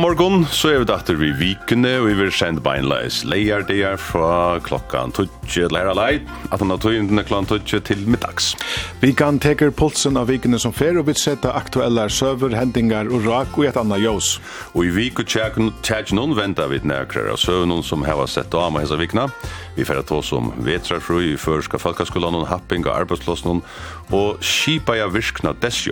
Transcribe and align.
Morgon 0.00 0.46
så 0.50 0.70
er 0.72 0.80
vi 0.80 0.86
datter 0.88 1.16
vi 1.20 1.28
vikene, 1.38 1.90
og 2.00 2.08
vi 2.08 2.14
vil 2.18 2.30
sende 2.34 2.62
beinleis 2.64 3.20
leierdeer 3.28 3.94
fra 4.00 4.56
klokkan 4.64 5.12
12 5.14 5.28
til 5.52 5.76
her 5.76 5.90
alai, 5.92 6.22
at 6.50 6.58
han 6.62 6.72
har 6.72 6.80
tøyndene 6.82 7.22
klokkan 7.22 7.60
12 7.60 7.84
til 7.86 8.02
middags. 8.08 8.54
Vi 9.02 9.12
kan 9.14 9.38
teker 9.38 9.70
pulsen 9.70 10.18
av 10.18 10.32
vikene 10.32 10.58
som 10.58 10.74
fer, 10.74 10.98
og 10.98 11.06
vi 11.06 11.14
setter 11.20 11.54
aktuelle 11.54 12.08
søver, 12.10 12.56
hendingar 12.58 13.12
og 13.12 13.28
rak 13.28 13.54
og 13.60 13.68
et 13.68 13.78
annet 13.78 14.02
jøs. 14.02 14.34
Og 14.74 14.88
i 14.88 14.92
vik 14.98 15.22
og 15.22 15.30
tjekk 15.30 16.14
noen 16.16 16.34
venter 16.38 16.70
vi 16.72 16.82
nærkere 16.82 17.36
av 17.36 17.42
søvnen 17.44 17.84
som 17.86 18.02
har 18.08 18.26
sett 18.26 18.54
av 18.58 18.74
med 18.74 18.86
hese 18.86 18.98
vikene. 18.98 19.30
Vi 19.78 19.86
fer 19.86 20.02
at 20.02 20.14
oss 20.16 20.34
om 20.34 20.50
vetrarfru 20.66 21.20
i 21.22 21.34
førska 21.38 21.78
folkaskolan, 21.78 22.40
og 22.42 22.48
happing 22.50 22.88
og 22.88 22.96
arbeidslossen, 22.96 23.62
og 24.10 24.42
skipa 24.42 24.98
jeg 24.98 25.14
virkna 25.20 25.54
dess. 25.62 25.84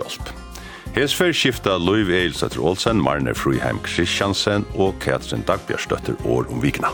Hes 0.93 1.13
fer 1.17 1.31
skifta 1.33 1.73
Louis 1.81 2.05
Eilsæter 2.13 2.59
Olsen, 2.61 2.99
Marne 3.01 3.31
Fruheim 3.33 3.79
Kristiansen 3.81 4.61
og 4.77 4.99
Katrin 5.01 5.41
Dagbjørstøtter 5.47 6.19
år 6.29 6.51
om 6.53 6.59
vikna. 6.61 6.91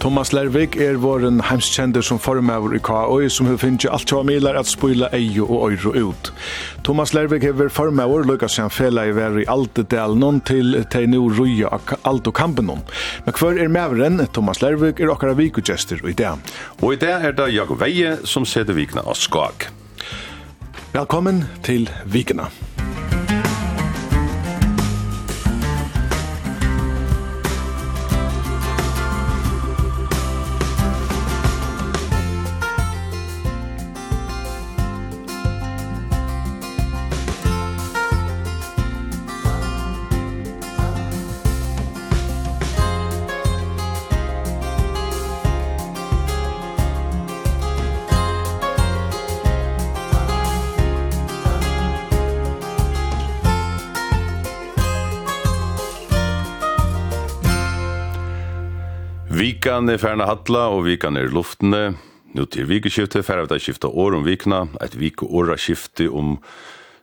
Thomas 0.00 0.30
Lervik 0.32 0.78
er 0.80 0.96
våren 1.02 1.42
heimskjender 1.44 2.00
som 2.00 2.16
formøver 2.16 2.78
i 2.78 2.80
KAOI 2.80 3.28
som 3.28 3.50
har 3.50 3.60
finnst 3.60 3.84
alt 3.92 4.08
tja 4.08 4.22
milar 4.24 4.56
at 4.56 4.70
spøyla 4.72 5.10
eio 5.12 5.44
og 5.44 5.74
øyro 5.74 5.92
ut. 6.08 6.32
Thomas 6.88 7.12
Lervik 7.12 7.44
hever 7.44 7.68
formøver 7.68 8.24
lukka 8.30 8.48
seg 8.48 8.72
fela 8.72 9.04
i 9.04 9.12
veri 9.12 9.44
alt 9.52 9.82
del 9.84 10.16
noen 10.16 10.40
til 10.48 10.80
tei 10.88 11.04
nu 11.04 11.26
ruja 11.28 11.76
alt 12.08 12.32
og 12.32 12.36
kampen 12.40 12.72
om. 12.72 12.80
Men 13.26 13.36
hver 13.36 13.60
er 13.60 13.68
meveren, 13.68 14.26
Thomas 14.32 14.64
Lervik, 14.64 14.96
er 14.96 15.12
okkara 15.12 15.36
vikugester 15.36 16.00
i 16.08 16.16
dag. 16.16 16.40
Og 16.80 16.96
i 16.96 17.02
dag 17.04 17.28
er 17.28 17.36
det 17.36 17.52
Jakob 17.52 17.84
Veie 17.84 18.16
som 18.24 18.48
seder 18.48 18.72
vikna 18.80 19.04
av 19.04 19.20
skag. 19.20 19.68
Velkommen 20.96 21.44
til 21.60 21.90
Vikna. 22.08 22.48
Velkommen 22.48 22.48
til 22.48 22.48
Vikna. 22.48 22.48
Vikan 59.82 59.96
er 59.96 59.98
færna 59.98 60.26
hatla 60.28 60.60
og 60.70 60.84
vikan 60.86 61.16
er 61.18 61.32
luftene. 61.34 61.96
Nå 62.38 62.44
til 62.54 62.68
vikeskifte, 62.70 63.18
ferra 63.26 63.42
vi 63.42 63.50
da 63.50 63.56
skifta 63.58 63.88
år 63.90 64.14
om 64.14 64.22
vikna, 64.22 64.60
et 64.78 64.92
vik 64.94 65.24
og 65.26 65.32
åra 65.40 65.56
skifte 65.58 66.06
om 66.06 66.36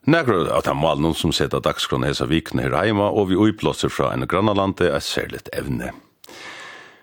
nekra 0.07 0.45
av 0.55 0.63
de 0.63 0.75
malen 0.79 1.11
som 1.11 1.33
seta 1.35 1.59
dagskron 1.59 2.05
hesa 2.07 2.23
vikna 2.29 2.63
her 2.63 2.77
heima, 2.79 3.09
og 3.11 3.33
vi 3.33 3.35
uiplåser 3.35 3.91
fra 3.91 4.13
en 4.13 4.23
grannalande 4.23 4.87
et 4.87 5.03
særligt 5.03 5.51
evne. 5.51 5.91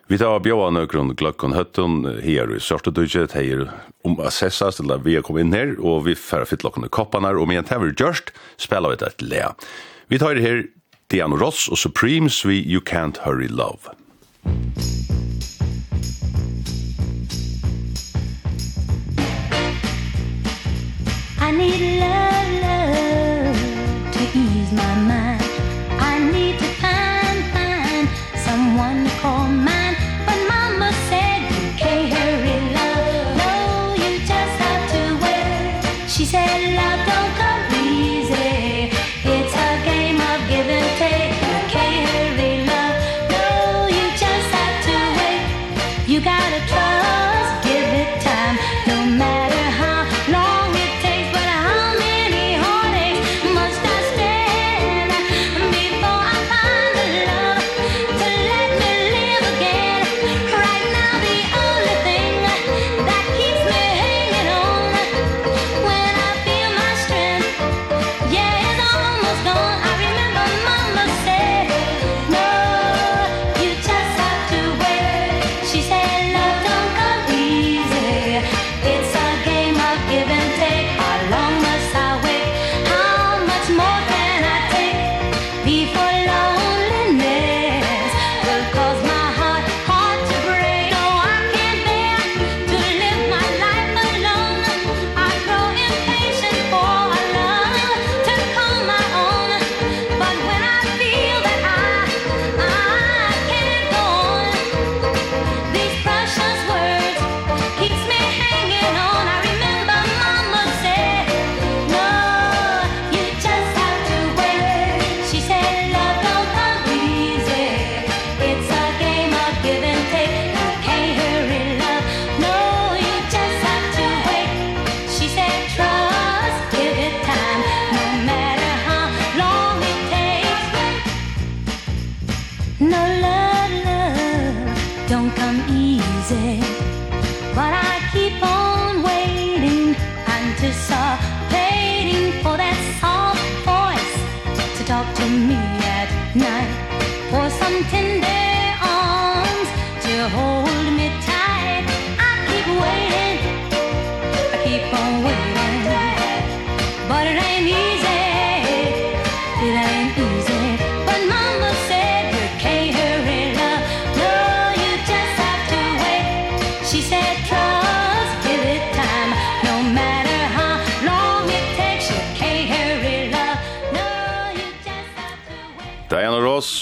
Vi 0.09 0.17
tar 0.17 0.41
bjóa 0.41 0.71
nøkron 0.73 1.13
glökkon 1.13 1.53
høttun 1.53 2.09
her 2.25 2.57
i 2.57 2.63
Sørstedudget, 2.63 3.37
heier 3.37 3.69
om 4.01 4.17
assessas 4.25 4.81
til 4.81 4.97
vi 5.05 5.19
er 5.21 5.29
kom 5.29 5.37
inn 5.37 5.53
her, 5.53 5.77
og 5.77 6.07
vi 6.09 6.17
ferra 6.17 6.49
fytlokkon 6.49 6.89
i 6.89 6.89
koppanar, 6.89 7.37
og 7.37 7.53
med 7.53 7.61
en 7.61 7.69
tever 7.69 7.93
gjørst, 7.93 8.33
spela 8.57 8.89
vi 8.89 8.97
et 8.97 9.21
lea. 9.21 9.53
Vi 10.09 10.25
tar 10.25 10.41
her 10.41 10.71
Diana 11.13 11.37
Ross 11.37 11.69
og 11.69 11.77
Supremes 11.77 12.47
vi 12.49 12.65
You 12.65 12.81
Can't 12.81 13.21
Hurry 13.29 13.53
Love. 13.53 13.93
Thank 14.47 15.11
you. 15.11 15.36
I 21.47 21.53
need 21.53 22.01
love, 22.01 22.51
love 22.67 24.13
to 24.15 24.23
ease 24.37 24.73
my 24.73 24.95
mind. 25.11 25.43
I 26.11 26.19
need 26.19 26.59
to 26.59 26.69
find, 26.83 27.39
find 27.55 28.09
someone 28.37 29.06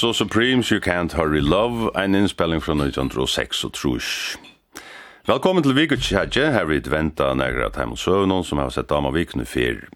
så 0.04 0.12
Supremes 0.12 0.72
You 0.72 0.80
Can't 0.80 1.16
Hurry 1.16 1.40
Love, 1.40 1.88
en 2.04 2.14
innspelling 2.14 2.60
fra 2.62 2.74
1906 2.76 3.64
og 3.64 3.70
trus. 3.72 4.08
Velkommen 5.24 5.64
til 5.64 5.72
Viggo 5.78 5.96
Tjadje, 5.96 6.50
her 6.52 6.66
vi 6.68 6.82
venta 6.92 7.30
nægra 7.32 7.70
at 7.70 7.78
heimel 7.80 7.96
søvnån 7.96 8.44
som 8.44 8.60
har 8.60 8.68
sett 8.74 8.90
dama 8.90 9.14
vikne 9.14 9.46
fyr. 9.48 9.86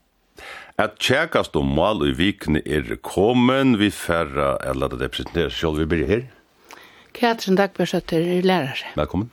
At 0.81 0.97
tjekast 0.97 1.59
om 1.61 1.75
mal 1.77 2.01
i 2.09 2.15
vikne 2.17 2.63
er 2.65 2.89
kommen, 3.05 3.77
vi 3.77 3.91
færra, 3.93 4.55
eller 4.65 4.97
det 4.97 5.11
presenterer 5.13 5.53
sjål 5.53 5.83
vi 5.83 5.89
blir 5.93 6.09
her. 6.09 6.25
Katrin 7.13 7.61
Dagbjørsøtter 7.61 8.33
er 8.39 8.49
lærer. 8.49 8.81
Velkommen. 8.97 9.29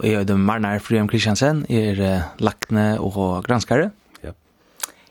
Og 0.00 0.08
jeg 0.08 0.24
er 0.24 0.36
Marnar 0.36 0.80
Friam 0.80 1.12
Kristiansen, 1.12 1.66
er 1.68 2.32
lakne 2.40 2.94
og 3.04 3.44
granskare. 3.44 3.90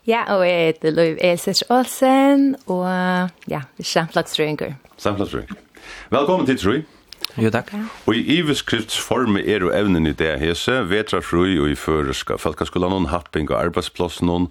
Ja, 0.10 0.24
og 0.34 0.42
jeg 0.48 0.72
heter 0.72 0.94
Løyv 0.96 1.20
Elsers 1.22 1.60
Olsen, 1.70 2.56
og 2.66 2.88
ja, 3.52 3.60
samflagsrøyngur. 3.78 4.72
Samflagsrøyngur. 4.98 5.60
Velkommen 6.10 6.48
til 6.48 6.58
Trøy. 6.58 6.80
Jo, 7.38 7.52
takk. 7.54 7.70
Og 8.10 8.18
i 8.18 8.24
iveskriftsform 8.40 9.38
er 9.38 9.62
jo 9.62 9.70
evnen 9.70 10.10
i 10.10 10.16
det 10.18 10.32
hese, 10.42 10.80
vetrafrøy 10.90 11.60
og 11.62 11.70
i 11.70 11.78
føreska, 11.78 12.40
falkaskolan 12.42 13.12
happing 13.14 13.52
og 13.52 13.60
arbeidsplassen 13.60 14.34
og 14.34 14.50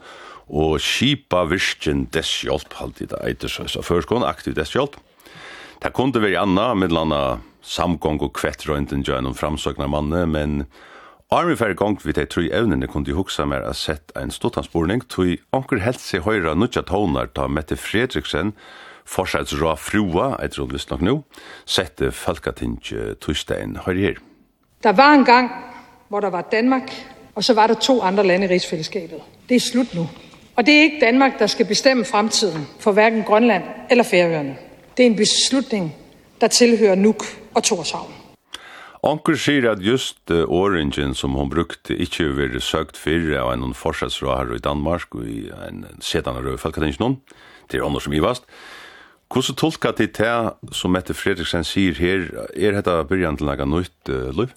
og 0.49 0.79
skipa 0.81 1.43
virkjen 1.45 2.07
deshjálp, 2.15 2.73
halvtid 2.79 3.11
det 3.11 3.19
eitir 3.27 3.51
så, 3.53 3.67
så 3.69 3.83
førskån, 3.85 4.25
aktiv 4.25 4.55
deshjelp. 4.57 4.95
Det 5.83 5.91
kunne 5.93 6.23
være 6.23 6.41
anna, 6.41 6.71
med 6.73 6.95
landa 6.95 7.41
samgång 7.61 8.23
og 8.25 8.33
kvettrøynden 8.39 9.03
gjennom 9.05 9.37
framsøknar 9.37 9.91
manne, 9.93 10.23
men 10.25 10.63
Armi 11.29 11.59
fer 11.61 11.75
gong 11.77 11.99
við 12.01 12.15
tei 12.17 12.25
trý 12.25 12.47
evnene 12.57 12.87
kundi 12.89 13.13
hugsa 13.13 13.45
mer 13.45 13.67
at 13.69 13.77
sett 13.77 14.15
ein 14.17 14.31
stuttan 14.33 14.65
spurning 14.65 15.03
tui 15.13 15.35
onkur 15.53 15.83
helst 15.85 16.07
seg 16.09 16.23
høyra 16.25 16.55
nutja 16.57 16.81
tónar 16.89 17.29
ta 17.37 17.45
Mette 17.53 17.77
Fredriksen 17.77 18.55
Forsæts 19.05 19.53
rå 19.61 19.75
frua, 19.77 20.31
eit 20.41 20.55
tror 20.57 20.71
visst 20.73 20.89
nok 20.89 21.03
nå, 21.05 21.15
sette 21.69 22.09
Falkatinge 22.17 23.15
Tustein 23.21 23.77
høyre 23.85 24.01
her. 24.07 24.23
Der 24.85 24.97
var 24.97 25.15
en 25.15 25.25
gang, 25.25 25.51
hvor 26.09 26.21
der 26.21 26.33
var 26.33 26.49
Danmark, 26.53 26.93
og 27.35 27.45
så 27.45 27.55
var 27.55 27.67
der 27.67 27.75
to 27.75 28.01
andre 28.01 28.25
lande 28.27 28.47
i 28.47 28.51
rigsfællesskabet. 28.51 29.21
Det 29.49 29.57
er 29.57 29.61
slut 29.61 29.95
nu. 29.95 30.09
Og 30.57 30.67
det 30.67 30.75
er 30.75 30.83
ikke 30.83 31.01
Danmark, 31.07 31.39
der 31.39 31.47
skal 31.47 31.67
bestemme 31.67 32.05
fremtiden 32.05 32.67
for 32.81 32.93
hverken 32.93 33.23
Grønland 33.23 33.65
eller 33.91 34.05
Færøerne. 34.05 34.57
Det 34.97 35.03
er 35.03 35.11
en 35.11 35.17
beslutning, 35.17 35.95
der 36.41 36.49
tilhører 36.49 36.95
Nuuk 36.95 37.25
og 37.55 37.63
Torshavn. 37.63 38.18
Onkur 39.07 39.37
sier 39.39 39.69
at 39.71 39.83
just 39.85 40.19
uh, 40.31 40.43
orangen 40.51 41.15
som 41.15 41.37
hon 41.39 41.51
brukte 41.53 41.95
ikkje 41.95 42.33
veri 42.35 42.61
søkt 42.63 42.99
fyrir 42.99 43.37
av 43.39 43.53
en 43.53 43.75
forsetsråhar 43.77 44.51
i 44.57 44.63
Danmark 44.63 45.15
og 45.15 45.29
i 45.29 45.45
en 45.69 45.85
sedan 46.03 46.41
av 46.41 46.49
Rødfalkatinsen 46.49 47.21
til 47.71 47.85
ånder 47.87 48.03
som 48.03 48.17
givast. 48.17 48.49
Hvordan 49.31 49.59
tolka 49.61 49.93
til 49.93 50.09
det 50.17 50.75
som 50.75 50.91
Mette 50.91 51.15
Fredriksen 51.15 51.67
sier 51.69 51.95
her, 52.01 52.27
er 52.57 52.75
dette 52.75 52.97
byrjan 53.11 53.39
til 53.39 53.47
noe 53.47 53.69
nytt, 53.77 54.11
uh, 54.11 54.33
Løyv? 54.35 54.57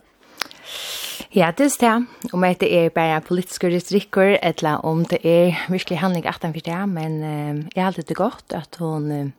Ja, 1.36 1.52
det 1.54 1.70
er 1.70 1.78
det. 1.80 2.34
Om 2.34 2.44
det 2.60 2.72
er 2.74 2.90
bare 2.90 3.22
politiske 3.22 3.70
restrikker, 3.70 4.40
eller 4.42 4.82
om 4.84 5.06
det 5.06 5.22
er 5.24 5.54
virkelig 5.70 6.02
handling 6.02 6.26
at 6.26 6.42
han 6.42 6.54
det, 6.54 6.82
men 6.90 7.22
uh, 7.22 7.62
jeg 7.76 7.84
har 7.84 7.94
alltid 7.94 8.10
det 8.10 8.18
godt 8.18 8.58
at 8.58 8.76
hun, 8.80 9.12
uh, 9.12 9.32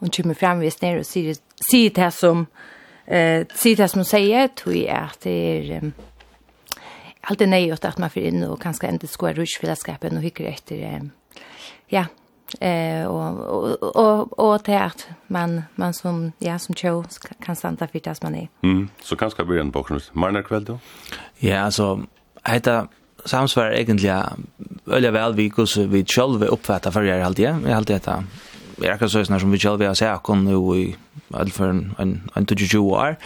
hun 0.00 0.10
kommer 0.10 0.34
frem 0.34 0.58
hvis 0.58 0.82
nere 0.82 1.06
og 1.06 1.06
sier, 1.06 1.38
sier 1.70 1.94
det 1.94 2.10
som 2.12 2.48
eh 3.06 3.46
sida 3.54 3.88
som 3.88 4.04
säger 4.04 4.48
tror 4.48 4.74
jag 4.74 4.96
att 4.96 5.20
det 5.20 5.30
är 5.30 5.92
allt 7.20 7.40
är 7.40 7.46
nej 7.46 7.72
att 7.72 7.98
man 7.98 8.10
för 8.10 8.20
in 8.20 8.44
och 8.44 8.62
kanske 8.62 8.88
inte 8.88 9.06
ska 9.06 9.32
rush 9.32 9.60
för 9.60 9.74
skapen 9.74 10.16
och 10.16 10.22
hycker 10.22 10.44
efter 10.44 11.10
ja 11.86 12.06
eh 12.60 13.06
och 13.06 13.40
och 13.40 13.96
och 13.96 14.38
och 14.38 14.60
det 14.64 14.80
att 14.80 15.08
man 15.26 15.62
man 15.74 15.94
som 15.94 16.32
ja 16.38 16.58
som 16.58 16.74
show 16.74 17.06
kan 17.44 17.56
stanna 17.56 17.76
för 17.76 18.00
det 18.00 18.22
man 18.22 18.34
är. 18.34 18.48
Mm. 18.62 18.88
Så 19.02 19.16
kanske 19.16 19.44
blir 19.44 19.60
en 19.60 19.70
bakgrund. 19.70 20.02
Marna 20.12 20.42
kväll 20.42 20.64
då? 20.64 20.78
Ja, 21.38 21.60
alltså 21.60 22.00
heter 22.44 22.86
samsvar 23.24 23.70
egentligen 23.70 24.46
öliga 24.86 25.10
väl 25.10 25.34
vi 25.34 25.50
kus 25.50 25.76
vi 25.76 26.04
själva 26.04 26.46
uppfattar 26.46 26.90
för 26.90 27.02
jag 27.02 27.20
alltid. 27.20 27.44
Jag 27.44 27.70
alltid 27.70 27.96
heter 27.96 28.24
vi 28.82 28.88
er 28.88 28.96
akkurat 28.96 29.14
sånn 29.14 29.38
som 29.40 29.52
vi 29.54 29.60
selv 29.62 29.84
har 29.86 29.94
sett 29.98 30.10
akkurat 30.10 30.42
nå 30.42 30.62
i 30.76 30.86
for 31.54 31.70
en 31.70 32.22
en 32.34 32.46
22 32.46 32.82
år. 32.90 33.16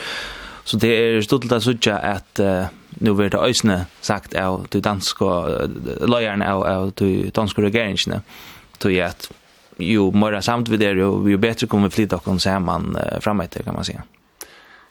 Så 0.67 0.79
det 0.83 0.91
er 0.91 1.23
stort 1.23 1.47
til 1.47 1.55
å 1.55 1.63
sitte 1.63 1.95
at 1.95 2.43
uh, 2.43 2.69
nu 2.99 3.15
blir 3.15 3.31
det 3.31 3.41
øsne 3.41 3.87
sagt 4.03 4.35
av 4.35 4.67
de 4.73 4.81
danske 4.83 5.25
løyerne 6.11 6.49
av, 6.51 6.63
av 6.67 6.93
de 6.99 7.31
danske 7.31 7.63
regjeringene 7.63 8.23
til 8.83 8.99
at 9.01 9.29
jo 9.79 10.11
mer 10.11 10.41
samt 10.41 10.71
vi 10.73 10.81
der, 10.81 10.99
jo, 10.99 11.21
jo 11.29 11.39
bedre 11.39 11.69
kommer 11.69 11.89
vi 11.89 12.01
flytte 12.01 12.19
oss 12.19 12.43
sammen 12.43 12.97
uh, 12.97 13.21
fremme 13.23 13.47
kan 13.49 13.75
man 13.75 13.87
si. 13.87 13.97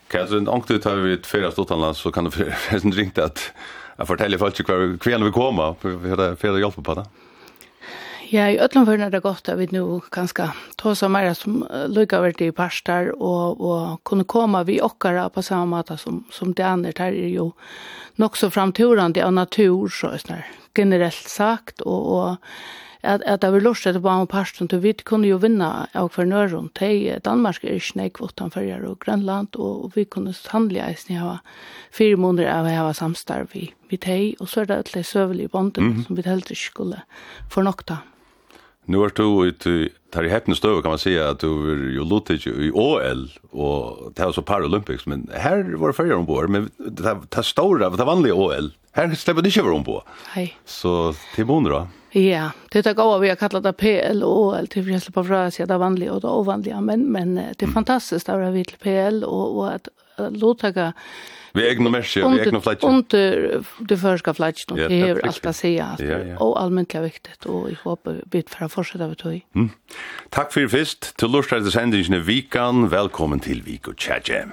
Katrin, 0.09 0.45
så 0.45 0.61
du 0.67 0.79
tar 0.79 1.01
vi 1.01 1.13
et 1.13 1.27
ferie 1.27 1.51
stortland, 1.51 1.95
så 1.95 2.11
kan 2.11 2.25
du 2.25 2.31
forresten 2.31 2.93
ringe 2.93 3.21
at 3.21 3.51
jeg 3.97 4.07
forteller 4.07 4.37
folk 4.37 4.59
hver 4.67 4.97
kvelden 4.99 5.27
vi 5.27 5.35
kommer, 5.35 5.75
for 5.79 5.91
å 5.91 6.59
hjelpe 6.59 6.83
på 6.83 6.95
det. 6.99 7.05
Ja, 8.29 8.49
i 8.49 8.59
öllum 8.59 8.85
förna 8.85 9.09
det 9.09 9.19
gott 9.19 9.49
att 9.49 9.59
vi 9.59 9.67
nu 9.71 9.99
ganska 10.11 10.53
ta 10.75 10.95
som 10.95 11.11
mer 11.11 11.33
som 11.33 11.67
lukar 11.87 12.21
vart 12.21 12.41
i 12.41 12.51
pastar 12.51 13.21
och 13.21 13.61
och 13.61 14.03
kunna 14.03 14.23
komma 14.23 14.63
vi 14.63 14.81
okkara 14.81 15.29
på 15.29 15.41
samma 15.41 15.83
sätt 15.83 15.99
som 15.99 16.23
som 16.31 16.53
det 16.53 16.63
andra 16.63 16.91
här 16.97 17.13
är 17.13 17.27
ju 17.27 17.51
nog 18.15 18.37
så 18.37 18.49
framtorande 18.49 19.25
av 19.25 19.33
natur 19.33 19.87
så 19.87 20.07
där 20.07 20.45
generellt 20.77 21.29
sagt 21.29 21.81
och 21.81 22.17
och 22.17 22.35
att 23.01 23.23
att 23.23 23.41
det 23.41 23.51
var 23.51 23.61
lust 23.61 23.87
att 23.87 24.01
bara 24.01 24.21
en 24.21 24.27
pastor 24.27 24.67
till 24.67 24.79
vitt 24.79 25.03
kunde 25.03 25.27
ju 25.27 25.37
vinna 25.37 25.87
och 25.93 26.13
för 26.13 26.25
nörrum 26.25 26.69
till 26.73 27.19
Danmark 27.23 27.63
är 27.63 27.79
snäck 27.79 28.21
utan 28.21 28.51
förjar 28.51 28.85
och 28.85 28.99
Grönland 28.99 29.55
och, 29.55 29.97
vi 29.97 30.05
kunde 30.05 30.33
handla 30.47 30.89
i 30.89 30.95
snä 30.95 31.19
ha 31.19 31.39
fyra 31.91 32.17
månader 32.17 32.59
av 32.59 32.67
ha 32.67 32.93
samstarv 32.93 33.47
vi 33.53 33.73
vi 33.89 33.97
tej 33.97 34.35
och 34.39 34.49
så 34.49 34.61
är 34.61 34.65
det 34.65 34.75
ett 34.75 35.05
sövligt 35.07 35.51
band 35.51 35.77
mm 35.77 35.93
-hmm. 35.93 36.05
som 36.05 36.15
vi 36.15 36.21
helt 36.21 36.57
skulle 36.57 37.01
förnokta. 37.49 37.93
Mm 37.93 38.14
Nu 38.85 39.03
er 39.03 39.13
du 39.15 39.25
ut 39.47 39.65
tar 40.13 40.23
i 40.23 40.29
heppne 40.29 40.55
støv 40.55 40.81
kan 40.81 40.93
man 40.93 40.99
säga 41.01 41.29
att 41.29 41.39
du 41.39 41.49
er 41.71 41.83
jo 41.95 42.03
lutig 42.03 42.47
i 42.47 42.71
OL 42.71 43.31
och 43.51 44.13
det 44.15 44.23
er 44.23 44.31
så 44.31 44.41
Paralympics 44.41 45.05
men 45.05 45.29
här 45.33 45.75
var 45.77 45.87
det 45.87 45.93
fyrir 45.93 46.13
ombord 46.13 46.49
men 46.49 46.69
det 46.77 47.03
här 47.05 47.41
stora, 47.41 47.89
det 47.89 47.99
er 47.99 48.05
vanliga 48.05 48.33
OL 48.33 48.71
här 48.91 49.15
slipper 49.15 49.41
det 49.41 49.49
ikke 49.49 49.59
över 49.59 49.71
ombord. 49.71 50.03
Nej. 50.35 50.57
Så 50.65 51.13
till 51.35 51.45
månader 51.45 51.75
då? 51.75 51.87
Ja, 52.19 52.51
det 52.71 52.85
är 52.85 52.93
gåa 52.93 53.17
vi 53.17 53.29
har 53.29 53.35
kallat 53.35 53.63
det 53.63 53.73
PL 53.73 54.23
och 54.23 54.39
OL 54.39 54.67
till 54.67 54.83
vi 54.83 54.99
slipper 54.99 55.23
fra 55.23 55.51
seg, 55.51 55.67
det 55.67 55.77
vanliga 55.77 56.13
och 56.13 56.21
det 56.21 56.27
ovanliga 56.27 56.81
men, 56.81 57.11
men 57.11 57.35
det 57.35 57.63
är 57.63 57.67
fantastiskt 57.67 58.29
att 58.29 58.53
vi 58.53 58.63
til 58.63 58.77
PL 58.77 59.23
och, 59.23 59.57
och 59.57 59.73
att 59.73 59.87
låtaga 60.17 60.93
Vi 61.55 61.63
er 61.63 61.71
egna 61.71 61.89
mersi, 61.89 62.19
vi 62.19 62.39
er 62.39 62.47
egna 62.49 62.59
flætje. 62.59 62.87
Under 62.89 63.63
det 63.89 63.97
förska 63.97 64.33
flætje, 64.33 64.75
det 64.75 65.01
är 65.01 65.25
allt 65.27 65.45
att 65.45 65.55
säga. 65.55 65.97
Och 66.39 66.61
allmänt 66.61 66.95
är 66.95 67.01
viktigt 67.01 67.45
och 67.45 67.69
jag 67.69 67.77
hoppas 67.83 68.15
vi 68.31 68.43
för 68.47 68.65
att 68.65 68.71
fortsätta 68.71 69.07
vi 69.07 69.15
tog. 69.15 69.41
Mm. 69.55 69.69
Takk 70.29 70.53
fyrir 70.53 70.67
fyrst, 70.67 71.13
til 71.17 71.29
lustrar 71.29 71.59
till 71.59 72.21
vikan. 72.21 72.91
velkommen 72.91 73.39
til 73.39 73.65
Viko 73.65 73.91
och 73.91 73.97
Tjadjem. 73.97 74.51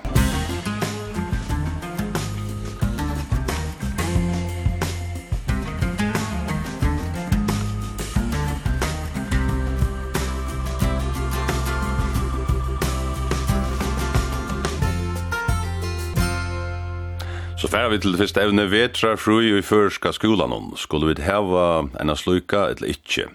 færa 17.73 17.89
vi 17.89 17.99
til 18.05 18.17
fyrst 18.21 18.37
evne 18.37 18.67
vetra 18.69 19.15
fru 19.17 19.39
i 19.41 19.63
førska 19.65 20.11
skolan 20.13 20.53
om 20.53 20.73
skulle 20.77 21.09
vi 21.09 21.25
hava 21.25 21.87
enn 22.03 22.13
sluka 22.21 22.67
eller 22.69 22.91
ikkje. 22.93 23.31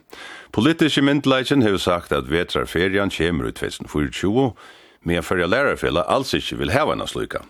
Politiske 0.54 1.02
myndleikin 1.02 1.64
har 1.66 1.78
sagt 1.82 2.14
at 2.14 2.30
vetra 2.30 2.68
ferien 2.70 3.10
kjemur 3.10 3.50
i 3.50 3.54
2024, 3.58 4.52
men 5.10 5.26
fyrir 5.26 5.50
lærarfella 5.50 6.04
alls 6.06 6.36
ikkje 6.38 6.60
vil 6.60 6.74
hava 6.76 6.94
enn 6.94 7.08
sluka. 7.10 7.42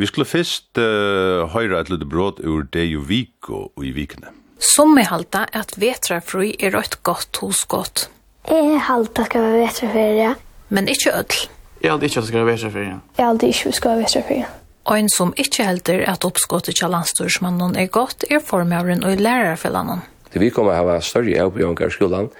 Vi 0.00 0.08
skulle 0.08 0.28
fyrst 0.30 0.80
uh, 0.80 1.44
høyra 1.52 1.82
et 1.82 1.92
lite 1.92 2.08
brot 2.08 2.40
ur 2.40 2.64
det 2.72 2.86
jo 2.88 3.02
viko 3.04 3.66
og 3.68 3.84
i 3.84 3.92
vikene. 3.92 4.32
Som 4.64 4.96
vi 4.96 5.04
halta 5.04 5.44
at 5.52 5.76
vetrafrøy 5.76 6.54
er 6.56 6.72
rødt 6.78 7.02
godt 7.04 7.42
hos 7.42 7.66
godt. 7.68 8.06
Jeg 8.48 8.80
halta 8.86 9.26
skal 9.28 9.44
være 9.44 9.66
vetrafrøy. 9.66 10.24
Men 10.72 10.88
ikkje 10.88 11.12
ødel. 11.20 11.44
Jeg 11.82 11.92
halda 11.92 12.08
ikke 12.08 12.22
at 12.22 12.24
det 12.24 12.32
skal 12.32 12.40
være 12.46 12.54
vetrafrøy, 12.54 12.86
ja. 12.86 12.96
Jeg 13.18 13.26
halda 13.26 13.52
ikke 13.52 13.68
at 13.68 13.78
skal 13.82 13.92
være 13.92 14.06
vetrafrøy, 14.06 14.40
ja. 14.40 14.48
Ein 14.88 15.10
som 15.12 15.34
ikkje 15.36 15.66
helder 15.66 16.02
at 16.08 16.24
oppskottet 16.24 16.78
til 16.80 16.88
landstorsmannen 16.88 17.74
er 17.76 17.90
godt, 17.92 18.24
er 18.32 18.40
formøren 18.40 19.02
og 19.04 19.20
lærarfellanen. 19.20 20.00
Det 20.32 20.40
vi 20.40 20.48
kommer 20.48 20.78
hava 20.78 20.94
ha 20.96 21.04
større 21.04 21.34
avbjørnger 21.42 21.90
i 21.90 21.92
skolan, 21.92 22.30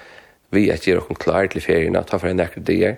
vi 0.57 0.71
at 0.73 0.87
gjøre 0.89 1.03
oss 1.05 1.21
klar 1.21 1.51
til 1.53 1.61
feriene, 1.61 2.01
ta 2.09 2.17
for 2.17 2.31
en 2.31 2.41
ekkert 2.41 2.65
dier, 2.71 2.95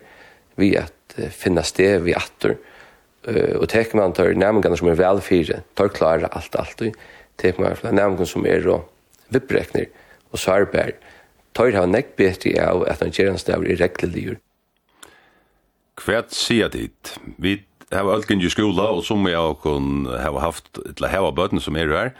vi 0.54 0.76
at 0.78 1.16
uh, 1.18 1.26
finne 1.34 1.64
sted 1.66 2.04
vi 2.04 2.14
atter, 2.14 2.54
uh, 3.26 3.56
og 3.58 3.66
teker 3.72 3.98
man 3.98 4.14
tar 4.14 4.38
nærmengene 4.38 4.78
som 4.78 4.90
er 4.92 5.00
velfire, 5.00 5.62
tar 5.74 5.90
klara 5.96 6.30
alt 6.30 6.54
alltid, 6.54 6.94
teker 7.42 7.64
man 7.64 7.74
tar 7.80 7.96
nærmengene 7.96 8.30
som 8.30 8.46
er 8.46 8.68
og 8.70 8.86
vipprekner 9.34 9.88
og 10.30 10.38
sarbær, 10.38 10.94
tar 11.58 11.74
ha 11.74 11.82
nekk 11.90 12.14
bedre 12.20 12.54
av 12.62 12.84
at 12.86 13.02
han 13.02 13.10
gjør 13.10 13.32
en 13.32 13.42
stavr 13.42 13.66
i 13.66 13.78
regleligjør. 13.82 14.38
Hvert 16.00 16.30
sier 16.32 16.70
dit, 16.70 17.14
vi 17.42 17.58
har 17.98 18.12
alt 18.12 18.28
gynge 18.30 18.46
i 18.46 18.52
skola, 18.52 18.90
og 18.94 19.04
som 19.04 19.26
jeg 19.26 19.38
har 19.38 19.56
kun 19.62 20.06
har 20.06 20.38
haft, 20.38 20.78
eller 20.96 21.10
hava 21.10 21.32
bøten 21.34 21.60
som 21.60 21.76
er 21.76 21.90
her, 21.90 22.12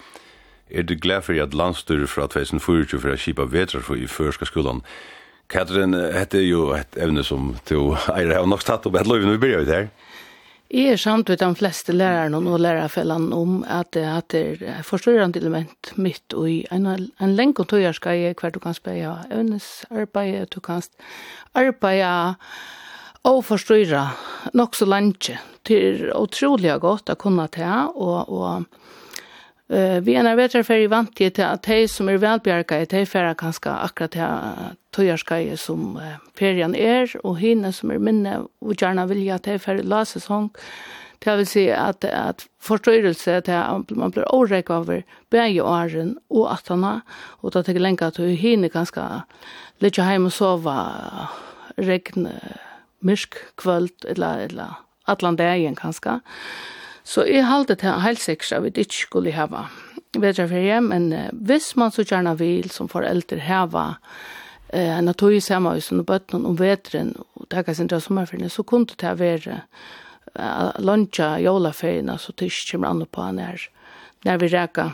er 0.70 0.82
du 0.82 0.94
glad 0.94 1.22
for 1.26 1.38
at 1.42 1.54
landstyrer 1.54 2.06
fra 2.10 2.26
2024 2.30 3.00
for 3.00 3.12
å 3.12 3.18
kjipa 3.18 3.46
vetrar 3.50 3.82
for 3.86 3.98
i 3.98 4.06
førska 4.10 4.46
skolan. 4.46 4.84
Katrin, 5.50 5.96
dette 5.96 6.38
er 6.38 6.46
jo 6.46 6.68
et 6.76 6.98
evne 6.98 7.24
som 7.26 7.56
du 7.66 7.96
eier 8.14 8.36
har 8.36 8.46
nok 8.46 8.62
tatt 8.66 8.86
opp 8.86 8.98
et 9.00 9.08
lov 9.10 9.24
når 9.24 9.34
vi 9.34 9.42
begynner 9.42 9.66
ut 9.66 9.74
her. 9.74 9.88
Jeg 10.70 10.92
er 10.92 11.00
samt 11.02 11.28
med 11.28 11.40
de 11.42 11.54
fleste 11.58 11.92
lærerne 11.92 12.38
og 12.46 12.60
lærerfellene 12.62 13.34
om 13.34 13.64
at 13.66 13.88
det 13.96 14.04
er 14.06 14.20
et 14.22 14.86
forstørrende 14.86 15.40
element 15.42 15.90
mitt 15.98 16.34
og 16.38 16.46
i 16.46 16.60
en, 16.70 16.86
en 16.86 17.34
lenge 17.34 17.64
tog 17.66 17.82
jeg 17.82 17.96
skal 17.98 18.20
jeg 18.20 18.36
hver 18.38 18.54
du 18.54 18.60
kan 18.62 18.76
spille 18.78 19.16
evnesarbeid, 19.34 20.46
du 20.54 20.60
kan 20.62 20.86
arbeide 21.58 22.36
Og 23.28 23.42
forstyrra 23.44 24.06
nok 24.56 24.76
så 24.76 24.86
lenge. 24.88 25.38
til 25.64 26.08
utrolig 26.16 26.72
godt 26.80 27.10
å 27.12 27.18
kunne 27.20 27.44
ta, 27.52 27.90
og, 27.92 28.30
og 28.32 28.62
uh, 29.68 29.98
vi 30.00 30.14
er 30.16 30.24
nærmere 30.24 30.62
for 30.64 30.80
i 30.80 30.88
vant 30.88 31.12
til 31.14 31.42
at 31.44 31.66
de 31.66 31.82
som 31.86 32.08
er 32.08 32.16
velbjerget, 32.22 32.90
de 32.90 33.04
færre 33.06 33.34
kanskje 33.36 33.74
akkurat 33.74 34.14
til 34.16 34.78
tøyerskeie 34.96 35.58
som 35.60 35.98
uh, 36.00 36.16
ferien 36.38 36.74
er, 36.74 37.12
og 37.22 37.36
henne 37.42 37.74
som 37.76 37.92
er 37.92 38.00
minne, 38.00 38.38
og 38.64 38.72
gjerne 38.72 39.04
vilja 39.10 39.36
at 39.36 39.50
de 39.50 39.58
færre 39.60 39.84
la 39.84 40.00
sesong. 40.08 40.48
Det 41.20 41.36
vil 41.36 41.46
si 41.46 41.66
at, 41.68 42.04
at 42.08 42.46
forstyrrelse 42.64 43.42
til 43.44 43.52
at 43.52 43.92
man 43.92 44.16
blir 44.16 44.24
overrekket 44.32 44.74
over 44.74 45.02
begge 45.30 45.60
åren 45.60 46.16
og 46.30 46.48
attene, 46.54 47.02
og 47.44 47.52
da 47.52 47.60
tenker 47.60 47.82
jeg 47.82 47.84
lenge 47.84 48.08
at 48.08 48.16
henne 48.40 48.72
kanskje 48.72 49.04
litt 49.84 50.00
hjemme 50.00 50.32
og 50.32 50.36
sove 50.38 50.80
regn, 51.76 52.32
myrk 53.00 53.36
kvöld, 53.60 54.04
eller, 54.08 54.46
eller 54.48 54.80
allan 55.04 55.36
dagen 55.36 55.76
kanskje. 55.76 56.20
Så 57.04 57.24
jeg 57.26 57.46
halte 57.48 57.74
til 57.74 58.02
helt 58.04 58.20
sikkert 58.20 58.52
at 58.52 58.66
vi 58.66 58.84
ikke 58.84 59.00
skulle 59.06 59.32
hava 59.34 59.66
vetraferie, 60.18 60.80
men 60.80 61.12
uh, 61.12 61.28
hvis 61.32 61.72
man 61.76 61.90
så 61.94 62.04
gjerne 62.04 62.36
vil 62.38 62.70
som 62.70 62.90
foreldre 62.90 63.40
hava 63.46 63.86
uh, 64.74 64.98
en 64.98 65.14
tog 65.14 65.32
ju 65.32 65.40
samma 65.40 65.74
hus 65.74 65.92
under 65.92 66.04
botten 66.04 66.46
om 66.46 66.58
vedren 66.58 67.14
og 67.34 67.48
det 67.50 67.64
kan 67.64 67.74
inte 67.80 68.00
sommerferien, 68.00 68.50
så 68.50 68.62
kunne 68.62 68.86
det 69.00 69.18
være 69.18 69.60
vara 70.34 70.72
luncha 70.78 71.38
jolaferien 71.38 72.18
så 72.18 72.32
ikke 72.32 72.72
kommer 72.72 72.88
an 72.88 73.06
på 73.06 73.22
når, 73.32 73.60
når 74.24 74.38
vi 74.38 74.48
räka 74.48 74.90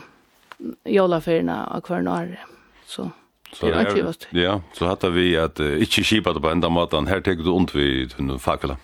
jolaferien 0.85 1.49
av 1.49 1.71
hver 1.73 1.81
kvarnar 1.81 2.45
så 2.85 3.11
Så 3.53 3.65
det 3.65 3.73
är 3.73 4.37
Ja, 4.37 4.61
så 4.73 4.87
hadde 4.87 5.09
vi 5.09 5.35
at 5.35 5.59
uh, 5.59 5.81
ikke 5.81 6.03
kjipa 6.03 6.33
det 6.33 6.41
på 6.41 6.49
enda 6.51 6.69
måten, 6.69 7.07
her 7.07 7.21
tenker 7.21 7.43
du 7.43 7.53
ondt 7.55 7.75
vi 7.75 8.07
til 8.11 8.39
fakla. 8.39 8.75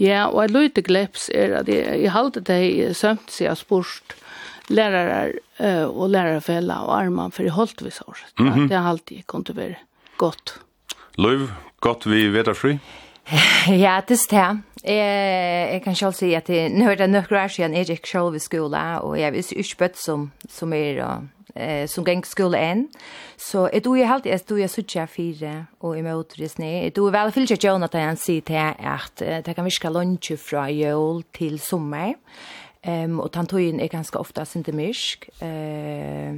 Ja, 0.00 0.28
og 0.28 0.44
ett 0.44 0.50
lite 0.50 0.82
gleps 0.82 1.28
er 1.34 1.58
at 1.60 1.68
jeg, 1.68 2.00
jeg 2.02 2.12
halte 2.14 2.40
det 2.40 2.96
sömt 2.96 3.30
sig 3.30 3.48
av 3.50 3.58
sport 3.60 4.16
lærere 4.68 5.38
uh, 5.60 5.88
og 5.90 6.10
lærerfella 6.14 6.80
og 6.86 6.94
arman 6.96 7.34
for 7.34 7.44
i 7.44 7.52
holdt 7.52 7.84
vi 7.84 7.90
så. 7.90 8.04
Mm 8.38 8.52
-hmm. 8.52 8.68
Det 8.68 8.76
har 8.76 8.90
alltid 8.90 9.26
kommit 9.26 9.56
være 9.56 9.76
godt. 10.16 10.60
Löv, 11.18 11.48
godt 11.80 12.06
vi 12.06 12.28
vet 12.28 12.56
fri? 12.56 12.78
ja, 13.68 14.00
det 14.08 14.20
er 14.32 14.52
det. 14.52 14.62
Jeg, 14.84 15.72
jeg 15.72 15.82
kan 15.82 15.94
selv 15.94 16.12
si 16.12 16.34
at 16.34 16.48
nå 16.48 16.90
er 16.90 16.94
det 16.94 17.10
nøkker 17.10 17.44
år 17.44 17.48
siden 17.48 17.74
jeg 17.74 17.86
gikk 17.86 18.06
selv 18.06 18.34
i 18.34 18.38
skolen, 18.38 18.98
og 19.02 19.18
jeg 19.18 19.28
er 19.28 19.52
ikke 19.56 19.76
bøtt 19.78 19.98
som, 19.98 20.32
som 20.48 20.72
er 20.72 21.04
og 21.04 21.28
eh, 21.54 21.86
som 21.88 22.04
geng 22.04 22.24
skole 22.26 22.58
enn. 22.58 22.86
Så 23.38 23.68
jeg 23.72 23.84
tror 23.84 23.96
jeg 23.96 24.10
alltid, 24.10 24.30
jeg 24.30 24.46
tror 24.46 24.62
jeg 24.62 24.70
sutja 24.70 25.06
fire 25.06 25.54
og 25.80 25.98
i 25.98 26.02
møter 26.02 26.44
i 26.44 26.48
sne. 26.48 26.70
Jeg 26.88 26.94
tror 26.94 27.14
vel 27.14 27.32
fyllt 27.32 27.56
ikke 27.56 27.68
Jonathan 27.68 28.08
han 28.12 28.20
sier 28.20 28.46
til 28.46 28.60
at 28.78 29.24
eh, 29.24 29.42
det 29.46 29.56
kan 29.56 29.68
virke 29.68 29.92
lunsje 29.92 30.36
fra 30.36 30.68
jul 30.72 31.24
til 31.32 31.58
sommer. 31.58 32.14
Ehm 32.82 33.10
um, 33.10 33.20
och 33.20 33.32
tantojen 33.32 33.80
är 33.80 33.88
ganska 33.88 34.18
ofta 34.18 34.46
inte 34.56 34.72
mysk. 34.72 35.28
Eh 35.42 36.34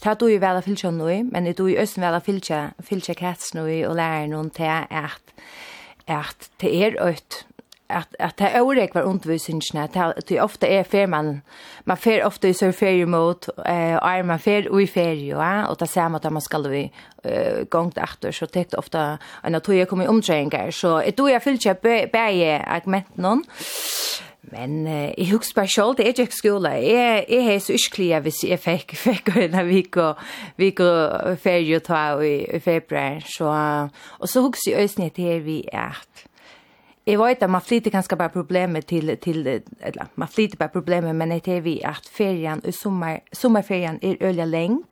tar 0.00 0.14
du 0.14 0.30
ju 0.30 0.38
väl 0.38 0.56
att 0.56 0.64
fylla 0.64 0.90
nu, 0.90 1.24
men 1.24 1.44
det 1.44 1.56
du 1.56 1.70
ju 1.70 1.76
ösen 1.76 2.00
väl 2.00 2.14
att 2.14 2.24
fylla 2.24 2.72
fylla 2.82 3.14
kats 3.14 3.54
nu 3.54 3.86
och 3.86 3.94
lära 3.94 4.26
någon 4.26 4.50
till 4.50 4.82
att 4.90 5.34
att 6.06 6.50
det 6.56 6.74
är 6.74 7.08
ett 7.08 7.46
at 7.88 8.16
at 8.18 8.38
det 8.38 8.46
er 8.46 8.60
är 8.60 8.88
var 8.94 9.02
undervisningen 9.02 9.78
at 9.78 10.28
det 10.28 10.40
ofte 10.40 10.66
er 10.66 10.82
fer 10.82 11.06
man 11.06 11.42
man 11.84 11.96
fer 11.96 12.24
ofte 12.24 12.48
i 12.48 12.52
så 12.52 12.72
ferie 12.72 13.06
mot 13.06 13.48
eh 13.66 13.98
er 14.02 14.22
man 14.22 14.38
fer 14.38 14.80
i 14.80 14.86
ferie 14.86 15.36
ja 15.36 15.66
og 15.66 15.80
det 15.80 15.88
ser 15.88 16.08
man 16.08 16.20
at 16.24 16.32
man 16.32 16.42
skal 16.42 16.70
vi 16.70 16.90
eh 17.24 17.64
gångt 17.64 17.98
efter 17.98 18.30
så 18.30 18.46
det 18.46 18.72
er 18.72 18.78
ofte 18.78 19.18
en 19.44 19.54
att 19.54 19.68
jeg 19.68 19.88
kommer 19.88 20.08
omträngar 20.08 20.70
så 20.70 20.98
ett 20.98 21.16
då 21.16 21.28
jag 21.28 21.44
vill 21.44 21.60
köpa 21.60 22.06
bäge 22.12 22.64
argument 22.66 23.16
någon 23.16 23.44
Men 24.52 24.86
uh, 24.86 24.92
jeg 25.18 25.30
husker 25.30 25.54
bare 25.54 25.68
selv, 25.68 25.96
det 25.96 26.04
er 26.04 26.22
ikke 26.22 26.36
skole. 26.36 26.68
Jeg, 26.68 27.24
jeg 27.28 27.54
er 27.54 27.58
så 27.58 27.72
yskelig 27.72 28.20
hvis 28.20 28.44
jeg 28.44 28.58
fikk, 28.58 28.96
fikk 29.08 29.36
en 29.36 29.68
vik 29.68 29.96
og, 29.96 30.20
vik 30.56 30.80
og 30.80 31.38
ferie 31.38 31.76
og 31.76 31.82
ta 31.82 32.20
i, 32.20 32.44
i 32.44 32.58
februar. 32.58 33.24
Så, 33.36 33.48
og 34.18 34.28
så 34.28 34.40
husker 34.40 34.70
jeg 34.70 34.84
også 34.84 35.10
til 35.14 35.24
her 35.24 35.38
vi 35.38 35.62
at 35.72 36.26
Jeg 37.06 37.18
vet 37.20 37.42
at 37.42 37.50
man 37.50 37.60
flyter 37.60 37.90
ganske 37.92 38.16
bare 38.16 38.32
problemet 38.32 38.86
til, 38.86 39.16
til 39.20 39.46
eller, 39.46 40.06
man 40.16 40.28
flyter 40.28 40.56
bare 40.56 40.72
problemet, 40.72 41.16
men 41.16 41.30
det 41.30 41.48
er 41.48 41.60
vi 41.60 41.80
at 41.84 42.08
ferien, 42.12 42.62
sommer, 42.72 43.18
sommerferien 43.32 43.98
er 44.02 44.16
øyelig 44.20 44.46
lenge, 44.46 44.86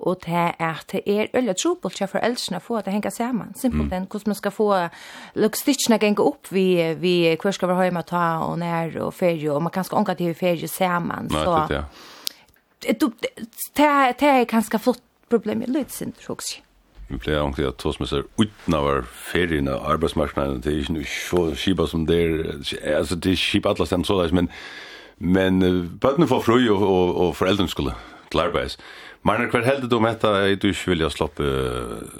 og 0.00 0.16
det 0.24 0.32
er 0.34 0.52
at 0.58 0.92
det 0.92 1.02
er 1.06 1.26
øyelig 1.34 1.56
trobult 1.62 1.96
til 1.96 2.06
foreldrene 2.06 2.60
for 2.60 2.78
at 2.78 2.84
det 2.84 2.92
henger 2.92 3.10
sammen. 3.10 3.54
Simpelthen, 3.54 4.02
mm. 4.02 4.08
hvordan 4.10 4.28
man 4.30 4.34
skal 4.34 4.50
få 4.50 4.74
logistikkene 5.34 5.98
gjenge 5.98 6.24
opp 6.24 6.52
vi, 6.52 6.94
vi 6.94 7.36
hvor 7.42 7.50
skal 7.50 7.68
vi 7.68 7.74
ha 7.74 7.82
hjemme 7.82 8.02
ta 8.08 8.24
og 8.46 8.58
nær 8.58 8.96
og 9.00 9.14
ferie, 9.14 9.52
og 9.52 9.62
man 9.62 9.72
kan 9.72 9.84
skal 9.84 9.98
ånke 9.98 10.14
til 10.14 10.34
ferie 10.34 10.68
sammen. 10.68 11.28
Nei, 11.28 11.44
så, 11.44 11.66
det, 11.68 11.76
ja. 11.76 11.82
Det, 12.82 13.00
det, 13.76 13.90
det 14.20 14.28
er 14.28 14.44
ganske 14.48 14.78
flott 14.78 15.04
problem 15.28 15.62
i 15.62 15.66
jeg. 15.66 16.62
Vi 17.10 17.18
pleier 17.18 17.40
egentlig 17.40 17.66
at 17.66 17.80
tos 17.82 17.98
med 17.98 18.06
seg 18.10 18.28
uten 18.38 18.76
av 18.76 18.86
ferien 19.10 19.68
og 19.70 19.82
arbeidsmarknaden, 19.96 20.60
det 20.62 20.70
er 20.70 20.82
ikke 20.84 20.94
noe 20.94 21.10
så 21.10 21.42
skipa 21.58 21.88
som 21.90 22.04
det 22.06 22.20
er, 22.22 22.34
altså 23.00 23.18
det 23.18 23.34
er 23.34 23.40
skipa 23.40 23.72
alle 23.72 23.86
stedet 23.88 24.06
såleis, 24.06 24.34
men, 24.36 24.46
men 25.18 25.58
bøttene 26.02 26.30
får 26.30 26.44
fru 26.46 26.58
og, 26.60 26.84
og, 26.86 27.16
og 27.24 27.32
foreldrene 27.38 27.72
skulle 27.72 27.96
til 28.30 28.44
arbeids. 28.44 28.78
Marner, 29.26 29.50
hver 29.52 29.66
heldig 29.66 29.90
du 29.90 29.98
om 29.98 30.06
etter 30.08 30.38
at 30.38 30.62
du 30.62 30.70
ikke 30.70 30.94
vilja 30.94 31.10
sloppe 31.12 31.48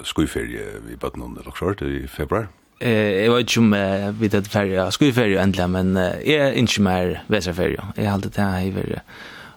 skuiferie 0.05 0.81
i 0.91 0.97
bøttene 0.99 1.29
under 1.29 1.47
loksort 1.47 1.81
i 1.87 2.03
februar? 2.11 2.51
Eh, 2.81 3.23
jeg 3.23 3.31
vet 3.31 3.47
ikke 3.47 3.63
om 3.63 3.73
eh, 3.77 4.09
vi 4.19 4.29
tatt 4.33 4.51
ferie, 4.51 4.85
skuiferie 4.93 5.39
endelig, 5.41 5.69
men 5.71 5.95
eh, 5.97 6.19
jeg 6.27 6.43
er 6.49 6.59
ikke 6.59 6.85
mer 6.85 7.15
veserferie. 7.31 7.87
Jeg 7.95 8.09
har 8.09 8.19
alltid 8.19 8.35
det 8.35 8.45
her 8.45 8.67
i 8.67 8.75
ferie, 8.75 9.01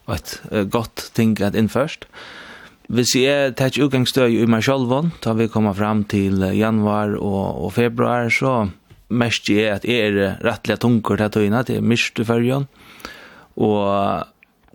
og 0.07 0.17
et 0.17 0.35
godt 0.71 1.11
ting 1.17 1.37
at 1.43 1.59
innførst. 1.59 2.07
Eh, 2.07 2.44
hvis 2.93 3.15
jeg 3.17 3.55
tar 3.57 3.77
utgangsstøy 3.81 4.43
i 4.43 4.49
meg 4.51 4.65
selv, 4.67 4.93
da 5.25 5.33
vi 5.37 5.49
kommer 5.49 5.77
fram 5.77 6.05
til 6.05 6.43
januar 6.53 7.17
og, 7.17 7.65
og 7.65 7.73
februar, 7.73 8.29
så 8.29 8.67
mest 9.09 9.49
jeg 9.49 9.73
at 9.73 9.87
jeg 9.89 10.13
er 10.13 10.37
rettelig 10.45 10.81
tunker 10.83 11.17
til 11.21 11.33
tøyene, 11.33 11.65
det 11.65 11.79
er 11.79 11.87
mist 11.87 12.19
i 12.21 12.27
førjen, 12.29 12.69
og 13.57 14.29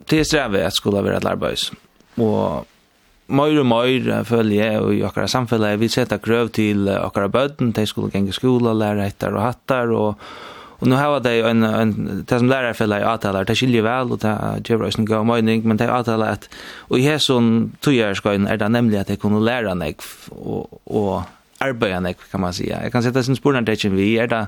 det 0.10 0.26
strever 0.26 0.64
jeg 0.64 0.72
at 0.72 0.78
skulle 0.78 1.04
være 1.06 1.20
et 1.20 1.30
arbeids. 1.30 1.70
Og 2.18 2.66
mer 3.30 3.60
og 3.62 3.68
mer 3.70 4.24
føler 4.26 4.56
jeg 4.56 4.82
og 4.82 4.94
i 4.96 5.04
akkurat 5.06 5.30
samfunnet, 5.30 5.80
vi 5.80 5.92
setter 5.92 6.22
krøv 6.24 6.50
til 6.56 6.90
akkurat 6.90 7.34
bøten, 7.34 7.74
de 7.76 7.86
skulle 7.86 8.14
gjenge 8.14 8.34
skole, 8.34 8.74
lære 8.74 9.06
etter 9.12 9.36
og 9.36 9.46
hatter, 9.46 9.94
og 9.94 10.32
Och 10.80 10.88
nu 10.88 10.96
har 10.96 11.20
det 11.20 11.42
en 11.42 11.64
en 11.64 12.24
det 12.28 12.40
som 12.40 12.48
lærer 12.48 12.74
för 12.74 12.94
att 12.94 13.04
avtalar 13.04 13.46
det 13.46 13.56
skiljer 13.56 13.82
väl 13.82 14.12
och 14.12 14.20
det 14.20 14.62
ger 14.66 14.82
oss 14.82 14.98
en 14.98 15.06
god 15.06 15.26
mening 15.26 15.68
men 15.68 15.78
det 15.78 15.92
avtalar 15.92 16.32
att 16.32 16.50
och 16.90 17.00
i 17.00 17.02
här 17.02 17.18
sån 17.18 17.76
tjärs 17.82 18.18
ska 18.18 18.34
är 18.34 18.58
det 18.58 18.70
nämligen 18.70 19.02
att 19.02 19.08
det 19.08 19.16
kunde 19.16 19.40
lära 19.40 19.76
mig 19.76 19.96
och 20.30 20.82
och 20.84 21.22
arbeta 21.60 22.00
mig 22.00 22.16
kan 22.32 22.42
man 22.42 22.54
säga. 22.54 22.84
Jag 22.84 22.92
kan 22.92 23.04
sätta 23.04 23.24
sin 23.24 23.36
spår 23.36 23.54
där 23.54 23.90
vi 23.90 24.18
är 24.18 24.28
det 24.28 24.48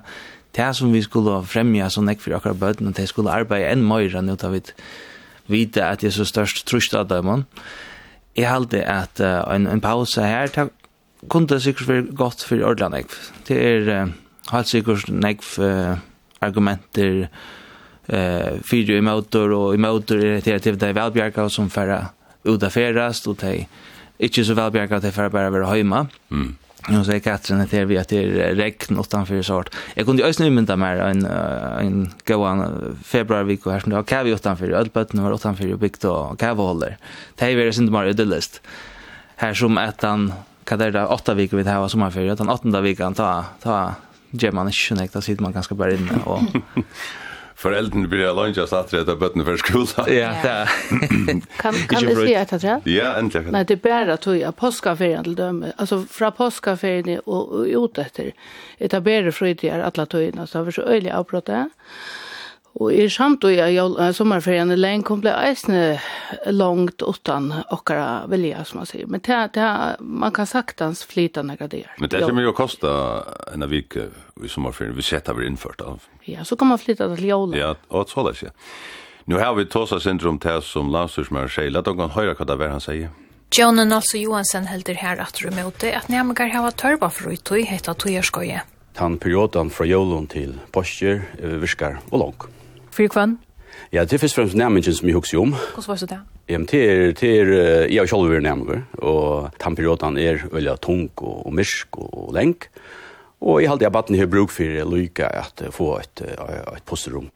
det 0.51 0.73
som 0.73 0.91
vi 0.91 1.01
skulle 1.01 1.43
främja 1.43 1.89
så 1.89 2.01
näck 2.01 2.21
för 2.21 2.31
akkurat 2.31 2.57
böden 2.57 2.87
och 2.87 2.93
det 2.93 3.07
skulle 3.07 3.29
arbeta 3.31 3.67
en 3.67 3.87
mer 3.87 4.21
nu 4.21 4.35
tar 4.35 4.49
vi 4.49 4.61
vita 5.45 5.87
att 5.89 5.99
det 5.99 6.07
är 6.07 6.11
så 6.11 6.25
störst 6.25 6.67
tröst 6.67 6.93
av 6.93 7.07
dem. 7.07 7.45
Jag 8.33 8.49
hade 8.49 8.87
att 8.87 9.19
en 9.19 9.67
en 9.67 9.81
paus 9.81 10.17
här 10.17 10.49
kunde 11.29 11.61
sig 11.61 11.73
för 11.73 12.01
gott 12.01 12.41
för 12.41 12.63
Orland. 12.63 12.95
Det 13.47 13.75
är 13.75 14.11
helt 14.51 14.67
säkert 14.67 15.09
näck 15.09 15.43
för 15.43 15.97
argumenter 16.41 17.29
eh 18.07 18.59
fyrir 18.63 18.97
i 18.97 19.01
motor 19.01 19.51
og 19.51 19.73
i 19.73 19.77
motor 19.77 20.17
er 20.17 20.41
det 20.41 20.61
till 20.61 20.77
det 20.77 20.95
velbjerga 20.95 21.49
som 21.49 21.69
förra 21.69 22.09
ferast 22.69 23.27
og 23.27 23.37
det 23.41 23.67
inte 24.19 24.45
så 24.45 24.53
velbjerga 24.53 24.95
at 24.95 25.03
det 25.03 25.11
förra 25.11 25.29
bara 25.29 25.49
vara 25.49 25.65
hemma. 25.65 26.07
Mm. 26.31 26.55
Nu 26.89 27.03
säger 27.03 27.19
Katrin 27.19 27.61
att 27.61 27.71
det 27.71 27.77
är 27.77 27.85
vi 27.85 27.97
att 27.97 28.07
det 28.07 28.23
är 28.23 28.55
regn 28.55 28.99
utanför 28.99 29.41
så 29.41 29.53
hårt. 29.53 29.69
Jag 29.95 30.05
kunde 30.05 30.21
ju 30.21 30.29
ösna 30.29 30.49
mynda 30.49 30.75
mer 30.75 30.95
en, 30.95 31.25
en 31.25 32.09
gåan 32.25 32.97
februarvik 33.03 33.65
och 33.65 33.71
här 33.71 33.79
som 33.79 33.89
det 33.89 33.95
var 33.95 34.03
kav 34.03 34.27
utanför. 34.27 34.69
Ölbötten 34.69 35.23
var 35.23 35.33
utanför 35.33 35.73
och 35.73 35.79
byggt 35.79 36.03
och 36.05 36.39
kavhåller. 36.39 36.97
Det 37.35 37.45
här 37.45 37.51
är 37.51 37.65
det 37.65 37.77
inte 37.77 37.91
bara 37.91 38.07
ödelist. 38.07 38.61
Här 39.35 39.53
som 39.53 39.77
att 39.77 40.01
han, 40.01 40.33
vad 40.69 40.81
är 40.81 40.91
det, 40.91 41.05
åtta 41.05 41.33
vikor 41.33 41.57
vi 41.57 41.63
det 41.63 41.69
här 41.69 41.79
var 41.79 41.87
sommarfyr. 41.87 42.31
utan 42.31 42.49
åttenda 42.49 42.81
vikan, 42.81 43.13
ta, 43.13 43.45
ta 43.63 43.95
gjør 44.31 44.55
man 44.55 44.71
ikke 44.71 44.97
nekt, 44.99 45.13
da 45.15 45.21
sitter 45.25 45.45
man 45.45 45.55
ganske 45.55 45.75
bare 45.77 45.99
inne. 45.99 46.21
Og... 46.25 46.41
Foreldrene 47.61 48.09
blir 48.09 48.25
alene 48.25 48.55
just 48.57 48.73
etter 48.73 49.03
at 49.03 49.19
bøttene 49.21 49.45
for 49.45 49.59
skolen. 49.61 50.07
Ja, 50.21 50.31
det 50.41 50.53
er. 50.53 50.71
kan 51.61 51.77
kan 51.91 52.07
du 52.07 52.15
si 52.17 52.33
etter 52.33 52.61
det? 52.63 52.77
Ja, 52.89 53.11
endelig. 53.19 53.53
Nei, 53.53 53.61
det 53.69 53.77
er 53.77 53.83
bare 53.83 54.15
at 54.17 54.25
vi 54.25 54.41
påskaferien 54.57 55.27
til 55.27 55.37
dem. 55.37 55.61
Altså, 55.75 56.01
fra 56.09 56.31
påskaferien 56.33 57.19
og, 57.27 57.53
og 57.53 57.69
ut 57.69 58.01
etter 58.01 58.31
etablerer 58.81 59.29
fritider 59.35 59.85
alle 59.85 60.07
tøyene, 60.09 60.47
så 60.47 60.61
har 60.61 60.69
vi 60.69 60.77
så 60.79 60.87
øyelig 60.87 61.13
avbrott 61.13 61.51
det. 61.51 61.65
Og 62.79 62.93
i 62.95 63.09
samtøy 63.11 63.57
av 63.59 64.13
sommerferien 64.15 64.71
i 64.71 64.77
lenge 64.79 65.03
kom 65.09 65.19
det 65.25 65.33
eisne 65.35 65.99
langt 66.55 67.03
utan 67.03 67.49
okkara 67.67 68.29
vilja, 68.31 68.63
som 68.65 68.79
man 68.79 68.87
sier. 68.87 69.09
Men 69.11 69.19
det, 69.25 69.39
det, 69.57 69.67
man 69.99 70.31
kan 70.31 70.47
saktans 70.47 71.03
flyta 71.03 71.43
når 71.43 71.67
det 71.67 71.83
Men 71.99 72.09
det 72.09 72.21
kommer 72.23 72.41
ju 72.41 72.53
å 72.53 72.55
kosta 72.55 72.93
en 73.53 73.67
vik 73.67 73.97
i 73.99 74.47
sommerferien, 74.47 74.95
vi 74.95 75.03
sett 75.03 75.27
har 75.27 75.35
vi 75.35 75.49
innført 75.51 75.81
av. 75.81 76.07
Ja, 76.23 76.45
så 76.47 76.55
kan 76.55 76.71
man 76.71 76.79
flyta 76.79 77.09
til 77.15 77.27
jævla. 77.27 77.57
Ja, 77.57 77.73
og 77.89 78.09
så 78.09 78.23
det, 78.29 78.39
ja. 78.41 78.55
Nu 79.25 79.37
har 79.37 79.53
vi 79.55 79.65
tåsa 79.65 79.99
syndrom 79.99 80.39
til 80.39 80.63
som 80.65 80.89
landstyrsmær 80.91 81.51
sier, 81.51 81.69
la 81.75 81.83
dere 81.85 82.07
høyre 82.15 82.37
hva 82.39 82.47
det 82.47 82.57
er 82.57 82.71
han 82.71 82.81
sier. 82.83 83.11
John 83.51 83.75
Nolso 83.83 84.15
Johansen 84.15 84.69
heldur 84.71 84.95
her 84.95 85.19
at 85.19 85.35
du 85.35 85.51
møte 85.51 85.91
at 85.91 86.07
nærmere 86.07 86.47
har 86.55 86.71
tørba 86.71 87.11
for 87.11 87.35
uttøy 87.35 87.65
heta 87.67 87.93
tøyerskøye. 87.93 88.63
Han 88.99 89.19
perioden 89.19 89.69
fra 89.71 89.85
jolun 89.87 90.27
til 90.31 90.55
postjer, 90.71 91.21
virkar 91.59 91.99
og 92.11 92.19
langt. 92.23 92.60
For 92.91 93.07
kvann? 93.07 93.39
Ja, 93.91 94.03
det 94.03 94.13
er 94.13 94.21
først 94.21 94.37
og 94.37 94.43
fremst 94.43 94.57
nærmengen 94.59 94.95
som 94.95 95.07
jeg 95.07 95.15
husker 95.15 95.39
om. 95.39 95.53
Hvordan 95.53 95.87
var 95.87 95.95
det 95.95 96.09
det? 96.09 96.19
Ja, 96.49 96.57
men 96.57 96.67
det 96.67 96.81
er, 96.83 97.11
det 97.15 97.29
er, 97.39 97.51
jeg 97.87 98.01
har 98.01 98.09
selv 98.11 98.31
vært 98.31 98.43
nærmengen, 98.43 98.85
og 98.99 99.51
tannperioden 99.59 100.17
er 100.19 100.43
veldig 100.51 100.75
tung 100.83 101.07
og, 101.17 101.45
og 101.47 101.55
myrk 101.55 101.99
og 102.03 102.33
lenk. 102.35 102.67
Og 103.41 103.61
jeg 103.61 103.71
halte 103.71 103.87
jeg 103.87 103.95
baden 103.95 104.19
har 104.19 104.29
bruk 104.29 104.51
for 104.53 104.81
å 104.83 104.89
lykke 104.91 105.27
at 105.27 105.63
få 105.73 105.95
et, 106.01 106.21
et 106.21 106.85
posterom. 106.85 107.31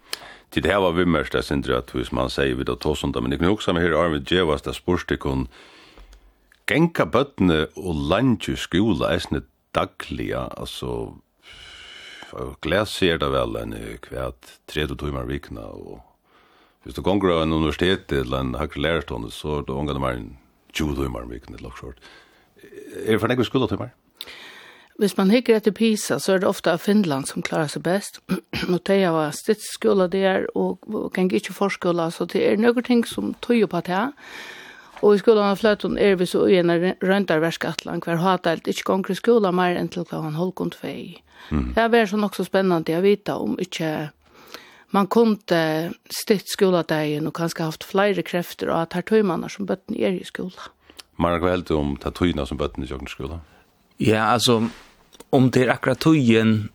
Til 0.54 0.64
det 0.64 0.72
her 0.72 0.84
var 0.84 0.94
vi 0.96 1.08
mørst, 1.10 1.34
jeg 1.34 1.44
synes 1.44 1.70
at 1.74 1.90
hvis 1.92 2.12
man 2.16 2.30
sier 2.30 2.56
vi 2.56 2.68
da 2.68 2.76
tog 2.80 2.96
sånt, 2.96 3.18
men 3.20 3.34
jeg 3.34 3.42
kunne 3.42 3.56
også 3.56 3.74
med 3.74 3.84
her 3.84 3.98
Arvid 3.98 4.28
Djevas, 4.30 4.62
det 4.62 4.76
spørs 4.78 5.08
til 5.10 5.18
kun 5.20 5.48
genka 6.70 7.08
bøttene 7.10 7.66
og 7.76 8.06
landje 8.12 8.56
skola 8.60 9.12
eisne 9.16 9.42
dagliga, 9.76 10.46
altså 10.56 11.16
glas 12.36 12.60
glæs 12.62 12.96
ser 13.00 13.18
det 13.22 13.32
vel 13.32 13.56
en 13.62 13.76
kvært 14.04 14.58
30 14.68 14.98
timer 15.00 15.28
vikna 15.30 15.68
og 15.72 16.02
hvis 16.84 16.96
du 16.96 17.02
gonger 17.02 17.32
av 17.34 17.44
en 17.44 17.54
universitet 17.56 18.12
eller 18.14 18.44
en 18.44 18.58
hakker 18.60 18.82
lærerstående 18.82 19.32
så 19.34 19.60
er 19.60 19.68
det 19.68 19.76
omgående 19.76 20.04
mer 20.04 20.20
enn 20.20 20.34
20 20.76 20.98
timer 21.00 21.30
vikna 21.30 21.58
eller 21.58 21.72
short. 21.80 22.02
Er 23.06 23.16
det 23.16 23.22
for 23.22 23.32
nekve 23.32 23.46
skulda 23.48 23.70
timer? 23.72 23.94
Hvis 25.00 25.18
man 25.18 25.32
hikker 25.32 25.58
etter 25.58 25.74
PISA, 25.76 26.20
så 26.20 26.34
er 26.34 26.40
det 26.40 26.48
ofte 26.48 26.78
Finland 26.80 27.28
som 27.28 27.44
klarer 27.44 27.68
seg 27.72 27.84
best. 27.84 28.22
og 28.74 28.80
det 28.88 29.02
er 29.02 29.10
jo 29.10 29.24
stidsskola 29.32 30.08
der, 30.08 30.46
og 30.56 30.80
kan 31.16 31.32
ikke 31.32 31.56
forskole, 31.56 32.12
så 32.12 32.28
det 32.32 32.46
er 32.48 32.62
noen 32.62 32.84
ting 32.84 33.04
som 33.08 33.34
tøyer 33.44 33.68
på 33.68 33.82
det. 33.88 34.06
Og 35.04 35.16
i 35.16 35.20
skolan 35.20 35.52
av 35.52 35.60
fløtun 35.60 35.98
er 36.02 36.16
vi 36.20 36.28
så 36.30 36.46
ugen 36.48 36.72
røntarverskatlan 37.04 38.04
hver 38.06 38.22
hatalt 38.24 38.68
ikke 38.72 38.88
gong 38.88 39.06
i 39.12 39.18
skolan 39.18 39.58
mer 39.58 39.76
enn 39.80 39.92
til 39.92 40.06
hva 40.08 40.24
han 40.24 40.38
holkund 40.40 40.78
fei. 40.80 41.18
Mm. 41.52 41.74
Det 41.76 41.88
var 41.94 42.08
sånn 42.10 42.26
også 42.26 42.48
spennende 42.48 42.96
å 42.96 43.04
vite 43.04 43.36
om 43.38 43.58
ikke 43.62 43.92
man 44.96 45.10
kunde 45.12 45.60
styrt 46.14 46.48
skoladegjen 46.50 47.28
og 47.28 47.36
kanskje 47.36 47.68
haft 47.68 47.86
flere 47.88 48.24
krefter 48.26 48.72
og 48.72 48.86
at 48.86 48.96
her 48.96 49.06
tøymannar 49.06 49.52
som 49.52 49.68
bøtten 49.68 49.98
er 49.98 50.16
i 50.16 50.26
skolan. 50.28 50.72
Marra, 51.20 51.40
hva 51.44 51.54
heldur 51.54 51.82
om 51.82 51.96
det 52.00 52.14
tøyna 52.16 52.46
som 52.48 52.60
bøtten 52.60 52.86
i 52.86 52.90
skolan? 52.90 53.44
Ja, 54.00 54.32
altså, 54.34 54.62
om 55.32 55.50
det 55.52 55.66
er 55.66 55.76
akkurat 55.76 56.04
tøyen 56.04 56.70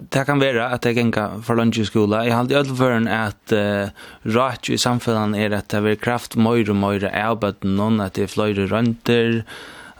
det 0.00 0.24
kan 0.26 0.40
være 0.40 0.70
at 0.74 0.86
jeg 0.86 0.96
gjenka 0.96 1.26
for 1.44 1.58
lunch 1.58 1.80
i 1.80 1.84
skola. 1.84 2.22
Jeg 2.24 2.36
halte 2.36 2.54
i 2.54 2.58
ødelføren 2.60 3.08
at 3.10 3.54
uh, 3.54 3.92
rart 4.36 4.70
i 4.72 4.78
samfunnet 4.80 5.38
er 5.38 5.56
at 5.58 5.68
det 5.72 5.82
er 5.84 6.00
kraft 6.00 6.38
møyre 6.40 6.74
møyre 6.76 7.12
avbøtten 7.12 7.76
noen, 7.76 8.00
at 8.00 8.16
det 8.16 8.26
er 8.26 8.32
fløyre 8.32 8.68
rønter, 8.70 9.42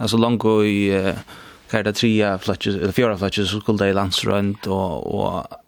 altså 0.00 0.20
langt 0.20 0.46
i 0.64 0.90
uh, 0.96 1.12
hva 1.70 1.78
er 1.78 1.86
det 1.86 1.96
tria 2.00 2.34
flatches, 2.42 2.80
eller 2.80 2.96
fjøra 2.96 3.18
flatches, 3.20 3.52
så 3.52 3.60
skulle 3.60 3.84
det 3.84 3.92
i 3.92 3.98
landsrønt, 3.98 4.66
og, 4.66 5.06
og 5.06 5.59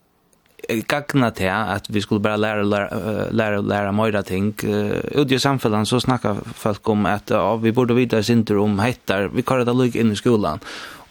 gagna 0.68 1.30
til 1.30 1.50
at 1.50 1.86
vi 1.88 2.00
skulle 2.00 2.22
bara 2.22 2.36
lære 2.36 2.64
lære, 2.64 3.28
lære 3.32 3.62
læra 3.62 3.92
meira 3.92 4.22
ting. 4.22 4.54
Uh, 4.64 5.26
i 5.32 5.38
samfunnet 5.38 5.88
så 5.88 6.00
snakka 6.00 6.34
folk 6.54 6.88
om 6.88 7.06
at 7.06 7.30
uh, 7.30 7.62
vi 7.62 7.72
burde 7.72 7.94
vita 7.94 8.22
sinter 8.22 8.58
om 8.58 8.78
hettar, 8.78 9.28
vi 9.28 9.42
kallar 9.42 9.64
det 9.64 9.76
lykke 9.76 10.00
inn 10.00 10.12
i 10.12 10.16
skolan. 10.16 10.60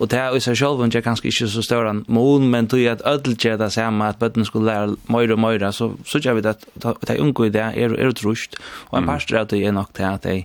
Og 0.02 0.10
det 0.10 0.18
er 0.18 0.34
i 0.34 0.40
seg 0.42 0.58
selv, 0.58 0.82
det 0.82 0.98
er 0.98 1.04
kanskje 1.06 1.30
ikke 1.30 1.48
så 1.48 1.62
større 1.62 1.92
enn 1.94 2.06
mån, 2.10 2.48
men 2.50 2.68
tog 2.68 2.82
at 2.90 3.04
ødel 3.06 3.36
gjør 3.38 3.60
det 3.62 3.72
samme, 3.76 4.08
at 4.10 4.18
bøtten 4.18 4.46
skulle 4.46 4.66
lære 4.66 4.96
mer 5.14 5.34
og 5.36 5.40
mer 5.40 5.68
så, 5.72 5.92
så 6.06 6.20
gjør 6.20 6.40
vi 6.40 6.42
det 6.42 6.56
at 6.56 7.04
de 7.08 7.20
unge 7.22 7.46
i 7.46 7.54
det 7.54 7.62
er, 7.62 7.94
er 7.94 8.16
trusht, 8.18 8.58
og 8.90 8.98
en 8.98 9.06
parster 9.06 9.38
av 9.38 9.52
det 9.52 9.62
er 9.62 9.76
nok 9.76 9.94
til 9.94 10.10
at 10.10 10.26
de 10.26 10.40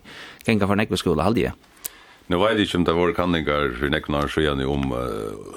ganger 0.44 0.66
for 0.66 0.76
nekve 0.76 1.00
skola 1.00 1.24
halvdige. 1.24 1.54
Nu 2.28 2.38
vet 2.38 2.58
jag 2.58 2.60
inte 2.60 2.76
om 2.76 2.84
det 2.84 2.92
var 2.92 3.12
kanningar 3.12 3.76
för 3.78 3.88
nekve 3.88 4.16
år 4.16 4.28
siden 4.28 4.66
om 4.66 4.92
uh, 4.92 4.98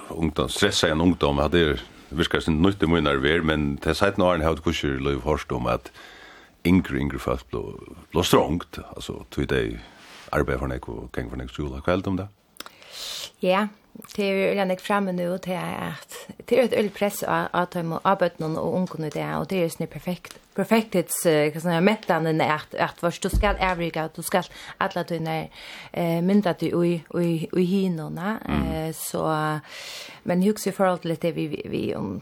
ungdom, 0.10 0.50
stressa 0.50 0.88
en 0.88 1.02
ungdom, 1.02 1.38
hade 1.38 1.58
det 1.58 1.80
virkar 2.12 2.42
sin 2.44 2.62
nytt 2.62 2.84
i 2.84 2.90
munar 2.90 3.22
ver, 3.24 3.44
men 3.46 3.78
til 3.84 3.96
seit 3.96 4.18
nå 4.18 4.30
har 4.30 4.44
hatt 4.44 4.64
kusher 4.66 5.00
løyv 5.02 5.22
hårst 5.28 5.52
om 5.56 5.68
at 5.70 5.92
yngre, 6.68 6.98
yngre 7.00 7.20
folk 7.20 7.46
blå, 7.52 7.64
blå 8.12 8.24
strongt, 8.24 8.80
altså 8.96 9.24
tog 9.32 9.50
det 9.50 9.80
arbeid 10.32 10.60
for 10.60 10.72
nek 10.72 10.90
og 10.90 11.10
geng 11.16 11.30
for 11.30 11.40
nek 11.40 11.54
skola, 11.54 11.82
hva 11.84 11.94
er 11.94 12.02
det 12.02 12.12
om 12.12 12.20
det? 12.20 12.28
Ja, 13.42 13.68
det 14.16 14.26
er 14.26 14.60
jo 14.60 14.66
nek 14.68 14.84
framme 14.84 15.14
nu 15.16 15.38
til 15.38 15.58
at 15.58 16.18
det 16.50 16.58
er 16.58 16.68
et 16.68 16.76
øyelig 16.76 16.94
press 16.98 17.24
av 17.24 17.78
må 17.86 18.02
og 18.04 18.40
noen 18.40 18.58
og 18.58 18.74
ungene 18.82 19.10
det, 19.10 19.26
og 19.36 19.50
det 19.50 19.60
er 19.60 19.68
jo 19.68 19.74
sånn 19.78 19.92
perfekt 19.92 20.38
perfekthets 20.60 21.26
uh, 21.26 21.52
kan 21.52 21.62
säga 21.62 21.82
mättan 21.82 22.42
är 22.42 22.56
att 22.56 22.76
att 22.76 23.02
vad 23.02 23.14
du 23.22 23.30
ska 23.30 23.48
ärvriga 23.48 24.10
du 24.16 24.22
ska 24.22 24.44
alla 24.78 25.04
du 25.04 25.20
när 25.20 25.50
eh 25.92 26.22
mynda 26.22 26.54
du 26.60 26.66
i 26.86 27.04
i 27.14 27.48
i 27.62 27.64
hinnorna 27.64 28.40
eh 28.46 28.94
så 28.94 29.60
men 30.24 30.42
hur 30.42 30.54
ser 30.54 30.72
för 30.72 30.86
allt 30.86 31.06
lite 31.06 31.32
vi 31.32 31.48
vi 31.66 31.96
om 31.96 32.22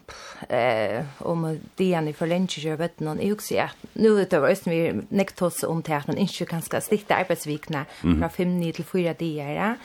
eh 0.49 1.05
om 1.17 1.59
det 1.75 1.93
är 1.93 2.01
ni 2.01 2.13
för 2.13 2.27
lunch 2.27 2.59
jag 2.63 2.77
vet 2.77 2.99
någon 2.99 3.19
huxar 3.19 3.63
att 3.63 3.77
nu 3.93 4.25
det 4.25 4.39
var 4.39 4.49
just 4.49 4.67
vi 4.67 5.01
nektos 5.09 5.63
om 5.63 5.81
till 5.81 6.17
inte 6.17 6.45
kan 6.45 6.61
ska 6.61 6.81
stikta 6.81 7.15
arbetsvikna 7.15 7.85
från 8.01 8.29
5 8.29 8.71
till 8.73 8.85
4 8.85 9.13
dagar 9.13 9.77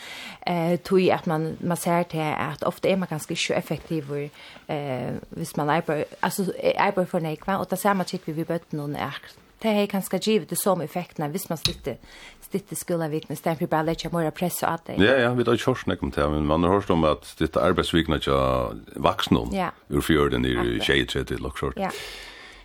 eh 0.46 0.76
tog 0.76 1.10
att 1.10 1.26
man 1.26 1.56
man 1.60 1.76
ser 1.76 2.04
till 2.04 2.20
att 2.20 2.62
ofta 2.62 2.88
är 2.88 2.96
man 2.96 3.08
ganska 3.10 3.34
effektiv 3.54 4.30
eh 4.66 5.12
vis 5.28 5.56
man 5.56 5.70
arbetar 5.70 6.04
alltså 6.20 6.42
arbetar 6.78 7.04
för 7.04 7.20
nekva 7.20 7.58
och 7.58 7.66
det 7.70 7.76
samma 7.76 8.04
tycker 8.04 8.32
vi 8.32 8.41
vi 8.42 8.50
bøtten 8.50 8.82
og 8.82 8.90
nærk. 8.90 9.30
Det 9.62 9.70
er 9.70 9.86
ganske 9.86 10.18
givet 10.18 10.50
det 10.50 10.58
som 10.58 10.80
effektene 10.82 11.30
hvis 11.30 11.46
man 11.50 11.60
sitter 11.60 12.00
stitte 12.42 12.76
skolavikna 12.76 13.32
med 13.32 13.38
stämpel 13.38 13.68
bara 13.68 13.82
lägga 13.82 14.10
mera 14.12 14.30
press 14.30 14.62
och 14.62 14.70
allt 14.70 14.86
det. 14.86 14.96
Ja, 14.96 15.16
ja, 15.16 15.34
vi 15.34 15.44
tar 15.44 15.56
kurs 15.56 15.86
när 15.86 15.96
kommer 15.96 16.28
men 16.28 16.46
man 16.46 16.64
har 16.64 16.90
om 16.90 17.04
att 17.04 17.24
stitte 17.24 17.60
arbetsvikna 17.60 18.18
tja 18.18 18.72
vuxna 18.96 19.38
om. 19.38 19.50
Ja. 19.52 19.70
Ur 19.88 20.00
fjorden 20.00 20.44
i 20.44 20.80
tjejtje 20.82 21.24
till 21.24 21.50
short. 21.54 21.74
Ja. 21.76 21.90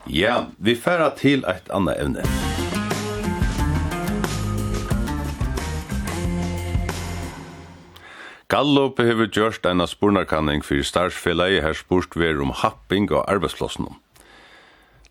Ja, 0.06 0.46
vi 0.58 0.76
färra 0.76 1.10
till 1.10 1.44
ett 1.46 1.70
annat 1.70 1.98
ämne. 1.98 2.24
Gallup 8.48 9.00
hefur 9.00 9.28
gjørst 9.28 9.66
eina 9.68 9.88
spurnarkanning 9.88 10.62
fyrir 10.64 10.86
starfsfélagi 10.88 11.60
her 11.62 11.74
spurt 11.76 12.16
ver 12.16 12.40
om 12.42 12.54
happing 12.56 13.12
og 13.12 13.26
arbeidslossnum. 13.28 14.00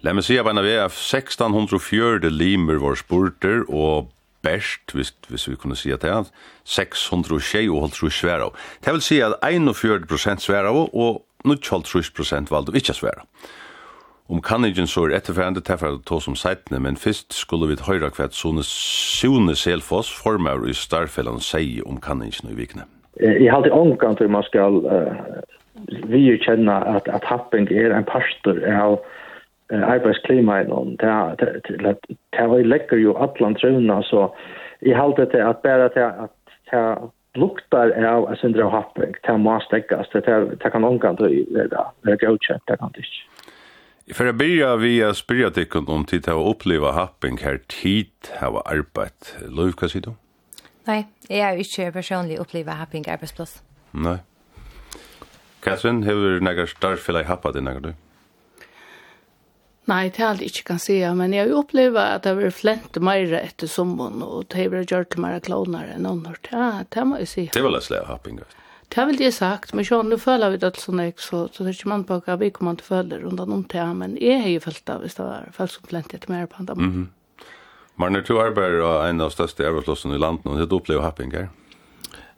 La 0.07 0.13
meg 0.15 0.23
si 0.23 0.37
at 0.39 0.47
vi 0.47 0.71
er 0.71 0.87
1604 0.87 2.29
limer 2.31 2.79
vår 2.79 3.01
spurter, 3.01 3.65
og 3.67 4.13
best, 4.47 4.93
hvis, 4.95 5.11
hvis 5.27 5.49
vi 5.51 5.57
kunne 5.59 5.75
si 5.75 5.91
at 5.91 6.05
det 6.05 6.13
er, 6.15 6.29
600 6.63 7.41
tjei 7.43 7.65
og 7.67 7.89
holdt 7.89 8.13
sværa. 8.15 8.53
Det 8.85 8.93
vil 8.95 9.03
si 9.03 9.19
at 9.19 9.35
41% 9.43 10.45
sværa 10.47 10.71
og 10.71 11.25
0,3% 11.43 12.53
valgte 12.55 12.77
ikke 12.79 12.95
sværa. 12.95 13.27
Om 14.31 14.43
kanningen 14.43 14.87
så 14.87 15.09
er 15.09 15.17
etterferende 15.19 15.61
tilfell 15.61 15.99
til 16.07 16.23
som 16.23 16.39
seitene, 16.39 16.79
men 16.79 16.97
først 16.97 17.35
skulle 17.35 17.67
vi 17.67 17.83
høyre 17.83 18.11
hva 18.15 18.31
sånne 18.31 18.63
Sune 18.63 19.59
Selfoss 19.59 20.11
former 20.23 20.69
i 20.71 20.75
Starfellan 20.75 21.43
sier 21.43 21.83
om 21.87 21.99
kanningen 21.99 22.51
i 22.51 22.55
vikene. 22.55 22.87
Jeg 23.19 23.51
har 23.51 23.59
alltid 23.59 23.75
omgang 23.75 24.19
til 24.19 24.31
man 24.31 24.47
skal 24.47 24.83
uh, 24.87 25.15
vi 26.11 26.39
kjenne 26.47 26.75
at, 26.95 27.07
at 27.11 27.25
happing 27.27 27.71
er 27.71 27.95
en 27.95 28.07
pastor 28.07 28.59
av 28.71 28.99
arbeidsklimaet 29.73 30.71
om. 30.71 30.97
Det 31.01 31.09
var 32.49 32.63
lekker 32.63 32.97
jo 33.03 33.17
atlan 33.19 33.55
trunna, 33.59 34.03
så 34.03 34.29
jeg 34.83 34.97
halte 34.97 35.27
til 35.33 35.43
at 35.43 35.63
bare 35.65 35.89
til 35.95 36.07
at 36.07 36.35
det 36.71 37.11
luktar 37.37 37.93
av 38.07 38.29
en 38.31 38.37
sindra 38.41 38.69
happing, 38.73 39.15
det 39.27 39.39
må 39.41 39.59
stekkast, 39.61 40.15
det 40.15 40.73
kan 40.73 40.85
omgang 40.85 41.19
til 41.19 41.45
det 41.53 41.69
være 42.07 42.21
godkjent, 42.25 42.63
det 42.69 42.79
kan 42.81 42.95
det 42.95 43.05
ikke. 43.05 43.25
For 44.15 44.29
jeg 44.29 44.39
byrja 44.39 44.71
vi 44.79 44.93
å 45.03 45.11
spyrja 45.19 45.51
tikkund 45.51 45.91
om 45.91 46.05
tid 46.07 46.29
til 46.29 46.39
å 46.39 46.53
oppleva 46.53 46.93
happing 46.95 47.41
her 47.43 47.59
tid 47.67 48.31
her 48.39 48.61
arbeid. 48.63 49.35
Løyv, 49.51 49.75
hva 49.81 49.91
sier 49.91 50.05
du? 50.05 50.13
Nei, 50.87 51.01
jeg 51.27 51.43
har 51.43 51.59
ikke 51.59 51.91
personlig 51.97 52.39
oppleva 52.39 52.79
happing 52.79 53.09
arbeidsplass. 53.11 53.59
Nei. 53.99 54.21
Katrin, 55.67 56.05
hever 56.07 56.39
du 56.39 56.45
nægar 56.47 56.71
starfella 56.71 57.25
i 57.25 57.27
happa 57.27 57.51
din 57.51 57.67
nægar 57.67 57.83
du? 57.83 58.06
Nei, 59.87 60.09
det 60.11 60.19
er 60.19 60.29
alt 60.33 60.43
jeg 60.43 60.51
ikke 60.51 60.73
kan 60.73 60.81
si, 60.83 60.97
men 61.15 61.35
jeg 61.35 61.45
har 61.45 61.53
jo 61.53 61.61
opplevd 61.61 61.99
at 62.03 62.25
det 62.25 62.33
har 62.33 62.41
vært 62.41 62.59
flent 62.59 62.97
mer 63.07 63.35
etter 63.39 63.71
sommeren, 63.71 64.23
og 64.25 64.49
det 64.51 64.59
har 64.59 64.73
vært 64.73 64.91
gjort 64.91 65.19
mer 65.23 65.37
kloner 65.47 65.93
enn 65.95 66.09
andre. 66.11 66.35
Ja, 66.51 66.71
det 66.91 67.05
må 67.07 67.21
jeg 67.21 67.31
si. 67.31 67.45
Det 67.55 67.63
var 67.63 67.77
litt 67.77 67.87
slik 67.87 68.09
happing, 68.09 68.41
vet 68.43 68.57
Det 68.91 68.99
har 68.99 69.07
vel 69.07 69.21
det 69.21 69.31
sagt, 69.35 69.75
men 69.75 69.87
sånn, 69.87 70.11
nu 70.11 70.19
føler 70.19 70.55
vi 70.55 70.59
det 70.63 70.73
sånn 70.83 71.05
jeg, 71.05 71.15
så, 71.23 71.45
så 71.55 71.63
det 71.63 71.71
er 71.71 71.79
ikke 71.79 71.93
man 71.93 72.07
på 72.09 72.19
hva 72.19 72.39
vi 72.41 72.51
kommer 72.55 72.75
til 72.79 72.87
å 72.87 72.91
føle 72.97 73.21
rundt 73.23 73.45
om 73.47 73.63
det, 73.63 73.87
men 74.01 74.17
jeg 74.23 74.43
har 74.43 74.51
jo 74.57 74.65
følt 74.67 74.83
det 74.91 74.99
hvis 75.05 75.19
det 75.21 75.29
var 75.29 75.53
folk 75.55 75.75
som 75.77 75.87
flent 75.93 76.15
etter 76.19 76.35
mer 76.35 76.51
på 76.51 76.59
andre. 76.65 76.75
Mm 76.75 76.91
-hmm. 76.91 77.07
Men 77.97 78.13
Marner, 78.13 78.21
du 78.21 78.41
arbeider 78.41 78.83
og 78.83 79.09
en 79.09 79.21
av 79.21 79.31
største 79.31 79.67
arbeidslossene 79.67 80.15
i 80.15 80.19
landet, 80.19 80.47
og 80.47 80.59
det 80.59 80.67
er 80.67 80.77
opplevd 80.77 81.03
happing 81.03 81.33
her? 81.33 81.49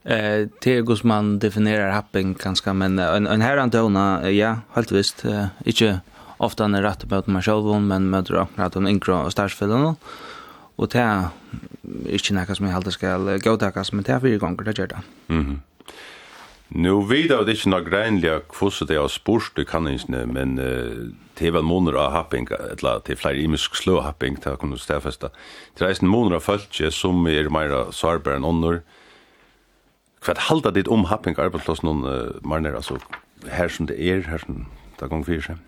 Eh, 0.05 0.49
det 0.65 0.67
er 0.67 0.83
hur 0.87 1.07
man 1.07 1.39
definerer 1.39 1.91
happing 1.91 2.35
ganske, 2.39 2.73
men 2.73 2.99
en, 2.99 3.27
en 3.27 3.41
här 3.41 3.57
antona, 3.57 4.31
ja, 4.31 4.61
helt 4.75 4.93
visst, 4.93 5.25
eh, 5.25 5.47
ikke 5.67 6.01
ofta 6.39 6.67
han 6.67 6.75
er 6.79 6.87
rett 6.87 7.07
på 7.09 7.23
meg 7.27 7.45
selv, 7.45 7.71
men 7.83 8.11
møter 8.13 8.43
akkurat 8.43 8.71
at 8.71 8.79
han 8.79 8.91
yngre 8.91 9.23
og 9.27 9.33
størstfellene. 9.35 9.95
Og 10.79 10.93
det 10.93 11.03
er 11.03 11.31
ikke 12.15 12.37
noe 12.37 12.55
som 12.55 12.69
jeg 12.69 12.77
heldig 12.77 12.95
skal 12.95 13.33
gå 13.43 13.57
takkes, 13.59 13.93
men 13.93 14.07
det 14.07 14.15
er 14.15 14.23
fire 14.23 14.43
ganger 14.43 14.69
det 14.69 14.79
gjør 14.79 14.93
det. 14.95 15.03
Mm 15.29 15.45
-hmm. 15.47 15.59
Nå 16.69 17.01
vet 17.09 17.31
jeg 17.31 17.49
ikke 17.49 17.71
noe 17.73 17.85
greinlig 17.85 18.35
hvordan 18.53 18.89
det 18.89 18.97
er 18.97 19.09
spørst 19.09 19.59
i 19.59 19.65
kanningsene, 19.65 20.27
men 20.27 20.59
uh, 20.59 21.09
det 21.39 21.47
er 21.49 21.55
vel 21.57 21.65
måneder 21.65 21.97
av 21.97 22.13
happing, 22.13 22.49
eller 22.51 23.01
det 23.07 23.13
er 23.13 23.21
flere 23.21 23.41
imisk 23.41 23.75
slå 23.75 24.01
happing, 24.01 24.37
det 24.37 24.45
har 24.45 24.57
kunnet 24.57 24.81
stedfeste. 24.81 25.31
Det 25.79 25.87
er 25.87 25.97
en 26.03 26.09
måneder 26.09 26.37
av 26.37 26.45
følge 26.45 26.91
som 26.91 27.27
er 27.27 27.49
mer 27.49 27.91
sårbare 27.91 28.37
enn 28.37 28.45
ånder. 28.45 28.83
Hva 30.21 30.35
halda 30.37 30.71
ditt 30.71 30.89
om 30.89 31.05
happing 31.05 31.39
arbeidsplass 31.39 31.83
noen 31.83 32.05
uh, 32.05 32.37
marner, 32.43 32.75
altså 32.75 32.99
her 33.47 33.69
som 33.69 33.87
det 33.87 33.97
er, 33.97 34.21
her 34.29 34.39
som 34.39 34.67
det 34.99 35.07
er 35.07 35.09
gong 35.09 35.25
fyrir 35.25 35.43
seg? 35.43 35.68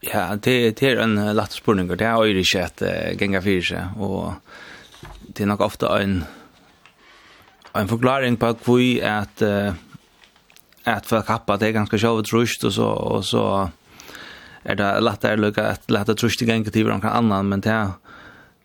Ja, 0.00 0.30
det, 0.36 0.78
det 0.80 0.86
er 0.88 1.02
en 1.02 1.18
uh, 1.20 1.32
latt 1.36 1.52
spurning, 1.52 1.90
det 1.92 2.06
er 2.08 2.16
jo 2.16 2.40
ikke 2.40 2.62
at 2.64 2.80
uh, 2.80 3.10
genga 3.20 3.42
fyrir 3.44 3.66
seg, 3.68 3.98
og 4.00 4.38
det 5.28 5.44
er 5.44 5.50
nok 5.50 5.64
ofte 5.66 5.90
en, 6.00 6.22
en 7.76 7.90
forklaring 7.90 8.38
på 8.40 8.54
hvor 8.64 8.80
at, 9.04 9.44
uh, 9.44 9.76
at 10.88 11.08
for 11.08 11.26
kappa 11.28 11.58
det 11.60 11.68
er 11.68 11.76
ganske 11.82 12.00
sjåvet 12.00 12.30
trusht, 12.32 12.64
og 12.64 12.72
så, 12.78 12.88
og 12.88 13.26
så 13.28 13.44
er 14.64 14.80
det 14.80 14.88
latt 15.04 15.24
er 15.28 15.40
lukka 15.40 15.66
at 15.74 15.92
latt 15.92 16.08
er 16.08 16.16
trusht 16.16 16.40
i 16.40 16.48
genga 16.48 16.72
til 16.72 16.88
hverandre 16.88 17.12
annan, 17.12 17.52
men 17.52 17.64
det 17.64 17.74
er 17.74 17.98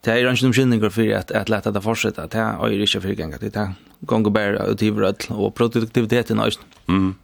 Det 0.06 0.14
er 0.14 0.22
ikke 0.22 0.46
noen 0.46 0.54
kjenninger 0.54 0.92
for 0.94 1.12
at, 1.18 1.32
at 1.34 1.50
lette 1.50 1.72
det 1.74 1.82
fortsette. 1.82 2.28
Det 2.30 2.38
er 2.38 2.74
ikke 2.78 3.00
for 3.02 3.10
genga 3.10 3.40
ganger. 3.40 3.40
Det 3.42 3.58
er 3.58 3.72
gong 4.06 4.28
og 4.28 4.34
bare 4.36 4.68
ut 4.70 4.82
i 4.86 4.92
vrødl, 4.94 5.32
og 5.34 5.54
produktiviteten 5.58 6.40
også. 6.40 6.62
Mm. 6.88 7.16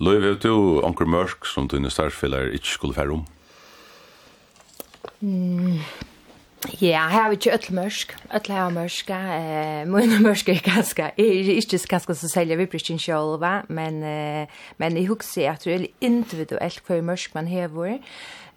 Løyv, 0.00 0.22
vet 0.24 0.44
du 0.46 0.80
onker 0.80 1.04
mørk 1.04 1.44
som 1.44 1.66
du 1.68 1.74
inne 1.76 1.90
startfeller 1.92 2.54
ikke 2.56 2.72
skulle 2.72 2.96
fære 2.96 3.18
om? 3.18 3.26
Mm. 5.20 5.82
Ja, 6.80 7.02
her 7.08 7.26
er 7.26 7.34
ikke 7.36 7.52
øtl 7.52 7.74
mørk. 7.76 8.14
Øtl 8.32 8.52
her 8.52 8.72
mørk. 8.72 9.12
Eh, 9.12 9.84
mine 9.88 10.20
mørk 10.26 10.48
er 10.48 10.62
ganske, 10.64 11.10
er 11.12 11.52
ikke 11.52 11.82
ganske 11.88 12.16
så 12.16 12.28
selger 12.32 12.56
vi 12.56 12.68
brysken 12.72 12.98
selv, 12.98 13.44
men, 13.68 14.02
eh, 14.02 14.46
men 14.78 14.96
jeg 14.96 15.08
husker 15.08 15.52
at 15.52 15.64
det 15.64 15.74
er 15.74 15.86
individuelt 16.00 16.80
hva 16.86 17.00
mørk 17.04 17.34
man 17.34 17.48
hever, 17.48 17.98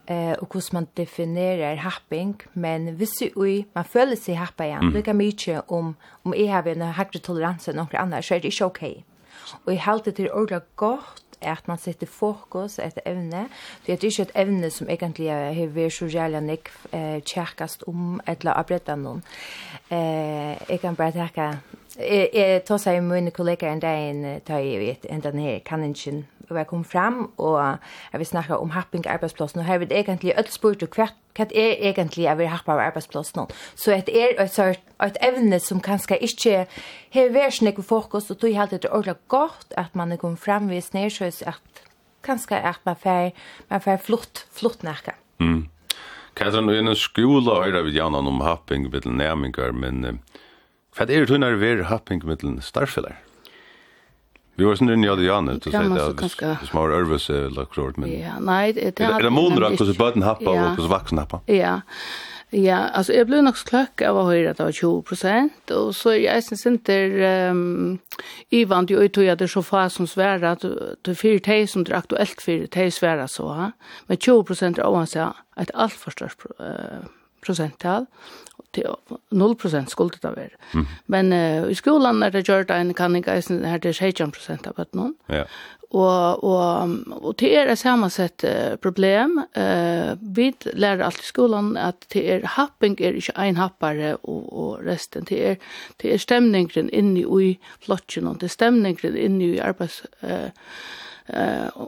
eh, 0.08 0.36
og 0.40 0.48
hvordan 0.48 0.80
man 0.80 0.88
definerer 0.96 1.76
happing, 1.76 2.40
men 2.54 2.94
hvis 2.96 3.20
vi, 3.36 3.66
man 3.76 3.84
føler 3.84 4.16
seg 4.16 4.40
happa 4.40 4.64
igjen, 4.64 4.88
mm. 4.88 4.94
lykker 4.96 5.20
mye 5.20 5.62
om, 5.68 5.96
om 6.24 6.36
jeg 6.40 6.52
har 6.56 6.68
en 6.72 6.88
høyere 6.88 7.20
toleranse 7.20 7.72
enn 7.72 7.84
noen 7.84 8.00
andre, 8.00 8.24
så 8.24 8.36
er 8.36 8.44
det 8.44 8.54
ikke 8.56 8.72
ok. 8.72 8.84
Og 9.66 9.74
jeg 9.74 9.84
halte 9.84 10.12
det 10.12 10.22
til 10.22 10.32
ordet 10.32 10.64
godt 10.80 11.23
at 11.46 11.68
man 11.68 11.78
setter 11.78 12.08
fokus 12.08 12.80
etter 12.80 13.06
evne. 13.06 13.48
Det 13.86 13.94
er 13.94 14.08
ikke 14.08 14.28
et 14.28 14.36
evne 14.44 14.70
som 14.72 14.90
egentlig 14.90 15.30
har 15.32 15.76
vært 15.76 15.98
så 15.98 16.10
jævlig 16.12 16.42
nek 16.48 16.72
eh, 16.92 17.22
tjekkast 17.22 17.88
om 17.88 18.20
eller 18.28 18.58
arbeidda 18.58 18.96
noen. 19.00 19.24
Eh, 19.90 20.58
jeg 20.70 20.80
kan 20.82 20.96
bare 20.96 21.12
takke 21.12 21.54
Jeg, 21.94 22.30
jeg 22.34 22.64
tar 22.66 22.80
seg 22.82 23.04
med 23.04 23.20
mine 23.20 23.32
kollegaer 23.32 23.76
en 23.76 23.82
dag 23.84 24.00
inn, 24.10 24.24
tar 24.42 24.64
jeg 24.66 24.80
vet, 24.82 25.04
enda 25.14 25.30
denne 25.30 25.44
her 25.46 25.60
kanningen 25.62 26.24
og 26.50 26.58
jeg 26.58 26.68
kom 26.68 26.84
fram, 26.84 27.32
og 27.38 27.78
jeg 28.12 28.22
vil 28.22 28.28
snakke 28.28 28.58
om 28.58 28.74
happing 28.76 29.08
arbeidsplassen, 29.08 29.60
og 29.60 29.66
her 29.66 29.82
vil 29.82 29.92
egentlig 29.92 30.34
ødel 30.38 30.52
spurt 30.52 30.84
og 30.84 30.98
hva, 30.98 31.08
hva 31.38 31.48
er 31.50 31.76
egentlig 31.90 32.26
jeg 32.26 32.38
vil 32.38 32.52
happe 32.52 32.72
av 32.72 32.82
arbeidsplassen. 32.84 33.50
Så 33.76 33.92
det 33.92 34.16
er 34.16 34.36
et, 34.40 34.60
et, 34.60 34.94
et 35.08 35.20
evne 35.22 35.60
som 35.60 35.82
kanskje 35.84 36.20
ikke 36.22 36.66
har 37.16 37.34
vært 37.36 37.60
sånn 37.60 37.84
fokus, 37.84 38.32
og 38.32 38.40
tog 38.42 38.56
helt 38.56 38.74
etter 38.76 38.92
ordentlig 38.92 39.18
godt 39.32 39.76
at 39.78 39.96
man 39.96 40.12
er 40.12 40.22
kommet 40.22 40.42
fram 40.44 40.70
ved 40.70 40.84
snedsjøs, 40.86 41.44
at 41.48 41.84
kanskje 42.24 42.60
at 42.60 42.80
man 42.86 42.96
får, 43.00 43.34
man 43.70 43.84
får 43.84 44.02
flott, 44.04 44.46
flott 44.52 44.84
nærke. 44.84 45.18
Mm. 45.40 45.68
Katrin, 46.36 46.68
du 46.68 46.74
er 46.74 46.82
en 46.82 46.96
skola 46.98 47.60
og 47.60 47.68
er 47.68 47.84
vi 47.86 47.94
gjerne 47.94 48.18
om 48.18 48.42
happing 48.42 48.88
med 48.90 49.06
nærminger, 49.06 49.76
men 49.76 50.22
hva 50.94 51.06
er 51.06 51.10
det 51.10 51.28
du 51.30 51.38
når 51.38 51.60
vi 51.62 51.70
er 51.74 51.88
happing 51.90 52.24
med 52.26 52.42
starfeller? 52.66 53.20
Vi 54.56 54.68
var 54.68 54.78
sånn 54.78 54.92
inn 54.94 55.06
i 55.06 55.10
Adiane, 55.10 55.58
til 55.62 55.74
å 55.74 55.82
si 55.82 56.36
det, 56.38 56.52
hvis 56.62 56.74
man 56.76 56.84
var 56.84 56.92
ærvus 57.00 57.26
eller 57.34 57.66
klart, 57.74 57.98
men... 57.98 58.12
Ja, 58.14 58.36
nei, 58.38 58.68
det 58.76 58.92
er... 58.92 59.16
Er 59.16 59.26
det 59.26 59.34
måneder 59.34 59.66
av 59.66 59.80
hvordan 59.80 59.98
bøten 59.98 60.26
happa 60.28 60.52
og 60.52 60.62
hvordan 60.62 60.92
vaksen 60.92 61.22
happa? 61.24 61.42
Ja, 61.50 61.80
ja, 62.54 62.84
altså, 62.94 63.16
jeg 63.18 63.26
ble 63.26 63.40
nok 63.42 63.58
kløkk 63.66 64.04
av 64.06 64.18
å 64.20 64.28
høre 64.28 64.52
at 64.52 64.60
det 64.60 64.68
var 64.68 64.76
20 64.78 65.00
prosent, 65.08 65.72
og 65.74 65.90
så 65.98 66.12
er 66.14 66.20
jeg 66.28 66.44
synes 66.46 66.66
ikke 66.70 67.00
i 68.54 68.62
vant 68.70 68.94
jo, 68.94 69.02
jeg 69.02 69.32
at 69.34 69.42
det 69.42 69.48
er 69.48 69.54
så 69.56 69.64
fast 69.66 69.98
som 69.98 70.10
svære, 70.10 70.52
at 70.52 70.62
det 70.62 71.16
er 71.16 71.18
fire 71.18 71.42
teg 71.42 71.66
som 71.72 71.82
det 71.82 71.96
er 71.96 72.04
aktuelt 72.04 72.46
fire 72.46 72.70
teg 72.70 72.94
svære 72.94 73.26
så, 73.32 73.50
men 74.06 74.22
20 74.22 74.46
prosent 74.46 74.78
er 74.78 74.86
oansett 74.86 75.42
et 75.58 75.74
alt 75.74 75.98
for 75.98 76.14
størst 76.14 76.46
prosenttal, 77.46 78.08
til 78.74 78.90
0 79.32 79.56
prosent 79.60 79.92
skulle 79.92 80.18
det 80.22 80.34
være. 80.36 80.58
Mm. 80.74 80.88
Men 81.14 81.34
uh, 81.34 81.70
i 81.72 81.78
skolan 81.78 82.24
er 82.24 82.34
det 82.34 82.46
gjort 82.48 82.72
en 82.74 82.94
kan 82.98 83.16
ikke 83.16 83.38
eisen 83.38 83.66
her 83.66 83.78
til 83.78 83.94
16 83.94 84.34
prosent 84.34 84.68
av 84.68 84.78
bøtten. 84.78 85.14
Ja. 85.30 85.46
Og, 85.94 86.44
og, 86.44 86.90
og 87.22 87.36
det 87.38 87.52
er 87.54 87.70
et 87.70 87.78
sammensett 87.78 88.46
uh, 88.50 88.76
problem. 88.82 89.38
Uh, 89.54 90.18
vi 90.36 90.50
lærer 90.74 91.06
alt 91.06 91.22
i 91.22 91.28
skolan 91.28 91.76
at 91.78 92.08
det 92.14 92.24
er 92.34 92.48
happing 92.56 92.98
er 92.98 93.20
ikke 93.20 93.38
en 93.38 93.62
happare 93.62 94.16
og, 94.24 94.48
og 94.50 94.86
resten. 94.88 95.30
Det 95.30 95.42
er, 95.52 95.56
det 96.02 96.14
er 96.14 96.24
stemningen 96.24 96.90
inne 96.90 97.22
i 97.22 97.58
flottjen, 97.86 98.28
och 98.28 98.40
det 98.42 98.50
er 98.50 98.58
stemningen 98.58 99.18
inne 99.18 99.44
i 99.54 99.60
arbeids... 99.60 100.02
Uh, 100.24 100.50
uh, 101.30 101.88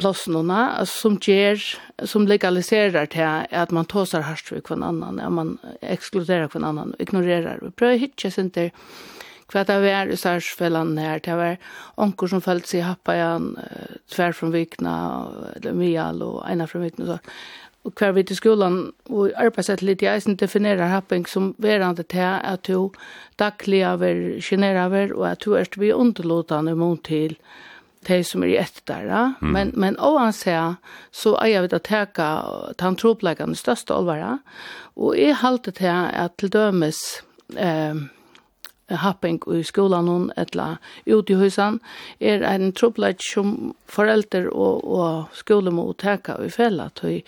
plassnona 0.00 0.86
som 0.86 1.18
ger 1.20 1.60
som 2.04 2.26
legaliserar 2.26 3.06
til 3.06 3.46
att 3.50 3.70
man 3.70 3.84
tåsar 3.84 4.20
harst 4.20 4.48
för 4.48 4.60
kvann 4.60 4.82
annan, 4.82 5.20
at 5.20 5.32
man 5.32 5.58
exkluderar 5.82 6.48
kvann 6.48 6.64
annan, 6.64 6.94
ignorerar. 6.98 7.58
Vi 7.62 7.70
prøver 7.70 7.96
hitje 7.96 8.30
sinter 8.30 8.70
hva 9.50 9.64
det 9.66 9.80
var 9.82 10.06
i 10.06 10.16
særsfellan 10.16 10.98
här 10.98 11.18
det 11.18 11.36
var 11.36 11.56
onkor 11.96 12.28
som 12.28 12.40
følte 12.40 12.68
sig 12.68 12.80
happa 12.80 13.14
igen 13.14 13.58
tvär 14.08 14.32
från 14.32 14.52
vikna, 14.52 15.26
eller 15.56 15.72
mial 15.72 16.22
och 16.22 16.50
ena 16.50 16.66
från 16.66 16.82
vikna, 16.82 17.06
så 17.06 17.18
och 17.82 17.94
kvar 17.94 18.12
vidt 18.12 18.30
i 18.30 18.34
skolan 18.34 18.92
och 19.04 19.30
arbeidsett 19.36 19.82
lite 19.82 20.04
jag 20.04 20.16
inte 20.16 20.44
definierar 20.44 20.86
happing 20.86 21.26
som 21.26 21.54
verande 21.58 22.02
till 22.02 22.20
att 22.20 22.62
du 22.62 22.90
daglig 23.36 23.84
av 23.84 24.00
ver 24.00 25.12
och 25.12 25.28
att 25.28 25.40
du 25.40 25.56
är 25.56 25.64
til 25.64 25.92
å 25.92 25.96
underlåtande 25.96 26.74
mot 26.74 27.02
till 27.02 27.36
de 28.06 28.24
som 28.24 28.42
er 28.42 28.46
i 28.46 28.56
ett 28.56 28.80
där. 28.84 29.04
Mm. 29.42 29.52
Men, 29.52 29.72
men 29.74 29.98
oansett 30.00 30.76
så 31.10 31.34
er 31.40 31.52
jeg 31.52 31.66
vidt 31.66 31.76
å 31.76 31.82
teka 31.84 32.28
tantropleggene 32.80 33.58
største 33.58 33.94
alvare. 33.94 34.38
Og 34.96 35.18
jeg 35.18 35.40
halte 35.42 35.74
til 35.76 35.92
at 35.92 36.38
til 36.40 36.52
dømes 36.52 37.00
eh, 37.56 37.94
happing 38.98 39.40
i 39.54 39.62
skolan 39.66 40.08
hon 40.08 40.28
etla 40.40 40.78
ut 41.06 41.30
i 41.30 41.36
husan 41.38 41.78
er 42.20 42.42
en 42.46 42.72
trubbelage 42.72 43.22
som 43.24 43.74
forelder 43.90 44.48
og, 44.50 44.84
og 44.84 45.36
skole 45.36 45.72
må 45.74 45.86
teka 46.00 46.36
i 46.44 46.50
fella 46.52 46.88
tøy 46.98 47.20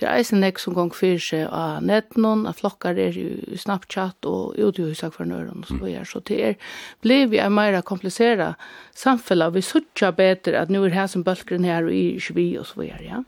det 0.00 0.06
er 0.06 0.14
eisen 0.14 0.44
ek 0.46 0.60
som 0.62 0.76
gong 0.76 0.92
fyrir 0.96 1.22
seg 1.24 1.46
av 1.48 1.82
netten 1.84 2.26
av 2.30 2.56
flokkar 2.60 2.98
er 3.00 3.18
i 3.18 3.58
Snapchat 3.58 4.28
og 4.28 4.56
ut 4.58 4.78
i 4.78 4.88
husak 4.90 5.16
for 5.16 5.28
nøyren 5.28 5.64
og 5.64 5.72
så 5.72 5.90
er 5.90 6.08
så 6.08 6.22
det 6.30 6.40
er 6.52 6.72
blir 7.04 7.28
vi 7.32 7.42
er 7.42 7.52
meira 7.52 7.82
komplisera 7.82 8.54
samfella 8.96 9.50
vi 9.54 9.64
sutja 9.64 10.12
betre 10.16 10.58
at 10.60 10.72
nu 10.72 10.82
er 10.84 10.96
her 10.96 11.10
som 11.10 11.24
bølgren 11.26 11.68
her 11.68 11.86
og 11.86 11.94
i 11.94 12.18
20 12.20 12.58
og 12.60 12.66
så 12.66 12.86
er 12.88 13.04
ja. 13.04 13.22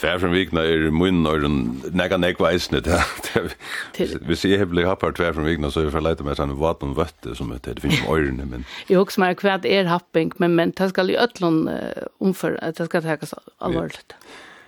Tvär 0.00 0.18
från 0.18 0.32
vikna 0.32 0.62
är 0.62 0.90
mun 0.90 1.26
och 1.26 1.40
den 1.40 1.82
näga 1.92 2.16
näck 2.16 2.40
vet 2.40 2.72
inte. 2.72 4.18
Vi 4.20 4.36
ser 4.36 4.58
heblig 4.58 4.84
happar 4.84 5.12
tvär 5.12 5.32
från 5.32 5.44
vikna 5.44 5.70
så 5.70 5.80
vi 5.80 5.90
får 5.90 6.00
leta 6.00 6.24
med 6.24 6.36
sån 6.36 6.58
vatten 6.58 6.94
vette 6.94 7.34
som 7.34 7.52
heter 7.52 7.74
det 7.74 7.80
finns 7.80 8.08
öron 8.08 8.36
men. 8.50 8.64
Jag 8.86 9.02
också 9.02 9.20
mer 9.20 9.34
kvad 9.34 9.66
är 9.66 9.84
happing 9.84 10.32
men 10.36 10.54
men 10.54 10.70
det 10.70 10.88
ska 10.88 11.02
ju 11.02 11.16
öllon 11.16 11.70
omför 12.18 12.58
att 12.62 12.76
det 12.76 12.86
ska 12.86 13.00
tas 13.00 13.34
allvarligt. 13.58 14.14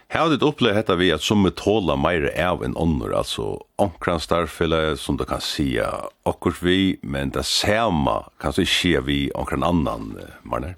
Här 0.08 0.28
det 0.28 0.46
upplevt 0.46 0.74
detta 0.74 0.94
vi 0.94 1.12
att 1.12 1.22
som 1.22 1.50
tåla 1.56 1.96
mer 1.96 2.44
av 2.46 2.64
en 2.64 2.76
annor 2.76 3.14
alltså 3.14 3.64
onkran 3.76 4.20
starfella 4.20 4.96
som 4.96 5.16
du 5.16 5.24
kan 5.24 5.40
se 5.40 5.82
och 6.22 6.52
vi 6.62 6.98
men 7.02 7.30
det 7.30 7.42
samma 7.42 8.24
kan 8.40 8.52
så 8.52 8.64
ske 8.64 9.00
vi 9.00 9.30
onkran 9.34 9.62
annan 9.62 10.18
mannen. 10.42 10.74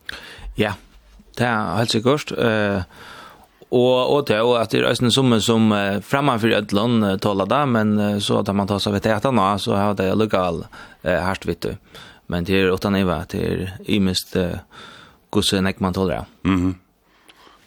Ja. 0.57 0.73
Det 1.37 1.45
är 1.45 1.81
alltså 1.81 2.01
gott 2.01 2.33
eh 2.33 2.83
Og 3.71 4.11
og 4.17 4.27
det 4.27 4.41
og 4.43 4.57
at 4.59 4.73
det 4.75 4.83
er 4.83 4.91
en 4.91 5.13
summe 5.15 5.41
som 5.41 5.73
uh, 5.73 6.01
framman 6.01 6.41
för 6.41 6.51
ett 6.51 6.73
land 6.73 7.05
uh, 7.05 7.17
talar 7.17 7.47
det, 7.47 7.67
men 7.67 7.99
uh, 7.99 8.19
så 8.19 8.41
at 8.41 8.55
man 8.55 8.67
tar 8.67 8.79
seg 8.79 8.93
vet 8.93 9.07
äta 9.07 9.31
nå 9.31 9.59
så 9.59 9.75
har 9.79 9.95
det 9.95 10.15
lokal 10.15 10.65
uh, 11.07 11.19
hardt 11.23 11.47
vet 11.47 11.61
du. 11.63 11.77
Men 12.27 12.45
det 12.45 12.59
er 12.59 12.71
åtta 12.71 12.91
nivå, 12.91 13.23
det 13.31 13.41
er 13.41 13.73
imest 13.87 14.37
uh, 14.37 14.59
kusen 15.31 15.67
ek 15.67 15.81
man 15.81 15.95
tåler 15.95 16.15
det. 16.17 16.25
Mhm. 16.51 16.67
Mm 16.67 16.79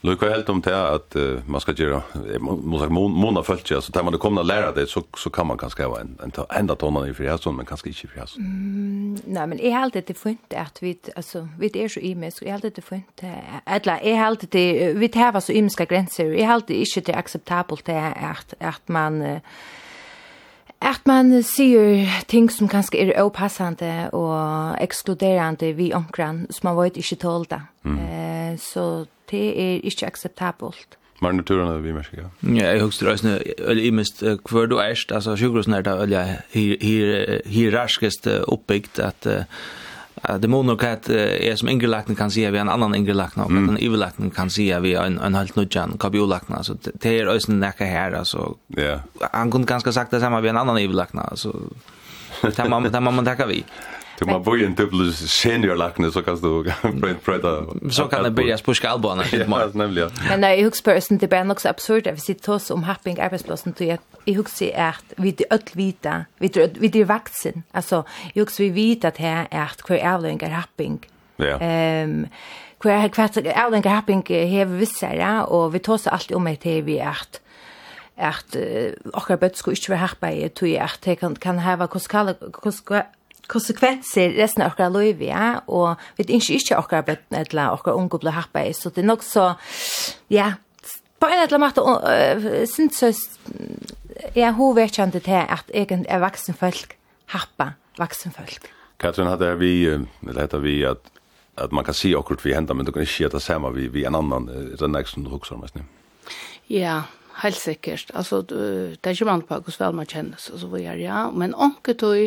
Lukar 0.05 0.29
helt 0.29 0.49
om 0.49 0.61
det 0.61 0.89
att 0.89 1.15
uh, 1.15 1.39
man 1.45 1.61
ska 1.61 1.71
göra 1.71 2.01
måste 2.39 2.89
måna 2.89 3.43
följt 3.43 3.67
så 3.67 3.81
tar 3.81 4.03
man 4.03 4.13
det 4.13 4.19
komna 4.19 4.41
lära 4.41 4.71
det 4.71 4.87
så 4.87 5.03
så 5.17 5.29
kan 5.29 5.47
man 5.47 5.57
kanske 5.57 5.87
vara 5.87 6.01
en 6.01 6.17
en 6.23 6.31
ända 6.49 6.75
tonen 6.75 7.09
i 7.09 7.13
frihetsson 7.13 7.55
men 7.55 7.65
kanske 7.65 7.89
inte 7.89 8.05
i 8.05 8.07
frihetsson. 8.07 8.43
Mm, 8.43 9.17
nej 9.25 9.47
men 9.47 9.59
är 9.59 9.71
helt 9.71 9.93
det 9.93 10.17
fint 10.17 10.53
att 10.53 10.83
vi 10.83 10.97
alltså 11.15 11.47
vi 11.59 11.83
är 11.83 11.87
så 11.87 11.99
i 11.99 12.15
mig 12.15 12.31
så 12.31 12.45
är 12.45 12.51
helt 12.51 12.75
det 12.75 12.81
fint 12.81 13.21
eller 13.65 14.03
är 14.03 14.15
helt 14.15 14.51
det 14.51 14.93
vi 14.93 15.07
tar 15.07 15.39
så 15.39 15.51
ymska 15.51 15.85
gränser 15.85 16.25
är 16.25 16.45
helt 16.45 16.67
det 16.67 16.73
inte 16.79 17.01
det 17.01 17.15
acceptabelt 17.15 17.85
det 17.85 18.13
att 18.31 18.53
att 18.59 18.87
man 18.87 19.21
uh, 19.21 19.37
At 20.83 21.05
man 21.07 21.31
sier 21.47 22.09
ting 22.27 22.49
som 22.51 22.67
kanskje 22.67 23.05
er 23.05 23.21
opassande 23.23 24.09
og 24.11 24.75
ekskluderande 24.83 25.71
vi 25.77 25.93
omkran, 25.95 26.43
som 26.51 26.69
man 26.69 26.79
vet 26.81 26.99
ikke 26.99 27.21
tålda. 27.23 27.61
Mm. 27.87 28.01
Eh, 28.03 28.51
så 28.59 29.05
det 29.31 29.45
er 29.53 29.87
ikke 29.87 30.09
akseptabelt. 30.11 30.97
Var 31.23 31.31
naturen 31.31 31.69
det 31.71 31.83
vi 31.85 31.93
merker, 31.95 32.25
ja? 32.25 32.29
Ja, 32.43 32.73
jeg 32.73 32.81
husker 32.83 33.13
også, 33.13 33.37
eller 33.57 33.83
i 33.83 33.93
mest, 33.95 34.23
hver 34.23 34.67
du 34.67 34.79
erst, 34.83 35.11
altså 35.15 35.37
sjukhusene 35.39 35.79
er 35.79 35.85
da, 35.87 35.95
veldig 36.01 36.23
hierarkisk 37.47 38.27
oppbyggt 38.27 38.99
at 38.99 39.27
uh, 39.29 39.63
uh, 40.29 40.35
demoner 40.41 40.75
kat 40.75 41.09
uh, 41.09 41.55
som 41.55 41.69
ingelakten 41.69 42.15
kan 42.15 42.31
se 42.31 42.51
vi 42.51 42.57
en 42.57 42.69
annan 42.69 42.95
ingelakten 42.95 43.43
og 43.43 43.51
mm. 43.51 43.69
en 43.69 43.77
evilakten 43.77 44.31
kan 44.31 44.49
se 44.49 44.79
vi 44.81 44.95
en 44.95 45.19
en 45.19 45.35
helt 45.35 45.55
nudjan 45.55 45.97
kabiolakten 45.97 46.55
altså, 46.55 46.77
det 46.83 47.05
er 47.19 47.27
ösen 47.27 47.59
nekka 47.59 47.85
her, 47.85 48.15
altså, 48.19 48.57
ja 48.77 48.83
yeah. 48.83 48.99
han 49.33 49.51
kunne 49.51 49.65
ganska 49.65 49.91
sagt 49.91 50.11
det 50.11 50.21
samme 50.21 50.41
vi 50.41 50.49
en 50.49 50.57
annan 50.57 50.77
evilakten 50.77 51.19
alltså 51.19 51.53
det 52.57 52.69
man 52.69 52.83
det 52.83 53.01
man 53.01 53.15
man 53.15 53.25
vi 53.47 53.63
Du 54.19 54.25
må 54.25 54.39
bo 54.39 54.55
i 54.55 54.65
en 54.65 54.75
dubbel 54.77 55.13
senior 55.13 55.75
lakne 55.75 56.11
så 56.11 56.21
kan 56.21 56.37
du 56.37 56.63
prata. 57.25 57.65
Så 57.91 58.07
kan 58.07 58.23
det 58.23 58.31
börja 58.31 58.57
spuska 58.57 58.89
albanen. 58.89 59.25
Ja, 59.31 59.69
nämligen. 59.73 60.09
Men 60.29 60.41
nej, 60.41 60.57
jag 60.57 60.65
huxar 60.65 61.11
inte 61.11 61.25
det 61.25 61.27
bara 61.27 61.51
också 61.51 61.69
absurd 61.69 62.07
att 62.07 62.15
vi 62.15 62.19
sitter 62.19 62.53
oss 62.53 62.71
om 62.71 62.83
happing 62.83 63.19
arbetsplatsen 63.19 63.73
till 63.73 63.91
att 63.91 64.01
jag 64.25 64.33
huxar 64.33 64.71
att 64.75 65.13
vi 65.17 65.31
det 65.31 65.45
öll 65.49 65.59
vita, 65.73 66.25
vi 66.37 66.47
det 66.47 66.77
vi 66.79 66.87
det 66.87 67.03
vaxen. 67.03 67.63
Alltså 67.71 68.03
jag 68.33 68.41
huxar 68.41 68.63
vi 68.63 68.69
vita 68.69 69.07
att 69.07 69.17
här 69.17 69.47
är 69.51 69.63
att 69.63 69.81
kvar 69.81 69.95
är 69.95 70.49
happing. 70.49 70.99
Ja. 71.37 71.59
Ehm 71.59 72.27
kvar 72.83 73.07
kvar 73.09 73.23
är 73.23 73.89
happing 73.89 74.23
här 74.29 75.15
ja, 75.15 75.43
och 75.43 75.75
vi 75.75 75.79
tar 75.79 75.97
så 75.97 76.09
allt 76.09 76.31
om 76.31 76.55
det 76.63 76.81
vi 76.81 76.99
är 76.99 77.09
att 77.09 77.39
att 78.17 78.55
okkar 79.13 79.35
bøtt 79.35 79.57
skulle 79.57 79.73
ikke 79.73 79.89
være 79.89 79.99
herpe 79.99 80.29
i 80.31 80.47
tog 80.49 80.75
at 80.77 80.99
det 81.05 81.15
kan, 81.19 81.35
kan 81.35 81.59
heva 81.59 81.87
hvordan 81.87 82.35
konsekvenser 83.51 84.35
resten 84.37 84.63
av 84.63 84.73
okkar 84.73 84.91
løyvi, 84.93 85.29
ja, 85.29 85.59
og 85.67 85.99
vi 86.17 86.25
ikke 86.37 86.59
ikke 86.59 86.79
okkar 86.79 87.05
bøtten 87.07 87.39
eller 87.41 87.75
okkar 87.75 87.97
unge 87.99 88.19
ble 88.21 88.33
happa 88.35 88.65
i, 88.67 88.73
så 88.77 88.91
det 88.93 89.03
er 89.03 89.09
nok 89.09 89.25
så, 89.25 89.53
ja, 90.33 90.53
på 91.19 91.29
en 91.29 91.39
eller 91.39 91.55
annen 91.55 91.67
måte, 91.67 91.83
uh, 91.83 92.63
synes 92.67 93.01
jeg, 93.03 93.15
ja, 94.35 94.51
hun 94.55 94.75
vet 94.75 94.91
ikke 94.91 95.19
til 95.19 95.39
at 95.39 95.71
egentlig 95.73 96.11
er 96.11 96.23
vaksen 96.23 96.57
folk 96.57 96.97
happa 97.33 97.73
vaksen 97.99 98.33
folk. 98.35 98.69
Katrin, 98.99 99.27
hadde 99.27 99.51
vi, 99.59 99.85
eller 99.87 100.45
hadde 100.45 100.61
vi 100.63 100.77
at, 100.87 101.01
at 101.59 101.73
man 101.75 101.85
kan 101.85 101.95
si 101.97 102.13
akkurat 102.15 102.45
vi 102.45 102.53
hendet, 102.55 102.75
men 102.75 102.85
du 102.85 102.91
kan 102.91 103.03
ikke 103.03 103.25
gjøre 103.25 103.35
det 103.37 103.43
samme 103.43 103.73
vi, 103.75 103.87
vi 103.91 104.05
en 104.07 104.17
annan, 104.17 104.47
det 104.47 104.81
er 104.81 104.91
nek 104.91 105.09
som 105.09 105.25
du 105.25 105.33
husker 105.33 105.57
om, 105.57 105.65
Ja, 106.71 107.03
helt 107.41 107.57
sikkert. 107.57 108.11
Altså, 108.13 108.41
det 108.41 108.99
er 109.03 109.15
ikke 109.15 109.25
man 109.25 109.41
på 109.41 109.57
hvordan 109.59 109.87
vel 109.87 109.99
man 110.01 110.09
kjennes, 110.09 110.49
og 110.49 110.59
så 110.59 110.69
vidare. 110.71 110.99
Ja, 111.01 111.25
men 111.31 111.55
onkel 111.55 111.97
tog 111.97 112.17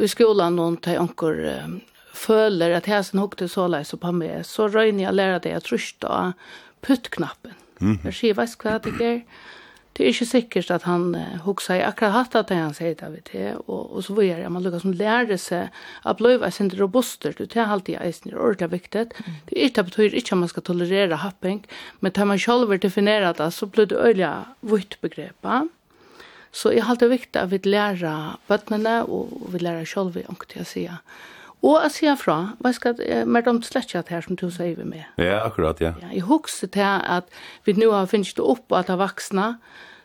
i 0.00 0.08
skolan 0.08 0.56
någon 0.56 0.76
till 0.76 0.98
uh, 0.98 1.78
føler 2.14 2.76
at 2.76 2.88
jeg 2.88 3.04
som 3.04 3.22
hukte 3.22 3.48
så 3.48 3.66
leis 3.68 3.94
på 3.94 4.12
meg, 4.12 4.44
så 4.46 4.68
røyner 4.68 5.04
jeg 5.04 5.14
lære 5.14 5.40
det 5.44 5.54
jeg 5.54 5.66
trusht 5.66 6.04
av 6.04 6.32
puttknappen. 6.82 7.54
Mm 7.80 7.96
-hmm. 7.96 8.04
Jeg 8.04 8.14
sier, 8.14 8.34
hva 8.34 8.46
skal 8.46 8.70
jeg 8.70 9.24
det 10.00 10.06
är 10.06 10.08
ikke 10.08 10.26
säkert 10.26 10.70
att 10.70 10.82
han 10.82 11.14
uh, 11.14 11.36
hukser 11.44 11.74
i 11.74 11.82
akkurat 11.82 12.12
hatt 12.12 12.34
att 12.34 12.50
han 12.50 12.74
säger 12.74 12.94
det 12.94 13.06
av 13.06 13.16
det 13.32 13.54
och, 13.54 13.90
och 13.90 14.04
så 14.04 14.14
vidare. 14.14 14.48
Man 14.48 14.62
lukker 14.62 14.78
som 14.78 14.92
lärde 14.92 15.38
sig 15.38 15.68
att 16.02 16.16
bløyve 16.16 16.46
er 16.46 16.50
sin 16.50 16.70
robuster. 16.70 17.34
Det 17.36 17.56
er 17.56 17.66
alltid 17.66 17.98
eisen 18.00 18.30
er 18.30 18.38
ordentlig 18.38 18.70
viktig. 18.70 19.00
Mm. 19.00 19.32
Det 19.44 19.58
är 19.58 19.64
inte 19.64 19.82
betyr 19.82 20.14
ikke 20.14 20.32
at 20.32 20.38
man 20.38 20.48
skal 20.48 20.62
tolerera 20.62 21.16
happing 21.16 21.66
men 22.00 22.12
tar 22.12 22.24
man 22.24 22.38
selv 22.38 22.78
definerer 22.78 23.32
det 23.32 23.50
så 23.50 23.66
blir 23.66 23.86
det 23.86 23.96
öliga 23.96 24.44
vitt 24.62 25.00
begrepp. 25.00 25.68
Så 26.52 26.72
jeg 26.72 26.82
har 26.82 26.90
alltid 26.90 27.08
viktig 27.08 27.40
at 27.40 27.50
vi 27.50 27.58
lära 27.58 28.38
bøttene, 28.48 29.04
och 29.04 29.54
vi 29.54 29.58
lærer 29.58 29.84
selv 29.84 30.16
om 30.16 30.22
ångte 30.28 30.60
att 30.60 30.68
säga. 30.68 30.98
Og 31.60 31.82
jeg 31.82 31.92
sier 31.92 32.16
fra, 32.16 32.36
hva 32.60 32.72
skal 32.72 33.00
jeg 33.04 33.26
med 33.28 33.48
om 33.50 33.60
slett 33.62 33.92
her 33.92 34.24
som 34.24 34.36
du 34.36 34.46
sier 34.50 34.78
vi 34.78 34.84
med? 34.84 35.04
Ja, 35.20 35.42
akkurat, 35.44 35.80
ja. 35.80 35.92
ja 36.00 36.08
jeg 36.14 36.24
husker 36.24 36.70
til 36.72 36.86
at 37.04 37.28
vi 37.66 37.74
nå 37.76 37.90
har 37.92 38.08
finnet 38.08 38.32
det 38.36 38.44
opp 38.44 38.72
at 38.72 38.88
det 38.88 38.96
vaksne, 38.96 39.58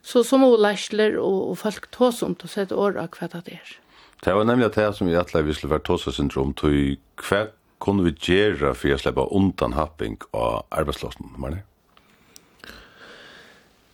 Så 0.05 0.21
som 0.23 0.43
og 0.45 0.59
lærsler 0.61 1.17
og, 1.17 1.49
og 1.49 1.57
folk 1.57 1.89
tar 1.91 2.13
om 2.25 2.35
til 2.37 2.49
å 2.49 2.53
sette 2.53 2.77
åra 2.77 3.07
hva 3.09 3.29
det 3.33 3.57
er. 3.57 3.75
Det 4.21 4.33
var 4.33 4.45
nemlig 4.45 4.71
det 4.75 4.89
som 4.97 5.09
vi 5.09 5.17
atler 5.17 5.45
vi 5.45 5.53
skulle 5.53 5.75
være 5.75 5.87
tåsa 5.89 6.13
syndrom 6.13 6.53
til 6.57 6.97
hva 7.25 7.47
kunne 7.81 8.05
vi 8.05 8.13
gjøre 8.13 8.73
for 8.77 8.93
å 8.93 8.99
slippe 9.01 9.25
undan 9.35 9.75
happing 9.75 10.19
av 10.33 10.63
arbeidslåsen, 10.73 11.33
Marne? 11.41 11.63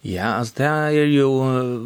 Ja, 0.01 0.39
altså 0.39 0.53
det 0.57 0.67
er 0.67 1.11
jo 1.13 1.29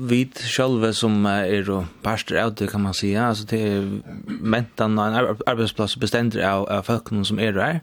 vit 0.07 0.39
själva 0.39 0.93
som 0.95 1.25
er 1.27 1.67
og 1.67 1.89
parster 2.03 2.37
av 2.39 2.53
det, 2.55 2.69
kan 2.71 2.81
man 2.81 2.93
säga. 2.93 3.27
Altså 3.27 3.45
det 3.49 3.59
er 3.59 3.89
mentan 4.27 4.99
av 4.99 5.07
en 5.07 5.41
arbeidsplass 5.45 5.97
bestender 5.99 6.45
av, 6.47 6.63
av 6.69 6.85
folkene 6.87 7.25
som 7.25 7.39
er 7.39 7.51
der. 7.51 7.79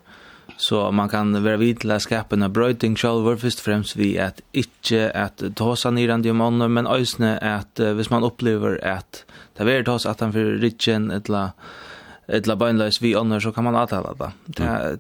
Så 0.62 0.90
man 0.90 1.09
kan 1.09 1.33
vara 1.42 1.59
vid 1.59 1.81
til 1.83 1.90
å 1.90 1.98
skapa 1.98 2.37
en 2.38 2.46
brøyting 2.55 2.94
själv 2.94 3.27
først 3.42 3.59
og 3.59 3.64
främst 3.64 3.96
vi 3.96 4.18
att 4.18 4.40
inte 4.53 5.11
att 5.11 5.42
ta 5.57 5.75
seg 5.77 5.92
ner 5.92 6.27
i 6.27 6.33
månen 6.33 6.70
men 6.70 6.87
også 6.87 7.38
att 7.42 7.81
uh, 7.81 7.92
hvis 7.92 8.11
man 8.11 8.22
upplever 8.22 8.79
at 8.83 9.25
det 9.59 9.66
är 9.66 9.83
tas 9.83 10.07
att 10.07 10.20
han 10.20 10.33
för 10.33 10.44
rikken 10.61 11.11
et 11.11 11.29
eller 11.29 12.57
bönlös 12.57 13.03
vi 13.03 13.14
annars 13.14 13.42
så 13.42 13.53
kan 13.53 13.64
man 13.64 13.77
avtale 13.77 14.14
det. 14.18 14.33
Det 14.46 14.98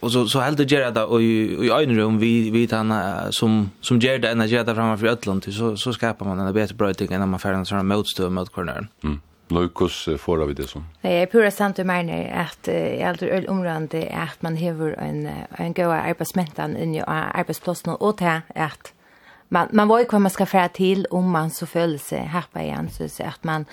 och 0.00 0.12
så 0.12 0.26
så 0.28 0.40
helt 0.40 0.58
det 0.58 0.70
gör 0.70 0.90
det 0.90 1.04
och 1.04 1.22
i 1.22 1.70
en 1.70 1.96
rum 1.96 2.18
vi 2.18 2.50
vi 2.50 2.68
han 2.70 2.92
som 3.32 3.70
som 3.80 3.98
gör 3.98 4.18
det 4.18 4.34
när 4.34 4.46
gör 4.46 4.64
det 4.64 4.74
framför 4.74 5.06
ödlan 5.06 5.42
så 5.42 5.76
så 5.76 5.92
skapar 5.92 6.26
man 6.26 6.40
en 6.40 6.54
bättre 6.54 6.74
bröjting 6.74 7.12
än 7.12 7.20
när 7.20 7.26
man 7.26 7.40
färdar 7.40 7.64
såna 7.64 7.82
motstöd 7.82 8.32
mot 8.32 8.52
cornern. 8.52 8.88
Mm. 9.04 9.20
Bløykos 9.48 10.08
får 10.18 10.42
av 10.42 10.54
det 10.54 10.66
som? 10.68 10.84
Nei, 11.04 11.12
är 11.22 11.26
pura 11.26 11.50
samt 11.50 11.78
og 11.78 11.86
mener 11.86 12.32
att 12.34 12.68
i 12.68 13.02
allt 13.02 13.22
øl 13.22 13.48
område 13.48 14.02
är 14.02 14.22
att 14.22 14.42
man 14.42 14.56
hever 14.56 14.94
en, 14.98 15.28
en 15.58 15.72
gøy 15.72 15.86
i 15.86 17.02
arbetsplatsen 17.06 17.94
och 17.94 18.16
det 18.18 18.42
är 18.54 18.66
att 18.66 18.92
man, 19.48 19.68
man 19.72 19.88
var 19.88 19.98
ju 19.98 20.04
hva 20.04 20.18
man 20.18 20.30
ska 20.30 20.46
fære 20.46 20.68
till 20.68 21.06
om 21.10 21.30
man 21.30 21.50
så 21.50 21.66
följer 21.66 21.98
sig 21.98 22.18
här 22.18 22.44
på 22.52 22.58
igen. 22.58 22.90
så 22.90 23.24
att 23.24 23.44
man 23.44 23.66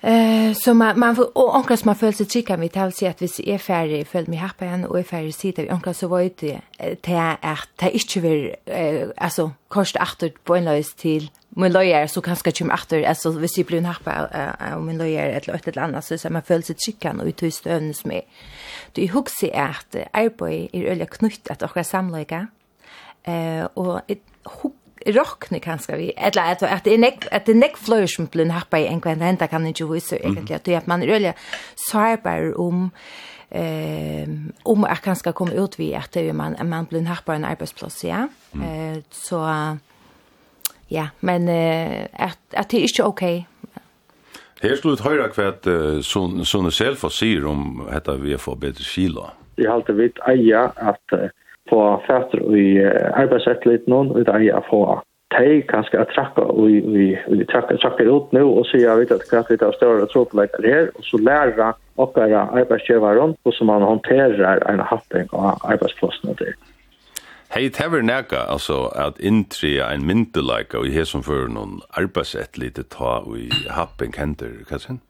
Eh 0.00 0.52
så 0.52 0.74
man 0.74 0.98
man 0.98 1.16
får 1.16 1.38
och 1.38 1.56
onkel 1.56 1.78
som 1.78 1.88
har 1.88 1.94
föll 1.94 2.14
sig 2.14 2.26
tycka 2.26 2.56
vi 2.56 2.68
tal 2.68 2.92
sig 2.92 3.08
att 3.08 3.22
vi 3.22 3.50
är 3.50 3.58
färdig 3.58 4.06
följt 4.06 4.28
mig 4.28 4.38
happa 4.38 4.64
igen 4.64 4.84
och 4.84 4.98
är 4.98 5.02
färdig 5.02 5.34
sitter 5.34 5.62
vi 5.62 5.70
onkel 5.72 5.94
så 5.94 6.08
var 6.08 6.20
ju 6.20 6.30
det 6.38 6.60
det 7.00 7.12
är 7.12 7.58
det 7.76 7.90
inte 7.90 8.20
vill 8.20 8.54
alltså 9.16 9.50
kost 9.68 9.96
åter 9.96 10.32
på 10.44 10.56
en 10.56 10.64
lös 10.64 10.94
till 10.94 11.30
min 11.48 11.72
lojer 11.72 12.06
så 12.06 12.20
kanske 12.20 12.52
chim 12.52 12.70
åter 12.70 13.02
alltså 13.02 13.30
vi 13.30 13.48
ser 13.48 13.64
blir 13.64 13.78
en 13.78 13.84
happa 13.84 14.28
och 14.76 14.82
min 14.82 14.98
lojer 14.98 15.28
ett 15.30 15.46
lätt 15.46 15.68
ett 15.68 15.76
annat 15.76 16.04
så 16.04 16.18
så 16.18 16.30
man 16.30 16.42
följt 16.42 16.66
sig 16.66 16.76
tycka 16.78 17.12
och 17.12 17.26
ut 17.26 17.42
hus 17.42 17.66
övn 17.66 17.94
som 17.94 18.10
är 18.12 18.22
det 18.92 19.04
är 19.04 19.12
att 19.62 19.96
är 20.12 20.42
är 20.72 20.84
öliga 20.84 21.06
knutt 21.06 21.50
att 21.50 21.62
och 21.62 21.86
samlaika 21.86 22.46
eh 23.22 23.64
och 23.74 24.00
rockne 25.06 25.60
kanskje 25.60 25.96
vi. 25.96 26.12
Eller 26.16 26.42
at 26.54 26.62
at 26.62 26.84
det 26.84 26.98
nek 27.00 27.26
at 27.30 27.46
det 27.46 27.56
nek 27.56 27.76
fløysum 27.76 28.28
blun 28.32 28.50
happa 28.50 28.78
i 28.78 28.86
en 28.86 29.00
kvar 29.00 29.18
henta 29.20 29.46
kan 29.46 29.66
ikkje 29.66 29.88
vise 29.92 30.18
egentlig 30.18 30.54
at 30.54 30.66
det 30.66 30.74
at 30.74 30.88
man 30.88 31.02
ølle 31.02 31.34
sarbar 31.88 32.52
om 32.58 32.90
ehm 33.50 34.52
om 34.64 34.84
at 34.84 35.02
kanskje 35.02 35.32
komme 35.32 35.56
ut 35.56 35.78
vi 35.78 35.92
at 35.92 36.14
det 36.14 36.34
man 36.34 36.56
man 36.64 36.86
blun 36.86 37.06
happa 37.06 37.34
en 37.34 37.44
arbeidsplass 37.44 38.04
ja. 38.04 38.28
Eh 38.54 39.02
så 39.10 39.76
ja 40.90 41.08
men 41.20 41.48
at 41.48 42.38
at 42.52 42.70
det 42.70 42.78
er 42.78 42.84
ikkje 42.84 43.04
okay 43.06 43.44
Her 44.62 44.74
skulle 44.76 44.96
du 44.98 45.02
høyre 45.06 45.28
hvert 45.30 45.66
uh, 45.70 46.00
Sonne 46.02 46.72
Selfoss 46.74 47.20
sier 47.20 47.44
om 47.46 47.84
dette 47.86 48.16
vi 48.18 48.32
har 48.34 48.40
fått 48.42 48.58
bedre 48.60 48.82
kilo. 48.82 49.28
Jeg 49.58 49.68
har 49.68 49.78
alltid 49.78 49.94
vidt 49.94 50.18
eier 50.26 50.72
at 50.82 51.14
uh, 51.14 51.28
få 51.70 51.82
fætter 52.06 52.42
i 52.56 52.66
arbeidsrettelit 53.12 53.86
noen, 53.88 54.10
og 54.12 54.24
det 54.24 54.34
er 54.34 54.46
jeg 54.48 54.66
få 54.70 54.82
teg 55.34 55.66
kanskje 55.68 56.00
at 56.00 56.12
trakka 56.14 56.46
og 56.48 56.70
vi, 56.94 57.10
vi 57.28 57.44
trakker 57.50 58.08
ut 58.08 58.32
nu 58.32 58.44
og 58.46 58.64
sier 58.70 58.96
vet 58.96 59.12
at 59.12 59.26
kanskje 59.28 59.56
vi 59.56 59.60
tar 59.60 59.76
større 59.76 60.08
trådleikar 60.08 60.64
her, 60.64 60.88
og 60.96 61.04
så 61.04 61.20
lærer 61.20 61.76
okkara 61.98 62.46
og 63.44 63.52
så 63.52 63.64
man 63.64 63.82
håndterer 63.82 64.64
en 64.72 64.80
happing 64.80 65.28
av 65.32 65.60
arbeidsplassene 65.64 66.34
der. 66.38 66.56
Hei, 67.54 67.68
det 67.68 67.86
var 67.90 68.02
nægge, 68.04 68.38
altså, 68.52 68.86
at 68.94 69.20
inntria 69.20 69.88
en 69.94 70.04
myndelaika 70.06 70.78
og 70.78 70.86
i 70.86 71.04
som 71.04 71.22
fyrir 71.24 71.48
noen 71.48 71.80
arbeidsett 71.96 72.58
lite 72.60 72.84
ta 72.92 73.22
og 73.24 73.38
i 73.40 73.48
happing 73.72 74.12
hender, 74.16 74.52
hva 74.68 74.78
sin? 74.78 75.00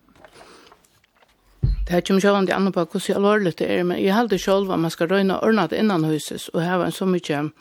Det 1.88 1.94
här 1.94 2.00
kommer 2.00 2.20
självande 2.20 2.54
an 2.54 2.72
på 2.72 2.80
hur 2.80 3.14
allvarligt 3.14 3.56
det 3.56 3.78
är, 3.78 3.84
men 3.84 4.04
jag 4.04 4.14
hade 4.14 4.38
själv 4.38 4.70
att 4.70 4.78
man 4.78 4.90
ska 4.90 5.06
röjna 5.06 5.40
ordnat 5.40 5.72
innan 5.72 6.04
huset 6.04 6.48
och 6.48 6.62
här 6.62 6.78
var 6.78 6.84
en 6.84 6.92
så 6.92 7.06
mycket 7.06 7.52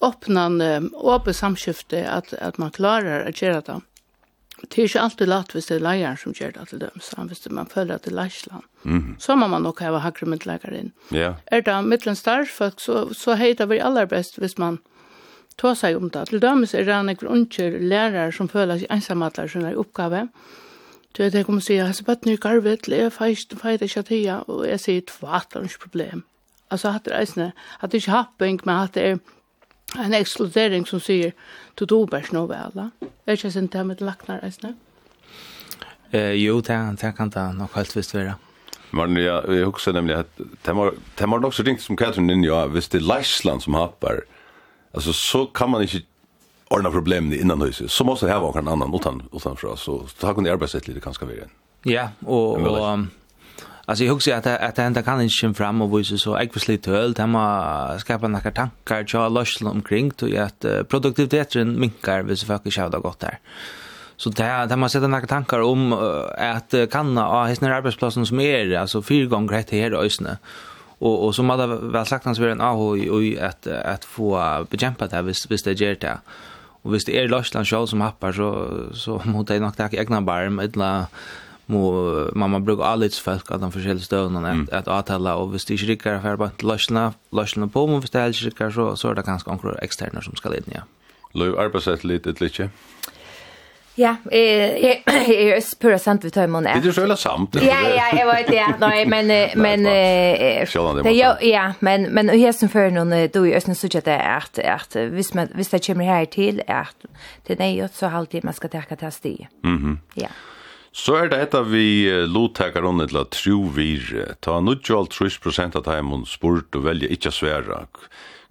öppnan, 0.00 0.60
öppet 1.04 1.36
samskifte 1.36 2.08
att, 2.10 2.32
att 2.32 2.58
man 2.58 2.70
klarar 2.70 3.28
att 3.28 3.42
göra 3.42 3.60
det. 3.60 3.80
Det 4.68 4.82
är 4.82 4.82
inte 4.82 5.00
alltid 5.00 5.28
lätt 5.28 5.54
hvis 5.54 5.66
det 5.66 5.74
är 5.74 5.80
lejaren 5.80 6.16
som 6.16 6.32
gör 6.36 6.52
det 6.52 6.66
till 6.66 6.78
dem, 6.78 6.90
så 7.00 7.22
hvis 7.22 7.50
man 7.50 7.66
följer 7.66 7.98
till 7.98 8.14
lejslan. 8.14 8.62
Mm. 8.84 9.16
Så 9.18 9.36
må 9.36 9.48
man 9.48 9.62
nog 9.62 9.80
ha 9.80 9.98
hackre 9.98 10.26
mittläkare 10.26 10.78
in. 10.80 10.92
Ja. 11.08 11.34
Är 11.46 11.62
det 11.62 11.82
mittlen 11.82 12.16
starfolk 12.16 12.80
så, 12.80 13.14
så 13.14 13.34
heter 13.34 13.66
vi 13.66 13.80
allra 13.80 14.06
bäst 14.06 14.38
hvis 14.38 14.58
man 14.58 14.78
tar 15.56 15.74
sig 15.74 15.96
om 15.96 16.08
det. 16.08 16.26
Till 16.26 16.40
dömes 16.40 16.74
är 16.74 16.84
det 16.84 16.92
en 16.92 17.16
unker 17.18 17.80
lärare 17.80 18.32
som 18.32 18.48
följer 18.48 18.78
sig 18.78 18.86
ensamma 18.90 19.26
att 19.26 19.36
lära 19.36 19.48
sina 19.48 19.72
uppgave. 19.72 20.16
Mm 20.16 20.28
Du 21.16 21.22
vet, 21.22 21.34
jeg 21.34 21.46
kommer 21.46 21.62
til 21.62 21.64
å 21.64 21.78
si, 21.78 21.78
hans 21.78 22.02
bøtten 22.02 22.32
i 22.32 22.36
garvet, 22.36 22.88
jeg 22.90 23.12
feit 23.14 23.82
ikke 23.82 24.00
at 24.00 24.10
jeg, 24.10 24.40
og 24.48 24.64
jeg 24.66 24.80
sier, 24.80 25.02
tvart, 25.06 25.52
det 25.52 25.60
er 25.60 25.68
ikke 25.68 25.88
problem. 25.88 26.24
Altså, 26.70 26.90
hatt 26.90 27.04
det 27.06 27.14
reisende, 27.14 27.52
hatt 27.78 27.92
det 27.92 28.00
ikke 28.02 28.16
happing, 28.16 28.58
men 28.64 28.80
hatt 28.80 28.94
det 28.94 29.04
er 29.04 29.18
en 30.02 30.16
ekskludering 30.16 30.88
som 30.88 30.98
sier, 31.00 31.36
du 31.78 31.84
do 31.86 32.00
bærs 32.10 32.32
nå 32.34 32.46
vel, 32.50 32.74
da. 32.74 32.88
er 33.26 33.38
ikke 33.38 33.52
sin 33.54 33.70
det 33.70 33.86
med 33.86 34.02
laknar 34.02 34.42
reisende? 34.42 34.74
Eh, 36.10 36.34
jo, 36.34 36.58
det, 36.60 36.80
det 37.00 37.14
kan 37.16 37.30
det 37.30 37.46
nok 37.58 37.78
helt 37.78 37.96
visst 37.96 38.14
være. 38.14 38.34
Men 38.94 39.16
jeg, 39.16 39.24
jag 39.26 39.54
jag 39.56 39.68
också 39.68 39.92
nämligen 39.92 40.24
det 40.62 40.72
var 41.26 41.40
nok 41.40 41.54
så 41.54 41.62
ringt 41.62 41.82
som 41.82 41.96
Katrin 41.96 42.30
inn, 42.30 42.44
ja, 42.44 42.66
hvis 42.66 42.88
det 42.88 43.00
er 43.00 43.06
Leisland 43.06 43.62
som 43.62 43.74
happar. 43.74 44.20
altså, 44.94 45.12
så 45.12 45.46
kan 45.54 45.70
man 45.70 45.82
ikke 45.82 46.06
ordna 46.68 46.90
problemen 46.90 47.32
innan 47.32 47.62
huset 47.62 47.90
så 47.90 48.04
måste 48.04 48.26
det 48.26 48.32
ha 48.32 48.40
någon 48.40 48.68
annan 48.68 48.94
utan 48.94 49.22
utanför 49.32 49.76
så 49.76 50.06
har 50.20 50.34
kunde 50.34 50.52
arbetssätt 50.52 50.88
lite 50.88 51.00
kanske 51.00 51.26
vidare. 51.26 51.48
Ja, 51.82 52.08
och 52.26 52.56
och 52.56 52.98
Alltså 53.86 54.04
jag 54.04 54.14
husar 54.14 54.32
att 54.32 54.46
att 54.46 54.78
han 54.78 54.94
kan 54.94 55.20
inte 55.22 55.34
skim 55.34 55.54
fram 55.54 55.82
och 55.82 55.98
visa 55.98 56.18
så 56.18 56.38
ekvisligt 56.38 56.84
tölt 56.84 57.18
hemma 57.18 57.98
skapa 57.98 58.28
några 58.28 58.50
tankar 58.50 59.06
jag 59.12 59.32
lösla 59.32 59.70
omkring 59.70 60.10
till 60.10 60.38
att 60.38 60.64
produktiviteten 60.88 61.80
minkar 61.80 62.22
vis 62.22 62.44
för 62.44 62.54
att 62.54 62.64
det 62.64 62.98
gått 62.98 63.20
där. 63.20 63.38
Så 64.16 64.30
det 64.30 64.66
där 64.68 64.76
man 64.76 64.90
sätter 64.90 65.08
några 65.08 65.26
tankar 65.26 65.60
om 65.60 65.92
att 66.38 66.74
kanna 66.90 67.28
av 67.28 67.46
hästnar 67.46 67.70
arbetsplatsen 67.70 68.26
som 68.26 68.40
är 68.40 68.78
alltså 68.78 69.02
fyra 69.02 69.26
gånger 69.26 69.52
rätt 69.52 69.70
här 69.70 69.92
i 69.92 69.96
ösnen 69.96 70.36
och 70.98 71.24
och 71.24 71.34
som 71.34 71.50
hade 71.50 71.66
väl 71.66 72.06
sagt 72.06 72.24
hans 72.24 72.38
var 72.38 72.48
en 72.48 72.60
AH 72.60 72.80
och 72.80 73.22
att 73.40 73.66
att 73.66 74.04
få 74.04 74.66
bekämpa 74.70 75.06
det 75.06 75.16
här 75.16 75.22
visst 75.22 75.50
visst 75.50 75.64
det 75.64 75.80
ger 75.80 75.96
det. 76.00 76.18
Og 76.84 76.92
hvis 76.92 77.06
det 77.08 77.16
er 77.16 77.30
Løsland 77.32 77.66
selv 77.68 77.88
som 77.88 78.04
happar, 78.04 78.36
så, 78.36 78.50
så 78.92 79.16
må 79.24 79.42
det 79.48 79.60
nok 79.62 79.76
takke 79.76 79.98
egna 80.00 80.20
barm, 80.24 80.60
eller 80.60 81.08
må 81.72 81.80
mamma 82.36 82.60
bruka 82.60 82.90
allitsfolk 82.90 83.48
av 83.54 83.62
de 83.62 83.70
forskjellige 83.72 84.04
støvnene 84.04 84.50
mm. 84.52 84.64
at, 84.68 84.84
at 84.84 84.90
avtale, 84.92 85.32
og 85.40 85.54
hvis 85.54 85.64
det 85.64 85.78
ikke 85.78 85.90
rikker 85.94 86.18
for 86.20 86.42
bare 86.42 86.68
løsene, 86.68 87.06
løsene 87.32 87.70
på, 87.72 87.86
men 87.88 88.04
hvis 88.04 88.12
det 88.12 88.26
ikke 88.34 88.50
rikker, 88.50 88.74
så, 88.76 88.90
så 89.00 89.10
er 89.10 89.18
det 89.18 89.24
kanskje 89.24 89.56
noen 89.56 89.80
eksterne 89.84 90.24
som 90.24 90.36
skal 90.36 90.58
inn, 90.58 90.68
ja. 90.76 90.84
Løy 91.34 91.56
arbeidsett 91.58 92.04
litt, 92.04 92.28
litt 92.28 92.42
ikke? 92.44 92.68
Ja, 93.96 94.16
eh 94.30 95.00
är 95.30 95.60
spura 95.60 95.98
sant 95.98 96.24
vi 96.24 96.30
tar 96.30 96.46
man 96.46 96.66
är. 96.66 96.80
Det 96.80 96.88
är 96.88 96.92
själva 96.92 97.16
samt. 97.16 97.54
Ja, 97.54 97.62
ja, 97.62 98.18
jag 98.18 98.26
vet 98.26 98.46
det. 98.46 98.74
Nej, 98.80 99.06
men 99.06 99.26
men 99.62 99.86
eh 99.86 101.12
ja, 101.12 101.38
ja, 101.40 101.72
men 101.78 102.02
men 102.02 102.28
här 102.28 102.52
som 102.52 102.68
för 102.68 102.90
någon 102.90 103.28
då 103.32 103.46
i 103.46 103.54
östen 103.54 103.74
så 103.74 103.86
att 103.86 104.04
det 104.04 104.12
är 104.12 104.36
att 104.36 104.58
att 104.58 104.96
visst 104.96 105.34
man 105.34 105.48
visst 105.54 105.70
det 105.70 105.86
kommer 105.86 106.04
här 106.04 106.24
till 106.24 106.62
att 106.68 106.96
det 107.46 107.60
är 107.60 107.66
ju 107.66 107.88
så 107.92 108.06
halvtid 108.06 108.44
man 108.44 108.54
ska 108.54 108.68
ta 108.68 108.96
test 108.96 109.18
sti. 109.18 109.48
Mhm. 109.62 109.98
Ja. 110.14 110.28
Så 110.92 111.16
er 111.18 111.28
det 111.28 111.40
etter 111.42 111.64
vi 111.66 112.06
lottekar 112.30 112.84
under 112.86 113.06
til 113.10 113.18
at 113.18 113.30
tro 113.34 113.64
vir. 113.66 114.34
Ta 114.40 114.60
nu 114.60 114.74
30% 114.74 115.74
av 115.76 115.82
teimen 115.82 116.22
spurt 116.26 116.76
og 116.78 116.84
velja 116.84 117.08
ikkje 117.10 117.32
sværa. 117.34 117.80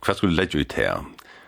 Hva 0.03 0.13
skulle 0.13 0.36
legge 0.36 0.60
ut 0.60 0.73
her? 0.73 1.06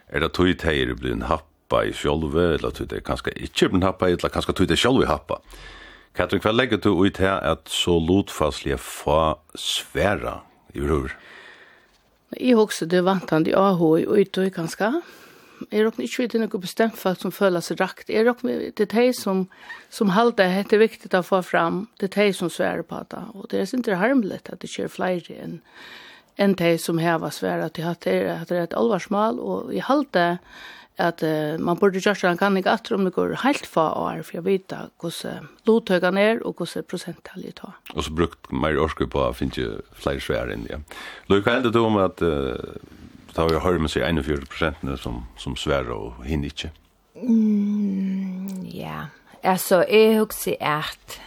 Er 0.08 0.19
det 0.23 0.31
tog 0.34 0.58
teier 0.58 0.95
blir 0.95 1.12
en 1.12 1.27
happ 1.27 1.55
happa 1.65 1.86
i 1.86 1.93
sjolve, 1.93 2.56
eller 2.56 2.71
tog 2.71 2.88
det 2.88 3.04
kanskje 3.04 3.34
ikke 3.41 3.69
blir 3.69 3.86
happa 3.86 4.10
eller 4.10 4.30
kanskje 4.30 4.54
tog 4.54 4.67
det 4.67 4.78
sjolve 4.78 5.08
happa. 5.08 5.39
Katrin, 6.15 6.41
hva 6.41 6.54
legger 6.54 6.78
du 6.78 6.93
ut 6.93 7.17
her 7.17 7.41
at 7.43 7.67
så 7.67 7.99
lotfastlige 7.99 8.78
fa 8.78 9.36
sværa 9.56 10.43
i 10.73 10.80
rur? 10.80 11.12
Jeg 12.39 12.56
husker 12.56 12.86
det 12.86 13.04
vantande 13.04 13.49
i 13.49 13.54
AH 13.54 13.82
i 13.99 14.06
utøy 14.06 14.49
kanskje. 14.49 15.01
Jeg 15.71 15.86
råkner 15.86 16.06
ikke 16.06 16.23
vite 16.23 16.39
noe 16.39 16.60
bestemt 16.62 16.97
folk 16.97 17.19
som 17.19 17.32
føler 17.32 17.63
seg 17.63 17.80
rakt. 17.80 18.10
Jeg 18.10 18.28
råkner 18.28 18.71
det 18.75 18.86
er 18.86 18.91
de 18.91 19.13
som, 19.13 19.47
som 19.89 20.12
halter 20.12 20.63
det 20.67 20.75
er 20.75 20.84
viktig 20.84 21.12
å 21.15 21.23
få 21.23 21.41
fram. 21.41 21.88
Det 21.99 22.12
er 22.12 22.28
de 22.28 22.34
som 22.34 22.49
sværer 22.49 22.84
på 22.84 23.01
det. 23.10 23.23
Og 23.34 23.49
det 23.49 23.62
er 23.62 23.78
ikke 23.78 23.99
harmelig 23.99 24.41
at 24.45 24.60
det 24.62 24.69
skjer 24.69 24.91
flere 24.91 25.39
enn 25.41 25.62
enn 26.36 26.51
de 26.60 26.73
som 26.75 26.97
heva 26.99 27.30
sværa 27.32 27.69
til 27.71 27.86
at 27.88 28.01
det 28.04 28.13
er, 28.13 28.41
at 28.41 28.49
det 28.49 28.58
er 28.58 28.65
et 28.67 28.73
alvarsmål, 28.75 29.38
og 29.39 29.69
i 29.71 29.80
halte 29.80 30.25
at 31.01 31.23
uh, 31.25 31.55
man 31.60 31.79
burde 31.79 31.99
gjøre 31.99 32.17
seg 32.19 32.31
en 32.31 32.39
kan 32.39 32.58
ikke 32.60 32.71
atter 32.71 32.95
om 32.95 33.03
det 33.08 33.13
går 33.15 33.36
helt 33.43 33.67
fa 33.67 33.89
år, 33.99 34.21
for 34.23 34.39
jeg 34.39 34.45
vet 34.45 34.75
hvordan 35.01 35.49
lottøkene 35.67 36.21
er, 36.21 36.39
og 36.47 36.60
hvordan 36.60 36.88
prosenttallet 36.89 37.58
tar. 37.60 37.75
Og 37.95 38.08
så 38.08 38.13
brukt 38.15 38.51
mer 38.51 38.79
årske 38.79 39.08
på 39.12 39.23
å 39.25 39.34
finne 39.36 39.81
flere 39.99 40.23
svære 40.23 40.55
inn, 40.55 40.67
ja. 40.71 40.79
Løy, 41.31 41.41
hva 41.41 41.58
heldig 41.58 41.73
du 41.75 41.81
om 41.84 41.99
at 42.03 42.23
uh, 42.23 42.55
da 43.36 43.47
vi 43.49 43.60
hører 43.60 43.84
med 43.84 43.91
seg 43.91 44.08
41 44.08 44.47
prosentene 44.47 44.95
som, 44.99 45.23
som 45.41 45.58
svære 45.60 45.91
og 45.95 46.23
hinner 46.27 46.53
ikke? 46.53 46.71
Mm, 47.15 48.63
ja, 48.71 49.10
altså, 49.43 49.84
jeg 49.89 50.19
husker 50.19 50.60
at 50.60 51.19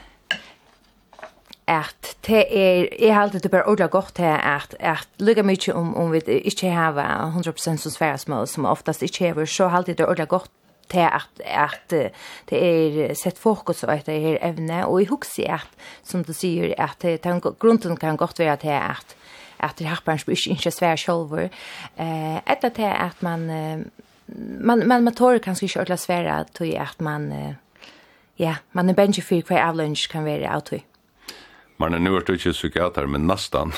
at 1.69 2.15
det 2.27 2.45
er, 2.49 2.87
jeg 2.99 3.15
har 3.15 3.27
alltid 3.27 3.51
bare 3.53 3.67
ordla 3.69 3.87
godt 3.93 4.15
til 4.17 4.25
at, 4.25 4.75
at 4.81 5.09
lykke 5.21 5.45
mye 5.45 5.75
om, 5.75 5.95
om 5.97 6.13
vi 6.13 6.23
ikke 6.41 6.71
har 6.73 6.97
100% 7.37 7.77
som 7.77 7.93
svære 7.93 8.47
som 8.47 8.65
oftast 8.65 9.03
ikke 9.03 9.35
har, 9.35 9.45
så 9.45 9.69
har 9.69 9.79
alltid 9.79 10.01
det 10.01 10.09
ordla 10.09 10.25
godt 10.25 10.51
til 10.89 11.05
at, 11.05 11.29
at 11.45 11.91
det 12.49 12.59
er 12.59 13.15
sett 13.15 13.39
fokus 13.39 13.85
på 13.85 13.99
det 14.07 14.21
her 14.21 14.39
evne, 14.43 14.87
og 14.87 15.03
i 15.03 15.09
husker 15.11 15.53
at, 15.59 15.69
som 16.03 16.25
du 16.25 16.33
seier 16.33 16.73
at 16.79 16.97
det, 17.03 17.21
grunnen 17.59 17.97
kan 17.97 18.17
godt 18.17 18.39
være 18.39 18.57
til 18.57 18.69
at, 18.69 19.17
at 19.61 19.79
det 19.79 19.87
har 19.87 20.03
barns 20.07 20.25
blir 20.25 20.41
ikke 20.49 20.71
svære 20.71 20.97
sjolver, 20.97 21.49
eh, 21.99 22.41
etter 22.47 22.69
til 22.69 22.89
at 22.89 23.23
man, 23.23 23.41
man, 24.61 24.87
man, 24.89 25.05
man 25.05 25.15
tårer 25.15 25.39
kanskje 25.39 25.69
ikke 25.69 25.81
ordla 25.81 25.97
svære 25.97 26.45
til 26.55 26.73
at 26.81 27.01
man, 27.01 27.57
ja, 28.39 28.57
man 28.73 28.89
er 28.89 28.95
bensje 28.95 29.23
for 29.23 29.43
hver 29.45 29.69
avlønns 29.69 30.07
kan 30.07 30.25
være 30.25 30.49
av 30.49 30.63
tog. 30.63 30.81
Men 31.79 31.93
nu 32.05 32.17
er 32.17 32.21
det 32.21 32.39
psykiater, 32.39 33.07
men 33.07 33.27
nästan. 33.27 33.73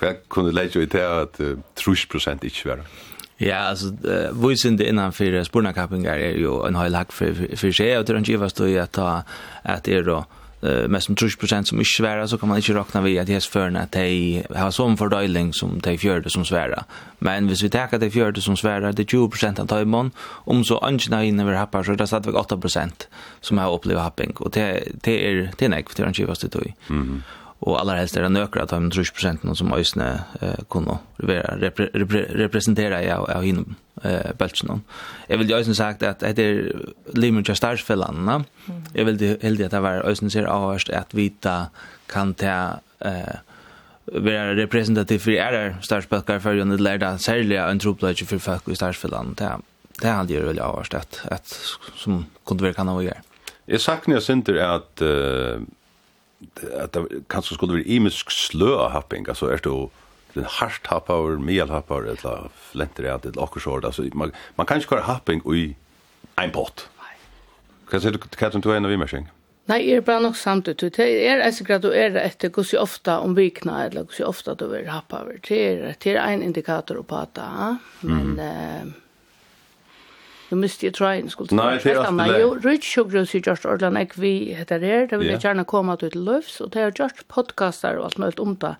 Hva 0.00 0.14
kunde 0.28 0.52
lägga 0.52 0.82
i 0.82 0.86
til 0.86 0.98
att 0.98 1.40
uh, 1.40 1.58
trus 1.74 2.06
procent 2.06 2.44
inte 2.44 2.68
var? 2.68 2.78
Ja, 3.36 3.56
alltså, 3.56 3.86
uh, 3.86 4.30
vuxen 4.32 4.76
det 4.76 4.88
innanför 4.88 5.44
spårnakappingar 5.44 6.18
är 6.18 6.36
ju 6.38 6.66
en 6.66 6.76
hel 6.76 6.94
hack 6.94 7.12
för, 7.12 7.56
för 7.56 7.72
seg, 7.72 7.98
og 7.98 8.06
det 8.06 8.12
är 8.12 8.16
en 8.16 8.24
givast 8.24 8.60
i 8.60 8.78
att 8.78 8.92
ta 8.92 9.22
at 9.64 9.84
det 9.84 9.94
är 9.94 10.02
då 10.02 10.24
eh 10.62 10.88
mest 10.88 11.08
om 11.08 11.16
30% 11.16 11.64
som 11.64 11.80
ikke 11.80 11.96
svära 11.96 12.28
så 12.28 12.38
kan 12.38 12.48
man 12.48 12.58
inte 12.58 12.74
räkna 12.74 13.00
vi 13.00 13.18
att 13.18 13.26
det 13.26 13.34
är 13.34 13.40
förna 13.40 13.80
att 13.80 13.92
de 13.92 14.44
har 14.54 14.70
sånn 14.70 14.96
fordøyling 14.96 15.52
som 15.52 15.80
de 15.80 15.98
fjörde 15.98 16.30
som 16.30 16.44
svära. 16.44 16.84
Men 17.18 17.46
hvis 17.46 17.62
vi 17.62 17.68
tar 17.68 17.98
de 17.98 18.10
fjörde 18.10 18.40
som 18.40 18.56
svära 18.56 18.92
det 18.92 19.02
är 19.02 19.18
20% 19.18 19.60
av 19.60 19.66
tøymon, 19.66 20.12
om 20.46 20.64
så 20.64 20.78
angina 20.78 21.24
inne 21.24 21.44
vi 21.44 21.56
happar 21.56 21.82
så 21.82 21.92
er 21.92 21.96
det 21.96 22.08
satt 22.08 22.26
8% 22.26 23.06
som 23.40 23.58
har 23.58 23.70
opplevd 23.70 24.00
happing 24.00 24.32
och 24.36 24.50
det 24.50 24.82
det 25.04 25.26
är 25.26 25.50
det 25.58 25.64
er 25.64 25.68
näck 25.68 25.90
för 25.90 25.96
det 25.96 26.02
är 26.02 26.08
inte 26.08 26.26
vad 26.26 26.50
då. 26.50 26.60
Mhm 26.88 27.22
och 27.62 27.80
allra 27.80 27.94
helst 27.94 28.16
är 28.16 28.22
det 28.22 28.28
nökra 28.28 28.62
att 28.62 28.68
de 28.68 28.90
30% 28.90 29.54
som 29.54 29.72
ösne 29.72 30.24
eh, 30.40 30.64
kunde 30.70 30.98
repre, 31.16 31.90
repre, 31.92 32.22
representera 32.22 33.02
jag 33.04 33.30
av 33.30 33.42
hinum 33.42 33.74
eh, 34.02 34.32
bältsen. 34.38 34.82
Jag 35.26 35.38
vill 35.38 35.50
ju 35.50 35.54
ösne 35.56 35.74
sagt 35.74 36.02
att 36.02 36.20
det 36.20 36.38
är 36.38 36.76
limit 37.12 37.56
starsfällan. 37.56 38.44
Jag 38.92 39.04
vill 39.04 39.38
heldig 39.42 39.64
att 39.64 39.70
det 39.70 39.80
var 39.80 39.92
ösne 39.92 40.30
ser 40.30 40.44
avhörst 40.44 40.90
att 40.90 41.14
vita 41.14 41.66
kan 42.06 42.34
ta 42.34 42.70
eh, 42.98 43.34
vera 44.04 44.56
representativ 44.56 45.18
för 45.18 45.30
er 45.30 45.76
starsböcker 45.82 46.38
för 46.38 46.54
ju 46.54 46.76
lärda 46.76 47.18
särliga 47.18 47.68
en 47.68 47.78
tropplage 47.78 48.26
för 48.26 48.38
folk 48.38 48.68
i 48.68 48.74
starsfällan. 48.74 49.34
Det 49.38 49.58
det 50.00 50.08
hade 50.08 50.32
ju 50.32 50.40
väl 50.40 50.58
avhörst 50.58 50.94
att, 50.94 51.20
att 51.30 51.78
som 51.96 52.26
kunde 52.46 52.64
vara 52.64 52.74
kan 52.74 52.86
vara. 52.86 53.14
Jag 53.66 53.80
saknar 53.80 54.20
synder 54.20 54.54
att 54.54 55.02
uh 55.02 55.60
at 56.72 56.94
det 56.94 57.24
kanskje 57.32 57.58
skulle 57.58 57.80
være 57.80 57.96
imisk 57.96 58.30
slø 58.34 58.74
av 58.76 58.90
happing, 58.96 59.28
altså 59.28 59.50
er 59.50 59.62
det 59.62 59.70
jo 59.70 59.90
den 60.34 60.48
hardt 60.48 60.86
happar, 60.88 61.36
mjel 61.36 61.70
happar, 61.70 62.06
eller 62.08 62.48
flenter 62.70 63.08
et, 63.10 63.26
eller 63.28 63.42
akkurat, 63.44 63.84
altså 63.84 64.06
man, 64.14 64.32
man 64.56 64.66
kan 64.66 64.80
ikke 64.80 64.96
være 64.96 65.10
happing 65.10 65.44
i 65.52 65.74
en 66.40 66.54
pott. 66.54 66.88
Hva 67.90 68.00
sier 68.00 68.14
du, 68.14 68.22
Katrin, 68.24 68.64
du 68.64 68.70
er 68.72 68.78
en 68.80 68.88
av 68.88 68.94
imersing? 68.94 69.26
Nei, 69.68 69.82
er 69.92 70.00
bare 70.02 70.24
nok 70.24 70.36
samtidig. 70.36 70.94
Det 70.96 71.04
er 71.28 71.42
etter 71.44 71.66
grad 71.68 71.84
du 71.84 71.92
er 71.94 72.16
etter 72.18 72.50
så 72.64 72.80
ofta 72.80 73.18
om 73.22 73.36
vikna, 73.36 73.84
eller 73.86 74.08
hvordan 74.08 74.30
ofta 74.32 74.56
du 74.58 74.64
er 74.72 74.88
happar. 74.90 75.28
Det 75.44 75.58
er, 75.60 75.84
det 76.02 76.16
er 76.16 76.24
en 76.32 76.42
indikator 76.42 77.02
på 77.04 77.22
det, 77.36 77.52
men... 78.00 78.34
Mm 78.40 78.98
nu 80.52 80.58
miste 80.60 80.84
jeg 80.84 80.94
trøyen, 80.98 81.30
skulle 81.32 81.48
du 81.48 81.56
Nei, 81.56 81.78
det 81.80 81.94
er 81.94 82.02
alt 82.04 82.18
det. 82.20 82.40
Jo, 82.42 82.50
Rich 82.60 82.90
Sjugrus 82.92 83.32
i 83.34 83.40
Gjørst 83.40 83.64
Orland, 83.68 83.96
jeg 83.96 84.10
vi 84.20 84.32
heter 84.52 84.84
her, 84.84 85.06
det 85.08 85.18
vil 85.20 85.30
jeg 85.32 85.40
gjerne 85.40 85.64
komme 85.64 85.96
til 85.96 86.12
løvs, 86.14 86.60
og 86.60 86.74
det 86.74 86.82
er 86.82 86.92
Gjørst 86.98 87.24
podcaster 87.32 87.96
og 87.96 88.10
alt 88.10 88.20
mulig 88.20 88.40
om 88.44 88.56
det. 88.60 88.74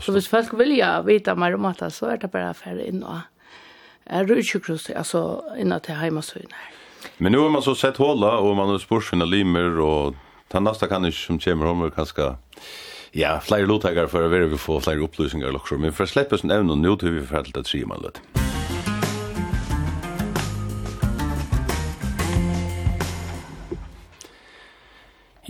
Så 0.00 0.14
hvis 0.14 0.28
folk 0.30 0.54
vil 0.54 0.64
vilja 0.64 1.00
vite 1.04 1.34
mer 1.36 1.58
om 1.58 1.68
det, 1.76 1.92
så 1.92 2.14
er 2.14 2.22
det 2.22 2.30
bare 2.32 2.54
for 2.56 2.80
inn 2.80 3.04
og 3.04 3.20
er 4.06 4.24
Rich 4.30 4.54
Sjugrus, 4.54 4.88
altså 4.90 5.42
innan 5.60 5.84
til 5.84 6.00
heimasøyene 6.00 6.56
her. 6.56 6.76
Men 7.18 7.32
nu 7.32 7.42
har 7.42 7.50
man 7.52 7.62
så 7.62 7.74
sett 7.74 7.96
hålla, 7.96 8.38
och 8.38 8.56
man 8.56 8.68
har 8.68 8.78
spørs 8.78 9.10
sina 9.10 9.24
limer, 9.24 9.78
och 9.80 10.14
den 10.52 10.64
nästa 10.64 10.86
kan 10.86 11.04
ikke 11.04 11.26
som 11.26 11.38
kommer 11.38 11.66
om, 11.66 11.82
er 11.82 11.90
kanskje 11.90 12.36
Ja, 13.14 13.40
flere 13.42 13.66
lottaker 13.66 14.06
for 14.06 14.22
å 14.22 14.28
være 14.30 14.56
få 14.58 14.80
flere 14.80 15.02
också. 15.54 15.78
men 15.78 15.92
för 15.92 16.04
att 16.04 16.10
släppa 16.10 16.38
sånn 16.38 16.50
evne, 16.50 16.76
nu 16.76 16.96
tror 16.96 17.10
vi 17.10 17.26
for 17.26 17.36
alt 17.36 17.56
at 17.56 17.66
sier 17.66 17.86
man 17.86 18.00
litt. 18.02 18.39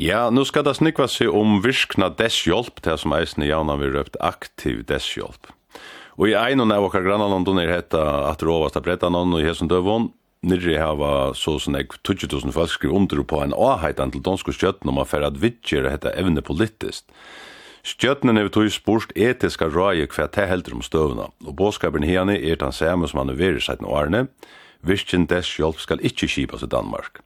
Ja, 0.01 0.30
nu 0.32 0.46
skal 0.48 0.64
det 0.64 0.78
snikva 0.78 1.05
seg 1.12 1.28
om 1.36 1.59
virkna 1.61 2.07
desshjálp, 2.16 2.78
det 2.86 2.94
som 3.03 3.12
eisen 3.12 3.42
i 3.44 3.51
jaunan 3.51 3.82
vi 3.82 3.90
røpt 3.92 4.14
aktiv 4.24 4.78
desshjálp. 4.88 5.51
Og 6.16 6.30
i 6.30 6.36
einon 6.40 6.72
av 6.72 6.86
okkar 6.86 7.05
grannalandun 7.05 7.61
er 7.61 7.68
hetta 7.74 8.01
at 8.30 8.40
rovast 8.40 8.78
av 8.80 8.86
brettanon 8.86 9.36
og 9.36 9.44
hesson 9.44 9.68
døvun, 9.68 10.09
Nirri 10.40 10.78
hava 10.80 11.34
så 11.36 11.59
som 11.61 11.76
eg 11.76 11.92
20.000 12.01 12.55
folk 12.57 12.72
skriver 12.72 12.96
under 12.96 13.20
på 13.28 13.42
en 13.44 13.53
avheitan 13.53 14.09
til 14.14 14.24
dansk 14.24 14.48
skjøtten 14.57 14.88
om 14.88 15.03
affær 15.03 15.26
at 15.28 15.36
vidtjere 15.42 15.92
hetta 15.92 16.14
evne 16.16 16.40
politiskt. 16.40 17.05
Stjøtnen 17.84 18.40
er 18.40 18.48
tog 18.48 18.72
spurst 18.72 19.12
etiska 19.12 19.68
røye 19.68 20.09
hva 20.09 20.30
te 20.32 20.48
heldur 20.48 20.78
om 20.78 20.84
støvna, 20.84 21.28
og 21.44 21.57
båskapen 21.61 22.09
hene 22.09 22.40
er 22.40 22.57
den 22.57 22.72
samme 22.72 23.05
som 23.09 23.20
han 23.20 23.36
er 23.36 23.36
veri 23.36 23.61
siden 23.61 23.84
årene, 23.84 24.30
virkjen 24.80 25.28
dess 25.28 25.59
hjelp 25.61 25.76
skal 25.76 26.01
ikkje 26.01 26.32
kipas 26.38 26.64
i 26.64 26.72
Danmark. 26.72 27.20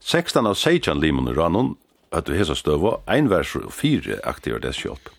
16 0.00 0.46
av 0.48 0.56
16 0.56 1.04
limon 1.04 1.28
i 1.28 1.36
rannon 1.36 1.74
at 2.14 2.30
vi 2.30 2.38
hesa 2.38 2.56
støva, 2.56 3.00
ein 3.10 3.28
vers 3.30 3.54
og 3.58 3.72
fire 3.74 4.20
aktiver 4.24 4.62
dess 4.62 4.80
kjøp. 4.80 5.10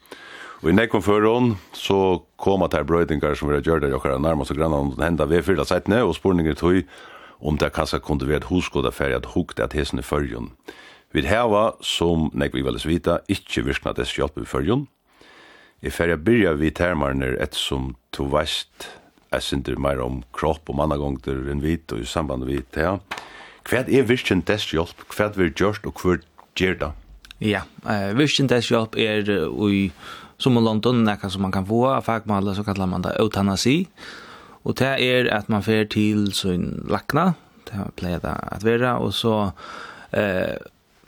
Og 0.64 0.72
i 0.72 0.76
nekkom 0.76 1.04
føron 1.04 1.52
så 1.76 2.24
kom 2.42 2.64
at 2.66 2.74
her 2.74 2.88
brøydingar 2.88 3.36
som 3.38 3.52
vi 3.52 3.58
har 3.58 3.66
gjør 3.66 3.84
der 3.84 3.92
jokkara 3.94 4.18
nærmast 4.18 4.54
og 4.56 4.58
grann 4.58 4.96
henda 5.02 5.28
vi 5.30 5.44
fyrla 5.44 5.66
seitne 5.68 6.00
og 6.06 6.16
spurningar 6.18 6.58
tog 6.58 6.82
om 7.46 7.60
det 7.60 7.74
kanskje 7.76 8.00
kunne 8.02 8.26
være 8.26 8.46
et 8.46 8.50
hoskoda 8.50 8.92
ferie 8.96 9.20
at 9.20 9.34
hukte 9.36 9.64
at 9.64 9.76
hesen 9.76 10.00
i 10.00 10.06
fyrjon. 10.06 10.54
Vi 11.14 11.24
heva, 11.28 11.76
som 11.86 12.30
nek 12.34 12.56
vi 12.56 12.64
veles 12.66 12.88
vita, 12.88 13.20
ikkje 13.32 13.68
virkna 13.68 13.94
dess 13.96 14.16
hjelp 14.18 14.40
i 14.42 14.48
fyrjon. 14.48 14.88
I 15.86 15.92
ferie 15.94 16.18
byrja 16.18 16.56
vi 16.58 16.72
termarner 16.74 17.38
et 17.44 17.56
som 17.56 17.94
to 18.16 18.26
veist 18.32 18.90
jeg 19.36 19.44
synder 19.44 19.80
mer 19.82 20.00
om 20.00 20.22
kropp 20.36 20.70
og 20.72 20.78
mannagongter 20.80 21.50
enn 21.52 21.64
vit 21.64 21.92
og 21.92 22.02
i 22.02 22.08
samband 22.08 22.48
vit, 22.48 22.78
ja. 22.80 22.98
Hva 23.66 23.82
er 23.84 24.08
virkjen 24.08 24.44
dess 24.48 24.70
hjelp? 24.72 25.06
Hva 25.12 25.30
er 25.30 25.52
gjørst 25.52 25.88
og 25.90 26.02
hva 26.02 26.20
gjør 26.60 26.78
det? 26.82 26.92
Ja, 27.44 27.66
uh, 27.84 28.12
virkendeshjelp 28.18 28.96
er 29.02 29.28
uh, 29.48 29.66
i, 29.72 29.90
som 30.42 30.58
i 30.58 30.64
London, 30.64 31.04
nekka 31.08 31.32
som 31.32 31.44
man 31.46 31.56
kan 31.56 31.68
få, 31.68 31.88
fagmaler 32.06 32.56
så 32.56 32.64
kallar 32.68 32.90
man 32.92 33.04
det 33.06 33.16
eutanasi, 33.20 33.84
og 34.66 34.78
det 34.80 34.94
er 35.06 35.28
at 35.34 35.50
man 35.52 35.64
fer 35.66 35.86
til 35.92 36.32
sin 36.34 36.72
lakna, 36.90 37.34
det 37.70 37.92
pleier 38.00 38.24
det 38.24 38.34
at 38.56 38.66
være, 38.66 38.96
og 39.02 39.14
så 39.14 39.52
eh, 40.14 40.56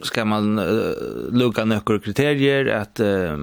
skal 0.06 0.28
man 0.30 0.60
uh, 0.62 0.94
luka 1.34 1.64
nøkker 1.66 1.98
kriterier, 2.02 2.68
at 2.70 3.00
uh, 3.02 3.34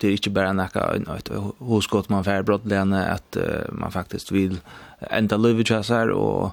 det 0.00 0.08
er 0.08 0.16
ikke 0.16 0.32
bare 0.34 0.56
nekka 0.58 0.88
et 1.14 1.30
hosgått 1.62 2.10
man 2.10 2.26
fer 2.26 2.42
brottlegane, 2.46 3.04
at 3.12 3.38
uh, 3.38 3.68
man 3.70 3.94
faktisk 3.94 4.32
vil 4.34 4.58
enda 5.06 5.38
livet 5.38 5.70
kjøsar, 5.70 6.10
og 6.10 6.50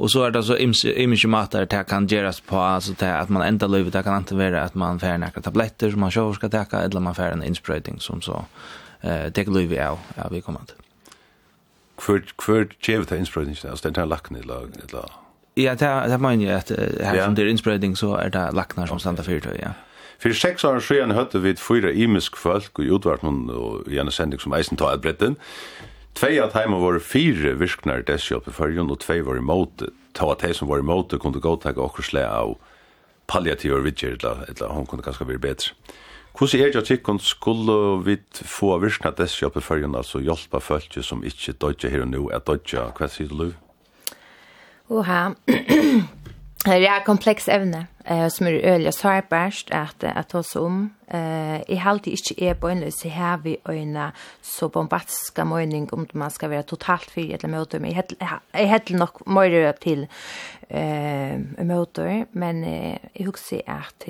Og 0.00 0.08
så 0.10 0.22
er 0.24 0.30
det 0.32 0.44
så 0.44 0.56
image 0.56 1.28
matar 1.28 1.66
det 1.68 1.86
kan 1.86 2.06
göras 2.06 2.40
på 2.40 2.56
alltså 2.56 2.92
det 2.98 3.18
att 3.18 3.28
man 3.28 3.42
ända 3.42 3.66
livet 3.66 3.92
det 3.92 4.02
kan 4.02 4.16
inte 4.16 4.34
vara 4.34 4.62
att 4.62 4.74
man 4.74 5.00
får 5.00 5.18
några 5.18 5.40
tabletter 5.42 5.90
som 5.90 6.00
man 6.00 6.10
själv 6.10 6.32
ska 6.32 6.48
ta 6.48 6.64
eller 6.78 7.00
man 7.00 7.14
får 7.14 7.32
en 7.32 7.42
inspröjtning 7.42 8.00
som 8.00 8.20
så 8.20 8.44
eh 9.02 9.32
det 9.32 9.48
livet 9.48 9.88
av 9.88 9.98
ja 10.16 10.28
vi 10.30 10.40
kommer 10.40 10.60
att 10.60 10.74
för 11.98 12.22
för 12.42 12.68
chevet 12.80 13.08
det 13.08 13.18
inspröjtning 13.18 13.56
alltså 13.70 13.88
den 13.88 13.94
här 13.94 14.06
lacken 14.06 14.36
eller 14.36 14.56
eller 14.56 15.10
Ja, 15.56 15.74
det 15.74 15.86
er 15.86 16.16
man 16.16 16.40
jo 16.40 16.48
at 16.48 16.70
her 17.00 17.24
som 17.24 17.34
det 17.34 17.44
er 17.44 17.48
innsprøyding, 17.48 17.96
så 17.96 18.14
er 18.16 18.28
det 18.28 18.54
laknar 18.54 18.86
som 18.86 18.98
standa 18.98 19.22
fyrtøy, 19.22 19.56
ja. 19.58 19.72
Fyrir 20.20 20.34
seks 20.34 20.64
år 20.64 20.78
siden 20.78 21.10
høyde 21.10 21.42
vi 21.42 21.54
fyra 21.56 21.90
imisk 21.90 22.36
folk 22.36 22.78
i 22.78 22.90
utvartnum 22.92 23.50
i 23.88 23.98
en 23.98 24.10
sending 24.10 24.40
som 24.40 24.52
eisen 24.52 24.76
tar 24.76 24.94
et 24.94 25.00
bretten. 25.00 25.36
Tvei 26.18 26.40
av 26.42 26.50
teima 26.52 26.78
var 26.82 26.98
fire 26.98 27.54
virknar 27.60 28.04
deshjelp 28.08 28.48
i 28.50 28.54
fyrjun, 28.54 28.90
og 28.90 29.00
tvei 29.04 29.20
var 29.24 29.38
i. 29.38 29.90
Ta 30.16 30.32
at 30.32 30.42
tei 30.42 30.52
som 30.56 30.68
var 30.68 30.82
i 30.82 30.86
måte 30.86 31.18
kunne 31.22 31.40
godtaka 31.40 31.80
okkur 31.80 32.04
sle 32.04 32.26
av 32.26 32.56
palliativ 33.30 33.76
og 33.76 33.84
vidger, 33.86 34.18
eller 34.18 34.74
hon 34.74 34.86
kunne 34.86 35.06
ganske 35.06 35.24
bli 35.24 35.38
betre. 35.38 35.74
Hvordan 36.36 36.60
er 36.60 36.70
det 36.70 36.82
at 36.82 36.86
tikkun 36.90 37.18
skulle 37.18 38.02
vi 38.06 38.16
få 38.32 38.76
virknar 38.78 39.14
deshjelp 39.18 39.56
i 39.56 39.64
fyrjun, 39.64 39.94
altså 39.94 40.22
hjelpa 40.22 40.60
fölkje 40.62 41.02
som 41.02 41.24
ikkje 41.26 41.58
dodja 41.58 41.90
her 41.90 42.04
og 42.06 42.12
nu, 42.12 42.22
er 42.30 42.42
dodja 42.42 42.90
hva 42.94 43.08
sier 43.10 43.30
du, 43.30 43.52
Oha, 44.90 45.30
Det 46.60 46.84
er 46.84 47.00
kompleks 47.06 47.46
evne 47.48 47.86
eh, 48.04 48.26
som 48.28 48.46
er 48.46 48.58
øyelig 48.74 48.92
sårbærst 48.92 49.70
at, 49.72 50.04
at 50.04 50.34
oss 50.36 50.56
om. 50.60 50.90
Eh, 51.08 51.62
jeg 51.68 51.80
halte 51.80 52.12
ikke 52.12 52.36
er 52.48 52.54
bøgnløs 52.54 53.04
i 53.04 53.08
här 53.08 53.36
vi 53.36 53.56
øyne 53.68 54.12
så 54.42 54.68
bombastiske 54.68 55.44
mening 55.44 55.88
om 55.92 56.06
man 56.14 56.30
skal 56.30 56.50
være 56.50 56.62
totalt 56.62 57.10
fri 57.10 57.32
eller 57.32 57.48
møter. 57.48 57.78
Men 57.78 57.96
jeg 58.52 58.68
heter 58.68 58.96
nok 58.96 59.26
mer 59.26 59.72
til 59.80 60.06
eh, 60.70 61.40
møter, 61.64 62.26
men 62.32 62.64
eh, 62.64 62.98
jeg 63.16 63.26
husker 63.26 63.60
at 63.66 64.04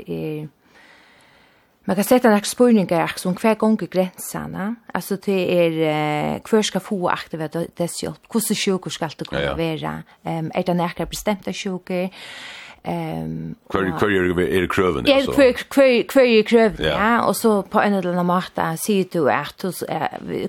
Man 1.90 1.94
kan 1.94 2.04
sätta 2.04 2.28
några 2.28 2.42
spurningar 2.42 3.04
också 3.04 3.28
om 3.28 3.34
hver 3.34 3.54
gång 3.54 3.76
gränserna. 3.76 4.74
Alltså 4.94 5.16
det 5.16 5.58
är 5.58 5.70
uh, 5.70 6.40
hver 6.50 6.62
ska 6.62 6.80
få 6.80 7.08
aktiva 7.08 7.48
dess 7.76 8.02
hjälp. 8.02 8.20
Hur 8.32 8.54
sjuker 8.54 8.90
ska 8.90 9.08
det 9.18 9.24
kunna 9.24 9.54
vara? 9.56 10.02
Um, 10.22 10.50
är 10.54 10.62
det 10.62 10.74
några 10.74 11.06
bestämda 11.06 11.52
sjuker? 11.52 12.10
Ehm 12.82 13.54
kvar 13.70 13.98
kvar 13.98 14.10
är 14.10 14.66
kröven 14.66 15.14
alltså. 15.14 15.42
Ja, 15.42 15.52
kvar 15.52 16.08
kvar 16.08 16.22
är 16.22 16.42
kröven. 16.42 16.86
Ja, 16.86 17.24
och 17.24 17.36
så 17.36 17.62
på 17.62 17.80
en 17.80 17.94
eller 17.94 18.10
annan 18.10 18.26
måta 18.26 18.76
ser 18.76 19.04
du 19.12 19.30
att 19.30 19.62
hos 19.62 19.84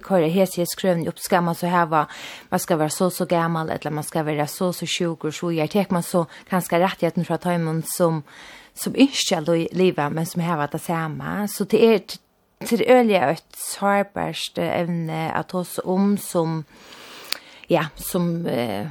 kvar 0.01 0.21
hes 0.21 0.57
hes 0.57 0.75
kröven 0.77 1.07
upp 1.07 1.19
ska 1.19 1.41
man 1.41 1.55
så 1.55 1.67
här 1.67 1.85
va 1.85 2.07
man 2.49 2.59
ska 2.59 2.75
vara 2.75 2.89
så 2.89 3.09
så 3.09 3.25
gammal 3.25 3.69
eller 3.69 3.91
man 3.91 4.03
ska 4.03 4.23
vara 4.23 4.47
så 4.47 4.73
så 4.73 4.85
sjuk 4.85 5.23
och 5.23 5.33
så 5.33 5.51
jag 5.51 5.69
tek 5.69 5.89
man 5.89 6.03
så 6.03 6.25
ganska 6.49 6.79
rätt 6.79 7.31
att 7.31 7.41
ta 7.41 7.51
emot 7.51 7.85
som 7.87 8.23
som 8.77 8.95
ikke 8.95 9.37
er 9.37 9.75
livet, 9.75 10.13
men 10.13 10.25
som 10.25 10.41
har 10.41 10.67
det 10.71 10.81
samme. 10.81 11.47
Så 11.51 11.65
det 11.69 11.81
er 11.85 12.01
til 12.67 12.83
øye 12.87 13.21
et 13.31 13.57
sårbart 13.57 14.59
evne 14.61 15.21
at 15.35 15.53
oss 15.57 15.79
om 15.83 16.17
som, 16.17 16.63
ja, 17.69 17.87
som, 17.95 18.45
eh, 18.47 18.87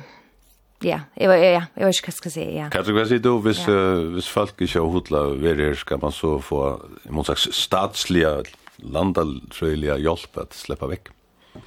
ja, 0.83 1.01
jeg, 1.17 1.29
ja, 1.29 1.33
jeg, 1.33 1.63
jeg 1.77 1.87
vet 1.87 2.01
ikke 2.01 2.09
hva 2.09 2.15
jeg 2.15 2.19
skal 2.19 2.35
si, 2.35 2.47
ja. 2.57 2.69
Kan 2.73 2.85
du 2.85 2.93
hva 2.97 3.07
si 3.07 3.21
du, 3.23 3.31
hvis, 3.45 3.63
ja. 3.69 3.77
uh, 3.77 4.11
hvis 4.17 4.31
folk 4.31 4.57
ikke 4.59 4.81
har 4.81 4.91
hodla 4.91 5.23
ved 5.39 5.63
her, 5.63 5.79
skal 5.79 6.03
man 6.03 6.13
så 6.13 6.39
få, 6.43 6.65
i 7.07 7.15
mån 7.15 7.29
slags 7.29 7.49
statslige, 7.57 8.35
landatrøylige 8.81 10.01
hjelp 10.01 10.41
at 10.41 10.57
slippe 10.57 10.89
vekk? 10.91 11.15
Ja. 11.55 11.65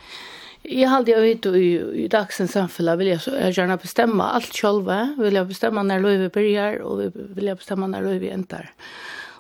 Jag 0.66 0.89
har 0.89 1.09
jag 1.09 1.22
vet 1.22 1.45
i, 1.45 1.82
i 1.93 2.07
dagsens 2.07 2.51
samfälla 2.51 2.95
vill 2.95 3.07
jag, 3.07 3.22
så, 3.22 3.32
jag 3.32 3.51
gärna 3.51 3.78
bestämma 3.78 4.30
allt 4.30 4.55
själva. 4.55 5.16
Vill 5.20 5.36
jag 5.36 5.47
bestämma 5.47 5.84
när 5.84 5.99
Löjve 5.99 6.30
börjar 6.30 6.82
och 6.82 7.11
vill 7.14 7.45
jag 7.45 7.57
bestämma 7.57 7.88
när 7.88 8.01
Löjve 8.01 8.30
ändar. 8.30 8.74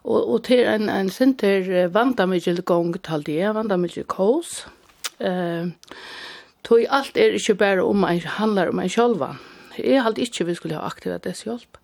Och, 0.01 0.33
och 0.33 0.43
till 0.43 0.65
en, 0.65 0.89
en 0.89 1.09
center 1.09 1.87
vantar 1.87 2.27
mycket 2.27 2.65
gång 2.65 2.93
till 2.93 3.23
det, 3.23 3.51
vantar 3.51 3.77
mycket 3.77 4.07
kaos. 4.07 4.65
Eh, 5.17 5.67
tog 6.61 6.85
allt 6.89 7.17
är 7.17 7.33
inte 7.33 7.53
bara 7.53 7.83
om 7.83 7.99
man 7.99 8.19
handlar 8.19 8.67
om 8.67 8.79
en 8.79 8.89
själva. 8.89 9.37
Jag 9.77 10.01
hade 10.01 10.21
inte 10.21 10.43
vi 10.43 10.55
skulle 10.55 10.75
ha 10.75 10.81
aktiverat 10.81 11.23
dess 11.23 11.45
hjälp. 11.45 11.77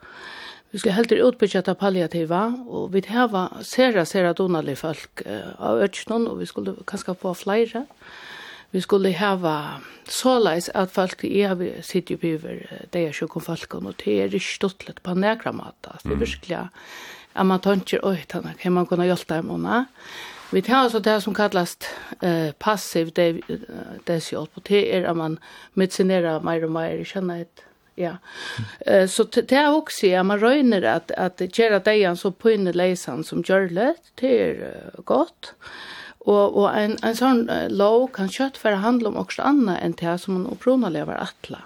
Vi 0.72 0.80
skulle 0.80 0.94
helt 0.94 1.12
utbyggja 1.12 1.62
ta 1.62 1.74
palliativa, 1.76 2.54
og 2.68 2.94
vi 2.94 3.02
hava 3.08 3.50
sera, 3.64 4.06
sera 4.06 4.34
donalig 4.34 4.78
folk 4.78 5.22
uh, 5.26 5.56
av 5.58 5.82
ötsnån, 5.82 6.28
og 6.28 6.40
vi 6.40 6.46
skulle 6.46 6.76
kanskje 6.86 7.16
få 7.16 7.34
flere. 7.34 7.86
Uh, 7.90 8.30
vi 8.72 8.82
skulle 8.82 9.14
hava 9.18 9.80
såleis 10.10 10.70
at 10.78 10.92
folk 10.94 11.24
i 11.24 11.44
havi 11.46 11.72
sitt 11.86 12.10
jo 12.12 12.18
biver 12.22 12.66
det 12.94 13.06
er 13.08 13.16
sjukken 13.16 13.46
folk 13.46 13.76
og 13.76 13.94
det 14.04 14.16
er 14.24 14.34
ikke 14.34 14.56
stuttlet 14.56 15.02
på 15.06 15.16
nekra 15.18 15.54
mat 15.56 15.76
det 16.04 16.12
er 16.14 16.22
virkelig 16.22 16.60
at 16.60 17.46
man 17.46 17.62
tanker 17.62 18.04
oi 18.06 18.18
tanna 18.28 18.54
kan 18.60 18.74
man 18.74 18.90
kunne 18.90 19.08
hjelpa 19.10 19.42
dem 19.42 19.52
unna 19.58 19.86
vi 20.52 20.62
tar 20.66 20.84
altså 20.84 21.00
det 21.00 21.20
som 21.22 21.34
kallas 21.38 21.78
eh, 22.26 22.52
passiv 22.58 23.12
deshjelp 23.14 24.58
og 24.58 24.64
det 24.70 24.84
er 24.96 25.10
at 25.10 25.18
man 25.18 25.38
medicinerer 25.74 26.42
meir 26.42 26.66
og 26.66 26.74
meir 26.74 27.04
kjenner 27.06 27.46
et 27.46 27.66
ja. 28.00 28.18
Eh 28.86 29.08
så 29.08 29.24
det 29.24 29.52
är 29.52 29.76
också 29.76 30.06
ja 30.06 30.24
man 30.24 30.40
röjner 30.40 30.82
att 30.82 31.12
att 31.12 31.58
göra 31.60 31.80
dejan 31.80 32.18
så 32.18 32.32
på 32.32 32.52
inne 32.52 32.74
läsan 32.74 33.24
som 33.24 33.44
gör 33.46 33.62
det 33.62 33.96
det 34.16 34.42
är 34.42 34.82
gott. 35.06 35.54
Og, 36.28 36.58
og 36.58 36.68
en, 36.76 36.98
en 37.06 37.16
sånn 37.16 37.46
lov 37.72 38.10
kan 38.16 38.28
kjøtt 38.32 38.60
være 38.64 38.84
handle 38.84 39.14
om 39.14 39.20
også 39.22 39.46
annet 39.48 39.80
enn 39.80 39.96
det 40.02 40.18
som 40.20 40.36
man 40.36 40.50
opprunelig 40.52 41.00
lever 41.00 41.22
atla. 41.22 41.64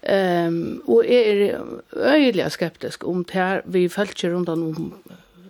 Um, 0.00 0.80
og 0.88 1.04
jeg 1.04 1.50
er 1.52 1.60
øyelig 1.92 2.46
skeptisk 2.54 3.04
om 3.04 3.20
det 3.28 3.62
vi 3.68 3.84
følger 3.92 4.32
rundt 4.32 4.48
om 4.48 4.94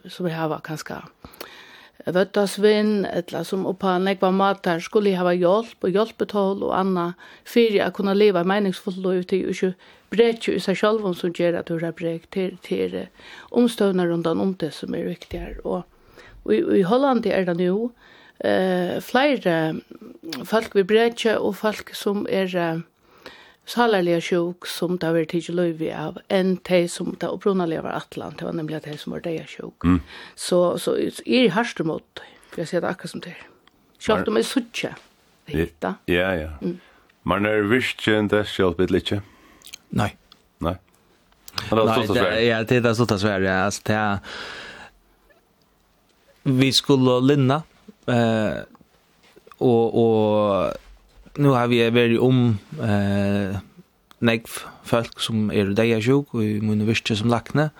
som 0.08 0.26
vi 0.26 0.32
har 0.34 0.60
kanskje 0.66 0.98
vøttasvinn, 2.06 3.04
eller 3.06 3.44
som 3.44 3.66
oppa 3.68 3.98
nekva 4.00 4.30
matar 4.32 4.80
skulle 4.82 5.12
hava 5.16 5.34
hjelp 5.36 5.84
og 5.84 5.94
hjelpetål 5.94 6.64
og 6.64 6.74
anna 6.74 7.06
fyrir 7.44 7.84
a 7.84 7.90
kunna 7.94 8.14
leva 8.16 8.42
meningsfullt 8.44 9.04
og 9.04 9.22
uti, 9.24 9.42
og 9.44 9.54
ikke 9.54 9.74
brekje 10.10 10.56
i 10.56 10.62
seg 10.64 10.78
sjálfum 10.80 11.14
som 11.14 11.34
gjer 11.36 11.58
at 11.58 11.68
du 11.68 11.78
har 11.78 11.94
brek 11.96 12.26
til, 12.34 12.56
til 12.66 12.96
omstøvna 13.50 14.08
rundan 14.08 14.40
om 14.40 14.54
det 14.58 14.72
som 14.74 14.94
er 14.94 15.06
viktigare. 15.12 15.60
Og 15.64 15.84
Og 16.46 16.54
i, 16.54 16.60
i 16.80 16.86
Holland 16.88 17.26
er 17.28 17.44
det 17.48 17.56
nå 17.60 17.90
eh, 18.44 18.96
flere 19.04 19.56
folk 20.48 20.76
vi 20.76 20.86
bredje 20.86 21.36
og 21.38 21.56
folk 21.60 21.92
som 21.96 22.24
er 22.30 22.52
uh, 22.56 22.80
salerlige 23.70 24.20
sjuk 24.30 24.66
som 24.68 24.98
det 24.98 25.10
var 25.14 25.28
tidlig 25.30 25.54
løyvi 25.56 25.90
av, 25.94 26.18
enn 26.32 26.56
de 26.66 26.80
som 26.90 27.12
det 27.20 27.28
opprunalige 27.30 27.84
var 27.84 28.00
atlan, 28.00 28.36
det 28.38 28.46
var 28.48 28.56
nemlig 28.56 28.82
de 28.86 28.96
som 28.98 29.14
var 29.14 29.24
deia 29.24 29.46
sjuk. 29.48 29.84
Mm. 29.84 30.00
Så, 30.34 30.60
så 30.82 30.96
er 30.98 31.46
i 31.46 31.52
harste 31.54 31.86
mot, 31.86 32.24
for 32.50 32.64
jeg 32.64 32.72
ser 32.72 32.84
det 32.84 32.92
akkurat 32.92 33.14
som 33.14 33.24
det 33.24 33.34
er. 33.36 33.44
Sjalt 34.00 34.30
om 34.32 34.38
jeg 34.40 34.48
suttje, 34.48 34.94
hitta. 35.50 35.94
Ja, 36.10 36.32
ja. 36.38 36.54
Mm. 36.64 36.78
Man 37.28 37.46
er 37.46 37.66
virkjen 37.68 38.30
det 38.32 38.46
sjalt 38.48 38.80
litt? 38.90 39.12
Nei. 39.92 40.08
Nei. 40.64 40.76
Nei, 41.60 41.68
det 41.68 41.84
er 41.84 42.06
stått. 42.08 42.20
Ja, 42.46 42.62
det 42.64 42.80
er 42.80 42.84
det 42.86 42.94
stått 42.96 43.12
å 43.12 43.20
svære. 43.20 43.52
Altså, 43.66 43.84
det 43.90 43.98
er 43.98 44.38
vi 46.42 46.72
skulle 46.72 47.20
linna 47.20 47.62
eh 48.06 48.62
och 49.58 49.88
och 49.94 50.72
nu 51.34 51.48
har 51.48 51.66
vi 51.66 51.90
varit 51.90 52.20
om 52.20 52.58
eh 52.82 53.56
nägg 54.18 54.46
folk 54.84 55.20
som 55.20 55.50
är 55.50 55.74
deia 55.74 56.00
sjuk 56.00 56.34
og 56.34 56.44
i 56.44 56.60
min 56.60 56.86
värsta 56.86 57.16
som 57.16 57.30
lackne 57.30 57.70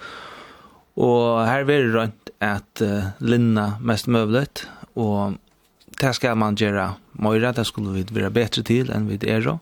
og 0.97 1.47
her 1.47 1.65
var 1.65 1.73
det 1.73 1.95
runt 1.95 2.31
uh, 2.83 3.05
linna 3.19 3.77
mest 3.81 4.07
möjligt 4.07 4.69
og 4.95 5.35
det 6.01 6.15
skal 6.15 6.37
man 6.37 6.57
gjøre 6.57 6.95
møyre, 7.13 7.53
det 7.53 7.67
skulle 7.67 7.93
vi 7.93 8.05
være 8.11 8.31
bedre 8.31 8.63
til 8.63 8.91
enn 8.91 9.09
vi 9.09 9.19
er 9.29 9.49
og 9.49 9.59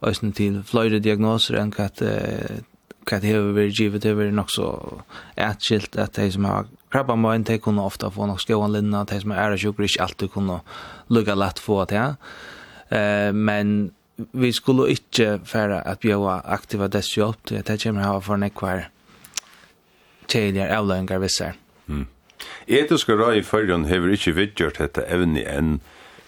også 0.00 0.32
til 0.34 0.62
flere 0.62 0.98
diagnoser 0.98 1.58
enn 1.58 1.72
hva 1.72 1.90
uh, 2.02 2.62
att 3.12 3.22
det 3.22 3.32
har 3.32 3.52
vært 3.52 3.78
givet. 3.78 4.04
Över 4.04 4.30
nok 4.30 4.50
så 4.50 5.02
etskilt 5.36 5.96
at 5.96 6.16
de 6.16 6.30
som 6.32 6.44
har 6.44 6.66
krabba 6.92 7.16
må 7.16 7.32
en, 7.32 7.46
de 7.48 7.58
kunne 7.62 7.82
ofte 7.82 8.10
få 8.12 8.28
nok 8.28 8.42
skåan 8.42 8.74
linna, 8.74 9.04
de 9.08 9.20
som 9.20 9.32
er 9.32 9.56
sjuk 9.56 9.62
sjukker 9.62 9.88
ikke 9.88 10.04
alltid 10.06 10.32
kunne 10.34 10.60
lukka 11.08 11.34
lett 11.34 11.58
få 11.62 11.84
til. 11.90 12.16
Eh, 12.92 13.32
men 13.32 13.92
vi 14.32 14.52
skulle 14.52 14.90
ikke 14.92 15.40
fære 15.48 15.82
at 15.88 16.02
bjøa 16.04 16.42
aktiva 16.44 16.88
dess 16.88 17.14
hjelp 17.16 17.40
til 17.48 17.62
at 17.62 17.70
det 17.70 17.80
kommer 17.82 18.04
hava 18.04 18.20
for 18.20 18.36
nekvar 18.36 18.88
tjejer 20.28 20.72
avløyngar 20.72 21.20
vissar. 21.22 21.56
Mm. 21.86 22.06
etiska 22.66 23.16
råd 23.18 23.36
i 23.36 23.42
fyrjon 23.42 23.88
hever 23.90 24.12
ikke 24.14 24.36
vidgjørt 24.36 24.78
dette 24.78 25.04
evne 25.08 25.42
enn 25.48 25.80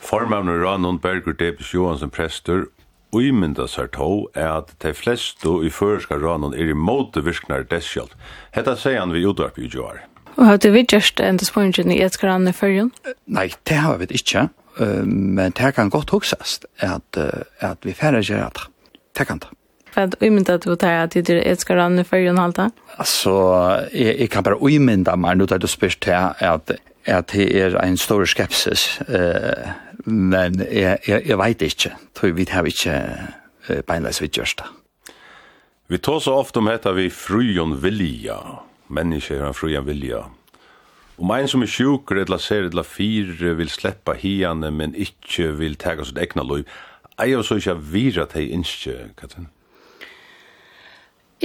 formann 0.05 0.51
og 0.51 0.62
rannon 0.65 0.99
Berger 0.99 1.37
Debes 1.37 1.75
Johansen 1.75 2.11
og 2.11 2.67
uimynda 3.15 3.69
sær 3.71 3.87
tó 3.95 4.27
er 4.35 4.51
at 4.59 4.75
de 4.83 4.93
fleste 4.95 5.49
i 5.62 5.71
føreska 5.71 6.19
rannon 6.19 6.55
er 6.55 6.73
imot 6.73 7.17
virknar 7.17 7.62
dess. 7.71 7.97
Hetta 8.53 8.75
sier 8.77 9.01
han 9.01 9.12
vi 9.12 9.25
utvarp 9.27 9.59
i 9.59 9.71
joar. 9.71 10.03
Og 10.37 10.47
har 10.49 10.59
du 10.59 10.70
vidtjørst 10.74 11.20
enda 11.22 11.47
spørningen 11.47 11.93
i 11.95 12.03
et 12.03 12.18
grann 12.18 12.49
i 12.51 12.55
førjen? 12.55 12.91
Nei, 13.26 13.51
det 13.68 13.80
har 13.85 13.99
vi 14.01 14.09
ikke. 14.11 14.49
Men 15.07 15.53
det 15.55 15.74
kan 15.76 15.91
godt 15.91 16.11
huksast 16.11 16.66
at, 16.82 17.18
uh, 17.18 17.45
at 17.62 17.78
vi 17.87 17.95
færre 17.95 18.22
gjør 18.22 18.51
det. 18.57 18.64
Det 19.14 19.26
kan 19.28 19.39
det. 19.39 19.53
Hva 19.95 20.09
er 20.11 20.59
du 20.59 20.74
tar 20.74 21.05
at 21.05 21.14
du 21.14 21.32
er 21.37 21.45
et 21.47 21.64
grann 21.66 22.01
i 22.01 22.05
førjen 22.05 22.41
halta? 22.43 22.70
Altså, 22.99 23.35
jeg, 23.95 24.18
jeg 24.18 24.30
kan 24.30 24.43
bare 24.43 24.59
umynda 24.59 25.14
meg, 25.14 25.39
nå 25.39 25.47
tar 25.47 25.62
du 25.62 25.68
spørst 25.70 26.03
til 26.03 26.18
at, 26.18 26.74
at 27.07 27.30
det 27.30 27.47
er 27.55 27.78
en 27.78 27.97
stor 27.97 28.26
skepsis. 28.26 28.99
uh, 29.07 29.70
Men 30.05 30.59
jeg, 30.59 30.99
jeg, 31.07 31.22
jeg 31.26 31.39
vet 31.39 31.62
ikke. 31.62 31.95
Tror 32.14 32.35
vi 32.35 32.47
har 32.51 32.66
ikke 32.66 32.99
uh, 33.70 33.80
beinleis 33.87 34.20
vidtjørst 34.20 34.59
det. 34.59 34.72
Vi 35.89 35.99
tar 35.99 36.18
så 36.18 36.35
ofte 36.41 36.59
om 36.59 36.66
dette 36.66 36.91
vi 36.97 37.11
frujon 37.12 37.76
vilja, 37.82 38.41
mennesker 38.89 39.41
har 39.41 39.53
en 39.53 39.57
fri 39.57 39.76
vilja. 39.85 40.24
Om 41.18 41.28
mein 41.30 41.49
som 41.49 41.62
er 41.62 41.70
sjuker, 41.70 42.24
eller 42.24 42.39
ser, 42.43 42.66
eller 42.66 42.82
fyr, 42.82 43.55
vil 43.55 43.70
sleppa 43.70 44.16
hiane, 44.18 44.70
men 44.70 44.95
ikkje 44.95 45.53
vil 45.59 45.76
tega 45.78 46.05
sitt 46.05 46.18
egna 46.18 46.43
loiv. 46.43 46.64
er 47.18 47.26
jo 47.26 47.43
så 47.43 47.55
ikkje 47.55 47.74
vira 47.93 48.26
teg 48.26 48.51
innskje, 48.51 49.11
Katrin? 49.16 49.47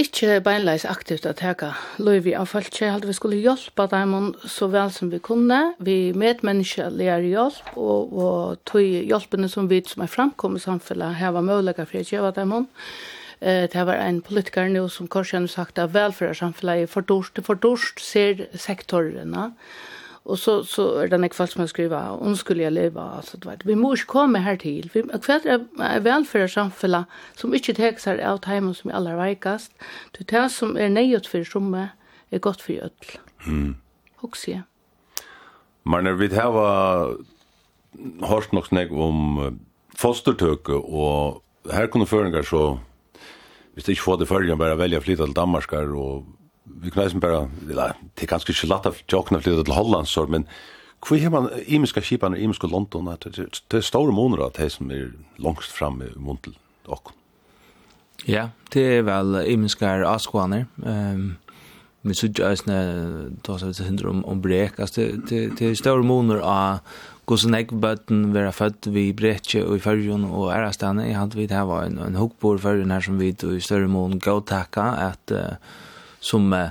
Ikkje 0.00 0.40
beinleis 0.40 0.86
aktivt 0.88 1.26
at 1.26 1.36
tega 1.42 1.74
loiv 1.98 2.26
i 2.26 2.34
avfall, 2.34 2.64
Jeg 2.80 2.92
halte 2.92 3.06
vi 3.06 3.12
skulle 3.12 3.36
hjelpa 3.36 3.86
dem 3.86 4.34
så 4.46 4.66
vel 4.66 4.90
som 4.90 5.10
vi 5.10 5.18
kunne. 5.18 5.74
Vi 5.78 6.12
medmenneskelige 6.12 7.20
hjelp, 7.28 7.76
og, 7.76 8.12
og 8.12 8.58
tog 8.64 8.80
hjelpene 8.80 9.48
som 9.48 9.68
vi 9.68 9.82
som 9.86 10.02
er 10.02 10.06
framkommet 10.06 10.62
samfunnet 10.62 11.14
heva 11.14 11.40
møylega 11.40 11.84
for 11.84 12.00
å 12.00 12.04
gjeva 12.04 12.30
dem. 12.30 12.66
Eh, 13.40 13.68
det 13.72 13.84
var 13.84 13.94
en 13.94 14.20
politiker 14.20 14.68
nu 14.68 14.88
som 14.88 15.08
Korsjan 15.08 15.48
sagt 15.48 15.78
att 15.78 15.90
välfärdssamhället 15.90 16.90
för 16.90 17.00
dorst, 17.00 17.38
för 17.46 17.54
dorst 17.54 18.00
ser 18.00 18.48
sektorerna. 18.54 19.52
Och 20.22 20.38
så, 20.38 20.64
så 20.64 21.02
er 21.02 21.08
det 21.08 21.16
en 21.16 21.28
kvall 21.28 21.48
som 21.48 21.60
jag 21.60 21.70
skriver, 21.70 22.18
hun 22.22 22.36
skulle 22.36 22.62
jag 22.62 22.72
leva 22.72 23.02
alltså 23.02 23.38
du 23.38 23.48
vet, 23.48 23.64
vi 23.64 23.74
måste 23.74 24.06
komma 24.06 24.38
här 24.38 24.56
till. 24.56 24.90
Vi, 24.92 25.02
hva 25.02 25.34
är 25.34 26.88
det 26.88 27.04
som 27.34 27.54
inte 27.54 27.74
tek 27.74 28.00
seg 28.00 28.20
av 28.20 28.38
teimen 28.38 28.74
som 28.74 28.90
är 28.90 28.94
allra 28.94 29.16
veikast? 29.16 29.72
Det 30.18 30.24
tar 30.24 30.48
som 30.48 30.76
är 30.76 30.88
nejot 30.88 31.26
för 31.26 31.44
som 31.44 31.74
är 32.30 32.38
gott 32.38 32.60
för 32.60 32.72
öll. 32.72 32.90
Mm. 33.46 33.76
Hoksje. 34.16 34.52
Ja. 34.52 34.62
Men 35.82 36.18
vi 36.18 36.28
har 36.36 37.16
hørt 38.20 38.52
nok 38.52 38.66
snägg 38.66 38.92
om 38.92 39.58
fostertöke 39.96 40.72
och 40.72 41.42
här 41.72 41.86
kunde 41.86 42.06
föringar 42.06 42.42
så 42.42 42.78
hvis 43.80 43.86
det 43.86 43.94
ikke 43.96 44.04
får 44.04 44.16
det 44.20 44.28
følgen, 44.28 44.58
bare 44.60 44.76
velge 44.76 44.98
å 45.00 45.04
flytte 45.04 45.24
til 45.24 45.36
Danmark, 45.36 45.72
og 45.72 46.26
vi 46.84 46.90
kan 46.92 47.06
liksom 47.06 47.22
bare, 47.22 47.46
det 47.64 47.78
er 47.80 48.28
ganske 48.28 48.52
ikke 48.52 48.68
lett 48.68 48.88
å 48.90 48.92
tjåkne 49.08 49.40
å 49.40 49.44
flytte 49.44 49.64
til 49.64 49.76
Holland, 49.76 50.08
så, 50.08 50.26
men 50.28 50.44
hvor 51.00 51.16
er 51.16 51.32
man 51.32 51.48
imiske 51.64 52.02
kipene, 52.04 52.36
imiske 52.36 52.68
London, 52.68 53.08
det 53.24 53.46
er 53.72 53.80
store 53.80 54.12
måneder 54.12 54.50
at 54.50 54.60
det 54.60 54.68
som 54.74 54.90
er 54.92 55.14
langst 55.40 55.72
frem 55.72 56.02
i 56.04 56.10
Montel 56.20 56.58
og 56.92 57.14
Ja, 58.28 58.50
det 58.74 58.82
er 58.98 59.06
vel 59.08 59.38
imiske 59.48 59.88
avskåner. 60.04 60.66
Um, 60.84 61.38
men 62.02 62.16
så 62.16 62.28
gjør 62.28 62.52
jeg 62.52 62.60
sånn, 62.60 63.38
da 63.46 63.56
så 63.56 63.70
vi 63.70 63.86
hindre 63.86 64.12
om, 64.12 64.20
om 64.28 64.42
brek, 64.44 64.76
altså, 64.76 65.06
det, 65.08 65.24
det, 65.30 65.40
det 65.56 65.70
er 65.70 65.80
store 65.80 66.04
måneder 66.04 66.44
av 66.44 66.84
hur 67.30 67.38
sån 67.38 67.54
ek 67.54 67.70
button 67.70 68.32
vera 68.34 68.70
vi 68.86 69.12
bretche 69.12 69.62
och 69.62 69.76
i 69.76 69.80
förjon 69.80 70.24
och 70.24 70.52
är 70.52 70.62
Jeg 70.62 70.86
hadde 70.86 71.14
hand 71.14 71.34
vid 71.34 71.52
här 71.52 71.64
var 71.64 71.82
en 71.82 71.98
en 71.98 72.16
hookbor 72.16 72.58
för 72.58 72.84
här 72.84 73.00
som 73.00 73.18
vi 73.18 73.32
då 73.32 73.54
i 73.54 73.60
större 73.60 73.86
mån 73.86 74.18
gå 74.18 74.40
tacka 74.40 74.82
att 74.82 75.30
uh, 75.32 75.54
som 76.20 76.52
uh, 76.52 76.68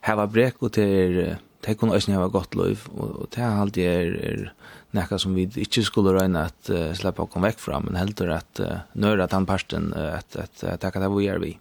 här 0.00 0.16
var 0.16 0.26
brek 0.26 0.54
och 0.58 0.72
till 0.72 1.18
uh, 1.18 1.34
det 1.60 1.78
kunne 1.78 1.94
også 1.94 2.12
ha 2.12 2.26
godt 2.26 2.54
liv, 2.54 2.88
og 2.90 3.28
det 3.30 3.42
er 3.42 3.60
alltid 3.60 3.84
er, 3.86 4.16
er 4.30 4.52
nekka 4.92 5.18
som 5.18 5.34
vi 5.34 5.46
ikke 5.46 5.84
skulle 5.86 6.12
røyne 6.12 6.48
at 6.48 6.70
uh, 6.70 6.90
slippe 6.92 7.22
å 7.22 7.26
komme 7.30 7.52
vekk 7.52 7.60
fra, 7.62 7.78
men 7.80 7.94
heldur 7.96 8.32
at 8.34 8.60
uh, 8.60 8.82
nøyre 8.94 9.24
at 9.24 9.32
han 9.32 9.46
parten, 9.46 9.92
at, 9.94 10.36
at, 10.36 10.64
at 10.64 10.82
det 10.82 10.92
det 11.02 11.10
vi 11.14 11.28
gjør 11.28 11.38
vi. 11.44 11.52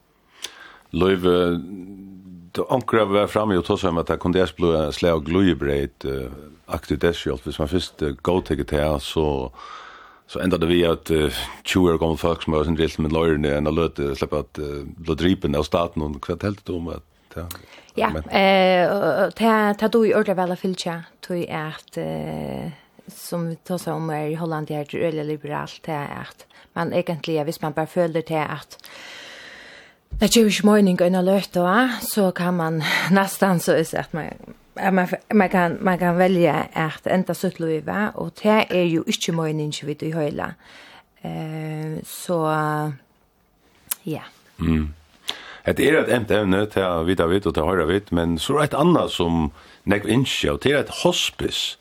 Liv, 0.91 1.27
då 2.51 2.65
ankrar 2.69 3.05
vi 3.05 3.27
fram 3.27 3.51
ju 3.51 3.61
trots 3.61 3.83
att 3.83 4.07
det 4.07 4.17
kunde 4.17 4.39
jag 4.39 4.49
blå 4.57 4.91
slä 4.91 5.13
och 5.13 5.25
glöjbröd 5.25 5.89
aktivt 6.65 7.01
det 7.01 7.13
själv 7.13 7.37
hvis 7.43 7.59
man 7.59 7.67
först 7.67 7.99
go 8.21 8.41
take 8.41 8.61
it 8.61 8.71
här 8.71 8.99
så 8.99 9.51
så 10.27 10.39
ända 10.39 10.57
det 10.57 10.65
vi 10.65 10.85
att 10.85 11.11
tjuer 11.63 11.97
kommer 11.97 12.15
folk 12.15 12.43
som 12.43 12.53
har 12.53 12.63
sin 12.63 12.75
drill 12.75 12.91
med 12.97 13.11
lojern 13.11 13.45
och 13.45 13.63
när 13.63 13.71
löt 13.71 14.17
släppa 14.17 14.39
att 14.39 14.59
då 14.97 15.13
dripen 15.13 15.55
av 15.55 15.63
staten 15.63 16.01
och 16.01 16.23
kvart 16.23 16.43
helt 16.43 16.69
om 16.69 16.87
att 16.87 17.03
ja. 17.33 17.47
Ja, 17.95 18.07
eh 18.39 19.29
ta 19.29 19.73
ta 19.73 19.87
du 19.87 20.07
i 20.07 20.15
ordla 20.15 20.33
väl 20.33 20.55
filcha 20.55 21.03
till 21.19 21.51
att 21.51 21.97
som 23.07 23.49
vi 23.49 23.55
tar 23.55 23.77
sig 23.77 23.93
om 23.93 24.09
er 24.09 24.27
i 24.27 24.35
Holland 24.35 24.71
är 24.71 24.85
ju 24.95 25.23
liberalt 25.23 25.79
det 25.83 25.91
är 25.91 26.21
att 26.21 26.45
man 26.73 26.93
egentligen, 26.93 27.45
hvis 27.45 27.61
man 27.61 27.73
bara 27.73 27.87
följer 27.87 28.23
det 28.27 28.45
att 28.45 28.77
Det 30.19 30.27
er 30.29 30.41
ju 30.41 30.49
ikke 30.51 30.67
mening 30.67 30.99
å 31.01 31.21
løte, 31.25 31.63
så 32.05 32.31
kan 32.31 32.57
man 32.59 32.81
nesten 33.17 33.61
så 33.63 33.77
er 33.79 33.87
at 33.99 34.13
man, 34.13 34.53
man, 34.75 35.07
man, 35.33 35.49
kan, 35.49 35.77
man 35.81 35.99
kan 35.99 36.17
velge 36.19 36.53
at 36.77 37.07
enda 37.09 37.33
sitt 37.33 37.59
løyve, 37.59 38.11
og 38.15 38.33
det 38.43 38.65
er 38.69 38.85
jo 38.85 39.03
ikke 39.07 39.33
mening 39.33 39.73
vi 39.81 39.97
i 40.01 40.11
høyla. 40.13 40.51
Eh, 41.23 41.97
så, 42.05 42.39
ja. 44.05 44.23
Mm. 44.57 44.93
Det 45.65 45.85
er 45.85 45.99
et 46.01 46.13
enda 46.13 46.39
evne 46.41 46.63
til 46.69 46.85
å 46.85 47.03
vite 47.05 47.27
vidt 47.29 47.45
og 47.45 47.53
til 47.53 47.63
å 47.65 47.69
høre 47.69 47.89
vidt, 47.89 48.11
men 48.11 48.39
så 48.41 48.55
er 48.55 48.63
det 48.63 48.71
et 48.71 48.79
annet 48.81 49.13
som 49.13 49.51
nekv 49.89 50.09
innskje, 50.09 50.53
og 50.53 50.63
det 50.63 50.73
er 50.73 50.79
et 50.81 50.95
hospice. 51.03 51.77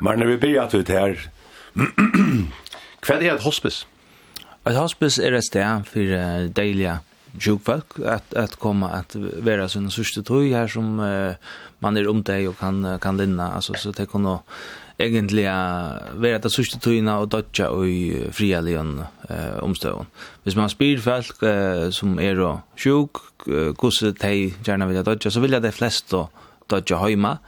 Men 0.00 0.18
når 0.18 0.34
vi 0.34 0.36
blir 0.42 0.60
at 0.62 0.74
vi 0.74 0.84
tar, 0.86 1.18
hva 3.04 3.18
er 3.18 3.34
et 3.34 3.46
hospice? 3.46 3.86
Et 4.64 4.78
hospice 4.78 5.22
er 5.22 5.34
et 5.34 5.44
sted 5.44 5.90
for 5.90 6.14
deilige 6.56 7.00
sjukfolk 7.38 7.98
att 8.06 8.34
att 8.34 8.56
komma 8.56 8.88
att 8.88 9.16
vara 9.16 9.68
sin 9.68 9.90
sista 9.90 10.22
tog 10.22 10.50
här 10.52 10.68
som 10.68 11.00
uh, 11.00 11.34
man 11.78 11.96
är 11.96 12.08
om 12.08 12.22
dig 12.22 12.48
och 12.48 12.58
kan 12.58 12.98
kan 12.98 13.16
linna 13.16 13.52
alltså 13.52 13.74
så 13.74 13.90
det 13.90 14.06
kan 14.06 14.38
egentligen 14.98 15.52
vara 16.14 16.38
det 16.38 16.50
sista 16.50 16.78
tugna 16.78 17.18
och 17.18 17.28
dotcha 17.28 17.84
i 17.84 18.28
fria 18.32 18.60
leon 18.60 19.04
eh 19.28 19.62
omstånd. 19.62 20.06
Hvis 20.42 20.56
man 20.56 20.70
spyr 20.70 20.98
folk 20.98 21.42
uh, 21.42 21.90
som 21.90 22.20
är 22.20 22.34
då 22.34 22.60
sjuk, 22.76 23.10
hur 23.46 24.04
eh, 24.04 24.12
de 24.20 24.54
gärna 24.64 24.86
vill 24.86 25.04
dotcha 25.04 25.30
så 25.30 25.40
vill 25.40 25.50
de 25.50 25.72
flesta 25.72 26.28
dotcha 26.66 26.96
hemma. 26.96 27.38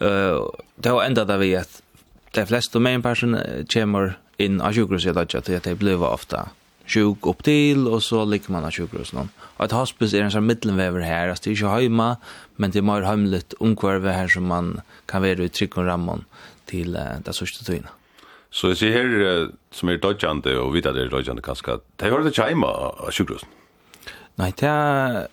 Eh 0.00 0.06
uh, 0.06 0.50
det 0.76 0.88
har 0.88 1.02
ändrat 1.02 1.28
det 1.28 1.38
vi 1.38 1.56
att 1.56 1.82
de 2.34 2.46
flesta 2.46 2.78
main 2.78 3.02
person 3.02 3.38
kommer 3.72 4.18
in 4.36 4.60
av 4.60 4.72
sjukhuset 4.72 5.14
dotcha 5.14 5.40
till 5.40 5.56
att 5.56 5.62
det 5.62 5.74
blir 5.74 6.02
ofta 6.02 6.48
sjuk 6.88 7.26
upp 7.26 7.44
till 7.44 7.88
och 7.88 8.02
så 8.02 8.24
ligger 8.24 8.52
man 8.52 8.64
av 8.64 8.70
sjukhus 8.70 9.12
någon. 9.12 9.28
Och 9.38 9.64
ett 9.64 9.72
hospice 9.72 10.14
är 10.14 10.22
en 10.22 10.30
sån 10.30 10.46
mittelväver 10.46 11.00
här, 11.00 11.28
alltså 11.28 11.44
det 11.44 11.50
är 11.50 11.52
inte 11.52 11.82
hemma, 11.82 12.16
men 12.56 12.70
det 12.70 12.78
är 12.78 12.82
mer 12.82 13.02
hemligt 13.02 13.52
omkvarve 13.52 14.10
här 14.10 14.28
som 14.28 14.44
man 14.46 14.80
kan 15.06 15.22
vara 15.22 15.32
i 15.32 15.48
trygg 15.48 15.78
och 15.78 15.84
rammon 15.84 16.24
till 16.64 16.96
uh, 16.96 17.02
det 17.24 17.32
sista 17.32 17.64
tyna. 17.64 17.88
Så 18.50 18.68
jag 18.68 18.76
ser 18.76 18.90
här 18.90 19.48
som 19.70 19.88
är 19.88 19.96
dodgande 19.96 20.58
och 20.58 20.76
vet 20.76 20.86
att 20.86 20.94
det 20.94 21.02
är 21.02 21.08
dodgande 21.08 21.42
ganska, 21.42 21.78
det 21.96 22.10
har 22.10 22.20
det 22.20 22.26
inte 22.26 22.42
hemma 22.42 22.66
av 22.66 23.10
sjukhus? 23.12 23.42
Nej, 24.34 24.52
det 24.56 24.66
är 24.66 25.28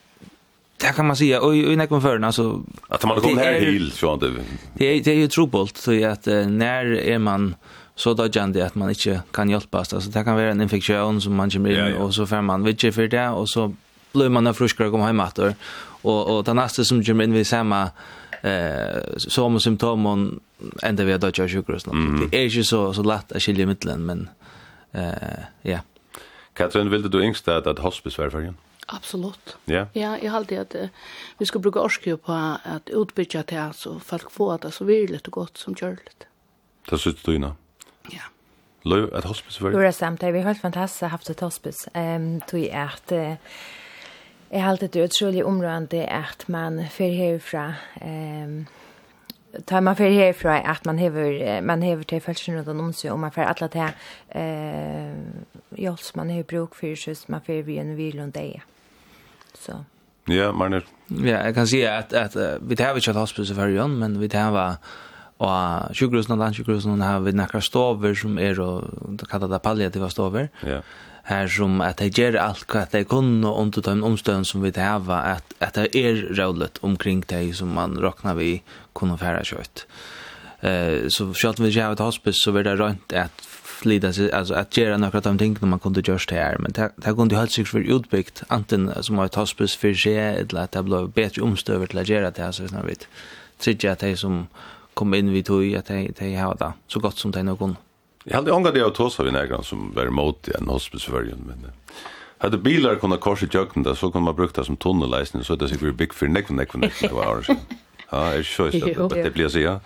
Det 0.78 0.94
kan 0.96 1.08
man 1.08 1.16
säga 1.16 1.42
och 1.42 1.56
i 1.56 1.76
näkon 1.76 2.02
förna 2.02 2.32
så 2.32 2.64
att 2.88 3.04
man 3.06 3.22
kommer 3.22 3.44
här 3.44 3.60
hil, 3.60 3.92
så 3.92 4.16
det 4.16 4.28
är 4.28 5.04
det 5.04 5.12
är 5.12 5.16
ju 5.16 5.28
trubbelt 5.28 5.78
så 5.78 6.06
att 6.06 6.26
när 6.48 6.86
är 6.86 7.20
man 7.20 7.56
så 7.96 8.14
då 8.14 8.30
kan 8.30 8.54
det 8.54 8.62
att 8.62 8.76
man 8.76 8.90
inte 8.90 9.22
kan 9.32 9.50
hjälpas 9.50 9.94
alltså 9.94 10.10
det 10.10 10.24
kan 10.24 10.36
vara 10.36 10.52
en 10.52 10.62
infektion 10.62 11.22
som 11.22 11.36
man 11.36 11.50
kommer 11.50 11.70
in 11.70 11.78
ja, 11.78 11.90
ja. 11.90 11.98
och 11.98 12.14
så 12.14 12.26
får 12.26 12.42
man 12.42 12.64
vidje 12.64 12.92
för 12.92 13.08
det 13.08 13.30
och 13.30 13.50
så 13.50 13.74
blir 14.14 14.30
man 14.30 14.54
friskare 14.54 14.88
och 14.88 14.94
kommer 14.94 15.06
hem 15.06 15.20
åter 15.20 15.56
och 16.02 16.38
och 16.38 16.44
det 16.44 16.54
nästa 16.54 16.84
som 16.84 17.04
kommer 17.04 17.24
in 17.24 17.34
vid 17.34 17.48
samma 17.48 17.90
eh 18.42 19.18
som 19.18 19.60
symptom 19.60 20.40
ända 20.84 21.04
vi 21.04 21.18
då 21.18 21.32
jag 21.34 21.50
sjukhus 21.52 21.88
mm. 21.88 22.30
det 22.32 22.38
är 22.38 22.50
ju 22.50 22.64
så 22.64 22.94
så 22.94 23.04
lätt 23.04 23.32
att 23.32 23.42
skilja 23.42 23.66
mellan 23.66 24.06
men 24.06 24.30
eh 24.92 25.44
ja 25.62 25.80
Katrin 26.54 26.90
ville 26.90 27.08
du 27.08 27.24
yngst 27.24 27.48
att 27.48 27.68
att 27.68 27.80
hospice 27.80 28.18
var 28.18 28.30
förrän 28.30 28.58
Absolut. 28.88 29.58
Ja. 29.66 29.74
Yeah. 29.74 29.88
Ja, 29.94 30.18
jag 30.24 30.32
hade 30.32 30.62
att 30.62 30.76
uh, 30.76 30.88
vi 31.38 31.46
ska 31.46 31.60
bruka 31.60 31.80
orske 31.80 32.18
på 32.18 32.32
att 32.64 32.90
utbygga 32.90 33.44
det 33.48 33.72
så 33.76 34.00
folk 34.00 34.32
får 34.32 34.58
det 34.58 34.72
så 34.72 34.86
virligt 34.86 35.28
och 35.28 35.34
gott 35.34 35.58
som 35.58 35.76
görligt. 35.82 36.28
Det 36.90 36.98
syns 36.98 37.24
du 37.24 37.36
innan. 37.36 37.56
Ja. 38.14 38.28
Løy, 38.86 39.08
et 39.18 39.26
hospice 39.26 39.60
for 39.60 39.70
det? 39.70 39.80
Løy, 39.80 39.92
samt. 39.92 40.22
Det 40.22 40.30
er 40.30 40.46
helt 40.46 40.62
fantastisk 40.62 41.04
å 41.04 41.10
ha 41.10 41.18
haft 41.18 41.30
et 41.30 41.42
hospice. 41.42 41.90
Um, 41.96 42.42
tog 42.48 42.62
er 42.62 42.94
at 42.94 43.12
uh, 43.12 43.36
jeg 44.52 44.64
har 44.64 44.72
alltid 44.72 44.96
utrolig 45.04 45.46
områdende 45.46 46.06
at 46.06 46.46
man 46.48 46.84
fer 46.90 47.14
herfra 47.18 47.74
um, 48.02 48.66
tar 49.66 49.82
man 49.82 49.96
för 49.96 50.10
härifrån 50.10 50.62
att 50.66 50.86
man 50.86 50.98
hever 50.98 51.62
man 51.62 51.82
hever 51.82 52.04
till 52.04 52.22
fälsen 52.22 52.56
runt 52.56 52.68
om 52.68 52.94
sig 52.94 53.12
om 53.12 53.22
man 53.22 53.32
för 53.32 53.42
alla 53.42 53.68
det 53.68 53.94
eh 54.30 55.14
jols 55.70 56.16
man 56.16 56.30
har 56.30 56.44
bruk 56.44 56.76
för 56.76 57.08
just 57.08 57.28
man 57.28 57.42
för 57.42 57.62
vi 57.62 57.78
en 57.78 57.96
vilund 57.96 58.34
det 58.34 58.62
så 59.54 59.86
ja 60.26 60.52
man 60.52 60.74
är 60.74 60.86
ja 61.08 61.46
jag 61.46 61.56
kan 61.56 61.68
säga 61.68 61.98
att 61.98 62.14
att 62.14 62.36
vi 62.62 62.76
tar 62.76 62.94
vi 62.94 63.02
chat 63.02 63.16
hospice 63.16 63.56
för 63.56 63.68
jan 63.68 64.00
men 64.00 64.20
vi 64.20 64.30
tar 64.30 64.76
Og 65.40 65.96
sjukhusen 65.96 66.32
og 66.32 66.40
landsjukhusen 66.40 67.02
har 67.04 67.20
vi 67.26 67.34
nekkar 67.36 67.64
stover 67.64 68.16
som 68.16 68.38
er 68.40 68.60
og 68.64 69.20
kallar 69.30 69.52
det 69.52 69.62
palliativa 69.62 70.10
stover. 70.10 70.48
Ja. 70.64 70.80
Her 71.26 71.48
som 71.50 71.82
at 71.82 72.00
de 72.00 72.08
gjør 72.14 72.38
alt 72.40 72.68
hva 72.70 72.86
de 72.92 73.04
kunne 73.04 73.50
under 73.50 73.82
den 73.82 74.04
omstøvn 74.04 74.46
som 74.46 74.64
vi 74.64 74.72
har, 74.76 75.02
at, 75.10 75.44
at 75.60 75.76
det 75.76 75.90
er 75.96 76.22
rådlet 76.38 76.80
omkring 76.82 77.26
de 77.30 77.54
som 77.54 77.74
man 77.74 77.98
råkna 77.98 78.36
vi 78.38 78.62
kunne 78.94 79.18
færa 79.18 79.44
kjøyt. 79.44 79.86
Uh, 80.64 81.10
så 81.10 81.34
selv 81.34 81.60
om 81.60 81.66
vi 81.66 81.68
ikke 81.74 81.82
har 81.82 81.92
et 81.92 82.00
hospice, 82.00 82.40
så 82.44 82.52
vil 82.52 82.66
det 82.66 82.80
rønt 82.80 83.14
at 83.14 83.32
flida 83.76 84.14
sig 84.14 84.32
alltså 84.32 84.54
att 84.54 84.78
göra 84.78 84.98
några 84.98 85.18
av 85.18 85.24
de 85.24 85.38
tingarna 85.38 85.68
man 85.68 85.80
kunde 85.80 86.02
just 86.06 86.32
här 86.32 86.58
men 86.58 86.72
det 86.72 86.92
det 86.96 87.16
kunde 87.16 87.36
ju 87.36 87.40
helt 87.40 87.52
sig 87.52 87.66
för 87.66 87.80
utbyggt 87.80 88.44
antingen 88.48 89.04
som 89.04 89.20
ett 89.20 89.36
hospice 89.36 89.78
för 89.78 89.94
sig 89.94 90.18
eller 90.18 90.62
att 90.62 90.72
det 90.72 90.84
blev 90.84 91.10
bättre 91.10 91.42
omstöver 91.42 91.88
till 91.88 92.00
att 92.00 92.10
göra 92.10 92.32
det 92.32 92.42
här 92.42 92.52
snarare 92.52 92.88
vet 92.88 93.08
tycker 93.60 93.88
jag 93.88 93.94
att 93.94 94.00
det 94.00 94.18
som 94.18 94.48
kom 94.96 95.14
inn 95.14 95.34
vi 95.36 95.44
tog 95.46 95.64
at 95.78 95.92
de, 95.92 96.08
de 96.16 96.34
har 96.40 96.56
det 96.60 96.72
så 96.92 97.02
godt 97.04 97.20
som 97.20 97.34
de 97.36 97.44
nå 97.44 97.56
kunne. 97.60 97.80
Jeg 98.26 98.40
hadde 98.40 98.54
ångat 98.56 98.74
det 98.74 98.82
av 98.82 98.94
tås 98.98 99.20
av 99.22 99.28
en 99.30 99.38
egen 99.38 99.64
som 99.64 99.90
var 99.94 100.10
imot 100.10 100.50
i 100.50 100.56
en 100.58 100.72
hospicevergen, 100.72 101.44
men 101.46 101.68
hadde 102.42 102.58
bilar 102.62 102.98
kunnet 103.02 103.22
korset 103.22 103.54
jøkken 103.54 103.86
det, 103.86 103.94
så 104.00 104.10
kunne 104.10 104.26
man 104.26 104.38
brukt 104.38 104.58
det 104.58 104.66
som 104.66 104.78
tunnelleisning, 104.82 105.44
så 105.46 105.58
det 105.60 105.70
sikkert 105.72 106.00
bygg 106.00 106.16
for 106.18 106.32
nekven, 106.32 106.58
nekven, 106.58 106.88
nekven, 106.88 107.12
det 107.12 107.18
var 107.18 107.36
året. 107.36 107.76
Ja, 108.06 108.24
jeg 108.38 108.48
skjøys 108.50 108.80
det, 108.82 108.96
det 109.14 109.34
blir 109.36 109.48
å 109.50 109.52
si, 109.54 109.66
ja. 109.66 109.80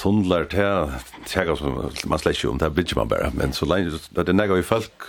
Tunnlar 0.00 0.46
til, 0.52 0.92
tjekka 1.30 1.56
som 1.60 1.78
man 2.10 2.20
slett 2.20 2.36
ikke 2.36 2.50
om, 2.50 2.60
det 2.60 2.70
bygger 2.76 3.00
man 3.00 3.10
bare, 3.12 3.30
men 3.36 3.56
så 3.56 3.68
lenge, 3.68 3.96
det 4.16 4.26
er 4.28 4.36
nekka 4.36 4.58
i 4.60 4.66
folk, 4.66 5.08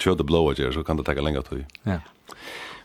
tjøde 0.00 0.26
blåa 0.28 0.56
gjør, 0.58 0.74
så 0.76 0.84
kan 0.84 1.00
det 1.00 1.06
tekka 1.08 1.24
lenge 1.24 1.44
tog. 1.46 1.64
Ja. 1.88 2.02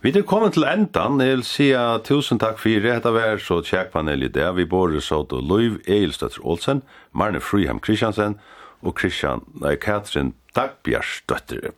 Vi 0.01 0.09
er 0.09 0.23
kommet 0.25 0.55
til 0.55 0.63
endan, 0.65 1.19
jeg 1.21 1.35
vil 1.35 1.43
si 1.45 1.67
tusen 2.07 2.39
takk 2.41 2.57
for 2.57 2.73
det. 2.73 2.89
Dette 2.89 3.11
var 3.13 3.37
så 3.37 3.59
tjekkpanel 3.61 4.25
i 4.25 4.29
det. 4.33 4.47
Vi 4.57 4.65
bor 4.65 4.95
så 4.97 5.19
til 5.29 5.45
Løyv 5.45 5.75
Eilstøtter 5.85 6.41
Olsen, 6.41 6.81
Marne 7.13 7.37
Fryham 7.37 7.77
Kristiansen 7.79 8.39
og 8.81 8.95
Kristian, 8.97 9.45
nei, 9.61 9.75
Katrin 9.77 10.33
Dagbjørstøtter. 10.57 11.69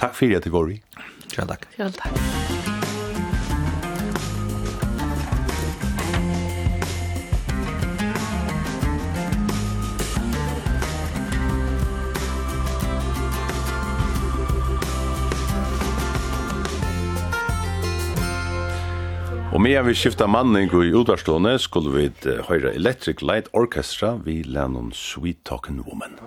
Takk 0.00 0.16
for 0.16 0.32
det, 0.32 0.46
Tegori. 0.48 0.80
Ja, 1.36 1.44
takk. 1.44 1.68
Ja, 1.76 1.92
takk. 1.92 2.75
Og 19.56 19.62
med 19.64 19.86
vi 19.86 19.94
skifta 19.96 20.26
manning 20.28 20.68
i 20.84 20.90
utvarstående 20.92 21.54
skulle 21.64 21.88
vi 21.94 22.32
høyre 22.44 22.74
Electric 22.76 23.22
Light 23.24 23.46
Orchestra 23.56 24.10
vi 24.20 24.42
lennom 24.44 24.90
Sweet 24.92 25.46
Talking 25.48 25.78
Woman. 25.86 26.18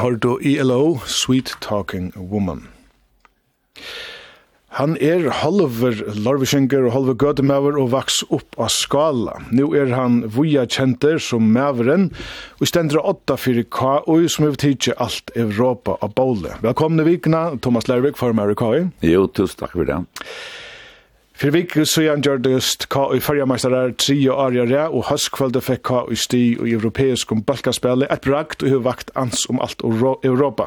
har 0.00 0.12
då 0.12 0.40
ELO, 0.40 1.00
Sweet 1.06 1.56
Talking 1.60 2.12
Woman. 2.16 2.68
Han 4.78 4.94
er 4.96 5.26
halver 5.42 5.98
larvisjenker 6.14 6.86
og 6.86 6.94
halver 6.94 7.16
gødemøver 7.20 7.76
og 7.82 7.90
vaks 7.92 8.20
opp 8.32 8.56
av 8.56 8.70
skala. 8.72 9.34
Nå 9.52 9.66
er 9.76 9.92
han 9.92 10.22
vuja 10.32 10.62
kjenter 10.70 11.20
som 11.20 11.50
møveren, 11.52 12.08
og 12.62 12.70
stendra 12.70 13.02
åtta 13.12 13.36
fyrir 13.36 13.66
KOI 13.68 14.30
som 14.32 14.46
er 14.48 14.56
tidsje 14.62 14.96
alt 14.96 15.34
Europa 15.36 15.98
av 16.00 16.14
båle. 16.16 16.54
Velkomne 16.64 17.04
vikna, 17.04 17.58
Thomas 17.60 17.90
Lervik, 17.90 18.16
for 18.16 18.32
KOI. 18.32 18.86
Jo, 19.04 19.26
tusen 19.26 19.66
takk 19.66 19.76
for 19.76 19.90
det. 19.90 20.00
Fyrir 21.40 21.54
vikur 21.54 21.86
søyan 21.88 22.20
gjørdust 22.20 22.82
ka 22.92 23.06
i 23.16 23.18
fyrjameistarar 23.24 23.94
tri 23.96 24.18
og 24.28 24.42
arja 24.44 24.66
rea 24.68 24.82
og 24.92 25.06
høstkvölde 25.08 25.62
fekk 25.64 25.82
ka 25.88 26.00
i 26.12 26.16
sti 26.20 26.40
og 26.60 26.66
europeisk 26.68 27.30
om 27.32 27.38
balkaspele 27.40 28.04
et 28.12 28.26
bragt 28.26 28.60
og 28.60 28.82
vakt 28.84 29.08
ans 29.16 29.46
om 29.48 29.56
alt 29.64 29.80
Europa. 29.80 30.66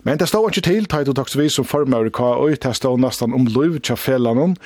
Men 0.00 0.16
det 0.16 0.30
stod 0.30 0.48
ikke 0.48 0.62
til, 0.64 0.86
teit 0.88 1.10
og 1.12 1.18
taks 1.18 1.36
vi 1.36 1.50
som 1.52 1.68
formar 1.68 2.08
i 2.08 2.12
KAU, 2.14 2.54
det 2.56 2.72
stod 2.78 3.02
nesten 3.04 3.36
om 3.36 3.44
luv 3.52 3.76
tja 3.84 3.98
felanon, 4.00 4.56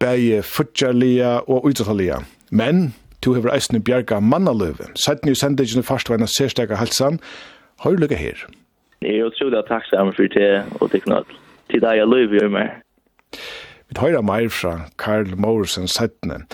bei 0.00 0.40
futjarlia 0.40 1.34
og 1.44 1.68
utsatalia. 1.68 2.22
Men, 2.48 2.94
to 3.20 3.36
hever 3.36 3.52
eisne 3.52 3.82
bjerga 3.84 4.22
mannaløve. 4.24 4.88
Sætni 4.96 5.36
i 5.36 5.40
sendingen 5.42 5.84
i 5.84 5.88
farstveina 5.90 6.24
sérstega 6.24 6.80
halsan, 6.80 7.20
høy 7.84 8.00
lukka 8.00 8.16
her. 8.16 8.48
Jeg 9.04 9.20
er 9.20 9.28
utrolig 9.28 9.66
takksam 9.68 10.16
for 10.16 10.32
det, 10.32 10.64
og 10.80 10.88
det 10.96 11.04
knall. 11.04 11.28
Tid 11.68 11.84
er 11.84 12.00
jeg 12.00 12.08
løy 12.08 12.24
vi 12.32 12.48
meg. 12.48 12.85
Vi 13.88 13.94
tar 13.94 14.22
meir 14.22 14.50
fra 14.50 14.88
Karl 14.98 15.36
Morrison 15.38 15.86
settene. 15.88 16.44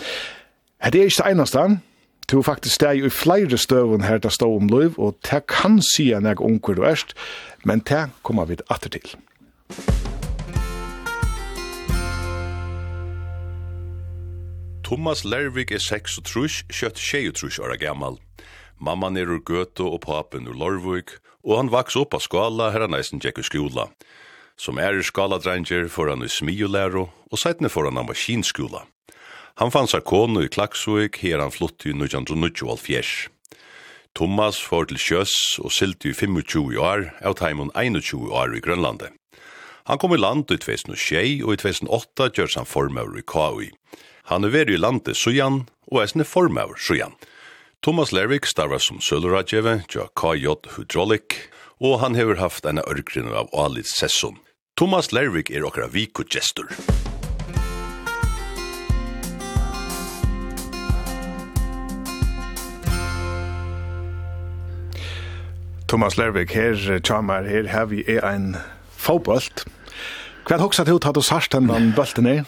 Det 0.83 0.99
er 0.99 1.09
ikke 1.09 1.23
det 1.23 1.31
eneste, 1.31 1.79
Du 2.31 2.41
faktisk 2.41 2.75
steg 2.75 3.03
i 3.03 3.09
flere 3.11 3.57
støven 3.57 4.03
her 4.03 4.17
til 4.17 4.31
stå 4.31 4.47
om 4.55 4.69
løyv, 4.71 4.95
og 4.97 5.17
det 5.27 5.43
kan 5.51 5.81
si 5.83 6.11
en 6.15 6.25
jeg 6.25 6.39
unker 6.39 6.73
du 6.73 6.85
erst, 6.87 7.13
men 7.65 7.79
det 7.79 8.09
kommer 8.23 8.45
vi 8.45 8.55
atter 8.69 8.89
til. 8.89 9.15
Thomas 14.83 15.25
Lervik 15.25 15.71
er 15.71 15.83
6 15.83 16.17
og 16.17 16.25
trus, 16.25 16.63
kjøtt 16.71 16.99
6 16.99 17.29
og 17.29 17.35
trus 17.35 17.59
åra 17.59 17.75
gammal. 17.75 18.17
Mamman 18.79 19.17
er 19.17 19.27
ur 19.27 19.43
Gøto 19.43 19.91
og 19.91 20.01
papen 20.01 20.47
ur 20.47 20.53
Lorvik, 20.53 21.17
og 21.43 21.57
han 21.57 21.71
vaks 21.71 21.95
opp 21.99 22.13
av 22.13 22.23
skala 22.23 22.71
her 22.71 22.87
han 22.87 22.95
eisen 22.95 23.19
tjekk 23.19 23.39
i 23.43 23.47
skola. 23.47 23.89
Som 24.57 24.77
er 24.77 24.97
i 24.97 25.03
skaladrenger 25.03 25.89
får 25.89 26.13
han 26.13 26.25
i 26.25 26.29
smiolæro, 26.29 27.07
og 27.09 27.39
seitne 27.39 27.71
får 27.73 27.89
han 27.89 28.01
av 28.01 28.09
maskinskola. 28.11 28.83
Han 29.61 29.73
fann 29.73 29.89
seg 29.89 30.05
kone 30.09 30.45
i 30.45 30.49
Klaksvik, 30.49 31.19
her 31.21 31.41
han 31.41 31.53
flott 31.53 31.85
i 31.85 31.93
1924. 31.93 33.29
Thomas 34.13 34.59
får 34.61 34.89
til 34.89 35.01
Kjøs 35.01 35.33
og 35.61 35.73
silt 35.73 36.05
i 36.05 36.13
25 36.13 36.77
år, 36.77 37.07
av 37.25 37.37
teimen 37.37 37.73
21 37.73 38.29
år 38.29 38.53
i 38.57 38.61
Grønlandet. 38.61 39.13
Han 39.89 39.99
kom 39.99 40.13
i 40.15 40.19
land 40.21 40.51
i 40.53 40.57
2006, 40.61 41.43
og 41.43 41.53
i 41.53 41.59
2008 41.59 42.29
gjør 42.37 42.53
han 42.55 42.69
formøver 42.69 43.19
i 43.19 43.25
KAUI. 43.27 43.69
Han 44.31 44.45
er 44.45 44.53
ved 44.53 44.69
i 44.71 44.77
landet 44.79 45.17
Sujan, 45.19 45.65
og 45.91 46.01
er 46.01 46.11
sinne 46.11 46.25
formøver 46.29 46.79
Sujan. 46.79 47.17
Thomas 47.83 48.13
Lervik 48.15 48.45
starver 48.47 48.79
som 48.79 49.01
sølvradgjeve, 49.03 49.81
tja 49.91 50.07
KJ 50.15 50.55
Hydraulik, 50.77 51.35
og 51.83 51.99
han 51.99 52.15
hefur 52.15 52.39
haft 52.39 52.65
eina 52.65 52.83
örgrinu 52.87 53.33
av 53.35 53.49
Alit 53.59 53.89
Sesson. 53.91 54.37
Thomas 54.79 55.11
Lervik 55.11 55.51
er 55.51 55.65
okkara 55.67 55.89
vikugestur. 55.91 56.71
Thomas 65.91 66.15
Lervik, 66.17 66.55
her 66.55 66.79
tjamar, 67.03 67.43
her 67.45 67.67
har 67.69 67.91
vi 67.91 68.01
er 68.07 68.23
ein 68.25 68.55
fóbolt. 68.89 69.67
Hva 70.47 70.57
hoksat 70.63 70.87
du 70.87 70.95
tatt 70.97 71.19
og 71.19 71.27
sarst 71.27 71.53
den 71.53 71.67
bølten 71.67 72.31
er? 72.31 72.47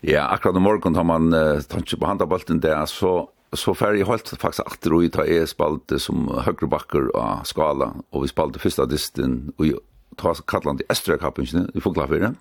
Ja, 0.00 0.30
akkurat 0.30 0.56
i 0.56 0.62
morgen 0.62 0.94
tar 0.94 1.04
man 1.04 1.34
uh, 1.34 1.60
tanke 1.68 1.98
på 1.98 2.08
handabolten 2.08 2.62
der, 2.62 2.86
så 2.86 3.26
så 3.56 3.74
fer 3.74 3.96
jeg 3.98 4.06
holdt 4.06 4.30
faktisk 4.38 4.66
atter 4.66 4.94
og 4.94 5.08
ta 5.14 5.24
jeg 5.26 5.48
spalte 5.50 5.98
som 6.02 6.28
høyre 6.30 6.68
bakker 6.70 7.10
av 7.18 7.42
skala, 7.48 7.92
og 8.14 8.24
vi 8.24 8.30
spalte 8.30 8.62
første 8.62 8.86
disten, 8.90 9.50
og 9.58 9.80
ta 10.20 10.34
kallan 10.50 10.78
til 10.78 10.86
Estrøykappingen 10.92 11.70
i 11.74 11.82
Foglafire. 11.82 12.34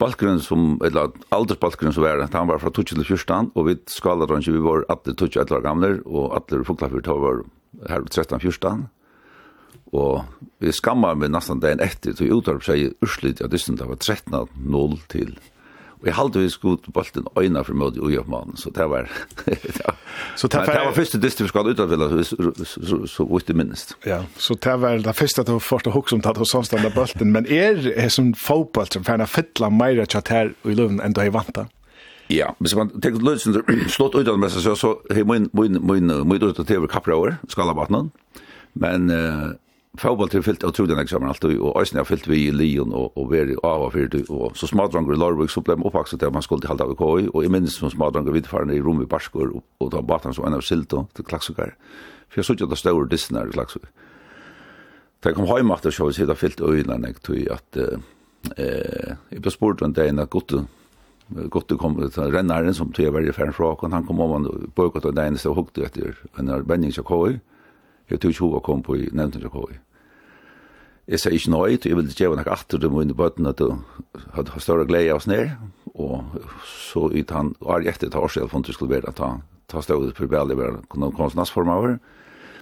Balkgrunn 0.00 0.40
som, 0.42 0.74
eller 0.84 1.12
aldersbalkgrunnen 1.32 1.94
som 1.94 2.02
var, 2.02 2.24
han 2.32 2.50
var 2.50 2.62
fra 2.62 2.72
2014, 2.74 3.52
og 3.54 3.68
vi 3.68 3.76
skala 3.92 4.26
drangje, 4.26 4.56
vi 4.56 4.64
var 4.64 4.86
alle 4.90 5.14
21 5.14 5.54
år 5.54 5.64
gamle, 5.64 5.94
og 6.08 6.34
alle 6.38 6.64
Foglafire 6.66 7.04
ta 7.04 7.16
var 7.20 7.44
her 7.90 8.06
13-14, 8.08 8.86
og 9.94 10.24
vi 10.64 10.72
skamma 10.74 11.12
meg 11.14 11.30
nesten 11.30 11.60
dagen 11.62 11.82
etter, 11.84 12.16
så 12.16 12.26
jeg 12.26 12.40
utarp 12.40 12.64
seg 12.66 12.96
urslit, 13.04 13.44
ja, 13.44 13.50
disten, 13.52 13.76
det 13.78 13.86
var 13.86 14.00
13-0 14.00 14.96
til 15.12 15.36
14 15.36 15.53
Vi 16.04 16.12
halde 16.12 16.42
vi 16.42 16.50
skot 16.52 16.88
bolten 16.92 17.24
øyna 17.38 17.62
for 17.64 17.76
møte 17.80 18.00
i 18.00 18.04
Ujøpmannen, 18.04 18.58
så 18.60 18.70
det 18.76 18.84
var... 18.90 19.08
så 20.36 20.48
det 20.52 20.60
var, 20.66 20.84
var 20.84 20.96
første 20.96 21.20
distri 21.20 21.46
vi 21.46 21.52
skal 21.52 21.70
utanfella, 21.72 22.08
så 23.08 23.26
vitt 23.30 23.48
det 23.48 23.56
minnest. 23.56 23.94
Ja, 24.04 24.20
så 24.36 24.54
det 24.54 24.74
var 24.82 25.00
det 25.00 25.16
første 25.16 25.40
at 25.44 25.48
du 25.48 25.56
først 25.58 25.88
og 25.88 25.96
hukk 25.96 26.12
som 26.12 26.20
tatt 26.24 26.40
hos 26.40 26.52
samstanda 26.52 26.92
bolten, 26.92 27.32
men 27.32 27.48
er 27.48 27.80
er 27.94 28.12
som 28.12 28.34
fotboll 28.36 28.90
som 28.92 29.06
færna 29.06 29.24
fytla 29.24 29.72
meira 29.72 30.04
tjatt 30.04 30.28
her 30.28 30.52
i 30.64 30.76
løven 30.76 31.00
enn 31.00 31.16
du 31.16 31.22
har 31.24 31.32
vant? 31.32 31.64
Ja, 32.32 32.52
hvis 32.60 32.76
man 32.76 32.92
tenker 33.00 33.24
løsen, 33.24 33.56
slått 33.88 34.16
ut 34.16 34.28
av 34.28 34.40
det 34.40 34.52
så 34.52 34.96
hei 35.10 35.24
min, 35.24 35.48
min, 35.52 35.80
min, 35.80 35.80
min, 35.80 36.06
min, 36.08 36.28
min, 36.28 36.40
min, 36.40 36.52
min, 36.52 37.10
min, 37.32 37.88
min, 37.88 38.10
men... 38.74 39.06
min, 39.06 39.58
Fotboll 39.94 40.30
til 40.30 40.42
fyllt 40.42 40.64
utrolig 40.66 40.96
nek 40.98 41.10
sammen 41.10 41.30
alltid, 41.30 41.60
og 41.62 41.76
Øysen 41.78 42.00
har 42.00 42.06
fyllt 42.08 42.26
vi 42.26 42.48
i 42.48 42.54
Lyon 42.54 42.90
og, 42.98 43.12
og 43.14 43.28
veri 43.30 43.54
av 43.62 43.84
og 43.86 43.92
fyrt, 43.94 44.16
og 44.26 44.56
så 44.58 44.66
smadranger 44.66 45.14
i 45.14 45.18
Lorvik, 45.20 45.52
så 45.54 45.62
ble 45.62 45.76
man 45.78 45.86
oppvakset 45.86 46.24
at 46.26 46.34
man 46.34 46.42
skulle 46.42 46.64
til 46.64 46.72
halda 46.72 46.88
av 46.88 46.96
KI, 46.98 47.28
og 47.30 47.44
i 47.44 47.50
minst 47.52 47.78
som 47.78 47.92
smadranger 47.92 48.40
faren 48.50 48.74
i 48.74 48.80
Rom 48.82 49.04
i 49.04 49.06
Barskor 49.06 49.52
og, 49.54 49.62
og 49.78 49.92
da 49.94 50.02
bat 50.02 50.26
som 50.26 50.48
en 50.48 50.58
av 50.58 50.64
Silto 50.66 51.04
til 51.14 51.28
Klaksukar, 51.28 51.76
for 52.26 52.42
jeg 52.42 52.50
suttet 52.50 52.74
av 52.74 52.80
større 52.80 53.06
dissen 53.08 53.38
her 53.38 53.46
i 53.46 53.54
Klaksukar. 53.54 53.92
Da 55.22 55.32
kom 55.32 55.46
heim 55.46 55.70
etter 55.70 55.94
så, 55.94 56.10
så 56.10 56.26
jeg 56.26 56.36
fyllt 56.42 56.60
øyna 56.60 56.98
nek 56.98 57.22
til 57.22 57.46
at 57.54 57.78
eh, 57.78 59.14
jeg 59.30 59.40
ble 59.44 59.54
spurt 59.54 59.86
en 59.86 59.94
dag 59.94 60.10
enn 60.10 60.24
at 60.24 60.32
gott 60.34 60.58
Gotte 61.48 61.78
kom 61.80 61.94
til 61.96 62.34
rennaren 62.34 62.74
som 62.76 62.90
tog 62.92 63.06
jeg 63.06 63.12
var 63.14 63.24
i 63.24 63.32
færen 63.32 63.54
fra, 63.56 63.70
han 63.80 64.04
kom 64.04 64.20
om 64.20 64.32
han 64.34 64.48
bøkot 64.76 65.06
av 65.08 65.14
deg 65.16 65.30
eneste 65.30 65.48
og 65.48 65.56
hukte 65.62 65.86
etter 65.86 66.18
en 66.38 66.50
av 66.52 66.66
Benning 66.68 66.92
til 66.92 67.06
KI, 67.08 67.38
Jeg 68.10 68.20
tog 68.20 68.34
ikke 68.34 68.50
hva 68.52 68.60
kom 68.64 68.82
på 68.84 68.98
i 69.00 69.08
nevnten 69.12 69.44
jeg 69.44 69.52
kom. 69.52 69.72
Jeg 71.08 71.20
sa 71.20 71.30
ikke 71.32 71.52
nøy, 71.52 71.76
jeg 71.76 71.96
ville 71.96 72.16
gjøre 72.16 72.38
noe 72.40 72.52
atter 72.52 72.80
til 72.80 72.92
mine 72.92 73.16
bøtten 73.16 73.48
at 73.48 73.60
du 73.60 73.74
hadde 74.32 74.60
større 74.60 74.86
glede 74.88 75.12
av 75.12 75.20
oss 75.20 75.28
ned, 75.28 75.52
og 75.94 76.38
så 76.64 77.10
ut 77.12 77.34
han, 77.34 77.52
og 77.60 77.74
er 77.74 77.90
etter 77.92 78.08
et 78.08 78.16
år 78.16 78.32
siden 78.32 78.64
du 78.64 78.72
skulle 78.72 78.96
være 78.96 79.12
at 79.12 79.20
han 79.20 79.42
ta 79.68 79.82
stålet 79.84 80.16
for 80.16 80.30
veldig 80.30 80.56
være 80.58 81.10
konstnadsformaver. 81.16 81.98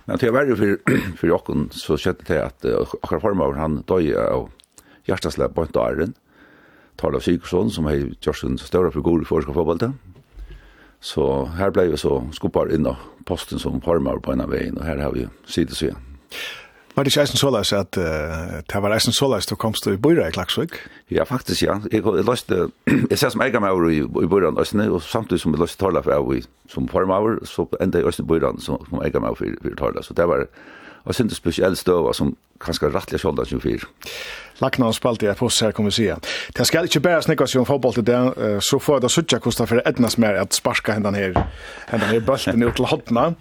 Men 0.07 0.19
til 0.19 0.33
å 0.33 0.37
være 0.37 0.57
for, 0.59 0.97
for 1.21 1.31
jokken 1.31 1.69
så 1.75 1.99
skjedde 2.01 2.27
det 2.31 2.41
at 2.43 2.67
uh, 2.67 2.83
akkurat 3.03 3.23
formaver 3.23 3.61
han 3.61 3.81
døg 3.87 4.11
av 4.19 4.49
hjerteslepp 5.07 5.55
på 5.55 5.67
en 5.67 5.75
døren, 5.77 6.17
tar 7.01 7.15
av 7.15 7.25
Sigurdsson 7.25 7.71
som 7.73 7.87
har 7.89 7.99
gjort 7.99 8.43
en 8.47 8.59
større 8.61 8.93
figur 8.95 9.23
i 9.23 9.29
forska 9.29 9.55
fotballet, 9.55 9.95
Så 11.03 11.45
här 11.45 11.71
blev 11.71 11.91
vi 11.91 11.97
så 11.97 12.29
skopar 12.33 12.75
in 12.75 12.83
då 12.83 12.97
posten 13.25 13.59
som 13.59 13.81
formar 13.81 14.17
på 14.17 14.33
ena 14.33 14.47
vägen 14.47 14.77
och 14.77 14.85
här 14.85 14.97
har 14.97 15.13
vi 15.13 15.29
sidet 15.47 15.77
så. 15.77 15.87
Var 16.95 17.05
det 17.05 17.11
sjeisen 17.11 17.37
såleis 17.37 17.73
at 17.73 17.97
uh, 17.97 18.05
det 18.69 18.81
var 18.81 18.93
eisen 18.93 19.13
såleis 19.13 19.47
du 19.47 19.57
komst 19.57 19.87
i 19.87 19.97
Bøyra 19.97 20.29
i 20.29 20.33
Klagsvik? 20.33 20.77
Ja, 21.09 21.25
faktisk, 21.25 21.63
ja. 21.63 21.79
Jeg, 21.93 22.05
jeg, 22.05 22.25
løste, 22.25 22.69
jeg 23.11 23.19
ser 23.19 23.33
som 23.33 23.41
eier 23.41 23.61
meg 23.65 23.73
over 23.73 23.89
i, 23.89 24.03
i 24.05 24.29
Bøyra 24.29 24.53
Østene, 24.61 24.91
og 24.93 25.03
samtidig 25.03 25.41
som 25.41 25.57
jeg 25.57 25.63
løste 25.65 25.81
Torla 25.81 26.03
for 26.05 26.13
jeg 26.13 26.45
som 26.69 26.89
formaver, 26.89 27.41
så 27.49 27.65
enda 27.81 27.99
i 27.99 28.05
Østene 28.05 28.29
Bøyra 28.29 28.53
som, 28.61 28.85
som 28.91 29.01
eier 29.01 29.25
meg 29.25 29.33
over 29.33 29.73
i 29.73 29.75
Torla. 29.79 30.05
Så 30.05 30.15
det 30.15 30.29
var 30.29 30.47
og 31.05 31.15
synes 31.15 31.37
spesiell 31.37 31.77
støva 31.77 32.13
som 32.15 32.37
kanskje 32.63 32.93
rettelig 32.93 33.23
skjoldet 33.23 33.51
som 33.51 33.63
fyr. 33.63 33.83
Lackna 34.63 34.87
och 34.87 34.95
spalt 34.95 35.23
jag 35.23 35.37
på 35.37 35.47
oss 35.47 35.63
her, 35.63 35.73
kommer 35.73 35.91
vi 35.91 35.95
se. 35.95 36.15
Det 36.55 36.65
ska 36.65 36.83
inte 36.83 37.01
bara 37.01 37.23
seg 37.23 37.61
om 37.61 37.67
fotboll 37.67 37.95
til 37.99 38.05
det 38.07 38.61
så 38.63 38.79
får 38.79 39.01
det 39.03 39.11
sucha 39.11 39.39
kostar 39.43 39.67
for 39.67 39.83
Ednas 39.89 40.19
mer 40.19 40.39
at 40.39 40.55
sparska 40.55 40.93
händan 40.93 41.15
her, 41.15 41.35
händan 41.87 42.09
her 42.09 42.21
bølten 42.21 42.63
ut 42.63 42.77
til 42.77 42.87
hotna. 42.87 43.35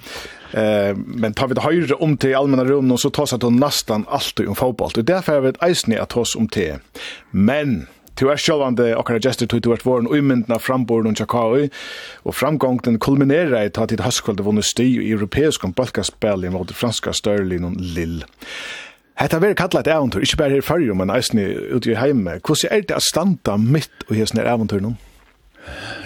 Eh 0.54 0.96
men 0.96 1.34
tar 1.34 1.48
vi 1.48 1.54
det 1.54 1.64
høyre 1.64 1.96
om 2.02 2.18
til 2.18 2.36
allmänna 2.36 2.66
rum 2.66 2.90
så 2.90 2.98
så 2.98 3.10
tas 3.10 3.34
att 3.34 3.54
nästan 3.54 4.06
alltid 4.10 4.48
om 4.48 4.56
fotboll. 4.56 4.92
Det 4.96 5.10
er 5.10 5.14
derfor 5.14 5.34
jeg 5.34 5.44
vet 5.44 5.64
eisne 5.64 6.02
at 6.02 6.12
hos 6.14 6.36
om 6.36 6.48
til. 6.48 6.80
Men 7.32 7.88
Du 8.20 8.28
er 8.30 8.38
sjølvande 8.38 8.92
okkara 9.00 9.22
gestur 9.24 9.48
tu 9.48 9.60
du 9.60 9.72
vart 9.72 9.86
våren 9.86 10.10
ummyndna 10.12 10.60
framborn 10.60 11.08
og 11.10 11.16
Chakaoi 11.18 11.70
og 12.28 12.36
framgongten 12.36 13.00
kulminera 13.02 13.64
i 13.66 13.72
tatt 13.74 13.96
i 13.96 13.98
haskvalde 13.98 14.44
vunnu 14.46 14.62
sti 14.62 14.86
i 15.00 15.12
europeisk 15.14 15.66
balkaspel 15.78 16.46
i 16.46 16.52
mot 16.54 16.74
franska 16.76 17.16
Störlin 17.18 17.66
og 17.66 17.80
lill. 17.80 18.22
Hetta 19.22 19.38
ver 19.38 19.54
kalla 19.54 19.84
eitt 19.84 19.90
æventyr, 19.92 20.24
ikki 20.26 20.38
berre 20.40 20.58
her 20.58 20.64
fyrir, 20.66 20.96
men 20.98 21.12
eisini 21.14 21.44
út 21.78 21.86
í 21.86 21.94
heimi. 21.94 22.40
Hvussu 22.42 22.66
er 22.74 22.82
det 22.82 22.96
at 22.98 23.06
standa 23.06 23.54
mitt 23.62 24.06
og 24.08 24.16
hesn 24.18 24.42
er 24.42 24.50
æventyrnum? 24.50 24.96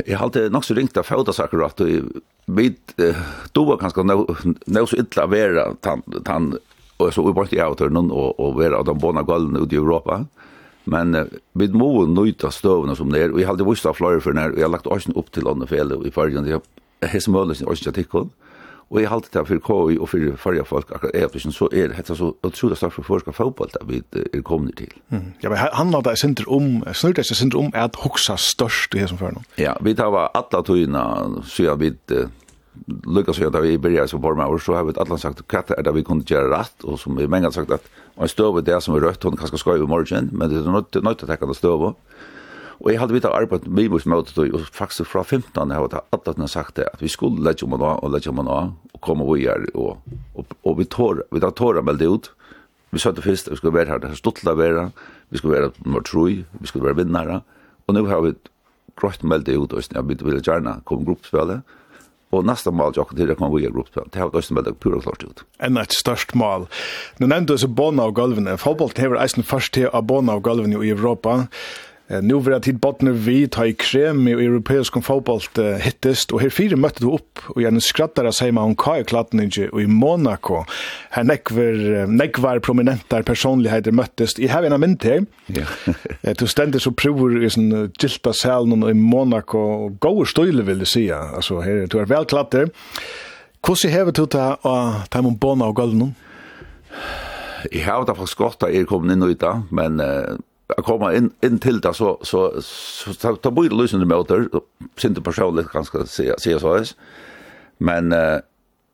Jeg 0.04 0.20
halte 0.20 0.50
nok 0.52 0.66
så 0.68 0.76
ringt 0.76 0.98
av 1.00 1.08
fjóta 1.08 1.32
saker 1.32 1.64
at 1.64 1.80
vi 1.80 2.66
doa 3.56 3.78
kanskje 3.80 4.04
nå 4.04 4.84
så 4.84 5.00
illa 5.00 5.28
vera 5.32 5.70
tann 5.80 6.58
og 7.00 7.14
så 7.16 7.24
ubort 7.24 7.56
i 7.56 7.62
avtørnen 7.64 8.12
og, 8.12 8.36
og 8.40 8.60
vera 8.60 8.82
av 8.82 8.90
de 8.90 8.96
båna 9.00 9.24
gallene 9.24 9.64
ute 9.64 9.78
i 9.78 9.80
Europa. 9.80 10.26
Men 10.92 11.16
uh, 11.16 11.32
vi 11.56 11.70
må 11.72 12.06
nøyta 12.12 12.52
støvene 12.52 12.98
som 13.00 13.16
det 13.16 13.24
er, 13.24 13.32
og 13.32 13.40
jeg 13.40 13.48
halte 13.48 13.68
vist 13.68 13.88
av 13.88 13.96
fløyre 13.96 14.22
for 14.24 14.36
nær, 14.36 14.52
og 14.52 14.60
jeg 14.60 14.68
har 14.68 14.76
lagt 14.76 14.92
orsen 14.92 15.16
opp 15.16 15.32
til 15.34 15.48
ånden 15.50 15.72
fjellet 15.72 16.04
i 16.04 16.12
fargen, 16.14 16.46
jeg 16.46 16.60
har 16.60 17.14
hese 17.16 17.32
mølesen 17.32 17.72
orsen 17.72 17.88
til 17.88 18.04
tikkene. 18.04 18.30
Og 18.90 19.02
jeg 19.02 19.10
halte 19.10 19.30
det 19.34 19.48
for 19.48 19.62
KI 19.68 19.98
og 19.98 20.10
for 20.10 20.38
farge 20.38 20.66
folk, 20.66 20.92
akkurat 20.94 21.16
er 21.18 21.28
det, 21.34 21.42
så 21.42 21.68
er 21.74 21.88
det 21.88 22.18
så 22.18 22.32
utrolig 22.44 22.78
stort 22.78 22.94
for 22.94 23.04
forska 23.04 23.32
fotball 23.32 23.72
da 23.74 23.82
vi 23.90 24.04
er 24.14 24.42
kommet 24.46 24.78
til. 24.78 24.94
Mm. 25.10 25.34
Ja, 25.44 25.50
men 25.50 25.58
handler 25.58 26.02
det 26.02 26.20
sinter 26.20 26.46
om, 26.48 26.84
snurte 26.94 27.24
det 27.24 27.38
sinter 27.38 27.58
om 27.60 27.72
at 27.74 27.98
hoksa 28.04 28.38
størst 28.38 28.96
i 28.96 29.02
det 29.02 29.10
som 29.10 29.18
før 29.18 29.34
nå? 29.40 29.42
Ja, 29.58 29.74
vi 29.82 29.96
tar 29.98 30.14
var 30.14 30.30
alle 30.38 30.64
togene, 30.64 31.02
så 31.44 31.64
jeg 31.64 31.80
vet, 31.80 32.18
lukka 33.06 33.34
så 33.34 33.50
da 33.50 33.60
vi 33.60 33.78
började 33.78 34.08
som 34.08 34.22
forma 34.22 34.46
och 34.46 34.62
så 34.62 34.74
har 34.74 34.84
vi 34.84 34.94
alla 34.98 35.18
sagt 35.18 35.54
att 35.54 35.68
det 35.84 35.92
vi 35.92 36.04
kunde 36.04 36.34
göra 36.34 36.60
rätt 36.60 36.84
och 36.84 37.00
som 37.00 37.16
vi 37.16 37.28
många 37.28 37.52
sagt 37.52 37.72
att 37.72 37.84
man 38.18 38.28
stöv 38.28 38.64
det 38.64 38.82
som 38.82 38.96
är 38.96 39.00
rött 39.00 39.24
hon 39.24 39.38
kanske 39.38 39.58
ska 39.58 39.76
i 39.76 39.80
morgon 39.80 40.30
men 40.32 40.50
det 40.50 40.56
är 40.56 40.62
något 40.62 40.94
något 40.94 41.24
att 41.24 41.40
ta 41.40 41.46
det 41.46 41.56
stöv 41.56 41.94
Og 42.80 42.92
jeg 42.92 43.00
hadde 43.00 43.16
vidt 43.16 43.28
av 43.28 43.36
arbeid 43.38 43.68
med 43.68 43.86
bibels 43.86 44.08
møte, 44.10 44.34
og 44.42 44.66
faktisk 44.76 45.10
fra 45.12 45.24
15 45.24 45.72
har 45.72 45.86
jeg 45.86 46.02
hatt 46.12 46.28
at 46.30 46.42
sagt 46.52 46.76
det, 46.76 46.88
at 46.94 47.02
vi 47.02 47.12
skulle 47.12 47.44
legge 47.44 47.66
om 47.66 47.72
man 47.76 47.82
av, 47.82 48.04
og 48.04 48.12
legge 48.12 48.30
om 48.30 48.36
man 48.42 48.52
av, 48.52 48.74
og 48.94 49.02
komme 49.02 49.24
og 49.24 49.40
gjøre, 49.40 49.72
og, 49.76 50.02
og, 50.36 50.58
og 50.64 50.78
vi 50.80 50.86
tår, 50.86 51.24
vi 51.32 51.40
tar 51.40 51.56
tåra 51.56 51.82
meldet 51.82 52.10
ut, 52.10 52.32
vi 52.92 53.00
sa 53.00 53.12
det 53.12 53.24
først, 53.24 53.50
vi 53.52 53.56
skulle 53.60 53.76
være 53.76 53.94
her, 53.94 54.04
det 54.04 54.12
er 54.12 54.20
stått 54.20 54.42
til 54.42 54.52
å 54.52 54.58
være, 54.60 54.90
vi 55.32 55.40
skulle 55.40 55.56
være 55.56 55.72
nummer 55.86 56.04
3, 56.04 56.28
vi 56.60 56.68
skulle 56.68 56.90
være 56.90 57.04
vinnere, 57.04 57.42
og 57.88 57.96
nå 57.96 58.06
har 58.10 58.22
vi 58.26 58.36
grøtt 59.00 59.24
meldet 59.24 59.58
ut, 59.58 59.74
og 59.74 59.82
jeg 59.84 60.06
vil 60.08 60.44
gjerne 60.44 60.80
komme 60.86 61.08
gruppespillet, 61.08 61.64
og 62.36 62.46
nästa 62.46 62.72
mål 62.72 62.94
jag 62.96 63.08
til 63.16 63.28
det 63.28 63.38
kan 63.38 63.52
vi 63.54 63.64
gjøre 63.64 63.84
på. 63.94 64.04
Det 64.12 64.20
har 64.20 64.30
det 64.30 64.36
også 64.36 64.54
med 64.54 64.80
pura 64.80 65.00
klart 65.02 65.24
ut. 65.24 65.44
En 65.60 65.78
et 65.78 65.94
størst 65.94 66.36
mål. 66.36 66.68
Nå 67.20 67.28
Nu 67.28 67.28
nämnde 67.28 67.58
så 67.58 67.68
Bona 67.68 68.04
och 68.04 68.16
Golven. 68.16 68.58
Fotboll 68.58 68.92
det 68.96 69.22
eisen 69.22 69.44
først 69.44 69.74
til 69.74 69.90
av 69.94 70.04
Bona 70.04 70.34
av 70.34 70.42
gulvene 70.42 70.86
i 70.86 70.90
Europa. 70.90 71.48
Nu 72.08 72.34
var 72.34 72.52
jag 72.52 72.64
tid 72.64 72.80
bottner 72.80 73.12
vi 73.12 73.48
ta 73.48 73.66
i 73.66 73.74
krem 73.74 74.28
i 74.28 74.32
europeisk 74.32 75.00
fotboll 75.02 75.42
hittest, 75.82 76.36
og 76.36 76.44
her 76.44 76.52
fire 76.54 76.78
møtte 76.78 77.02
du 77.02 77.08
opp, 77.16 77.42
og 77.56 77.64
gjerne 77.64 77.82
skrattare 77.82 78.30
seg 78.36 78.54
med 78.54 78.62
om 78.62 78.76
Kai 78.78 79.04
Klatninge 79.04 79.70
och 79.72 79.82
i 79.82 79.88
Monaco. 79.88 80.66
Her 81.10 81.24
nekver, 81.24 82.06
nekvar 82.06 82.60
prominentar 82.60 83.26
personligheter 83.26 83.92
møttest. 83.92 84.38
Jeg 84.40 84.54
har 84.54 84.64
en 84.64 84.78
av 84.78 84.84
mynd 84.86 85.02
her. 85.02 85.26
Ja. 85.50 85.66
du 86.40 86.46
stender 86.48 86.80
så 86.80 86.94
prover 86.94 87.42
i 87.42 87.50
sånn 87.50 87.90
gilta 87.98 88.34
salen 88.38 88.86
i 88.86 88.94
Monaco, 88.94 89.66
og 89.88 90.00
gode 90.00 90.30
støyle 90.30 90.62
vil 90.66 90.86
du 90.86 90.86
sija. 90.86 91.24
Altså, 91.42 91.64
her, 91.66 91.88
du 91.90 91.98
er 91.98 92.10
velklatter. 92.12 92.70
Hvordan 93.66 93.98
hever 93.98 94.14
du 94.14 94.28
det 94.28 94.38
ta 94.38 95.06
Taimon 95.10 95.40
Bona 95.42 95.74
og 95.74 95.80
Gølnum? 95.82 96.14
Jeg 97.72 97.88
har 97.90 98.06
det 98.06 98.14
faktisk 98.14 98.38
godt 98.38 98.62
da 98.62 98.70
jeg 98.70 98.86
kom 98.86 99.10
inn 99.10 99.26
i 99.26 99.34
det, 99.34 99.62
men... 99.74 99.98
Uh 99.98 100.36
jag 100.68 100.86
kommer 100.86 101.18
in 101.18 101.32
in 101.42 101.60
till 101.60 101.82
det 101.82 101.94
så 101.94 102.20
så 102.22 102.62
så 102.62 103.36
ta 103.36 103.52
bort 103.52 103.72
lösen 103.72 104.00
det 104.00 104.06
motor 104.06 104.50
synte 104.98 105.22
personligt 105.22 105.68
ganska 105.68 106.06
se 106.06 106.34
se 106.38 106.60
så 106.60 106.74
är 106.74 106.90
men 107.78 108.12
eh 108.12 108.40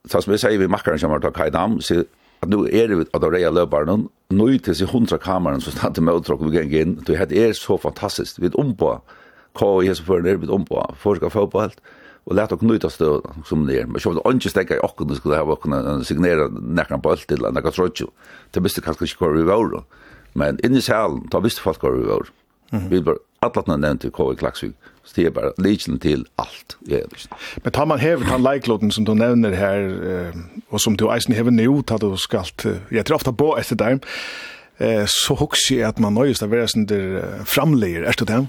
så 0.09 0.21
som 0.21 0.31
vi 0.31 0.37
säger 0.37 0.59
vi 0.59 0.67
makar 0.67 0.97
som 0.97 1.11
har 1.11 1.19
tagit 1.19 1.37
kajdam 1.37 1.81
så 1.81 2.03
att 2.39 2.49
nu 2.49 2.57
är 2.71 2.87
det 2.87 3.05
att 3.13 3.21
det 3.21 3.41
är 3.41 3.51
löparen 3.51 4.07
nu 4.29 4.59
till 4.59 4.75
sig 4.75 4.87
hundra 4.87 5.17
kameran 5.17 5.61
så 5.61 5.71
stannar 5.71 6.01
motor 6.01 6.33
och 6.33 6.53
vi 6.53 6.69
går 6.69 6.81
in 6.81 7.03
det 7.05 7.15
här 7.15 7.33
är 7.33 7.53
så 7.53 7.77
fantastiskt. 7.77 8.39
Vi 8.39 8.49
om 8.49 8.75
på 8.75 9.01
kvar 9.55 9.83
är 9.83 9.93
så 9.93 10.03
för 10.03 10.21
det 10.21 10.37
vi 10.37 10.47
om 10.47 10.65
på 10.65 10.95
forska 10.99 11.29
fotboll 11.29 11.71
och 12.23 12.35
lätt 12.35 12.51
att 12.51 12.59
knyta 12.59 12.89
stå 12.89 13.21
som 13.45 13.67
det 13.67 13.79
är 13.79 13.85
men 13.85 14.01
så 14.01 14.19
att 14.19 14.33
inte 14.33 14.49
stäcka 14.49 14.75
i 14.75 14.79
och 14.79 15.07
det 15.07 15.15
skulle 15.15 15.35
ha 15.35 15.55
kunnat 15.55 16.07
signera 16.07 16.47
näkan 16.47 17.01
på 17.01 17.09
allt 17.09 17.27
till 17.27 17.45
andra 17.45 17.61
kan 17.61 17.71
tror 17.71 17.91
det 18.51 18.59
bästa 18.59 18.81
kanske 18.81 19.07
skulle 19.07 19.37
vi 19.37 19.43
vara 19.43 19.83
Men 20.33 20.59
inne 20.63 20.79
i 20.79 20.85
salen, 20.85 21.25
da 21.31 21.41
visste 21.43 21.63
folk 21.63 21.83
hva 21.83 21.91
vi 21.95 22.07
var. 22.07 22.29
Mm 22.71 22.79
-hmm. 22.79 22.89
Vi 22.89 22.99
var 23.05 23.17
alle 23.41 23.63
nevnt 23.67 23.81
nevnte 23.81 24.11
KV 24.13 24.35
Klaksvig, 24.37 24.73
så 25.03 25.13
det 25.15 25.25
er 25.25 25.33
bare 25.33 25.51
lidsen 25.57 25.99
til 25.99 26.25
alt. 26.37 26.77
Men 27.63 27.71
tar 27.73 27.85
man 27.85 27.99
hever 27.99 28.25
den 28.25 28.43
leiklåten 28.43 28.91
som 28.91 29.05
du 29.05 29.13
nevner 29.13 29.55
her, 29.55 30.31
og 30.69 30.81
som 30.81 30.95
du 30.95 31.09
eisen 31.09 31.33
hever 31.33 31.51
nå, 31.51 31.81
da 31.81 31.97
du 31.97 32.15
skal, 32.17 32.45
jeg 32.91 33.05
tror 33.05 33.15
ofte 33.15 33.33
på 33.33 33.57
etter 33.57 33.75
dem, 33.75 33.99
så 35.07 35.33
hokser 35.33 35.75
jeg 35.75 35.87
at 35.87 35.99
man 35.99 36.13
nøyest 36.13 36.43
av 36.43 36.51
være 36.53 36.67
sånn 36.67 36.85
der 36.85 37.43
framleger, 37.45 38.05
er 38.05 38.13
det 38.19 38.27
det? 38.27 38.47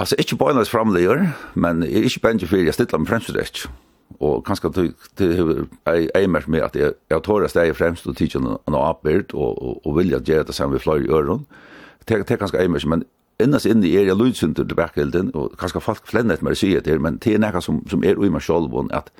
Altså, 0.00 0.16
ikke 0.18 0.36
bare 0.36 0.54
nøyest 0.54 0.70
framleger, 0.70 1.26
men 1.54 1.82
jeg 1.82 1.92
er 1.94 2.10
ikke 2.10 2.20
bare 2.20 2.46
for 2.46 2.56
jeg 2.56 2.74
stiller 2.74 2.98
meg 2.98 3.08
fremst 3.08 3.32
det 3.32 3.46
ikke 3.46 3.68
og 4.20 4.44
kanskje 4.46 4.70
det 5.18 5.66
ei 6.14 6.26
mer 6.26 6.46
med 6.48 6.62
at 6.64 6.76
jeg, 6.76 6.94
jeg 7.10 7.22
tar 7.22 7.42
det 7.42 7.50
stedet 7.50 7.76
fremst 7.76 8.06
og 8.06 8.16
tidsen 8.16 8.46
en 8.46 8.78
avbyrd 8.78 9.34
og, 9.34 9.62
og, 9.62 9.86
og 9.86 9.98
vilja 9.98 10.22
gjøre 10.24 10.46
det 10.48 10.54
sammen 10.54 10.72
med 10.76 10.80
flere 10.80 11.04
i 11.04 11.10
øren. 11.10 11.46
Det 12.08 12.30
er 12.30 12.40
kanskje 12.40 12.62
ei 12.62 12.68
mer, 12.68 12.86
men 12.86 13.04
innas 13.42 13.66
inne 13.66 13.88
er 13.88 14.06
jeg 14.08 14.16
lydsynder 14.16 14.64
til 14.64 14.76
bakhilden, 14.76 15.30
og 15.34 15.56
kanskje 15.58 15.82
folk 15.84 16.06
flennet 16.08 16.42
meg 16.42 16.56
sier 16.56 16.80
det, 16.80 16.96
men 17.00 17.18
det 17.20 17.34
er 17.34 17.42
noe 17.42 17.60
som, 17.60 17.82
som 17.90 18.04
er 18.04 18.16
ui 18.16 18.30
meg 18.32 18.42
selv, 18.42 18.72
at, 18.94 19.10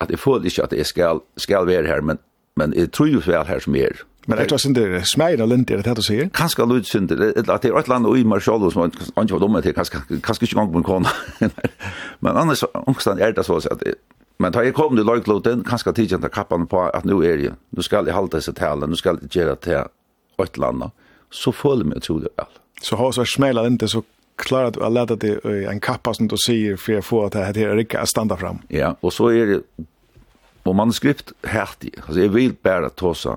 at 0.00 0.10
jeg 0.10 0.18
føler 0.18 0.48
ikke 0.48 0.64
at 0.64 0.72
jeg 0.72 0.86
skal, 0.86 1.20
skal 1.36 1.66
være 1.66 1.86
her, 1.86 2.00
men, 2.00 2.18
men 2.56 2.72
jeg 2.76 2.92
tror 2.92 3.10
jo 3.12 3.20
vel 3.26 3.46
her 3.46 3.60
som 3.60 3.76
er, 3.76 4.04
Men 4.26 4.38
det 4.38 4.50
var 4.50 4.58
synder 4.58 5.00
smægir 5.04 5.42
og 5.42 5.48
lint, 5.48 5.70
er 5.70 5.82
det 5.82 5.96
du 5.96 6.02
sier? 6.02 6.28
Kanskje 6.32 6.64
lyd 6.64 6.88
at 7.44 7.62
det 7.62 7.70
er 7.70 7.78
et 7.78 7.88
land 7.88 8.06
og 8.06 8.18
i 8.18 8.24
Marshallo 8.24 8.70
som 8.70 8.86
han 8.86 8.92
ikke 9.26 9.36
var 9.36 9.42
dumme 9.42 9.62
til, 9.62 9.74
kanskje 9.74 10.46
ikke 10.46 10.56
gang 10.56 10.72
på 10.72 10.80
en 10.80 10.86
kona. 10.86 11.12
Men 12.24 12.36
annars, 12.36 12.64
omkring 12.74 13.20
er 13.20 13.32
det 13.36 13.44
så 13.44 13.60
at 13.70 13.82
Men 14.38 14.52
da 14.52 14.64
jeg 14.64 14.74
kom 14.74 14.96
til 14.96 15.06
Løgloten, 15.06 15.62
kanskje 15.64 15.92
tidkjent 15.92 16.24
av 16.24 16.32
kappen 16.34 16.66
på 16.66 16.80
at 16.88 17.04
nå 17.06 17.20
er 17.22 17.38
jeg, 17.38 17.54
nå 17.70 17.82
skal 17.86 18.06
jeg 18.06 18.16
halte 18.16 18.40
disse 18.40 18.52
talene, 18.52 18.90
nå 18.90 18.98
skal 18.98 19.20
jeg 19.22 19.30
gjøre 19.30 19.56
til 19.62 19.84
et 20.42 20.58
land, 20.58 20.88
så 21.30 21.52
føler 21.52 21.84
jeg 21.84 21.90
meg 21.92 22.02
utrolig 22.02 22.32
vel. 22.36 22.58
Så 22.82 22.96
har 22.96 23.14
jeg 23.16 23.30
smæla 23.30 23.66
inte 23.66 23.88
så 23.88 24.02
klarar 24.36 24.70
du 24.70 24.84
att 24.84 25.20
det 25.20 25.40
dig 25.42 25.64
en 25.64 25.80
kappa 25.80 26.14
som 26.14 26.28
du 26.28 26.36
säger 26.46 26.76
för 26.76 26.98
att 26.98 27.04
få 27.04 27.24
att 27.24 27.32
det 27.32 27.44
här 27.44 27.76
riktigt 27.76 28.00
att 28.00 28.08
stanna 28.08 28.36
fram. 28.36 28.58
Ja, 28.68 28.96
och 29.00 29.12
så 29.12 29.28
är 29.28 29.46
det 29.46 29.60
och 30.62 30.74
manuskript 30.74 31.32
häftigt. 31.42 31.94
Alltså 32.06 32.20
jag 32.20 32.28
vill 32.28 32.54
bara 32.62 32.90
ta 32.90 33.14
så 33.14 33.36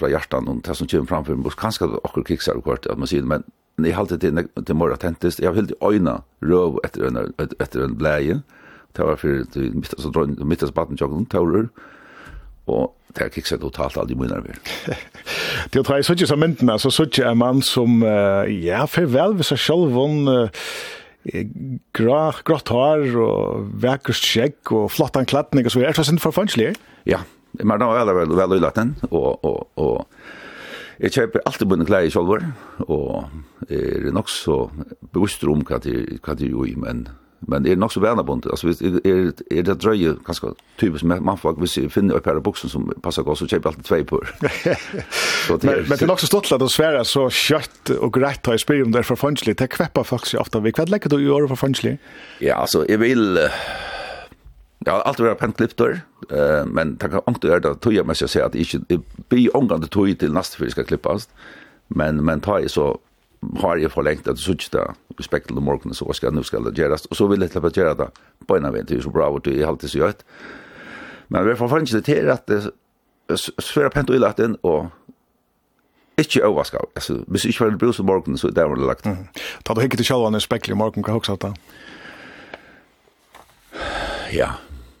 fra 0.00 0.10
hjertan 0.12 0.48
om 0.50 0.60
det 0.64 0.76
som 0.76 0.88
kommer 0.90 1.10
framfor 1.10 1.36
en 1.36 1.44
buss, 1.44 1.58
kanskje 1.60 1.88
at 1.88 1.98
okkur 2.08 2.26
kiksar 2.28 2.58
og 2.58 2.66
kvart, 2.66 2.88
at 2.90 3.00
man 3.00 3.10
sier, 3.10 3.26
men 3.26 3.44
jeg 3.80 3.96
halte 3.96 4.18
det 4.20 4.32
til 4.66 4.76
mor 4.76 4.92
attentist, 4.92 5.40
jeg 5.40 5.48
har 5.48 5.56
helt 5.56 5.72
øyna 5.80 6.20
røv 6.44 6.80
etter 6.84 7.08
en, 7.08 7.20
etter 7.38 7.84
en 7.84 7.96
bleie, 8.00 8.40
det 8.96 9.06
var 9.06 9.20
fyrir 9.20 9.46
til 9.54 9.70
mittas 10.44 10.72
baden 10.74 10.98
tjokken, 10.98 11.28
taurer, 11.30 11.68
og 12.70 12.90
det 13.16 13.24
er 13.26 13.32
kiksar 13.34 13.58
totalt 13.62 13.98
aldri 13.98 14.16
munnar 14.18 14.44
vi. 14.44 14.54
Det 15.70 15.80
er 15.80 15.86
tre 15.86 15.98
suttje 16.06 16.28
som 16.30 16.40
myndene, 16.42 16.76
så 16.78 16.92
suttje 16.94 17.24
er 17.26 17.34
mann 17.38 17.62
som, 17.66 18.00
ja, 18.46 18.84
farvel, 18.90 19.34
hvis 19.38 19.52
jeg 19.54 19.64
selv 19.66 19.94
vann, 19.96 20.30
grått 21.96 22.72
hår 22.72 23.10
og 23.20 23.66
vekkert 23.82 24.16
skjegg 24.16 24.72
og 24.72 24.86
flottan 24.88 25.28
klattning 25.28 25.66
og 25.68 25.74
så 25.74 25.82
er 25.84 25.92
det 25.92 26.06
sånn 26.08 26.22
for 26.22 26.32
Ja, 27.08 27.20
Men 27.52 27.80
da 27.80 27.86
var 27.90 28.04
veldig, 28.04 28.16
veldig 28.20 28.36
veldig 28.36 28.60
laten, 28.62 28.94
og, 29.10 29.44
og, 29.44 29.68
og 29.76 30.06
jeg 31.00 31.14
kjøper 31.16 31.46
alltid 31.48 31.68
bunne 31.68 31.86
klær 31.88 32.06
i 32.06 32.12
kjolver, 32.12 32.44
og 32.86 33.30
er 33.68 34.10
nok 34.12 34.28
så 34.28 34.62
bevisst 35.12 35.44
om 35.48 35.64
hva 35.66 35.80
det 35.80 35.96
er 36.20 36.50
jo 36.50 36.66
i, 36.68 36.76
men 36.76 37.08
men 37.48 37.66
er 37.66 37.78
nok 37.80 37.92
så 37.92 38.00
vana 38.00 38.22
bunt 38.22 38.46
alltså 38.46 38.68
är 38.68 39.32
är 39.50 39.62
det 39.62 39.74
dröje 39.74 40.14
ganska 40.26 40.46
typiskt 40.76 41.04
med 41.04 41.20
man 41.20 41.38
får 41.38 41.52
hvis 41.52 41.78
jag 41.78 41.92
finner 41.92 42.16
ett 42.16 42.22
par 42.22 42.36
av 42.36 42.42
boxen 42.42 42.70
som 42.70 42.92
passar 43.02 43.22
gott 43.22 43.38
så 43.38 43.46
köper 43.46 43.68
alltid 43.68 43.84
två 43.84 44.04
på. 44.04 44.20
så 45.46 45.56
det 45.56 45.66
men, 45.66 45.88
men 45.88 45.98
det 45.98 46.02
är 46.02 46.10
också 46.10 46.26
stolt 46.26 46.52
att 46.52 46.70
svära 46.70 47.04
så 47.04 47.30
kött 47.30 47.90
och 47.90 48.16
rätt 48.16 48.46
har 48.46 48.56
spel 48.56 48.82
om 48.82 48.92
där 48.92 49.02
för 49.02 49.16
funchly 49.16 49.52
det 49.52 49.66
kväppar 49.66 50.04
faktiskt 50.04 50.34
ofta. 50.34 50.60
Vi 50.60 50.72
kvad 50.72 50.88
lägger 50.88 51.10
du 51.10 51.24
gör 51.24 51.48
för 51.48 51.56
funchly. 51.56 51.96
Ja 52.38 52.54
alltså 52.54 52.84
jag 52.88 52.98
vill 52.98 53.38
Ja, 54.86 55.02
allt 55.04 55.20
är 55.20 55.24
vært 55.24 55.38
pent 55.38 55.56
klipptor, 55.56 56.00
eh, 56.30 56.64
men 56.64 56.96
det 56.96 57.10
kan 57.10 57.20
inte 57.28 57.46
göra 57.46 57.60
det 57.60 57.80
tog 57.80 57.92
jag 57.92 58.06
mig 58.06 58.16
att 58.22 58.30
säga 58.30 58.46
att 58.46 58.54
inte 58.54 58.76
ikke 58.76 58.84
jeg 58.88 59.00
blir 59.28 59.56
omgående 59.56 59.86
tog 59.86 60.18
till 60.18 60.32
nästa 60.32 60.56
för 60.56 60.68
ska 60.68 60.84
klippas. 60.84 61.28
men, 61.88 62.24
men 62.24 62.40
ta 62.40 62.60
i 62.60 62.68
så 62.68 63.00
har 63.60 63.76
jeg 63.76 63.90
forlengt 63.90 64.28
at 64.28 64.38
så 64.38 64.52
ikke 64.52 64.68
det 64.72 64.84
i 65.18 65.22
spekkel 65.22 65.56
om 65.56 65.64
morgenen, 65.64 65.94
så 65.94 66.12
skal, 66.12 66.32
nu 66.32 66.42
skal 66.42 66.64
det 66.64 66.78
gjøres, 66.78 67.06
og 67.06 67.16
så 67.16 67.26
vil 67.26 67.40
jeg 67.40 67.50
slippe 67.50 67.68
göra 67.68 67.80
gjøre 67.80 67.94
det 67.98 68.46
på 68.46 68.56
en 68.56 68.64
av 68.64 68.76
en 68.76 68.86
til, 68.86 69.02
så 69.02 69.10
bra 69.10 69.30
vårt, 69.30 69.44
det 69.44 69.62
har 69.62 69.72
alltid 69.72 69.90
så 69.90 69.98
gjørt. 69.98 70.24
Men 71.28 71.48
vi 71.48 71.56
får 71.56 71.68
fanns 71.68 71.90
det 71.90 72.04
til 72.04 72.30
at 72.30 72.46
det 72.48 72.72
svære 73.38 73.90
pent 73.90 74.10
og 74.10 74.16
ilaten, 74.16 74.56
og 74.62 74.90
ikke 76.18 76.44
overraska. 76.44 76.78
Altså, 76.94 77.22
hvis 77.26 77.44
ikke 77.44 77.64
var 77.64 77.70
det 77.70 77.78
brus 77.78 78.00
om 78.00 78.06
morgenen, 78.06 78.38
så 78.38 78.50
der 78.50 78.64
var 78.64 78.74
det 78.74 78.86
lagt. 78.86 79.06
Mm. 79.06 79.28
Ta 79.64 79.74
du 79.74 79.80
hikker 79.80 79.96
til 79.96 80.06
sjalvan 80.06 80.36
i 80.36 80.40
spekkel 80.40 80.74
i 80.74 80.76
morgenen, 80.76 81.04
hva 81.04 81.16
har 81.16 81.24
du 81.24 81.30
sagt 81.30 81.42
da? 81.42 81.54
Ja, 84.34 84.52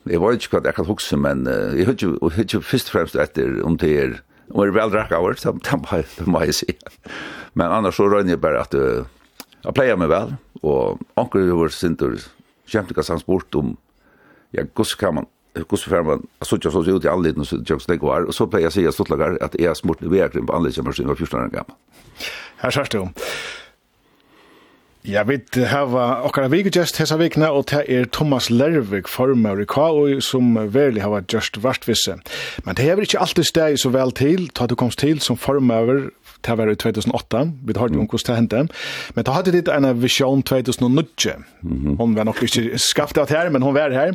Jeg 0.08 0.20
var 0.22 0.36
ikke 0.36 0.56
hva 0.56 0.62
jeg 0.64 0.76
kan 0.78 0.88
huske, 0.88 1.16
men 1.20 1.44
uh, 1.48 1.76
jeg 1.76 1.86
har 1.88 1.96
ikke 2.40 2.62
først 2.64 2.90
og 2.90 2.96
fremst 2.96 3.18
etter 3.20 3.60
om 3.66 3.76
det 3.80 3.90
er, 3.92 4.14
om 4.50 4.62
det 4.62 4.70
er 4.70 4.76
vel 4.78 4.94
drakk 4.94 5.12
av 5.16 5.28
det, 5.28 6.04
det 6.16 6.26
må 6.26 6.44
jeg 6.46 6.56
si. 6.62 6.76
Men 7.54 7.74
annars 7.74 7.98
så 8.00 8.08
røyner 8.08 8.34
jeg 8.34 8.40
bare 8.40 8.62
at 8.64 8.76
uh, 8.78 9.04
jeg 9.60 9.76
pleier 9.76 9.98
meg 10.00 10.08
vel, 10.12 10.32
og 10.64 11.02
anker 11.20 11.52
over 11.52 11.72
sinter, 11.74 12.16
kjemte 12.70 12.94
ikke 12.94 13.04
sans 13.04 13.26
bort 13.26 13.54
om, 13.58 13.74
ja, 14.56 14.64
hvordan 14.64 14.98
kan 15.00 15.18
man, 15.18 15.28
hvordan 15.54 15.92
får 15.92 16.06
man, 16.06 16.26
jeg 16.40 16.48
så 16.48 16.56
ikke 16.56 16.72
så 16.72 16.84
ut 16.86 17.04
i 17.04 17.12
alle 17.12 17.28
liten, 17.28 17.44
så 17.44 17.60
jeg 17.60 17.80
ikke 17.98 18.08
var, 18.08 18.24
og 18.24 18.36
så 18.36 18.48
pleier 18.48 18.70
jeg 18.70 18.72
å 18.72 18.76
si 18.78 18.86
at 18.88 19.16
jeg 19.20 19.40
at 19.44 19.56
jeg 19.58 19.68
har 19.68 19.78
smurt 19.78 20.02
i 20.02 20.12
vekring 20.12 20.48
på 20.48 20.56
anledning 20.56 20.78
som 20.80 20.88
jeg 20.88 21.10
var 21.10 21.20
14 21.20 21.40
år 21.44 21.52
gammel. 21.58 21.76
Her 22.60 22.76
sørste 22.76 23.02
jo. 23.02 23.08
Ja, 25.08 25.22
vi 25.24 25.38
har 25.64 25.94
okkara 26.28 26.50
vikegest 26.52 26.98
hessa 27.00 27.16
vikna, 27.16 27.48
og 27.56 27.70
det 27.70 27.86
er 27.88 28.08
Thomas 28.12 28.50
Lervik, 28.52 29.08
formar 29.08 29.62
i 29.62 29.64
KAU, 29.64 30.18
som 30.20 30.52
verlig 30.74 31.00
har 31.00 31.24
just 31.32 31.56
vartvisse. 31.64 32.18
Men 32.66 32.76
det 32.76 32.84
hever 32.84 33.06
ikke 33.06 33.22
alltid 33.24 33.48
steg 33.48 33.78
så 33.80 33.94
vel 33.94 34.12
til, 34.12 34.50
ta 34.52 34.68
du 34.68 34.76
komst 34.76 35.00
til 35.00 35.22
som 35.24 35.40
formar 35.40 36.10
det 36.44 36.56
var 36.56 36.70
i 36.72 36.76
2008, 36.76 37.40
vi 37.68 37.74
har 37.76 37.88
jo 37.92 38.04
hvordan 38.04 38.26
det 38.26 38.36
hendte, 38.36 38.60
men 39.14 39.24
da 39.24 39.34
hadde 39.36 39.52
ditt 39.52 39.68
en 39.68 39.88
visjon 40.00 40.42
2009, 40.42 41.34
hun 42.00 42.14
var 42.16 42.24
nok 42.28 42.40
ikke 42.46 42.78
skapt 42.80 43.20
av 43.20 43.28
det 43.28 43.36
her, 43.36 43.50
men 43.52 43.62
hun 43.62 43.76
var 43.76 43.92
her, 43.92 44.14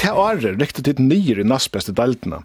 det 0.00 0.12
året 0.12 0.60
riktet 0.60 0.84
ditt 0.88 1.00
nyer 1.00 1.40
i 1.40 1.48
nastbeste 1.48 1.94
deltene. 1.96 2.42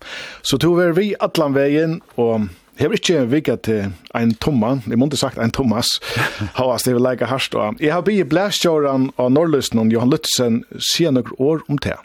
Så 0.48 0.60
tog 0.64 0.80
vi 0.96 1.14
allan 1.20 1.56
veien, 1.58 2.00
og 2.16 2.48
Jeg 2.78 2.86
har 2.86 2.94
ikke 2.94 3.22
vikka 3.32 3.56
til 3.66 3.86
en 4.16 4.34
tomma, 4.38 4.76
jeg 4.90 5.00
måtte 5.02 5.18
sagt 5.18 5.40
en 5.42 5.50
Thomas, 5.50 5.88
hva 6.58 6.76
jeg 6.78 6.94
vil 6.94 7.02
leika 7.02 7.26
harst 7.26 7.56
og. 7.58 7.80
Jeg 7.82 7.90
har 7.94 8.04
bygget 8.06 8.30
blæstjåren 8.30 9.08
av 9.18 9.32
Norrløsten 9.34 9.82
og 9.82 9.90
Johan 9.90 10.12
Lutzen 10.14 10.60
siden 10.92 11.18
noen 11.18 11.34
år 11.42 11.64
om 11.74 11.80
det. 11.82 11.96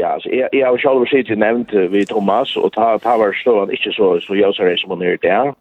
Ja, 0.00 0.14
altså, 0.14 0.30
jeg, 0.32 0.48
jeg 0.56 0.64
har 0.64 0.80
selv 0.80 1.04
sett 1.12 1.28
nevnt 1.36 1.74
vi 1.92 2.06
Thomas, 2.08 2.56
og 2.56 2.72
ta, 2.72 2.94
ta 3.04 3.18
var 3.20 3.36
stående 3.36 3.76
ikke 3.76 3.92
så, 3.92 4.14
så 4.24 4.38
jøsere 4.38 4.78
som 4.80 4.96
hun 4.96 5.04
er 5.04 5.20
der. 5.20 5.52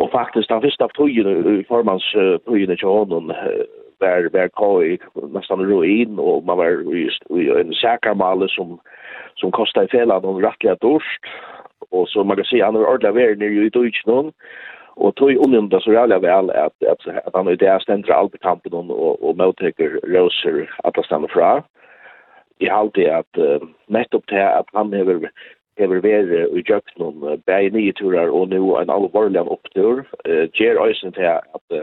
Og 0.00 0.08
faktisk, 0.08 0.48
den 0.48 0.64
første 0.64 0.88
av 0.88 0.96
togene, 0.96 1.36
i 1.60 1.68
formans 1.68 2.06
uh, 2.16 2.38
togene 2.48 2.80
til 2.80 2.88
hånden, 2.88 3.28
var, 4.00 4.30
var 4.32 4.48
KI 4.56 4.96
nesten 5.36 5.66
ruin, 5.68 6.16
og 6.16 6.46
man 6.48 6.56
var 6.62 6.80
i, 6.96 7.08
i 7.12 7.48
en 7.60 7.76
sækermale 7.76 8.48
som, 8.56 8.78
som 9.36 9.52
kostet 9.52 9.90
i 9.90 9.98
felene 9.98 10.32
og 10.32 10.40
rettelig 10.40 10.80
dorsk 10.80 11.28
og 11.92 12.08
så 12.08 12.22
man 12.24 12.36
kan 12.36 12.44
se 12.44 12.60
han 12.60 12.74
har 12.74 12.84
ordla 12.84 13.12
vär 13.12 13.36
nere 13.36 13.50
i 13.50 13.68
Deutsch 13.68 13.78
Deutschland 13.78 14.32
og 14.96 15.16
tog 15.16 15.30
ungen 15.46 15.68
där 15.68 15.80
så 15.80 15.92
jävla 15.92 16.18
vel 16.18 16.50
at 16.50 16.72
at 16.82 17.06
at 17.26 17.34
han 17.34 17.48
er 17.48 17.56
där 17.56 17.78
ständer 17.78 18.12
alt 18.12 18.34
i 18.34 18.38
kampen 18.38 18.74
og 18.74 19.24
og 19.24 19.36
mottager 19.36 20.00
Roser 20.04 20.70
att 20.84 20.96
han 20.96 21.04
stannar 21.04 21.28
fra. 21.28 21.62
I 22.60 22.68
allt 22.68 22.94
det 22.94 23.10
att 23.10 23.38
uh, 23.38 23.60
nettopp 23.88 24.26
til 24.28 24.36
at 24.36 24.64
han 24.74 24.90
behöver 24.90 25.28
hever 25.78 26.00
vere 26.00 26.48
i 26.58 26.62
jøknum 26.68 27.40
bæg 27.46 27.72
nye 27.72 27.92
turar 27.92 28.28
og 28.28 28.48
nu 28.48 28.76
en 28.76 28.90
alvorlig 28.90 29.40
opptur, 29.40 30.04
uh, 30.28 30.48
gjer 30.52 30.86
øysen 30.86 31.12
til 31.12 31.22
at 31.22 31.66
uh, 31.70 31.80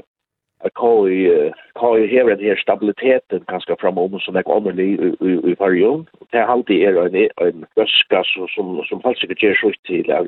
jag 0.63 0.73
kan 0.73 1.05
ju 1.05 1.51
kan 1.79 2.01
ju 2.01 2.07
här 2.07 2.35
det 2.35 2.49
här 2.49 2.55
stabiliteten 2.55 3.43
ganska 3.47 3.75
framom 3.79 4.19
som 4.19 4.35
jag 4.35 4.45
kommer 4.45 4.79
i 4.79 5.13
i 5.51 5.55
variation 5.59 6.05
det 6.31 6.37
har 6.37 6.45
alltid 6.45 6.83
är 6.83 7.05
en 7.05 7.15
en 7.15 7.65
ganska 7.75 8.23
så 8.23 8.47
som 8.47 8.83
som 8.83 9.01
falsk 9.01 9.43
ger 9.43 9.53
så 9.61 9.71
till 9.83 10.11
att 10.11 10.27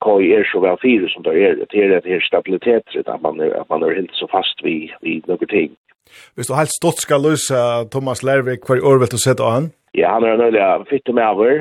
kan 0.00 0.20
ju 0.20 0.34
är 0.34 0.44
så 0.52 0.60
väl 0.60 0.76
fyra 0.82 1.08
som 1.08 1.22
där 1.22 1.36
är 1.36 1.54
det 1.54 1.78
här 1.78 2.00
det 2.04 2.10
här 2.10 2.20
stabilitet 2.20 2.82
att 3.06 3.22
man 3.22 3.40
att 3.40 3.68
man 3.68 3.82
är 3.82 3.94
helt 3.94 4.14
så 4.14 4.26
fast 4.28 4.64
vid 4.64 4.90
vid 5.00 5.28
något 5.28 5.48
ting 5.48 5.76
Hvis 6.36 6.46
du 6.46 6.54
helt 6.54 6.70
stått 6.80 7.00
skal 7.00 7.22
løse 7.22 7.56
Thomas 7.92 8.22
Lervik 8.22 8.66
hver 8.68 8.84
år 8.84 8.98
vil 8.98 9.12
du 9.14 9.18
sette 9.18 9.42
an? 9.42 9.72
Ja, 9.94 10.08
han 10.14 10.24
er 10.24 10.36
nødvendig 10.36 10.88
fitte 10.90 11.12
med 11.12 11.22
over. 11.22 11.52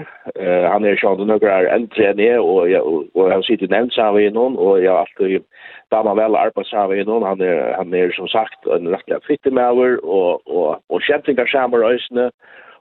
Uh, 0.42 0.66
han 0.74 0.86
er 0.86 0.98
sånn 0.98 1.22
noen 1.22 1.44
er 1.46 1.68
eldre 1.76 2.08
enn 2.10 2.22
jeg, 2.24 2.40
og, 2.42 2.72
og, 2.82 3.04
og 3.14 3.30
han 3.30 3.44
sitter 3.46 3.70
nevnt 3.70 3.94
sammen 3.94 4.24
med 4.24 4.34
noen, 4.38 4.56
og 4.58 4.82
jeg 4.82 4.90
har 4.90 5.06
alltid 5.06 5.46
damer 5.94 6.18
vel 6.18 6.40
arbeidshavet 6.40 7.04
innan. 7.04 7.28
Han 7.30 7.42
er, 7.46 7.76
han 7.78 7.94
er 7.94 8.12
som 8.18 8.28
sagt 8.34 8.68
en 8.76 8.90
rettelig 8.94 9.22
fittemauer 9.30 10.00
og, 10.04 10.42
og, 10.50 10.82
og 10.90 11.06
kjentingar 11.08 11.48
samer 11.54 11.86
øysene. 11.94 12.32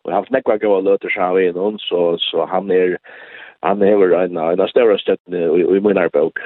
Og 0.02 0.10
jeg 0.10 0.16
har 0.16 0.24
haft 0.24 0.34
nekva 0.34 0.58
gøy 0.58 0.72
å 0.72 0.80
løte 0.80 1.06
løter 1.06 1.14
samer 1.14 1.50
innan, 1.50 1.78
så, 1.78 2.16
så 2.18 2.48
han 2.50 2.72
er 2.74 2.98
han 3.62 3.82
er 3.82 4.24
en, 4.24 4.36
en 4.36 4.60
av 4.60 4.70
større 4.72 4.98
støttene 4.98 5.44
i, 5.54 5.62
i 5.62 5.80
min 5.82 5.98
arbeid. 5.98 6.40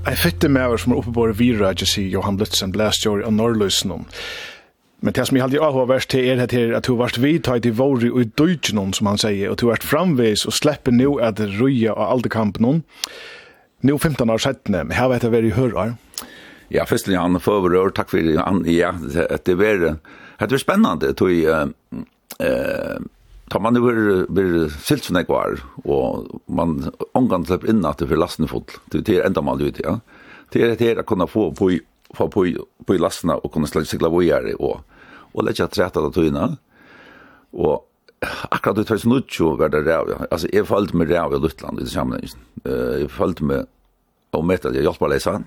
Jeg 0.00 0.16
Ein 0.16 0.16
fitte 0.16 0.48
mever 0.48 0.80
som 0.80 0.94
er 0.94 1.02
oppe 1.02 1.12
på 1.12 1.26
Vira, 1.36 1.74
sier 1.76 2.08
Johan 2.08 2.40
Lutzen, 2.40 2.72
blæstjør 2.72 3.26
av 3.28 3.36
Norrløsnum. 3.36 4.08
Men 5.00 5.14
det 5.16 5.26
som 5.26 5.36
jeg 5.36 5.44
alltid 5.44 5.62
har 5.64 5.86
vært 5.88 6.08
til 6.12 6.26
er 6.28 6.42
at 6.42 6.52
här 6.52 6.72
att 6.76 6.84
du 6.84 6.96
varst 6.96 7.18
vidtajt 7.18 7.66
i 7.66 7.70
våre 7.70 8.10
og 8.12 8.20
i 8.20 8.24
dojtjen 8.24 8.92
som 8.92 9.06
han 9.06 9.18
sier, 9.18 9.50
og 9.50 9.56
du 9.56 9.66
har 9.66 9.76
vært 9.76 9.88
framvis 9.88 10.46
og 10.46 10.52
slipper 10.52 10.92
nå 10.92 11.18
at 11.18 11.40
röja 11.40 11.92
av 11.92 12.10
allt 12.12 12.28
kampen 12.30 12.84
Nå 13.82 13.98
15 13.98 14.30
år 14.30 14.38
settene, 14.38 14.84
men 14.84 14.96
her 14.96 15.08
vet 15.08 15.22
jeg 15.22 15.32
vad 15.32 15.42
du 15.42 15.50
hører. 15.50 15.94
Ja, 16.70 16.84
først 16.84 17.08
og 17.08 17.14
fremst, 17.14 17.44
for 17.44 17.60
förberör 17.60 17.90
tack 17.90 18.10
för 18.10 18.18
det 18.18 18.34
ja, 18.72 18.92
det. 19.02 19.44
det 19.46 19.54
var 19.54 19.96
det 20.38 20.50
var 20.50 20.58
spennende, 20.58 21.14
tror 21.14 21.30
jeg, 21.30 21.68
uh, 22.40 23.00
tar 23.50 23.60
man 23.60 23.76
över 23.76 24.26
blir 24.28 24.68
silt 24.68 25.04
som 25.04 25.16
det 25.16 25.28
var 25.28 25.60
och 25.84 26.40
man 26.46 26.92
omgång 27.12 27.46
släpp 27.46 27.64
in 27.64 27.84
att 27.84 27.98
det 27.98 28.06
för 28.06 28.16
lasten 28.16 28.48
full 28.48 28.64
det 28.86 29.08
är 29.08 29.26
ända 29.26 29.42
mal 29.42 29.62
ut 29.62 29.80
ja 29.84 30.00
det 30.48 30.62
är 30.62 30.76
det 30.76 30.98
att 30.98 31.06
kunna 31.06 31.26
få 31.26 31.52
på 31.52 31.78
få 32.14 32.28
på 32.28 32.46
på 32.86 32.92
lasterna 32.92 33.36
och 33.36 33.52
kunna 33.52 33.66
släppa 33.66 33.84
cykla 33.84 34.08
vidare 34.08 34.54
och 34.54 34.80
og 35.34 35.46
lett 35.46 35.60
jeg 35.60 35.72
trett 35.72 35.96
av 35.96 36.10
tøyene. 36.14 36.56
Og 37.52 37.86
akkurat 38.50 38.82
i 38.82 38.86
2020 38.88 39.56
var 39.60 39.72
det 39.72 39.84
ræv. 39.86 40.12
Altså, 40.30 40.50
jeg 40.52 40.68
følte 40.68 40.96
med 40.96 41.10
ræv 41.10 41.36
i 41.36 41.40
Lutland 41.40 41.80
i 41.80 41.88
sammenhengen. 41.88 42.42
Jeg 42.64 43.10
følte 43.10 43.46
meg 43.46 43.68
og 44.32 44.44
med 44.46 44.62
at 44.66 44.76
jeg 44.76 44.86
hjelper 44.86 45.08
å 45.08 45.10
lese 45.10 45.40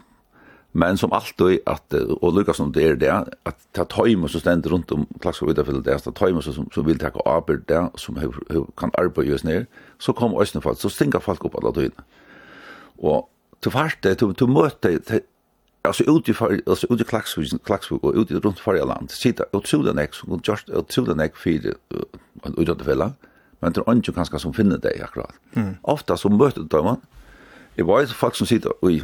Men 0.73 0.97
som 0.97 1.11
alltid, 1.13 1.59
at, 1.69 1.93
og 1.93 2.33
lykkes 2.33 2.57
som 2.57 2.71
det 2.73 2.83
er 2.83 2.95
det, 2.97 3.11
at 3.45 3.57
ta 3.77 3.83
tøymer 3.85 4.27
som 4.27 4.41
stender 4.41 4.73
rundt 4.73 4.91
om 4.91 5.05
klaksk 5.21 5.43
og 5.43 5.51
videre 5.51 5.83
det, 5.85 5.99
ta 6.01 6.11
tøymer 6.11 6.41
som, 6.41 6.65
som 6.73 6.85
vil 6.87 6.97
takke 6.97 7.21
arbeid 7.29 7.67
det, 7.69 7.81
som 8.01 8.17
kan 8.77 8.91
arbeid 8.97 9.29
just 9.29 9.45
ned, 9.45 9.67
så 10.01 10.15
kommer 10.17 10.41
østene 10.41 10.63
folk, 10.65 10.79
så 10.81 10.89
stinger 10.89 11.21
folk 11.21 11.45
opp 11.45 11.59
alle 11.61 11.75
tøyene. 11.77 12.07
Og 12.97 13.29
til 13.61 13.71
fart 13.71 14.01
det, 14.01 14.17
til 14.17 14.49
møte 14.49 14.97
alltså 15.83 16.03
ut 16.03 16.29
i 16.29 16.33
alltså 16.65 16.87
ut 16.93 17.01
i 17.01 17.03
Klaxvik 17.03 17.63
Klaxvik 17.63 18.03
och 18.03 18.15
ut 18.15 18.31
i 18.31 18.35
runt 18.35 18.59
förra 18.59 18.85
land 18.85 19.11
sitta 19.11 19.43
ut 19.53 19.63
till 19.63 19.83
den 19.83 20.07
som 20.11 20.41
just 20.43 20.69
ut 20.69 20.87
till 20.87 21.05
den 21.05 21.19
ex 21.19 21.39
för 21.39 21.73
och 22.43 22.59
ut 22.59 22.77
det 22.79 22.83
fälla 22.83 23.11
men 23.59 23.73
det 23.73 23.81
är 23.87 23.93
inte 23.93 24.11
kanske 24.11 24.39
som 24.39 24.53
finner 24.53 24.77
det 24.77 25.03
akkurat. 25.03 25.33
Mm. 25.53 25.75
ofta 25.81 26.17
så 26.17 26.29
möter 26.29 26.61
de 26.61 26.85
man. 26.85 27.01
Det 27.75 27.83
var 27.83 28.01
ju 28.01 28.07
folk 28.07 28.35
som 28.35 28.47
sitter 28.47 28.89
i 28.89 29.03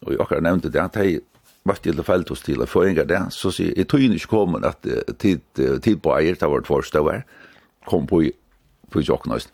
och 0.00 0.14
jag 0.14 0.26
har 0.30 0.40
nämnt 0.40 0.72
det 0.72 0.82
att 0.82 0.96
hej 0.96 1.20
vart 1.62 1.82
det 1.82 2.02
fält 2.02 2.28
hos 2.28 2.42
till 2.42 2.66
få 2.66 2.82
en 2.82 2.94
där 2.94 3.26
så 3.30 3.52
så 3.52 3.62
är 3.62 3.84
tror 3.84 4.02
inte 4.02 4.26
kommer 4.26 4.66
att 4.66 4.86
tid 5.18 5.40
tid 5.82 6.02
på 6.02 6.18
eier 6.18 6.36
det 6.40 6.46
var 6.46 6.62
första 6.62 7.02
var 7.02 7.24
kom 7.84 8.06
på 8.06 8.30
på 8.90 9.00
jocknast 9.00 9.52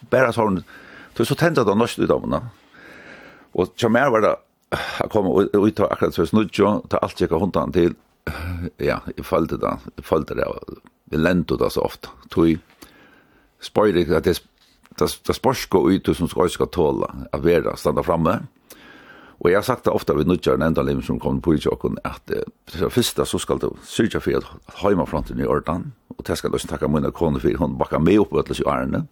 bara 0.00 0.32
så 0.32 0.62
så 1.24 1.34
tända 1.34 1.64
då 1.64 1.74
nästa 1.74 2.06
då 2.06 2.42
och 3.52 3.72
jag 3.76 3.92
mer 3.92 4.10
var 4.10 4.20
det 4.20 4.36
jeg 4.72 5.10
kom 5.12 5.30
ut 5.32 5.80
av 5.80 5.88
akkurat 5.92 6.14
så 6.14 6.26
snudjo, 6.28 6.74
ta 6.90 7.00
alt 7.02 7.20
jeg 7.20 7.30
kan 7.30 7.42
hundan 7.42 7.72
til, 7.72 7.96
ja, 8.90 9.00
jeg 9.16 9.24
følte 9.24 9.56
det, 9.60 9.74
jeg 9.96 10.04
følte 10.04 10.36
det, 10.36 10.46
jeg 11.12 11.22
lente 11.24 11.56
det 11.60 11.72
så 11.72 11.86
ofte, 11.88 12.12
tog 12.30 12.58
spøyre 13.64 14.04
at 14.16 14.28
det, 14.28 14.38
det, 14.98 15.08
det 15.26 15.36
spørsko 15.36 15.86
ut 15.88 16.12
som 16.14 16.28
skal 16.28 16.50
skal 16.52 16.70
tåle, 16.74 17.08
at 17.32 17.44
vera 17.44 17.76
standa 17.76 18.04
framme, 18.04 18.40
Og 19.38 19.50
jeg 19.50 19.56
har 19.56 19.62
sagt 19.62 19.84
det 19.86 19.92
ofte 19.94 20.16
ved 20.16 20.26
nødgjør 20.26 20.56
en 20.58 20.62
enda 20.66 20.82
liv 20.82 21.02
som 21.06 21.20
kom 21.22 21.40
på 21.40 21.52
i 21.54 21.60
tjokken, 21.62 21.98
at 22.04 22.22
det 22.26 22.90
første 22.90 23.26
så 23.26 23.38
skal 23.38 23.60
du 23.62 23.70
syrja 23.86 24.18
for 24.18 24.40
at 24.40 24.78
heimafronten 24.82 25.38
i 25.38 25.46
ordan, 25.46 25.92
og 26.10 26.26
det 26.26 26.38
skal 26.38 26.50
du 26.50 26.58
takka 26.58 26.88
munne 26.90 27.12
kone 27.14 27.40
for, 27.40 27.54
hun 27.58 27.76
bakka 27.78 27.98
med 28.02 28.18
opp 28.18 28.34
i 28.34 28.62
ærene, 28.66 29.06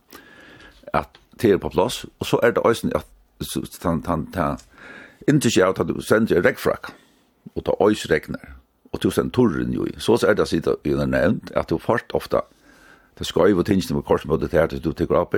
at 0.92 1.20
det 1.40 1.52
er 1.52 1.62
på 1.62 1.70
plass, 1.70 2.06
og 2.18 2.26
så 2.26 2.40
er 2.42 2.56
det 2.56 2.64
også 2.64 2.90
at 2.94 3.06
han, 3.84 4.02
han, 4.06 4.26
han, 4.34 4.58
Inte 5.26 5.50
sig 5.50 5.62
att 5.62 5.88
du 5.88 6.02
sänder 6.02 6.36
en 6.36 6.42
regnfrack 6.42 6.86
och 7.54 7.64
ta 7.64 7.76
öjs 7.80 8.06
regnar 8.06 8.54
och 8.90 8.98
du 9.02 9.10
sen 9.10 9.30
torren 9.30 9.72
ju. 9.72 9.92
Så 9.98 10.18
så 10.18 10.26
är 10.26 10.34
det 10.34 10.46
sitta 10.46 10.70
i 10.82 10.90
den 10.90 11.10
nämnd 11.10 11.50
att 11.54 11.68
du 11.68 11.78
fort 11.78 12.12
ofta 12.12 12.42
det 13.18 13.24
ska 13.24 13.48
ju 13.48 13.54
vara 13.54 13.64
tinge 13.64 13.82
med 13.90 14.04
kors 14.04 14.24
mot 14.24 14.40
det 14.40 14.52
här 14.52 14.64
att 14.64 14.82
du 14.82 14.92
tar 14.92 15.20
upp 15.20 15.34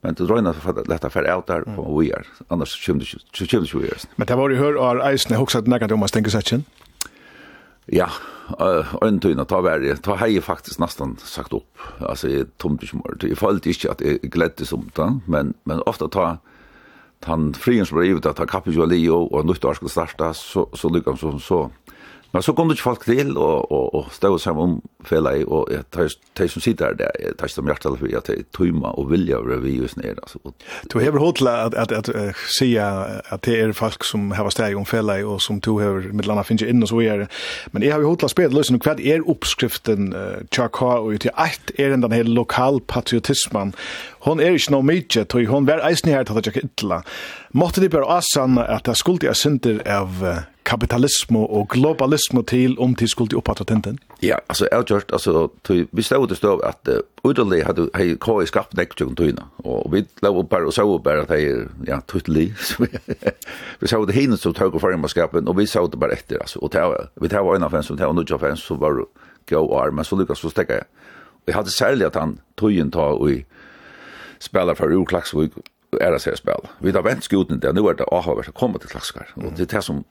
men 0.00 0.14
det 0.14 0.24
dröjna 0.24 0.52
för 0.52 0.80
att 0.80 0.88
lätta 0.88 1.10
för 1.10 1.34
out 1.34 1.46
där 1.46 1.60
på 1.60 1.98
vi 1.98 2.10
är 2.10 2.26
annars 2.48 2.86
kommer 2.86 3.16
det 3.38 3.46
kommer 3.46 3.84
ju 3.84 3.88
är. 3.88 3.98
Men 4.16 4.26
det 4.26 4.36
var 4.36 4.50
ju 4.50 4.56
hör 4.56 5.00
är 5.00 5.12
isen 5.12 5.36
också 5.36 5.58
att 5.58 5.66
näka 5.66 5.94
om 5.94 6.00
man 6.00 6.08
tänker 6.08 6.30
sig. 6.30 6.64
Ja, 7.86 8.10
en 9.02 9.20
tunna 9.20 9.44
ta 9.44 9.60
värre. 9.60 9.96
Ta 9.96 10.14
hej 10.14 10.40
faktiskt 10.40 10.78
nästan 10.78 11.16
sagt 11.16 11.52
upp. 11.52 11.78
Alltså 11.98 12.28
tomt 12.56 12.82
i 12.82 12.86
smort. 12.86 13.22
Jag 13.22 13.38
fallt 13.38 13.66
inte 13.66 13.90
att 13.90 14.00
jag 14.00 14.20
glädde 14.20 14.66
som 14.66 14.90
men 15.26 15.54
men 15.64 15.82
ofta 15.86 16.08
ta 16.08 16.38
han 17.26 17.50
frien 17.58 17.86
som 17.86 17.98
var 17.98 18.06
ivet 18.08 18.26
at 18.26 18.38
han 18.38 18.48
kappet 18.50 18.74
jo 18.76 18.86
og 19.32 19.46
nytt 19.46 19.64
år 19.64 19.78
skulle 19.78 19.92
starta, 19.92 20.32
så, 20.34 20.66
så 20.74 20.90
lykkes 20.92 21.22
han 21.26 21.40
så, 21.40 21.42
så 21.42 21.85
Men 22.32 22.42
så 22.42 22.52
kom 22.52 22.68
det 22.68 22.76
ikke 22.76 22.82
folk 22.82 23.04
til, 23.04 23.36
og, 23.38 23.72
og, 23.72 23.94
og 23.94 24.08
stod 24.12 24.38
sammen 24.38 24.62
om 24.62 25.06
fela 25.06 25.32
i, 25.38 25.44
og 25.46 25.68
jeg 25.70 25.84
tar, 25.94 26.10
tar 26.36 26.50
som 26.52 26.62
sitter 26.64 26.96
der, 26.98 27.14
jeg 27.22 27.36
tar 27.38 27.48
ikke 27.48 27.54
som 27.54 27.70
hjertet 27.70 27.98
for 28.00 28.18
at 28.20 28.30
jeg 28.32 28.46
tøymer 28.56 28.98
og 28.98 29.10
vilja 29.10 29.38
over 29.38 29.62
vi 29.62 29.76
just 29.78 29.96
nere. 29.96 30.18
Altså. 30.22 30.38
Du 30.92 30.98
har 30.98 31.18
hod 31.18 31.32
til 31.38 31.48
at, 31.48 31.74
at, 31.74 31.92
at, 31.92 32.08
at 32.08 32.34
sige 32.58 32.82
at 32.82 33.44
det 33.44 33.60
er 33.60 33.72
folk 33.72 34.04
som 34.04 34.30
har 34.30 34.50
steg 34.50 34.76
om 34.76 34.86
fela 34.86 35.18
i, 35.20 35.24
og 35.24 35.40
som 35.42 35.60
du 35.60 35.78
har 35.78 36.02
med 36.12 36.26
landa 36.26 36.44
finnes 36.46 36.66
inn 36.66 36.82
og 36.82 36.90
så 36.90 37.00
er 37.06 37.24
det. 37.24 37.30
Men 37.72 37.82
jeg 37.82 37.94
har 37.94 38.02
jo 38.04 38.12
hod 38.12 38.20
til 38.22 38.30
å 38.30 38.34
spille 38.34 38.56
løsning, 38.56 38.82
hva 38.82 38.96
er 38.98 39.24
oppskriften 39.28 40.12
uh, 40.14 40.42
tjaka 40.50 40.98
og 41.06 41.20
til 41.22 41.34
eit 41.40 41.72
er 41.78 41.96
den 41.96 42.12
her 42.12 42.28
lokal 42.28 42.82
patriotismen, 42.88 43.74
Hon 44.26 44.40
er 44.42 44.56
ikke 44.58 44.72
noe 44.74 44.82
mykje, 44.82 45.22
tog 45.30 45.46
hon 45.46 45.68
var 45.68 45.84
eisen 45.86 46.10
her 46.10 46.24
til 46.26 46.38
at 46.38 46.48
jeg 46.48 46.56
ikke 46.56 46.66
ytla. 46.66 46.96
Måtte 47.54 47.82
de 47.82 47.90
bare 47.92 48.18
asanne 48.18 48.64
at 48.66 48.88
det 48.88 48.96
skulle 48.98 49.28
jeg 49.28 49.38
synder 49.38 49.78
av 49.86 50.24
kapitalismo 50.66 51.44
og 51.46 51.68
globalismo 51.70 52.42
til 52.42 52.74
om 52.82 52.94
til 52.98 53.08
skulle 53.08 53.38
opphatta 53.38 53.64
tenten? 53.64 53.98
Ja, 54.22 54.36
altså, 54.48 54.66
jeg 54.70 54.78
har 54.78 54.84
gjort, 54.84 55.12
altså, 55.12 55.48
vi 55.92 56.02
stod 56.02 56.28
det 56.28 56.36
stod 56.36 56.64
at 56.66 56.90
uh, 56.90 57.00
utenlig 57.24 57.62
hadde 57.66 57.88
hei 57.94 58.16
KI 58.22 58.46
skapt 58.50 58.74
nekktjøkken 58.76 59.16
tøyna, 59.16 59.46
og 59.64 59.92
vi 59.92 60.02
lov 60.22 60.40
opp 60.42 60.50
bare 60.50 60.66
og 60.66 60.74
så 60.74 60.86
opp 60.90 61.06
her 61.06 61.22
at 61.22 61.30
hei, 61.34 61.44
ja, 61.86 62.00
tøytelig, 62.08 62.48
vi 63.80 63.90
sa 63.90 64.00
det 64.02 64.16
hinnet 64.16 64.42
som 64.42 64.54
tøy 64.56 64.68
og 64.72 64.80
farmaskapen, 64.82 65.48
og 65.48 65.58
vi 65.60 65.68
så 65.70 65.86
det 65.86 66.00
bare 66.02 66.18
etter, 66.18 66.42
altså, 66.42 66.60
og 66.62 66.72
tøy, 66.74 66.98
vi 67.22 67.30
tøy 67.30 67.44
var 67.46 67.60
en 67.60 67.68
av 67.68 67.76
fens, 67.76 67.90
og 67.90 68.00
tøy 68.00 68.08
var 68.08 68.18
nudja 68.18 68.40
fens, 68.42 68.66
så 68.66 68.78
var 68.80 68.98
det 68.98 69.06
gå 69.46 69.62
og 69.62 69.78
arm, 69.78 70.00
men 70.00 70.04
så 70.04 70.18
lykkas 70.18 70.42
så 70.42 70.50
stekka 70.50 70.80
jeg. 70.80 70.90
Og 71.46 71.52
jeg 71.52 71.54
hadde 71.54 71.70
særlig 71.70 72.06
at 72.08 72.16
han 72.18 72.38
tøyen 72.58 72.90
ta 72.90 73.12
og 73.14 73.30
spela 74.42 74.74
for 74.74 74.90
urklaksvik, 74.90 75.54
er 76.00 76.12
det 76.12 76.20
seg 76.24 76.34
spela. 76.36 76.72
Vi 76.82 76.92
tar 76.92 77.04
vent 77.06 77.24
skuten 77.24 77.60
der, 77.62 77.72
nu 77.72 77.86
er 77.86 77.94
det 77.96 78.08
avhavert 78.12 78.50
å 78.50 78.56
komme 78.56 78.80
til 78.82 78.90
klakskar, 78.90 79.30
og 79.38 79.54
det 79.54 79.68
er 79.68 79.76
det 79.76 79.84
som 79.86 80.02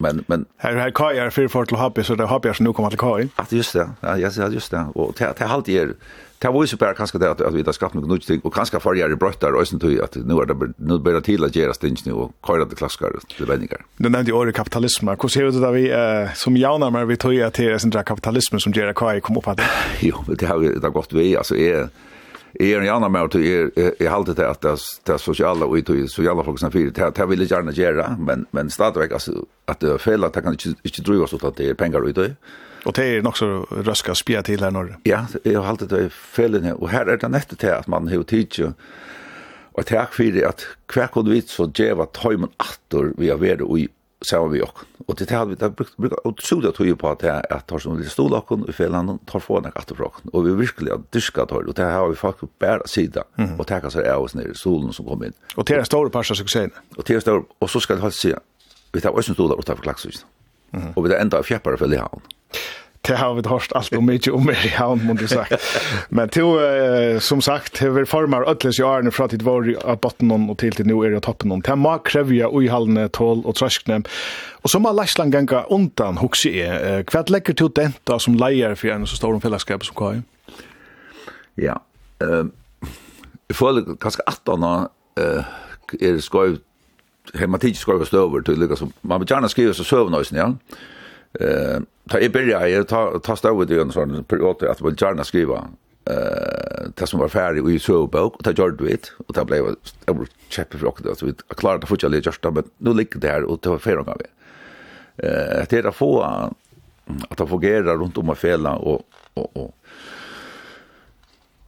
Men 0.00 0.24
men 0.26 0.44
här 0.56 0.76
här 0.76 0.90
kajar 0.90 1.30
för 1.30 1.48
för 1.48 1.64
till 1.64 1.76
hobby 1.76 2.02
så 2.02 2.14
det 2.14 2.24
hobby 2.24 2.54
som 2.54 2.66
nu 2.66 2.72
kommer 2.72 2.90
till 2.90 2.98
Kai. 2.98 3.28
Att 3.36 3.52
just 3.52 3.72
det. 3.72 3.90
Ja, 4.00 4.18
jag 4.18 4.32
ser 4.32 4.48
just 4.48 4.70
det. 4.70 4.86
Och 4.94 5.14
det 5.18 5.34
det 5.38 5.44
halt 5.44 5.68
er 5.68 5.94
Det 6.38 6.48
var 6.48 6.62
ju 6.62 6.66
super 6.66 6.94
kanske 6.94 7.18
det 7.18 7.30
att, 7.30 7.54
vi 7.54 7.62
har 7.62 7.72
skapat 7.72 7.94
något 7.94 8.28
nytt 8.28 8.44
och 8.44 8.54
kanske 8.54 8.80
för 8.80 8.94
jag 8.94 9.18
bröttar 9.18 9.52
och 9.52 9.68
sen 9.68 9.80
tog 9.80 10.00
att 10.00 10.16
nu 10.16 10.34
är 10.34 10.46
det 10.46 10.72
nu 10.76 10.98
börjar 10.98 11.20
till 11.20 11.44
att 11.44 11.56
göra 11.56 11.74
stings 11.74 12.06
nu 12.06 12.12
och 12.12 12.32
köra 12.46 12.64
det 12.64 12.76
klassiska 12.76 13.06
till 13.36 13.46
vänningar. 13.46 13.84
Du 13.96 14.08
nämnde 14.08 14.32
ordet 14.32 14.54
kapitalism. 14.54 15.08
Hur 15.08 15.28
ser 15.28 15.44
det 15.44 15.60
där 15.60 15.72
vi 15.72 15.90
eh, 15.90 16.34
som 16.34 16.56
jauna 16.56 16.90
men 16.90 17.08
vi 17.08 17.16
tog 17.16 17.34
ju 17.34 17.42
att 17.42 17.54
det 17.54 17.64
är 17.64 17.78
sån 17.78 17.90
där 17.90 18.02
kapitalism 18.02 18.58
som 18.58 18.72
gör 18.72 18.92
Kai 18.92 19.20
kom 19.20 19.36
upp 19.36 19.48
att. 19.48 19.60
Jo, 20.00 20.16
det 20.38 20.46
har 20.46 20.80
det 20.80 20.88
gått 20.88 21.12
vi 21.12 21.36
alltså 21.36 21.56
är 21.56 21.88
Jeg 22.58 22.72
er 22.72 22.80
en 22.80 22.88
annan 22.88 23.12
med 23.12 23.28
at 23.28 23.34
jeg, 23.38 23.92
jeg 24.00 24.10
halte 24.10 24.34
til 24.34 24.48
at 24.48 24.62
det 24.62 25.14
er 25.14 25.22
sosiale 25.22 25.64
og 25.64 25.76
det 25.86 25.98
er 26.04 26.08
sosiale 26.10 26.44
folk 26.44 26.58
som 26.58 26.72
fyrer, 26.72 27.12
det 27.14 27.28
vil 27.28 27.44
jeg 27.44 27.52
gjerne 27.52 27.74
gjøre, 27.76 28.16
men, 28.18 28.46
men 28.52 28.70
stadigvæk 28.70 29.12
altså, 29.12 29.44
at 29.68 29.80
det 29.80 29.92
er 29.92 30.02
feil 30.02 30.24
at 30.24 30.34
det 30.34 30.42
kan 30.42 30.58
ikke, 30.58 30.74
ikke 30.84 31.06
drive 31.06 31.28
oss 31.28 31.34
ut 31.34 31.44
at 31.44 31.58
det 31.58 31.70
er 31.70 31.78
penger 31.78 32.02
ut 32.02 32.16
det. 32.16 32.34
Og 32.88 32.96
det 32.96 33.04
er 33.04 33.22
nok 33.22 33.36
så 33.36 34.14
spia 34.14 34.42
til 34.42 34.60
her 34.60 34.70
når 34.70 34.96
Ja, 35.06 35.26
jeg 35.44 35.60
har 35.60 35.68
alltid 35.68 35.88
til 35.88 36.10
feilen 36.10 36.64
her, 36.64 36.74
og 36.74 36.90
her 36.90 37.06
er 37.06 37.16
det 37.16 37.30
nettet 37.30 37.58
til 37.58 37.74
at 37.76 37.88
man 37.88 38.08
har 38.08 38.22
tidsi 38.22 38.72
og 39.80 39.86
takk 39.86 40.16
det 40.18 40.42
at 40.44 40.66
hver 40.92 41.06
kunne 41.06 41.30
vi 41.30 41.40
så 41.46 41.68
djeva 41.70 42.06
tøymen 42.12 42.50
atter 42.58 43.12
vi 43.18 43.28
har 43.30 43.38
vært 43.38 43.62
i 43.62 43.86
så 44.22 44.40
vi 44.52 44.60
ok. 44.60 44.82
Og 45.06 45.16
det 45.16 45.28
tað 45.30 45.48
vi 45.48 45.56
da 45.56 45.70
brukt 45.72 45.96
brukt 45.96 46.26
utrolig 46.28 46.72
tøye 46.76 46.96
på 46.98 47.08
at 47.10 47.24
at 47.24 47.66
tar 47.68 47.80
som 47.80 47.96
lille 47.96 48.12
stol 48.12 48.34
okken 48.36 48.66
i 48.68 48.72
felan 48.72 49.18
tar 49.26 49.40
få 49.40 49.60
nek 49.64 49.76
atter 49.80 50.02
okken. 50.04 50.30
Og 50.32 50.44
vi 50.44 50.56
virkelig 50.58 50.92
at 50.92 51.06
tað 51.10 51.48
tar 51.48 51.68
og 51.68 51.76
det 51.76 51.86
har 51.88 52.08
vi 52.08 52.18
faktisk 52.20 52.52
bare 52.58 52.86
sida 52.86 53.24
og 53.58 53.66
taka 53.66 53.90
seg 53.90 54.06
av 54.06 54.22
oss 54.22 54.34
ner 54.34 54.50
i 54.50 54.54
solen 54.54 54.92
som 54.92 55.06
kom 55.06 55.24
inn. 55.24 55.34
Og 55.56 55.64
det 55.64 55.76
er 55.76 55.84
en 55.84 55.88
stor 55.88 56.10
parsa 56.10 56.34
suksessen. 56.34 56.72
Og 56.96 57.06
det 57.06 57.16
er 57.16 57.24
stor, 57.24 57.46
og 57.60 57.70
så 57.70 57.80
skal 57.80 58.00
jeg 58.00 58.04
Við 58.10 58.20
tað 58.20 58.42
vi 58.92 59.00
tar 59.00 59.14
også 59.14 59.34
stolar 59.34 59.56
utenfor 59.56 59.82
klakshusen. 59.82 60.26
Og 60.96 61.04
vi 61.04 61.10
tar 61.10 61.20
enda 61.20 61.38
af 61.38 61.46
fjeppar 61.46 61.78
i 61.78 61.96
hann 61.96 62.22
det 63.00 63.16
har 63.16 63.34
vi 63.34 63.48
hört 63.48 63.72
allt 63.72 63.92
om 63.92 64.06
mycket 64.06 64.32
om 64.32 64.50
i 64.50 64.68
havn, 64.68 65.06
måste 65.06 65.28
sagt. 65.28 65.52
Men 66.08 66.28
till, 66.28 66.42
eh, 66.42 67.18
som 67.18 67.42
sagt, 67.42 67.80
har 67.80 67.88
vi 67.88 68.04
formar 68.06 68.50
ödles 68.50 68.78
i 68.78 68.82
årene 68.82 69.10
fra 69.10 69.24
att 69.24 69.42
var 69.42 69.76
av 69.84 69.98
botten 70.00 70.50
och 70.50 70.58
till 70.58 70.72
till 70.72 70.86
nu 70.86 71.04
är 71.04 71.10
det 71.10 71.20
toppen. 71.20 71.60
Det 71.60 71.76
må 71.76 71.98
krävja 71.98 72.48
oihallande 72.48 73.08
tål 73.08 73.42
och 73.44 73.54
tröskne. 73.54 74.02
Och 74.62 74.70
så 74.70 74.78
må 74.78 74.92
Leisland 74.92 75.32
ganga 75.32 75.62
undan 75.62 76.18
huxa 76.18 76.48
är. 76.48 76.98
Eh, 76.98 77.04
Kvart 77.04 77.26
til 77.26 77.54
till 77.54 77.70
denta 77.70 78.18
som 78.18 78.34
lejer 78.34 78.74
för 78.74 78.88
en 78.88 79.06
så 79.06 79.16
stor 79.16 79.40
fällskap 79.40 79.84
som 79.84 79.94
kvar. 79.94 80.22
Ja. 81.54 81.80
Ehm 82.20 82.30
uh, 82.30 82.46
för 83.54 83.96
kanske 84.00 84.22
att 84.26 84.44
då 84.44 84.88
eh 85.16 85.44
är 86.00 86.20
skoj 86.20 86.56
hematik 87.34 87.76
skoj 87.76 87.94
över 87.94 88.42
till 88.42 88.76
som, 88.76 88.92
man 89.00 89.20
vill 89.20 89.30
gärna 89.30 89.48
skriva 89.48 89.74
så 89.74 89.84
sövnösen 89.84 90.38
ja. 90.38 90.54
Eh, 91.34 91.80
ta 92.08 92.18
i 92.18 92.28
börja 92.28 92.68
jag 92.68 92.88
ta 92.88 93.18
ta 93.18 93.36
stod 93.36 93.68
det 93.68 93.80
en 93.80 93.92
sån 93.92 94.24
period 94.24 94.62
att 94.62 94.80
vill 94.80 94.96
gärna 94.98 95.24
skriva 95.24 95.68
eh 96.04 96.90
det 96.94 97.06
som 97.06 97.20
var 97.20 97.28
färdigt 97.28 97.68
i 97.68 97.78
så 97.78 98.06
bok 98.06 98.36
och 98.36 98.44
ta 98.44 98.50
gjorde 98.50 98.84
det 98.84 99.12
och 99.26 99.34
ta 99.34 99.44
blev 99.44 99.76
jag 100.06 100.14
var 100.14 100.26
cheppe 100.48 100.78
för 100.78 100.86
också 100.86 101.14
så 101.14 101.26
vi 101.26 101.32
klarade 101.48 101.82
att 101.82 101.88
fortsätta 101.88 102.16
just 102.16 102.44
men 102.44 102.64
nu 102.78 102.94
ligger 102.94 103.20
det 103.20 103.28
här 103.28 103.42
och 103.42 103.60
ta 103.60 103.78
färdig 103.78 104.08
av 104.08 104.18
det. 104.18 104.30
Eh 105.28 105.66
det 105.68 105.78
är 105.78 105.86
att 105.86 105.94
få 105.94 106.22
att 107.28 107.38
det 107.38 107.46
fungerar 107.46 107.96
runt 107.96 108.18
om 108.18 108.28
och 108.28 108.38
fälla 108.38 108.76
och 108.76 109.02
och 109.34 109.56
och 109.56 109.74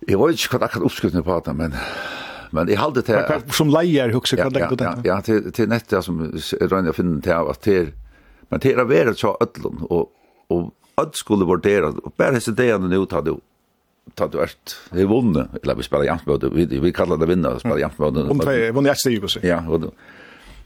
Jeg 0.09 0.19
vet 0.19 0.35
ikke 0.35 0.57
hva 0.57 0.67
jag 0.67 0.71
kan 0.71 0.83
uppskriva 0.83 1.23
på 1.23 1.43
det, 1.47 1.53
men 1.55 1.75
men 2.51 2.69
jeg 2.69 2.79
halde 2.79 3.03
till 3.03 3.53
som 3.55 3.71
lejer 3.71 4.13
huxar 4.13 4.37
kan 4.37 4.53
lägga 4.53 4.77
det. 4.77 4.95
Ja, 5.05 5.21
till 5.21 5.53
till 5.53 5.69
nästa 5.69 6.03
som 6.03 6.39
finne 6.93 7.21
til 7.23 7.31
at 7.31 7.65
det 7.65 7.77
er 7.77 7.87
Men 8.53 8.61
det 8.61 8.77
å 8.77 8.85
være 8.85 9.15
så 9.17 9.33
ödlon, 9.41 9.87
og, 9.89 10.11
og 10.53 11.01
ødl 11.01 11.17
skulle 11.17 11.49
vurdere, 11.49 11.95
og 11.97 12.13
bare 12.21 12.37
hese 12.37 12.53
det 12.57 12.69
han 12.75 12.85
nå 12.91 13.05
tar 13.09 13.25
du 13.25 13.39
tar 14.19 14.29
du 14.29 14.41
ert 14.43 14.75
er 14.91 15.07
vunnet, 15.07 15.53
eller 15.63 15.79
vi 15.79 15.87
spelar 15.87 16.09
jant 16.09 16.27
mot 16.27 16.45
vi 16.53 16.67
vi 16.67 16.93
kallar 16.93 17.21
det 17.21 17.29
vinna 17.31 17.55
spelar 17.61 17.79
jant 17.85 18.01
mot 18.03 18.17
om 18.19 18.43
tre 18.43 18.73
vunnet 18.75 18.91
jag 18.91 18.99
säger 19.01 19.27
så 19.27 19.41
ja 19.43 19.63
og 19.69 19.85
och 19.85 19.95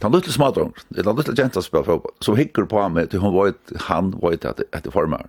han 0.03 0.13
luttel 0.13 0.33
smadrong, 0.33 0.73
ung 0.73 0.99
eller 0.99 1.13
luttel 1.13 1.39
jenta 1.39 1.63
spelar 1.63 1.85
fotball, 1.85 2.13
som 2.21 2.37
hikker 2.37 2.65
på 2.65 2.89
mig 2.89 3.11
til 3.11 3.21
hun 3.21 3.35
vet, 3.35 3.81
han 3.89 4.11
vet 4.23 4.45
at 4.45 4.57
det 4.57 4.67
er 4.73 4.91
forma 4.91 5.21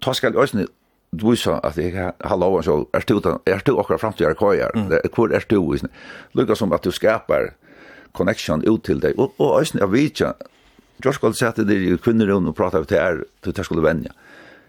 ta 0.00 0.12
skal 0.12 0.32
jeg 0.32 0.40
også 0.40 0.66
du 1.12 1.36
sa 1.36 1.60
jeg 1.76 2.12
har 2.24 2.36
lov 2.36 2.62
så 2.62 2.86
er 2.92 3.04
du 3.06 3.20
är 3.46 3.62
du 3.66 3.72
också 3.72 3.98
fram 3.98 4.12
till 4.12 4.34
kojar 4.34 4.72
kvar 5.12 5.28
är 5.28 5.44
du 5.48 5.88
Lucas 6.32 6.58
som 6.58 6.72
at 6.72 6.82
du 6.84 6.90
skapar 6.90 7.54
connection 8.12 8.62
ut 8.64 8.84
til 8.84 9.00
deg, 9.00 9.18
og 9.18 9.32
och 9.38 9.60
ösn 9.60 9.82
av 9.82 9.90
vitcha 9.90 10.32
George 11.02 11.14
skulle 11.14 11.34
sette 11.34 11.64
det 11.64 11.76
i 11.78 11.96
kvinnor 11.96 12.32
og 12.36 12.54
prata 12.56 12.82
til 12.84 12.98
er 12.98 13.22
til 13.42 13.54
det 13.54 13.64
skulle 13.64 13.82
vänja. 13.82 14.10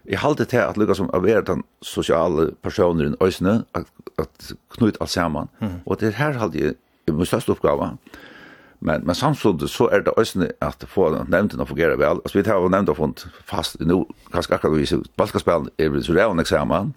Jeg 0.06 0.18
halte 0.18 0.44
til 0.44 0.56
at 0.56 0.76
lukka 0.76 0.94
som 0.94 1.10
av 1.14 1.26
er 1.28 1.40
den 1.40 1.62
sosiale 1.82 2.52
personer 2.62 3.10
i 3.10 3.16
øysene, 3.20 3.64
at, 3.74 3.86
at 4.18 4.52
knyta 4.70 4.98
alt 5.00 5.10
sammen. 5.10 5.48
Mm. 5.60 5.80
Och 5.86 5.96
det 6.00 6.14
halte 6.14 6.58
jeg 6.58 6.74
jag 7.06 7.14
min 7.14 7.26
største 7.26 7.50
oppgave. 7.50 7.96
Men, 8.80 9.06
men 9.06 9.14
samtidigt 9.14 9.70
så 9.70 9.88
är 9.88 10.00
det 10.00 10.12
ösnen 10.16 10.52
att 10.60 10.84
få 10.88 11.24
nämnden 11.28 11.60
att 11.60 11.68
fungera 11.68 11.96
väl. 11.96 12.08
Alltså 12.10 12.38
vi 12.38 12.44
tar 12.44 12.68
nämnden 12.68 12.94
fått 12.94 13.26
fast 13.44 13.80
nu 13.80 14.04
ganska 14.32 14.54
akkurat 14.54 14.78
vi 14.78 15.02
balkaspel 15.16 15.68
är 15.76 15.88
väl 15.88 16.04
så 16.04 16.12
det 16.12 16.22
en 16.22 16.40
examen. 16.40 16.94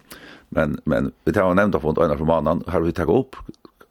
Men, 0.48 0.80
men 0.84 1.12
vi 1.24 1.32
tar 1.32 1.54
nämnden 1.54 1.80
fått 1.80 1.98
ena 1.98 2.16
från 2.16 2.26
mannen 2.26 2.64
har 2.66 2.80
vi 2.80 2.92
tagit 2.92 3.16
upp 3.16 3.36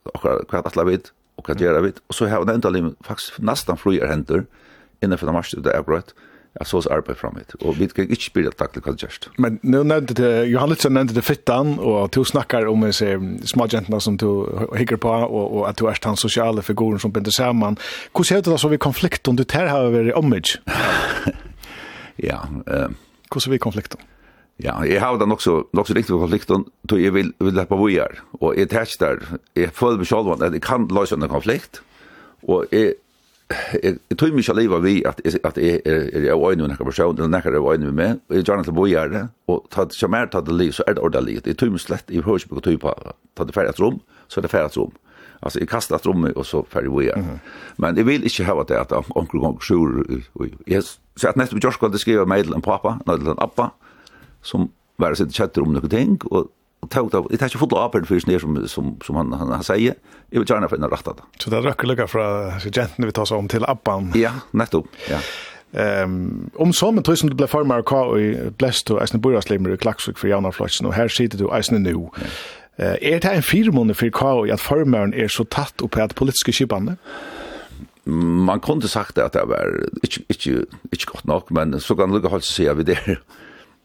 och 0.03 0.49
kvart 0.49 0.77
alla 0.77 0.83
vid 0.83 1.09
och 1.35 1.45
kvart 1.45 1.59
göra 1.59 1.81
vi. 1.81 1.91
Och 2.07 2.15
så 2.15 2.27
har 2.27 2.39
vi 2.39 2.45
nämnden 2.45 2.95
faktiskt 3.01 3.39
nästan 3.39 3.77
flyger 3.77 4.07
händer. 4.07 4.35
Mm 4.35 4.45
innenfor 5.03 5.29
den 5.29 5.37
marste, 5.37 5.63
det 5.63 5.75
er 5.75 5.85
brøtt, 5.85 6.13
Jag 6.59 6.67
sås 6.67 6.85
oss 6.85 6.91
arbeid 6.91 7.17
fram 7.17 7.35
hit. 7.35 7.55
Og 7.65 7.79
vi 7.79 7.87
kan 7.89 8.11
ikke 8.13 8.27
spille 8.29 8.51
takle 8.53 8.81
hva 8.85 8.93
det. 8.93 9.29
Men 9.41 9.55
nu 9.63 9.79
nevnte 9.83 10.13
det, 10.13 10.45
Johannelsen 10.51 10.93
nevnte 10.93 11.15
det 11.17 11.23
fittan, 11.25 11.79
og 11.79 12.11
du 12.13 12.21
snackar 12.23 12.67
om 12.69 12.85
disse 12.85 13.15
småjentene 13.49 13.97
som 14.01 14.19
du 14.21 14.45
hikker 14.77 15.01
på, 15.01 15.09
og, 15.09 15.55
og 15.57 15.65
at 15.69 15.81
du 15.81 15.87
er 15.89 15.97
den 16.03 16.15
sosiale 16.15 16.61
figuren 16.61 17.01
som 17.01 17.13
binder 17.13 17.33
sammen. 17.33 17.77
Hvordan 18.11 18.29
ser 18.29 18.45
det 18.45 18.53
da 18.53 18.59
så 18.61 18.69
vi 18.69 18.77
konflikten? 18.77 19.35
Du 19.35 19.43
tar 19.43 19.67
här 19.67 19.81
över 19.81 20.09
i 20.09 20.13
ja. 22.29 22.39
Eh, 22.67 22.89
Hvordan 23.31 23.47
er 23.47 23.51
vi 23.51 23.57
konflikten? 23.57 23.99
Ja, 24.59 24.83
jeg 24.85 25.01
har 25.01 25.17
da 25.17 25.25
nokso 25.25 25.63
nokso 25.73 25.93
riktig 25.93 26.13
konflikten, 26.13 26.65
då 26.83 26.97
jeg 26.97 27.13
vil 27.13 27.33
vil 27.39 27.53
lappa 27.53 27.75
vojar 27.75 28.23
og 28.39 28.57
jeg 28.57 28.69
tæstar, 28.69 29.39
jeg 29.55 29.71
føler 29.73 29.97
meg 29.97 30.07
selv 30.07 30.43
at 30.43 30.53
jeg 30.53 30.61
kan 30.61 30.87
løse 30.87 31.15
en 31.15 31.27
konflikt. 31.27 31.81
Og 32.47 32.65
jeg 32.71 32.93
jeg 33.83 33.97
jeg 34.09 34.17
tror 34.17 34.33
mye 34.35 34.55
livet 34.57 34.83
vi 34.83 34.95
at, 35.05 35.21
at 35.43 35.57
jeg 35.57 35.81
er 35.85 36.01
er, 36.13 36.31
av 36.33 36.43
øynene 36.49 36.67
med 36.67 36.75
noen 36.77 36.89
person, 36.89 37.15
eller 37.15 37.27
noen 37.27 37.39
er 37.39 37.57
av 37.59 37.69
øynene 37.73 37.91
med 37.91 37.99
meg, 37.99 38.19
og 38.29 38.35
jeg 38.35 38.45
gjør 38.45 38.57
det 38.57 38.65
til 38.65 38.73
å 38.73 38.75
bo 38.75 38.85
gjøre, 38.87 39.27
og 39.47 39.67
tatt, 39.71 39.93
som 39.93 40.13
er 40.13 40.25
tatt 40.25 40.45
det 40.45 40.57
liv, 40.57 40.71
så 40.71 40.83
er 40.87 40.93
det 40.93 41.03
ordentlig 41.03 41.33
livet. 41.33 41.47
Jeg 41.47 41.57
tror 41.57 41.73
mye 41.73 41.85
slett, 41.85 42.11
jeg 42.11 42.23
hører 42.23 42.43
ikke 42.43 42.59
på 42.59 42.65
tøy 42.67 42.77
på, 42.77 42.93
tatt 43.35 43.49
det 43.49 43.55
ferdig 43.55 43.79
rom, 43.79 44.01
så 44.27 44.39
er 44.39 44.47
det 44.47 44.53
ferdig 44.53 44.77
rom. 44.77 44.93
Altså, 45.43 45.59
jeg 45.59 45.67
kastar 45.67 45.99
et 45.99 46.05
rom, 46.07 46.23
og 46.23 46.45
så 46.45 46.63
ferdig 46.63 46.91
färg 46.91 46.99
vi 46.99 47.07
är. 47.09 47.39
Men 47.77 47.97
jeg 47.97 48.05
vil 48.05 48.23
ikke 48.23 48.45
ha 48.47 48.63
det 48.63 48.77
at 48.79 48.91
onkel 49.15 49.39
gong 49.39 49.59
sjur. 49.59 50.05
jeg 50.67 50.83
sa 51.17 51.29
at 51.29 51.35
nästa 51.35 51.55
vi 51.55 51.59
gör 51.59 51.71
ska 51.71 51.89
det 51.89 51.99
skriva 51.99 52.23
en 52.35 52.61
pappa, 52.61 52.99
eller 53.07 53.17
till 53.17 53.27
en 53.27 53.39
appa, 53.39 53.71
som 54.41 54.71
var 54.97 55.13
sitt 55.15 55.33
chatt 55.33 55.57
om 55.57 55.73
noen 55.73 55.89
ting, 55.89 56.21
og 56.31 56.49
tog 56.91 57.11
det, 57.13 57.21
det 57.31 57.41
er 57.41 57.51
ikke 57.51 57.63
fotla 57.63 57.85
apel 57.87 58.05
for 58.09 58.19
snir 58.23 58.41
som, 58.43 58.57
som, 58.71 58.93
som 59.05 59.17
han, 59.19 59.33
han, 59.37 59.53
han 59.55 59.65
sier, 59.65 59.97
jeg 60.33 60.41
vil 60.41 60.49
gjerne 60.49 60.69
finne 60.71 60.89
rett 60.91 61.07
av 61.09 61.19
det. 61.19 61.25
Så 61.39 61.53
det 61.53 61.59
er 61.59 61.67
røkker 61.69 61.89
lukka 61.91 62.07
fra 62.09 62.27
jentene 62.65 63.09
vi 63.09 63.15
tar 63.15 63.29
seg 63.29 63.43
om 63.43 63.49
til 63.51 63.67
Abban? 63.69 64.11
Ja, 64.17 64.35
nettopp, 64.57 64.89
ja. 65.11 65.21
Um, 65.73 66.51
om 66.61 66.69
som 66.73 66.99
en 66.99 67.05
tusen 67.05 67.31
du 67.31 67.33
ble 67.33 67.47
formar 67.49 67.81
av 67.81 67.87
hva 67.89 68.03
og 68.13 68.57
blest 68.61 68.91
og 68.93 68.99
eisne 69.01 69.17
boraslimer 69.21 69.73
i 69.73 69.77
Klaksvik 69.81 70.19
for 70.21 70.29
Jan 70.29 70.45
Flotsen, 70.53 70.85
og 70.85 70.93
her 70.93 71.09
sitter 71.09 71.39
du 71.41 71.47
eisne 71.49 71.79
nu. 71.81 72.11
Ja. 72.17 72.33
Uh, 72.77 72.97
er 73.01 73.21
det 73.21 73.31
en 73.31 73.45
firmåne 73.45 73.95
for 73.97 74.13
hva 74.13 74.35
i 74.45 74.53
at 74.53 74.61
formaren 74.61 75.15
er 75.17 75.31
så 75.33 75.45
tatt 75.49 75.81
opp 75.81 75.95
på 75.97 76.03
at 76.03 76.13
politiske 76.17 76.53
kibane? 76.53 76.97
Man 78.05 78.61
kunde 78.61 78.89
sagt 78.91 79.17
at 79.17 79.33
det 79.33 79.47
var 79.49 79.71
ikke, 80.03 80.25
ikke, 80.29 80.65
ikke 80.91 81.11
godt 81.15 81.25
nok, 81.25 81.51
men 81.51 81.79
så 81.79 81.95
kan 81.95 82.09
det 82.11 82.19
lukka 82.19 82.33
holdt 82.33 82.45
seg 82.45 82.69
av 82.69 82.83
det 82.85 82.99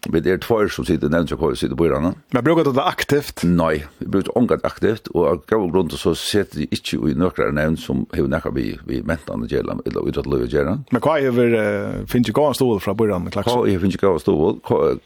Vi 0.08 0.22
er 0.24 0.38
tvær 0.40 0.70
som 0.72 0.86
sitter 0.88 1.10
nevnt 1.12 1.34
og 1.36 1.56
sitter 1.60 1.76
på 1.76 1.84
hverandre. 1.84 2.14
Men 2.32 2.44
bruker 2.46 2.64
du 2.64 2.70
det 2.72 2.84
aktivt? 2.88 3.42
Nei, 3.44 3.82
vi 3.98 4.06
bruker 4.08 4.30
det 4.30 4.36
omgått 4.40 4.64
aktivt, 4.64 5.10
og 5.12 5.26
av 5.28 5.40
gav 5.50 5.66
grunn 5.68 5.90
så 5.92 6.14
sitter 6.16 6.62
vi 6.62 6.68
ikke 6.72 6.96
i 7.10 7.16
nøkere 7.18 7.52
nevnt 7.52 7.82
som 7.82 8.06
hever 8.14 8.30
nekka 8.32 8.52
vi, 8.56 8.70
vi 8.88 9.02
mentene 9.04 9.48
gjerne, 9.50 9.82
eller 9.84 10.08
utrettet 10.08 10.30
løy 10.32 10.46
gjerne. 10.48 10.78
Men 10.94 11.04
hva 11.04 11.18
er 11.20 11.34
vi 11.36 11.48
finnes 12.08 12.30
ikke 12.32 12.40
gav 12.40 12.56
stål 12.56 12.80
fra 12.80 12.94
bøyren? 12.96 13.28
Hva 13.34 13.44
er 13.44 13.66
vi 13.68 13.76
finner 13.82 13.98
ikke 13.98 14.08
gav 14.08 14.20
stål? 14.24 14.62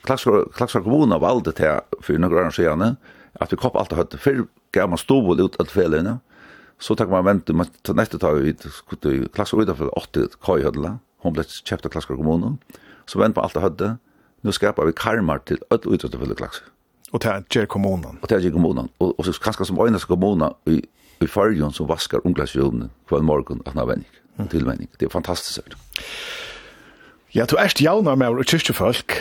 Klaksar 0.06 0.84
kommunen 0.84 1.18
valgte 1.22 1.56
til 1.58 1.82
for 1.98 2.22
nøkere 2.22 2.52
år 2.52 2.56
siden, 2.60 2.94
at 3.42 3.50
vi 3.50 3.58
kopp 3.58 3.80
alt 3.80 3.96
og 3.96 4.04
høyt. 4.04 4.14
Før 4.22 4.44
gav 4.76 4.92
man 4.92 5.02
stål 5.02 5.42
ut 5.42 5.58
av 5.58 5.72
felene, 5.72 6.20
så 6.82 6.94
takk 6.98 7.10
man 7.10 7.26
vente, 7.26 7.54
man 7.54 7.68
nettet 7.98 8.22
tar 8.22 8.38
vi 8.38 8.54
klaksar 9.34 9.66
utenfor 9.66 9.90
80 9.98 10.38
køyhødla, 10.46 10.96
hun 11.26 11.34
ble 11.34 11.44
kjøpt 11.50 11.90
av 11.90 11.94
klaksar 11.94 12.18
kommunen, 12.18 12.56
så 13.06 13.18
vente 13.18 13.38
på 13.38 13.44
alt 13.44 13.58
og 13.58 13.66
høyt, 13.66 13.84
nu 14.42 14.52
skapar 14.52 14.84
vi 14.84 14.92
karmar 14.92 15.38
til 15.46 15.58
öll 15.70 15.94
utåtfullt 15.94 16.36
klax. 16.36 16.62
Och 17.12 17.20
det 17.20 17.44
ger 17.54 17.66
kommunen. 17.66 18.18
Och 18.22 18.28
det 18.28 18.40
ger 18.40 18.50
kommunen. 18.50 18.88
Och, 18.98 19.18
och 19.18 19.24
så 19.24 19.32
kanske 19.32 19.64
som 19.64 19.78
ena 19.78 19.98
kommunen 19.98 20.52
i, 20.66 20.82
i 21.20 21.26
Färjön 21.26 21.72
som 21.72 21.86
vaskar 21.86 22.26
omklädningsrummen 22.26 22.90
kväll 23.08 23.22
morgon 23.22 23.62
att 23.66 23.74
när 23.74 23.86
vänning. 23.86 24.08
Mm. 24.36 24.48
Till 24.48 24.64
vänning. 24.64 24.88
Det 24.98 25.04
är 25.04 25.10
fantastiskt. 25.10 25.58
Ja, 27.32 27.46
du 27.48 27.54
erst 27.56 27.80
jaunar 27.80 28.18
med 28.20 28.28
og 28.36 28.44
kyrkjefolk, 28.44 29.14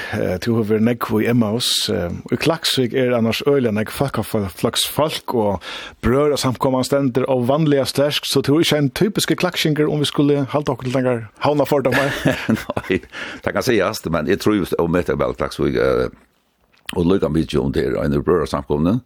du 0.43 0.47
har 0.57 0.65
vært 0.67 0.83
nekvo 0.83 1.21
i 1.23 1.29
Emmaus, 1.31 1.69
og 1.88 2.33
i 2.35 2.39
Klaksvik 2.43 2.91
er 2.91 3.13
annars 3.15 3.39
øyla 3.47 3.71
nekv 3.71 3.93
flakkaflaks 3.95 4.83
folk, 4.91 5.31
og 5.31 5.63
brøra 6.03 6.35
samkomman 6.35 6.83
stender 6.83 7.23
og 7.31 7.45
vanliga 7.47 7.85
stersk, 7.88 8.27
så 8.27 8.43
du 8.43 8.51
er 8.57 8.65
ikke 8.65 8.81
en 8.83 8.91
typiske 8.99 9.39
klaksinger 9.39 9.88
om 9.88 10.03
vi 10.03 10.09
skulle 10.11 10.43
halda 10.51 10.75
okkur 10.75 10.89
til 10.89 10.97
dengar 10.97 11.23
hauna 11.47 11.63
fordomar. 11.63 12.11
Nei, 12.59 12.99
det 12.99 13.55
kan 13.55 13.63
sies, 13.63 14.03
men 14.11 14.27
jeg 14.27 14.43
tror 14.43 14.59
just 14.59 14.75
om 14.75 14.99
etter 14.99 15.15
vel 15.15 15.39
Klaksvik, 15.39 15.79
og 15.79 17.07
lukka 17.07 17.31
mykje 17.31 17.63
om 17.63 17.71
det 17.71 17.88
er 17.88 17.99
en 18.03 18.19
brøra 18.19 18.43
samkomman, 18.43 19.05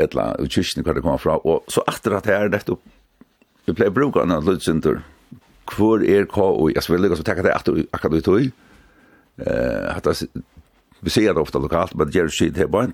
etla, 0.00 0.30
og 0.40 0.48
kyrkjen 0.48 0.80
hver 0.80 0.96
det 0.96 1.04
kommer 1.04 1.20
fra, 1.20 1.42
og 1.44 1.68
så 1.68 1.84
atter 1.92 2.16
at 2.16 2.32
her, 2.32 2.48
nettopp, 2.56 2.80
vi 3.68 3.76
pleier 3.76 3.92
bruka 3.92 4.24
annan 4.24 4.48
lutsintur, 4.48 5.04
hvor 5.72 6.02
er 6.02 6.26
KOI? 6.28 6.74
Jeg 6.74 6.82
vil 6.88 7.00
lukka 7.00 7.16
så 7.16 7.24
tenke 7.26 7.42
det 7.46 7.54
akkurat 7.54 8.12
du 8.12 8.20
tog 8.20 8.34
ut 8.40 8.44
i. 8.44 8.52
Vi 11.04 11.10
ser 11.10 11.32
det 11.32 11.40
ofte 11.40 11.58
lokalt, 11.60 11.94
men 11.96 12.08
det 12.08 12.14
gjør 12.14 12.30
ikke 12.32 12.54
det 12.56 12.70
bare 12.72 12.92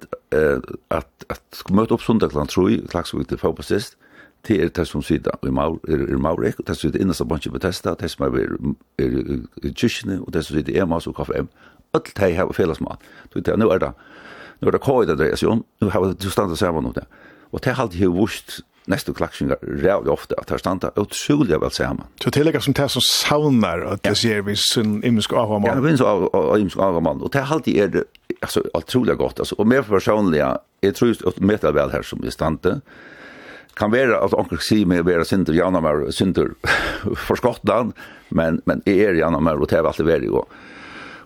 at 0.90 1.06
at 1.30 1.62
møte 1.70 1.94
opp 1.94 2.02
sundag 2.02 2.30
klant 2.32 2.50
tror 2.50 2.70
jeg, 2.70 2.86
Klagsvig 2.90 3.28
til 3.28 3.38
fotballsist, 3.38 3.96
til 4.44 4.60
er 4.64 4.68
det 4.68 4.86
som 4.88 5.02
sitter 5.02 5.30
i 5.46 5.50
Maurik, 5.50 6.58
og 6.58 6.66
det 6.66 6.76
som 6.76 6.88
sitter 6.88 7.00
innast 7.00 7.20
av 7.20 7.28
bunch 7.28 7.46
i 7.46 7.52
Bethesda, 7.52 7.94
det 7.94 8.10
som 8.10 8.24
er 8.26 8.56
i 8.98 9.72
kyrkene, 9.76 10.20
og 10.24 10.32
det 10.32 10.44
som 10.44 10.56
sitter 10.56 10.74
i 10.74 10.80
Emas 10.80 11.06
og 11.06 11.14
KFM. 11.14 11.50
Alt 11.94 12.12
det 12.16 12.34
her 12.34 12.44
er 12.44 12.74
det 13.44 13.58
Nå 13.58 13.70
er 13.70 13.78
det, 13.78 13.92
nå 14.60 14.68
er 14.68 14.72
det 14.72 14.80
KOI 14.80 15.06
det 15.06 15.18
dreier 15.18 15.36
seg 15.36 15.50
om, 15.50 15.64
nå 15.80 15.90
har 15.90 16.00
vi 16.04 16.30
standa 16.30 16.56
sammen 16.56 16.86
om 16.86 16.92
det. 16.92 17.04
Og 17.52 17.60
det 17.62 17.74
har 17.74 17.84
alltid 17.84 18.08
vært 18.14 18.60
nästa 18.90 19.12
klaxingar 19.12 19.56
rävd 19.62 20.08
ofta 20.08 20.34
att 20.38 20.50
här 20.50 20.58
stanta 20.58 20.90
otroliga 20.96 21.58
väl 21.58 21.70
samman. 21.70 22.06
Så 22.22 22.30
tillägga 22.30 22.60
som 22.60 22.72
det 22.72 22.88
som 22.88 23.02
saunar 23.02 23.78
att 23.78 24.02
det 24.02 24.14
ser 24.14 24.42
vi 24.42 24.56
sin 24.56 25.04
imsk 25.04 25.32
av 25.32 25.62
Ja, 25.66 25.74
det 25.74 25.88
finns 25.88 26.00
av 26.00 26.58
imsk 26.58 26.76
av 26.76 27.02
man 27.02 27.20
och 27.20 27.30
det 27.30 27.42
alltid 27.42 27.76
är 27.76 28.04
alltså 28.40 28.62
otroligt 28.74 29.18
gott 29.18 29.38
alltså 29.38 29.54
och 29.54 29.66
mer 29.66 29.82
personliga 29.82 30.58
är 30.80 30.90
tror 30.92 31.08
just 31.08 31.24
att 31.24 31.38
väl 31.74 31.90
här 31.90 32.02
som 32.02 32.24
är 32.24 32.30
stanta 32.30 32.80
kan 33.74 33.90
vara 33.90 34.24
att 34.24 34.34
onkel 34.34 34.58
si 34.58 34.84
med 34.84 35.04
vara 35.04 35.24
synter 35.24 35.52
Janna 35.52 35.80
mer 35.80 36.10
synter 36.10 36.48
för 37.16 37.36
Skottland 37.36 37.92
men 38.28 38.62
men 38.64 38.82
är 38.84 39.14
Janna 39.14 39.40
mer 39.40 39.60
och 39.60 39.66
det 39.66 39.76
har 39.76 39.84
alltid 39.84 40.06
varit 40.06 40.30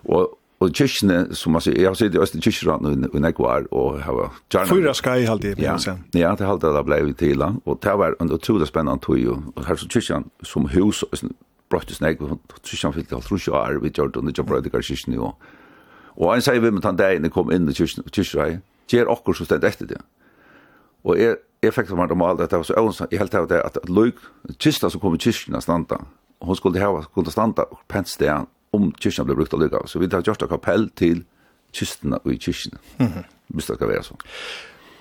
och 0.03 0.27
og 0.63 0.71
kyrkene, 0.71 1.35
som 1.35 1.51
man 1.55 1.63
sier, 1.63 1.75
jeg 1.75 1.89
har 1.89 1.97
sittet 1.99 2.15
i 2.15 2.21
Østen 2.23 2.43
kyrkjeraten 2.43 3.07
i 3.09 3.21
Nekvar, 3.21 3.65
og 3.75 3.97
jeg 3.99 4.15
var 4.15 4.37
gjerne... 4.53 4.69
Fyra 4.69 4.93
skai 4.95 5.25
halde 5.27 5.51
jeg, 5.51 5.59
ja, 5.59 5.75
ja, 6.15 6.31
det 6.39 6.47
halde 6.47 6.71
det 6.77 6.83
blei 6.87 7.01
vi 7.03 7.15
til, 7.19 7.43
og 7.43 7.81
det 7.83 7.95
var 7.99 8.15
en 8.23 8.31
utrolig 8.31 8.69
spennende 8.69 9.03
tog, 9.03 9.19
og 9.51 9.65
her 9.67 9.81
så 9.81 9.89
kyrkjan 9.91 10.29
som 10.47 10.69
hus, 10.71 11.03
brøttes 11.69 11.99
nek, 12.01 12.23
og 12.23 12.39
kyrkjan 12.63 12.95
fyllt 12.95 13.11
halvt 13.17 13.33
rusja 13.33 13.57
år, 13.59 13.81
vi 13.83 13.91
gjør 13.91 14.13
det, 14.15 14.23
og 14.23 14.31
det 14.31 14.47
brøyde 14.47 14.71
kyrkjene, 14.71 15.19
jo. 15.19 15.33
og 16.15 16.31
han 16.31 16.45
sier 16.45 16.63
vi 16.63 16.71
med 16.71 16.85
den 16.87 17.03
dagen 17.03 17.27
jeg 17.27 17.35
kom 17.35 17.51
inn 17.51 17.67
i 17.67 17.75
kyrkjeraten, 17.75 18.63
gjør 18.87 19.11
okkur 19.11 19.35
som 19.35 19.49
stendt 19.49 19.67
etter 19.67 19.91
det. 19.91 20.01
Og 21.05 21.19
jeg, 21.19 21.35
jeg 21.61 21.73
fikk 21.73 21.91
det 21.91 21.97
var 21.99 22.07
normalt, 22.09 22.41
at 22.41 22.53
det 22.53 22.61
var 22.61 22.67
så 22.69 22.79
øvnsamt, 22.79 23.11
jeg 23.11 23.19
helt 23.19 23.35
av 23.35 23.49
det, 23.51 23.59
at, 23.59 23.77
at 23.83 23.89
løyk, 23.91 24.23
kyrkjene 24.55 24.93
som 24.93 25.03
kom 25.03 25.17
i 25.17 25.21
kyrkjene 25.21 25.61
standa, 25.61 25.99
og 26.39 26.47
hun 26.47 26.57
skulle 26.59 26.79
ha, 26.79 27.03
skulle 27.09 27.33
standa, 27.33 27.67
pent 27.91 28.09
sted, 28.09 28.47
om 28.75 28.91
kyrkjen 28.99 29.27
ble 29.27 29.37
brukt 29.39 29.55
allikevel. 29.55 29.89
Så 29.89 30.01
vi 30.01 30.11
har 30.11 30.25
gjort 30.25 30.45
et 30.45 30.51
kapell 30.51 30.89
til 30.95 31.25
kyrkene 31.75 32.21
og 32.21 32.31
i 32.33 32.37
kyrkjen. 32.37 32.79
mm 32.99 33.07
-hmm. 33.07 33.25
hvis 33.47 33.65
det 33.65 33.75
skal 33.75 33.87
være 33.87 34.03
sånn. 34.03 34.23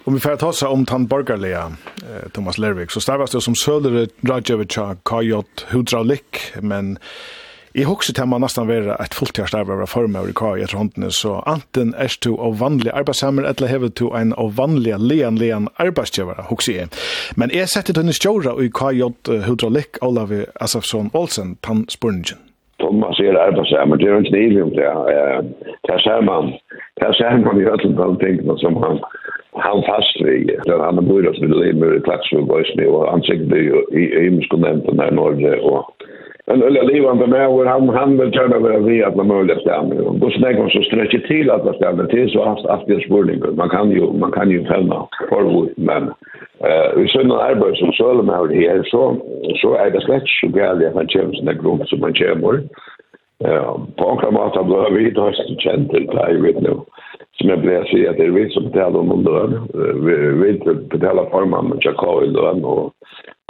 Om 0.05 0.15
vi 0.15 0.21
får 0.21 0.37
ta 0.37 0.51
seg 0.53 0.69
om 0.69 0.85
den 0.85 1.07
borgerlige 1.09 1.61
eh, 2.05 2.29
Thomas 2.35 2.59
Lervik, 2.59 2.91
så 2.91 3.01
starves 3.01 3.31
det 3.31 3.41
som 3.43 3.55
sølere 3.55 4.09
Rajavitsja 4.29 4.97
KJ 5.05 5.41
Hydraulik, 5.71 6.53
men 6.61 6.99
i 7.75 7.83
hokse 7.83 8.13
til 8.15 8.29
man 8.31 8.45
nesten 8.45 8.69
være 8.69 8.95
et 9.03 9.17
fulltidsstarver 9.17 9.81
av 9.83 9.91
form 9.91 10.15
av 10.21 10.29
KJ 10.39 10.63
etter 10.63 10.79
håndene, 10.79 11.09
så 11.11 11.41
anten 11.51 11.95
er 11.99 12.13
du 12.23 12.37
av 12.37 12.61
vanlige 12.61 12.95
arbeidshammer, 12.95 13.49
eller 13.49 13.73
hever 13.73 13.91
du 13.99 14.05
en 14.15 14.31
av 14.39 14.53
vanlige 14.61 15.01
lean 15.01 15.41
lean 15.41 15.67
arbeidsgjøvere, 15.83 16.47
hokse 16.53 16.77
jeg. 16.77 16.93
Men 17.41 17.51
jeg 17.51 17.73
setter 17.73 17.97
denne 17.97 18.15
stjåra 18.15 18.55
i 18.63 18.69
KJ 18.71 19.09
Hydraulik, 19.49 19.99
Olavi 20.07 20.45
Asafsson 20.61 21.11
Olsen, 21.19 21.57
tann 21.67 21.89
spurningen 21.91 22.39
som 22.85 23.01
man 23.01 23.15
ser 23.19 23.39
arbeid 23.41 23.67
sammen, 23.67 23.99
det 23.99 24.09
er 24.09 24.17
en 24.17 24.31
kniv 24.31 24.63
om 24.63 24.73
det. 24.79 24.89
Det 25.89 25.99
ser 26.05 26.21
man, 26.31 26.53
det 27.01 27.11
ser 27.19 27.39
man 27.47 27.61
i 27.61 27.69
høyden 27.69 27.97
på 27.99 28.09
tingene 28.23 28.57
som 28.63 28.77
han, 28.85 29.01
han 29.67 29.85
fast 29.89 30.21
vi 30.25 30.35
vid. 30.49 30.69
Han 30.71 30.99
har 31.01 31.09
bor 31.11 31.29
oss 31.31 31.41
med 31.41 31.57
limer 31.63 31.97
i 31.97 32.05
Klatsvig 32.07 32.43
og 32.43 32.51
Bøysni, 32.53 32.87
og 32.87 33.09
han 33.13 33.25
sikkert 33.29 33.57
i 34.01 34.05
Ymskonenten 34.29 35.01
her 35.01 35.13
i 35.13 35.19
Norge, 35.21 35.55
og 35.63 35.79
en 36.47 36.63
ölla 36.63 36.83
livande 36.83 37.27
med 37.27 37.49
och 37.49 37.67
han 37.67 37.89
han 37.89 38.19
vill 38.19 38.33
köra 38.33 38.57
över 38.57 38.79
vi 38.79 39.05
att 39.05 39.17
man 39.17 39.27
möjligt 39.27 39.61
stämmer 39.61 40.01
och 40.07 40.15
då 40.15 40.31
snägg 40.31 40.57
hon 40.57 40.71
så 40.71 40.83
sträcker 40.83 41.19
till 41.19 41.51
att 41.51 41.65
man 41.65 41.75
stämmer 41.75 42.05
till 42.05 42.31
så 42.31 42.45
hans 42.45 42.65
aftes 42.67 43.09
burning 43.09 43.57
man 43.57 43.69
kan 43.69 43.91
ju 43.91 44.13
man 44.13 44.33
kan 44.33 44.51
ju 44.51 44.65
fälla 44.65 45.09
för 45.29 45.69
men 45.77 46.03
eh 46.59 47.03
i 47.03 47.09
sådana 47.09 47.39
arbeten 47.39 47.77
som 47.77 47.93
så 47.93 48.23
med 48.23 48.35
här 48.35 48.83
så 48.85 49.17
så 49.63 49.75
är 49.75 49.91
det 49.91 50.01
slätt 50.01 50.29
så 50.41 50.47
gärna 50.59 50.89
att 50.89 50.95
man 50.95 51.09
känner 51.09 51.33
sina 51.33 51.53
grund 51.53 51.89
som 51.89 52.01
man 52.01 52.15
känner 52.15 52.63
på 53.97 54.11
en 54.11 54.19
kramat 54.19 54.57
av 54.57 54.69
dörr 54.69 54.91
vid 54.91 55.19
har 55.19 55.27
jag 55.27 55.61
känt 55.61 55.91
till 55.91 56.07
det 56.07 56.17
här, 56.17 56.33
vet 56.33 56.61
nu. 56.61 56.81
Som 57.33 57.49
jag 57.49 57.61
blev 57.61 57.85
säga 57.85 58.11
att 58.11 58.17
det 58.17 58.25
är 58.25 58.31
vi 58.31 58.51
som 58.51 58.65
betalar 58.65 59.01
om 59.01 59.25
dörr. 59.25 59.61
Vi 60.41 60.53
betalar 60.89 61.31
formen 61.31 61.69
med 61.69 61.79
Jakao 61.81 62.25
i 62.25 62.27
dörren 62.27 62.65
och 62.65 62.93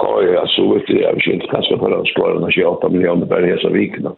Kaj 0.03 0.37
så 0.37 0.47
sovit 0.47 0.91
i 0.91 1.05
över 1.05 1.21
sin 1.21 1.41
kanske 1.41 1.79
för 1.79 2.01
att 2.01 2.09
skåra 2.09 2.39
när 2.39 2.51
28 2.51 2.89
miljoner 2.89 3.27
per 3.27 3.43
resa 3.43 3.69
vikna. 3.69 4.13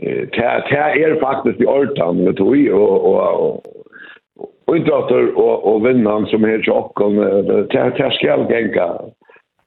Det 0.00 0.36
är 0.76 1.20
faktiskt 1.20 1.60
i 1.60 1.66
ortan 1.66 2.16
med 2.24 2.36
tog 2.36 2.68
och 2.68 3.62
Och 4.66 4.76
inte 4.76 4.96
att 4.96 5.10
och 5.10 5.74
och 5.74 5.86
vinnan 5.86 6.26
som 6.26 6.44
är 6.44 6.62
tjock 6.62 7.00
och 7.00 7.12
det 7.12 7.78
här 7.78 8.10
ska 8.10 8.26
jag 8.26 8.50
gänga 8.50 8.98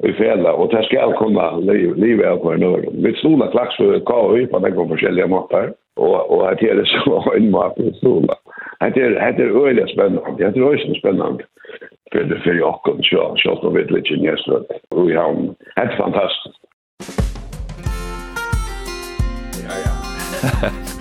i 0.03 0.13
fälla 0.13 0.53
och 0.53 0.69
det 0.69 0.83
ska 0.83 1.17
kunna 1.17 1.57
livet 1.57 2.41
på 2.41 2.51
en 2.53 2.63
öron. 2.63 3.03
Vi 3.03 3.13
stola 3.13 3.51
klax 3.51 3.75
för 3.75 3.99
KU 3.99 4.47
på 4.47 4.59
den 4.59 4.75
kommer 4.75 4.97
skälja 4.97 5.27
mappar 5.27 5.73
och 5.95 6.31
och 6.31 6.45
här 6.45 6.63
är 6.63 6.85
så 6.85 7.33
en 7.35 7.51
mat 7.51 7.79
i 7.79 7.93
stola. 7.93 8.33
Här 8.79 8.99
är 8.99 9.09
det 9.37 9.43
är 9.43 9.67
öliga 9.67 9.87
spännande. 9.87 10.43
Jag 10.43 10.53
tror 10.53 10.75
det 10.75 10.83
är 10.83 10.99
spännande. 10.99 11.43
För 12.11 12.23
det 12.23 12.39
för 12.39 12.53
jag 12.53 12.81
kan 12.83 13.03
så 13.03 13.33
så 13.37 13.61
då 13.61 13.69
vet 13.69 13.91
lite 13.91 14.15
nästa. 14.15 14.61
Vi 14.95 15.15
har 15.15 15.55
ett 15.75 15.97
fantastiskt. 15.97 16.59
Ja 19.63 19.75
ja. 20.61 20.69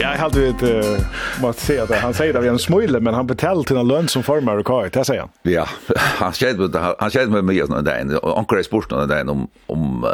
Ja, 0.00 0.10
jag 0.12 0.18
hade 0.18 0.46
ett 0.46 0.62
uh, 0.62 0.98
måste 1.40 1.62
säga 1.62 1.82
att 1.82 1.90
han 1.90 2.14
säger 2.14 2.34
att 2.34 2.42
vi 2.42 2.46
är 2.46 2.52
en 2.52 2.58
smule 2.58 3.00
men 3.00 3.14
han 3.14 3.26
betalar 3.26 3.62
till 3.62 3.76
en 3.76 3.88
lön 3.88 4.08
som 4.08 4.22
formar 4.22 4.56
och 4.56 4.66
kaj, 4.66 4.90
det 4.92 5.04
säger 5.04 5.20
han. 5.20 5.30
Ja, 5.42 5.68
han 5.96 6.32
skrev 6.32 6.58
med 6.58 6.94
han 6.98 7.10
skrev 7.10 7.30
med 7.30 7.44
mig 7.44 7.58
någon 7.68 7.84
dag 7.84 8.00
är 8.00 8.38
ankar 8.38 8.60
i 8.60 8.64
sporten 8.64 9.08
där 9.08 9.30
om 9.30 9.48
om 9.66 10.04
uh, 10.04 10.10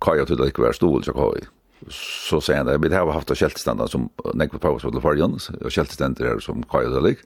kaj 0.00 0.20
och 0.20 0.28
tydligt 0.28 0.54
kvar 0.54 0.72
stol 0.72 1.04
så 1.04 1.12
kaj. 1.12 1.42
Så 2.28 2.40
säger 2.40 2.58
han 2.58 2.66
det 2.66 2.88
vi 2.88 2.94
har 2.94 3.12
haft 3.12 3.30
en 3.30 3.36
skältstandard 3.36 3.90
som 3.90 4.08
nekvot 4.34 4.60
på 4.60 4.68
oss 4.68 4.82
för 4.82 5.00
förjon 5.00 5.38
och 5.64 5.72
skältstandard 5.72 6.42
som 6.42 6.62
kaj 6.62 6.86
och 6.86 6.94
tydligt. 6.94 7.20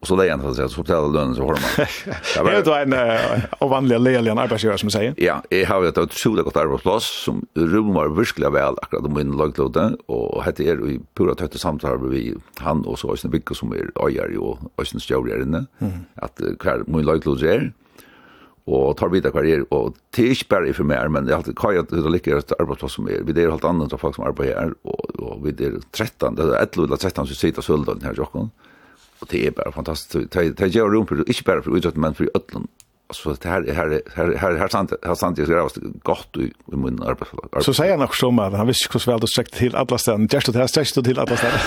Och 0.00 0.06
så 0.06 0.16
det 0.16 0.26
egentligen 0.26 0.54
så 0.54 0.68
så 0.68 0.82
betalar 0.82 1.12
lönen 1.12 1.34
så 1.34 1.42
har 1.42 1.48
man. 1.48 2.46
Det 2.46 2.56
är 2.56 2.64
då 2.64 2.74
en 2.74 3.40
ovanlig 3.60 4.00
ledig 4.00 4.30
arbetsgivare 4.30 4.78
som 4.78 4.90
säger. 4.90 5.14
Ja, 5.16 5.42
jag 5.48 5.66
har 5.66 5.84
ett 5.84 5.98
otroligt 5.98 6.44
gott 6.44 6.56
arbetsplats 6.56 7.24
som 7.24 7.46
rummar 7.54 8.08
verkligen 8.08 8.52
väl 8.52 8.74
akkurat 8.82 9.02
de 9.02 9.14
min 9.14 9.36
laglåten 9.36 9.96
och 10.06 10.44
hette 10.44 10.64
är 10.64 10.88
i 10.88 11.00
pura 11.14 11.34
tätt 11.34 11.60
samtal 11.60 12.08
vi 12.08 12.34
han 12.58 12.84
och 12.84 12.98
så 12.98 13.12
Östen 13.12 13.30
Bicke 13.30 13.54
som 13.54 13.72
är 13.72 14.08
ägare 14.08 14.36
och 14.36 14.58
Östen 14.78 15.00
Stjärn 15.00 15.42
inne 15.42 15.66
att 16.14 16.40
kvar 16.58 16.84
min 16.86 17.04
laglåt 17.04 17.42
är 17.42 17.72
och 18.64 18.96
tar 18.96 19.08
vidare 19.08 19.32
karriär 19.32 19.74
och 19.74 19.94
tischberg 20.10 20.72
för 20.72 20.84
mer 20.84 21.08
men 21.08 21.24
det 21.24 21.32
är 21.32 21.36
alltid 21.36 21.58
kaj 21.58 21.78
att 21.78 21.88
det 21.88 22.10
ligger 22.10 22.36
ett 22.36 22.60
arbetsplats 22.60 22.94
som 22.94 23.08
är 23.08 23.22
vi 23.22 23.32
det 23.32 23.42
är 23.42 23.50
helt 23.50 23.64
annorlunda 23.64 23.98
folk 23.98 24.14
som 24.14 24.24
arbetar 24.24 24.60
här 24.60 24.74
och, 24.82 25.10
och 25.10 25.46
vi 25.46 25.50
det 25.50 25.64
är 25.64 25.72
13 25.90 26.34
det 26.34 26.42
är 26.42 26.46
11 26.46 26.66
eller 26.76 26.96
13 26.96 27.26
så 27.26 27.34
sitter 27.34 27.62
Sölden 27.62 28.00
här 28.02 28.14
Jockon. 28.14 28.40
Mm 28.40 28.50
och 29.18 29.26
det 29.30 29.46
är 29.46 29.50
bara 29.50 29.72
fantastiskt. 29.72 30.32
Det 30.32 30.50
det 30.50 30.66
gör 30.66 30.88
rum 30.88 31.06
för 31.06 31.28
inte 31.28 31.42
bara 31.44 31.62
för 31.62 31.76
utåt 31.76 31.96
men 31.96 32.14
för 32.14 32.30
öllan. 32.34 32.68
Alltså 33.08 33.36
det 33.42 33.48
här 33.48 33.72
här 33.72 34.02
här 34.14 34.34
här 34.34 34.56
här 34.56 34.68
sant 34.68 34.92
här 35.02 35.14
sant 35.14 35.36
det 35.36 35.42
är 35.42 35.68
gott 36.02 36.36
i 36.36 36.52
min 36.66 37.02
arbetsplats. 37.02 37.66
Så 37.66 37.74
säger 37.74 37.92
han 37.92 38.02
också 38.02 38.26
om 38.26 38.38
att 38.38 38.52
han 38.52 38.66
visste 38.66 38.88
hur 38.92 39.12
väl 39.12 39.20
det 39.20 39.28
sträckt 39.28 39.54
till 39.54 39.76
alla 39.76 39.98
ställen. 39.98 40.28
Just 40.32 40.52
det 40.52 40.58
här 40.58 40.66
sträckt 40.66 41.04
till 41.04 41.18
alla 41.18 41.36
ställen. 41.36 41.58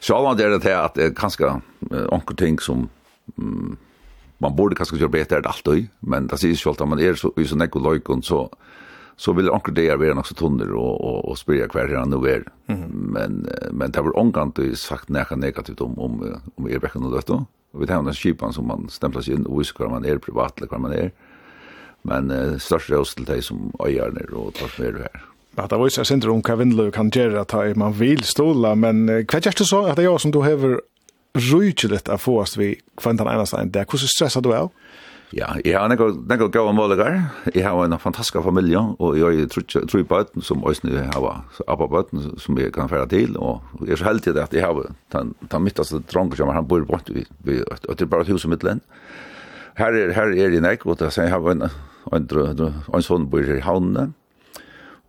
Så 0.00 0.16
alla 0.16 0.34
det 0.34 0.58
det 0.58 0.84
att 0.84 0.94
det 0.94 1.16
kanske 1.16 1.60
onkel 2.08 2.36
ting 2.36 2.58
som 2.58 2.88
man 4.38 4.56
borde 4.56 4.76
kanske 4.76 4.96
göra 4.96 5.08
bättre 5.08 5.36
allt 5.36 5.46
allt 5.46 5.68
men 6.00 6.26
det 6.26 6.42
är 6.42 6.46
ju 6.46 6.56
självt 6.56 6.80
att 6.80 6.88
man 6.88 7.00
är 7.00 7.14
så 7.14 7.32
i 7.36 7.44
så 7.44 7.56
nekolojkon 7.56 8.22
så 8.22 8.50
så 9.20 9.32
vill 9.32 9.50
onkel 9.50 9.74
det 9.74 9.96
vara 9.96 10.14
något 10.14 10.26
så 10.26 10.34
tunnare 10.34 10.72
och 10.72 11.00
och 11.00 11.28
och 11.28 11.38
spela 11.38 11.68
kvar 11.68 11.88
här 11.88 12.06
nu 12.06 12.28
är. 12.34 12.42
Men 13.12 13.48
men 13.70 13.90
det 13.90 14.02
var 14.02 14.16
omgång 14.16 14.52
det 14.56 14.78
sagt 14.78 15.08
nära 15.08 15.36
negativt 15.36 15.80
om 15.80 15.98
om 15.98 16.40
om 16.54 16.66
är 16.70 16.78
veckan 16.78 17.04
och 17.04 17.22
då. 17.26 17.44
Och 17.72 17.82
vi 17.82 17.86
tar 17.86 18.02
den 18.02 18.14
skipan 18.14 18.52
som 18.52 18.66
man 18.66 18.88
stämplas 18.88 19.28
in 19.28 19.46
och 19.46 19.60
viskar 19.60 19.88
man 19.88 20.04
är 20.04 20.18
privat 20.18 20.58
eller 20.58 20.68
vad 20.70 20.80
man 20.80 20.92
är. 20.92 21.10
Men 22.02 22.30
uh, 22.30 22.58
störst 22.58 22.90
ros 22.90 23.14
till 23.14 23.24
dig 23.24 23.42
som 23.42 23.72
öjar 23.86 24.10
ner 24.10 24.34
och 24.34 24.54
tar 24.54 24.82
med 24.82 24.94
det 24.94 25.00
här. 25.00 25.22
Ja, 25.56 25.66
det 25.66 25.76
var 25.76 25.86
ju 25.86 25.90
så 25.90 26.30
om 26.30 26.42
Kevin 26.42 26.58
vindløy 26.58 26.90
kan 26.90 27.10
göra 27.10 27.40
att 27.40 27.76
man 27.76 27.92
vill 27.92 28.22
stola, 28.22 28.74
men 28.74 29.06
hva 29.06 29.40
gjør 29.40 29.58
du 29.58 29.64
så 29.64 29.84
att 29.84 29.96
det 29.96 30.04
er 30.04 30.10
jeg 30.10 30.20
som 30.20 30.32
du 30.32 30.42
hever 30.42 30.80
rujtjeligt 31.34 32.08
få 32.20 32.40
oss 32.40 32.56
vi 32.56 32.76
kvantan 32.96 33.28
ena 33.28 33.44
en 33.60 33.70
där. 33.70 33.84
Hur 33.90 33.98
stressar 33.98 34.40
du 34.40 34.52
är? 34.52 34.68
Ja, 35.30 35.52
jeg 35.62 35.76
har 35.78 35.86
nekka 35.86 36.48
gav 36.50 36.72
målegar. 36.74 37.20
Jeg 37.54 37.62
har 37.62 37.78
en 37.84 37.98
fantastisk 38.02 38.42
familie, 38.42 38.80
og 38.98 39.14
jeg 39.18 39.46
har 39.46 39.86
tru 39.86 40.02
bøten 40.02 40.42
som 40.42 40.64
òsne 40.66 40.90
jeg 40.90 41.06
har 41.14 41.44
abba 41.70 41.86
bøten 41.86 42.32
som 42.40 42.58
jeg 42.58 42.72
kan 42.74 42.90
færa 42.90 43.06
til, 43.10 43.36
og 43.38 43.62
jeg 43.86 43.94
er 43.94 44.00
så 44.00 44.08
heldig 44.08 44.34
at 44.42 44.54
jeg 44.54 44.66
har 44.66 44.90
den 45.14 45.62
midtaste 45.62 46.02
dronker 46.10 46.40
som 46.40 46.50
han 46.50 46.66
bor 46.66 46.82
bort, 46.84 47.10
og 47.10 47.14
det 47.14 48.02
er 48.02 48.10
bare 48.10 48.26
et 48.26 48.32
hus 48.34 48.44
i 48.44 48.50
middelen. 48.50 48.82
Her 49.78 49.94
er, 49.94 50.12
her 50.12 50.34
er 50.34 50.50
jeg 50.50 50.64
nek, 50.64 50.86
og 50.86 50.98
jeg 50.98 51.30
har 51.30 51.50
en, 51.52 51.68
en, 52.10 52.26
en, 52.26 52.64
en 52.94 53.06
sånn 53.06 53.30
bor 53.30 53.46
i 53.46 53.62
havnene, 53.62 54.10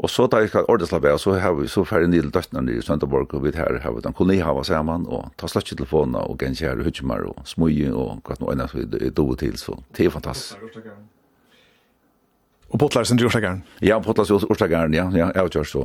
Og 0.01 0.09
så 0.09 0.25
tar 0.25 0.41
jeg 0.41 0.65
ordet 0.65 0.87
slapp 0.89 1.05
av, 1.05 1.19
så 1.21 1.35
har 1.37 1.53
vi 1.59 1.67
så 1.69 1.83
færre 1.85 2.09
nydel 2.09 2.31
døttene 2.33 2.63
nere 2.65 2.81
i 2.81 2.85
Sønderborg, 2.85 3.35
og 3.37 3.45
vi 3.45 3.53
her 3.53 3.77
har 3.83 3.93
vi 3.93 4.01
den 4.01 4.15
kolonihava 4.17 4.63
sammen, 4.65 5.05
og 5.05 5.29
ta 5.37 5.49
slett 5.51 5.69
i 5.69 5.77
telefonen, 5.77 6.17
og 6.17 6.41
gjenkjær, 6.41 6.81
og 6.81 6.89
hudgjemmer, 6.89 7.27
og 7.29 7.45
smøye, 7.45 7.91
og 7.93 8.23
hva 8.25 8.37
noe 8.41 8.55
annet 8.55 8.73
vi 8.73 9.11
do 9.13 9.27
til, 9.37 9.57
så 9.61 9.77
det 9.93 10.07
er 10.07 10.15
fantastisk. 10.15 10.57
Og 12.71 12.79
potlar 12.79 13.03
sin 13.05 13.19
jordstakaren? 13.19 13.61
Ja, 13.83 13.99
potlar 14.01 14.25
sin 14.25 14.39
jordstakaren, 14.39 14.95
ja, 14.95 15.05
ja, 15.13 15.27
jeg 15.35 15.37
har 15.37 15.51
kjørt 15.53 15.69
så. 15.69 15.83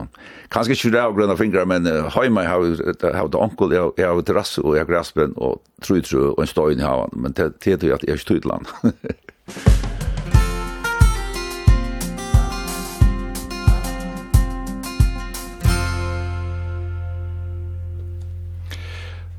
Kanskje 0.55 0.79
ikke 0.79 0.93
det 0.95 1.03
av 1.03 1.17
grønne 1.19 1.37
fingre, 1.37 1.67
men 1.69 1.91
heima 2.15 2.47
har 2.47 2.63
vi 2.63 2.73
det 2.79 3.43
onkel, 3.43 3.75
jeg 3.75 4.07
har 4.07 4.23
terrasse, 4.25 4.65
og 4.65 4.79
jeg 4.79 4.87
har 4.87 4.93
graspen, 4.95 5.37
og 5.37 5.61
tru, 5.85 5.99
tru, 6.01 6.31
og 6.31 6.41
en 6.47 6.55
støy 6.55 6.79
i 6.79 6.81
havan, 6.81 7.13
men 7.13 7.37
det 7.37 7.51
er 7.51 7.77
jo 7.91 7.99
at 7.99 8.07
jeg 8.07 8.17
er 8.17 8.23
ikke 8.23 8.33
tydelig 8.33 8.55
land. 8.55 9.93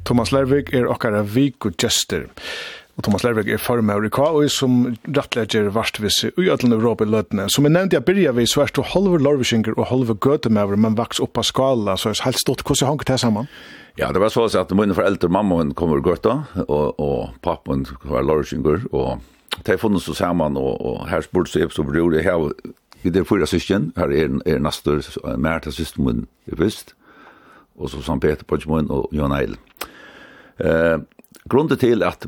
Thomas 0.08 0.32
Lervik 0.32 0.70
er 0.72 0.88
okkara 0.88 1.20
vik 1.28 1.66
og 1.68 1.76
gester. 1.82 2.30
Og 2.98 3.04
Thomas 3.06 3.26
Lervik 3.26 3.50
er 3.52 3.60
formøver 3.62 4.08
i 4.08 4.12
og 4.18 4.50
som 4.50 4.96
rettlegger 5.06 5.68
varstvis 5.70 6.24
i 6.30 6.48
ødlen 6.50 6.74
Europa 6.74 7.04
i 7.04 7.12
løtene. 7.12 7.50
Som 7.50 7.66
jeg 7.68 7.74
nevnte, 7.76 7.98
jeg 7.98 8.06
byrja 8.06 8.32
vi 8.32 8.46
svært 8.48 8.80
og 8.80 8.88
halve 8.94 9.20
lorvishinger 9.20 9.78
og 9.78 9.90
halve 9.92 10.16
gøtemever, 10.16 10.80
men 10.80 10.98
vaks 10.98 11.20
opp 11.20 11.38
av 11.38 11.44
skala, 11.44 11.98
så 11.98 12.10
er 12.10 12.24
helt 12.24 12.40
stort. 12.40 12.64
Hvordan 12.64 12.88
hanker 12.88 13.06
det 13.12 13.20
sammen? 13.20 13.50
Ja, 14.00 14.12
det 14.14 14.22
var 14.22 14.30
så 14.30 14.48
at 14.48 14.72
mine 14.72 14.96
foreldre, 14.96 15.30
mammaen 15.30 15.74
kommer 15.74 16.02
gøta, 16.02 16.40
og, 16.68 17.00
og 17.00 17.36
pappen 17.44 17.86
var 18.04 18.24
lorvishinger, 18.24 18.88
og 18.92 19.20
de 19.58 19.72
har 19.74 19.78
funnet 19.82 20.02
seg 20.02 20.16
sammen, 20.16 20.58
og, 20.58 20.82
og 20.82 21.08
her 21.10 21.22
spurte 21.26 21.52
seg 21.52 21.74
så 21.74 21.84
bror, 21.84 22.16
jeg 22.16 22.26
har 22.26 22.48
vi 23.04 23.12
det 23.14 23.28
fyra 23.28 23.46
syskjen, 23.46 23.92
her 23.98 24.10
er, 24.10 24.40
er 24.46 24.60
Nastor, 24.64 25.04
mer 25.38 25.60
til 25.62 25.76
syskjen 25.76 26.06
min 26.08 26.26
først, 26.50 26.96
og 27.78 27.92
så 27.92 28.02
San 28.02 28.20
Peter 28.20 28.46
Pogmund 28.48 28.90
og 28.90 29.12
Jon 29.14 29.36
Eil. 29.38 29.58
Eh, 30.60 30.98
grunden 31.50 31.78
til 31.78 32.04
at 32.04 32.28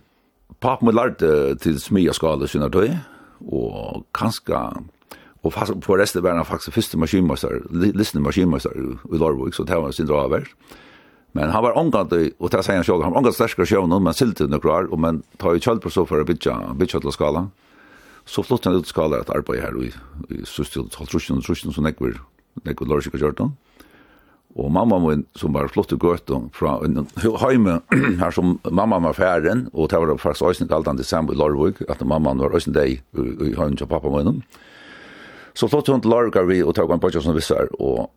pappa 0.62 0.86
må 0.86 0.94
lærte 0.94 1.56
til 1.62 1.80
smia 1.82 2.14
skala 2.14 2.48
sinne 2.48 2.70
tøy, 2.72 2.92
og 3.48 4.06
kanskje, 4.16 4.60
og 5.44 5.54
fast, 5.56 5.78
på 5.82 5.98
resten 5.98 6.24
var 6.24 6.38
han 6.38 6.46
faktisk 6.46 6.76
første 6.76 7.00
maskinmeister, 7.00 7.64
listende 7.72 8.26
maskinmeister 8.26 8.76
i 8.76 9.18
Lorvik, 9.18 9.56
så 9.56 9.64
det 9.64 9.80
var 9.80 9.96
sin 9.96 10.08
draver. 10.08 10.46
Men 11.34 11.50
han 11.54 11.64
var 11.64 11.78
omgant, 11.78 12.12
og 12.12 12.52
det 12.52 12.64
sier 12.66 12.80
han 12.80 12.84
selv, 12.84 13.04
han 13.06 13.14
var 13.14 13.22
omgant 13.22 13.38
sterskere 13.38 13.68
sjøvn, 13.70 13.94
men 14.02 14.18
silte 14.18 14.50
noen 14.50 14.70
år, 14.70 14.90
og 14.92 15.00
man 15.00 15.24
tar 15.40 15.56
jo 15.56 15.64
kjølt 15.64 15.84
på 15.86 15.94
så 15.94 16.06
for 16.10 16.22
å 16.22 16.28
bytja, 16.28 16.58
bytja 16.78 17.02
til 17.04 17.14
skala. 17.16 17.48
Så 18.30 18.44
flott 18.46 18.66
han 18.66 18.78
ut 18.78 18.90
skala 18.90 19.22
at 19.24 19.32
arbeid 19.34 19.62
her, 19.64 19.78
og 19.78 19.88
i 19.88 20.44
søstil, 20.46 20.90
halvtrusjen 20.98 21.40
og 21.40 21.46
trusjen, 21.46 21.74
så 21.74 21.86
nekver, 21.86 22.20
nekver 22.66 22.90
Lorvik 22.90 23.16
og 23.16 23.54
Og 24.60 24.72
mamma 24.76 24.98
min, 25.00 25.22
som 25.40 25.54
var 25.56 25.70
flott 25.72 25.94
i 25.96 25.98
gøtten 26.00 26.50
fra 26.56 26.76
heime, 27.46 27.78
her 28.20 28.34
som 28.36 28.58
mamma 28.68 29.00
var 29.08 29.16
færen, 29.16 29.68
og 29.72 29.92
det 29.92 30.02
var 30.02 30.18
faktisk 30.20 30.50
også 30.50 30.68
kalt 30.68 30.90
han 30.90 31.00
til 31.00 31.08
Sambo 31.08 31.34
i 31.34 31.40
Lorvig, 31.40 31.80
at 31.88 32.02
mamma 32.04 32.34
var 32.36 32.56
også 32.58 32.74
deg 32.76 32.98
i 33.00 33.54
heime 33.56 33.78
til 33.80 33.88
pappa 33.88 34.12
min. 34.12 34.42
Så 35.56 35.70
flott 35.72 35.88
hun 35.88 36.04
til 36.04 36.12
Lorvig 36.12 36.48
vi, 36.50 36.64
og 36.64 36.76
tog 36.76 36.92
en 36.92 37.00
bøtja 37.00 37.24
som 37.24 37.38
visser, 37.38 37.72
og, 37.80 38.10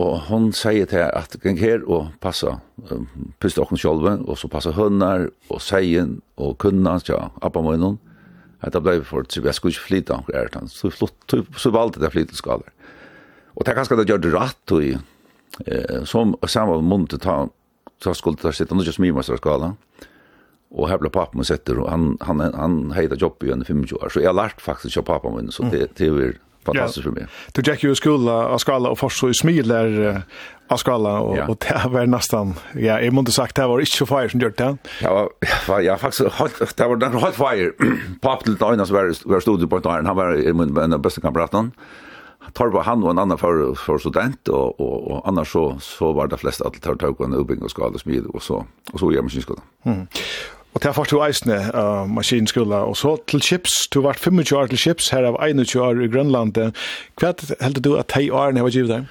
og 0.00 0.14
hun 0.30 0.48
sier 0.56 0.88
til 0.88 1.04
at 1.04 1.36
geng 1.42 1.60
her 1.60 1.84
og 1.84 2.14
passa 2.24 2.56
um, 2.88 3.06
pyste 3.42 3.60
okken 3.60 3.80
sjolve, 3.80 4.16
og 4.24 4.40
så 4.40 4.48
passa 4.48 4.72
hønner, 4.72 5.28
og 5.52 5.60
seien, 5.60 6.20
og 6.40 6.56
kunna, 6.62 6.96
ja, 7.08 7.26
appa 7.44 7.60
min, 7.68 7.98
at 8.62 8.72
det 8.72 8.80
blei 8.80 9.00
for, 9.04 9.26
jeg 9.28 9.58
skulle 9.58 9.74
ikke 9.74 9.88
flytta, 9.90 10.22
så, 10.70 10.88
flott, 10.88 11.34
så 11.58 11.74
valgte 11.74 12.00
det 12.00 12.14
flytta 12.14 12.32
flytelskaler. 12.32 12.70
Og 13.52 13.66
det 13.66 13.72
er 13.72 13.76
kanskje 13.76 13.98
det 13.98 14.08
gjør 14.08 14.20
det 14.22 14.30
rett, 14.32 14.72
og 14.72 15.02
eh, 15.66 16.04
som 16.04 16.36
samma 16.46 16.80
månad 16.80 17.20
ta 17.20 17.48
så 18.02 18.14
skulle 18.14 18.36
det 18.42 18.52
sitta 18.52 18.74
något 18.74 18.94
som 18.94 19.04
i 19.04 19.12
mästerskala. 19.12 19.74
Och 20.70 20.88
här 20.88 20.98
blev 20.98 21.10
pappa 21.10 21.36
med 21.36 21.46
sätter 21.46 21.78
och 21.78 21.90
han 21.90 22.18
han 22.20 22.40
han 22.40 22.90
hejda 22.92 23.16
jobb 23.16 23.42
i 23.42 23.50
under 23.50 23.66
25 23.66 23.98
år. 24.00 24.08
Så 24.08 24.20
jag 24.20 24.36
lärt 24.36 24.60
faktiskt 24.60 24.96
av 24.96 25.02
pappa 25.02 25.30
min 25.30 25.52
så 25.52 25.62
det 25.62 25.96
det 25.96 26.06
är 26.06 26.34
fantastiskt 26.64 27.04
för 27.04 27.10
mig. 27.10 27.26
Du 27.52 27.72
gick 27.72 27.82
ju 27.82 27.92
i 27.92 27.94
skola 27.94 28.48
och 28.48 28.60
skala 28.60 28.88
och 28.90 28.98
först 28.98 29.18
så 29.18 29.28
i 29.28 29.34
smiler 29.34 30.22
av 30.68 30.76
skala 30.76 31.20
och 31.20 31.36
ja. 31.36 31.46
och 31.46 31.56
det 31.68 31.88
var 31.88 32.06
nästan 32.06 32.54
ja, 32.74 33.00
jag 33.00 33.12
måste 33.12 33.32
sagt 33.32 33.56
det 33.56 33.66
var 33.66 33.80
inte 33.80 33.92
så 33.92 34.06
fire 34.06 34.28
som 34.28 34.40
gjort 34.40 34.56
det. 34.56 34.76
Ja, 35.02 35.30
jag 35.68 35.84
jag 35.84 36.00
faktiskt 36.00 36.32
hot 36.32 36.76
det 36.76 36.88
var 36.88 36.96
den 36.96 37.12
hot 37.12 37.34
fire. 37.34 37.72
Pappa 38.20 38.42
till 38.42 38.56
Dynasvär 38.56 39.28
var 39.28 39.40
stod 39.40 39.70
på 39.70 39.76
ett. 39.76 39.84
Han 39.84 40.16
var 40.16 40.82
en 40.82 40.92
av 40.92 41.00
bästa 41.00 41.20
kamraterna 41.20 41.70
tar 42.54 42.72
var 42.72 42.82
han 42.82 43.02
og 43.02 43.10
en 43.10 43.18
annan 43.18 43.38
för 43.38 43.74
för 43.74 43.98
student 43.98 44.48
och 44.48 44.80
och 44.80 45.10
och 45.10 45.28
annars 45.28 45.52
så 45.52 45.78
så 45.80 46.12
var 46.12 46.26
det 46.26 46.38
flest 46.38 46.60
att 46.60 46.82
tar 46.82 46.94
tog 46.94 47.20
en 47.20 47.34
uppbyggnad 47.34 47.70
skala 47.70 47.98
smid 47.98 48.26
och 48.26 48.42
så 48.42 48.64
och 48.92 49.00
så 49.00 49.12
gör 49.12 49.22
maskinskolan. 49.22 49.62
Mm. 49.84 50.06
Og 50.74 50.82
det 50.82 50.88
er 50.88 51.04
du 51.04 51.18
eisne 51.20 51.56
uh, 51.74 52.08
maskinskola. 52.08 52.76
Og 52.88 52.96
så 52.96 53.16
til 53.28 53.42
chips, 53.42 53.88
du 53.92 54.00
har 54.00 54.08
vært 54.08 54.20
25 54.24 54.58
år 54.58 54.66
til 54.66 54.78
chips, 54.78 55.10
her 55.12 55.26
av 55.28 55.36
21 55.36 55.82
år 55.82 56.00
i 56.00 56.08
Grønland. 56.08 56.56
Hva 57.20 57.34
heldur 57.60 57.82
du 57.82 57.96
at 58.00 58.12
de 58.16 58.32
årene 58.32 58.60
har 58.64 58.72
givet 58.72 58.88
deg? 58.88 59.04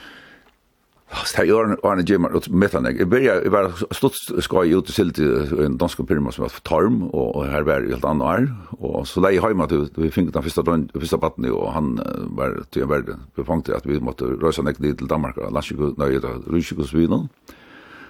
Så 1.14 1.46
jag 1.46 1.56
var 1.56 1.92
Arne 1.92 2.02
en 2.02 2.06
gym 2.06 2.26
och 2.26 2.50
mittan 2.50 2.96
jag 2.98 3.08
började 3.08 3.44
jag 3.44 3.52
var 3.52 3.94
stått 3.94 4.44
skoj 4.44 4.74
ut 4.74 4.86
till 4.86 5.14
till 5.14 5.60
en 5.66 5.78
dansk 5.78 6.08
firma 6.08 6.32
som 6.32 6.42
var 6.42 6.50
för 6.50 6.62
tarm 6.62 7.04
och 7.04 7.46
här 7.46 7.62
var 7.62 7.82
helt 7.82 8.06
andra 8.06 8.26
år. 8.26 8.56
Och 8.70 9.08
så 9.08 9.20
lei 9.20 9.40
hemma 9.40 9.68
till 9.68 9.90
vi 9.96 10.12
fick 10.12 10.34
den 10.34 10.44
första 10.44 10.62
dagen 10.62 10.90
första 10.94 11.18
vatten 11.18 11.52
och 11.52 11.72
han 11.74 12.02
var 12.38 12.64
till 12.70 12.86
världen 12.86 13.20
befangt 13.36 13.70
att 13.70 13.86
vi 13.86 14.00
måste 14.00 14.26
rösa 14.26 14.62
ner 14.62 14.74
till 14.74 15.08
Danmark 15.08 15.38
och 15.38 15.52
låtsas 15.52 15.78
gå 15.78 16.06
ner 16.06 16.20
till 16.20 16.54
Rysikos 16.54 16.94
vidare. 16.94 17.28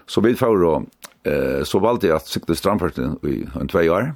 Så 0.05 0.21
vi 0.21 0.35
får 0.35 0.57
då 0.57 0.83
eh 1.23 1.63
så 1.63 1.79
valde 1.79 2.07
jag 2.07 2.15
att 2.15 2.27
sikta 2.27 2.55
strandfarten 2.55 3.19
i 3.23 3.47
en 3.59 3.67
två 3.67 3.79
år. 3.79 4.15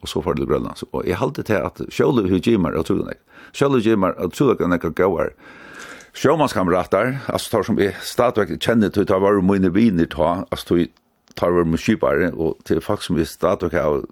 Och 0.00 0.08
så 0.08 0.22
får 0.22 0.34
det 0.34 0.46
Grönland. 0.46 0.76
Så 0.76 1.02
jag 1.04 1.16
hade 1.16 1.42
till 1.42 1.56
att 1.56 1.80
själva 1.90 2.22
hur 2.22 2.38
gymmar 2.38 2.72
och 2.72 2.86
trodde 2.86 3.02
jag 3.02 3.14
själva 3.52 3.78
gymmar 3.78 4.10
och 4.24 4.32
trodde 4.32 4.64
jag 4.64 4.80
kan 4.80 4.92
gå 4.92 5.28
sjömanskamrater, 6.14 7.18
altså 7.28 7.50
tar 7.50 7.62
som 7.62 7.78
jeg 7.78 7.94
stadigvæk 8.02 8.58
kjenner 8.60 8.88
til 8.88 9.02
å 9.02 9.06
ta 9.06 9.18
vara 9.18 9.42
mine 9.42 9.74
viner 9.74 10.06
ta, 10.06 10.44
altså 10.50 10.66
tar 10.74 10.86
tar 11.36 11.50
vara 11.50 11.64
med 11.64 11.80
skipare 11.80 12.32
och 12.32 12.64
till 12.64 12.80
folk 12.80 13.02
som 13.02 13.16
är 13.16 13.24
stadigvæk 13.24 13.72
har 13.72 14.04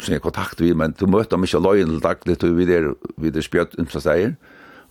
som 0.00 0.12
jeg 0.12 0.22
kontakt 0.22 0.60
vi 0.60 0.74
men 0.74 0.94
du 1.00 1.06
møter 1.06 1.30
dem 1.30 1.40
möter 1.40 1.60
mycket 1.60 1.62
lojen 1.62 1.88
till 1.88 2.00
dagligt 2.00 2.42
och 2.42 2.58
vidare 2.58 2.94
vidare 3.16 3.42
spjut 3.42 3.74
in 3.78 3.86
så 3.86 4.00
säger. 4.00 4.34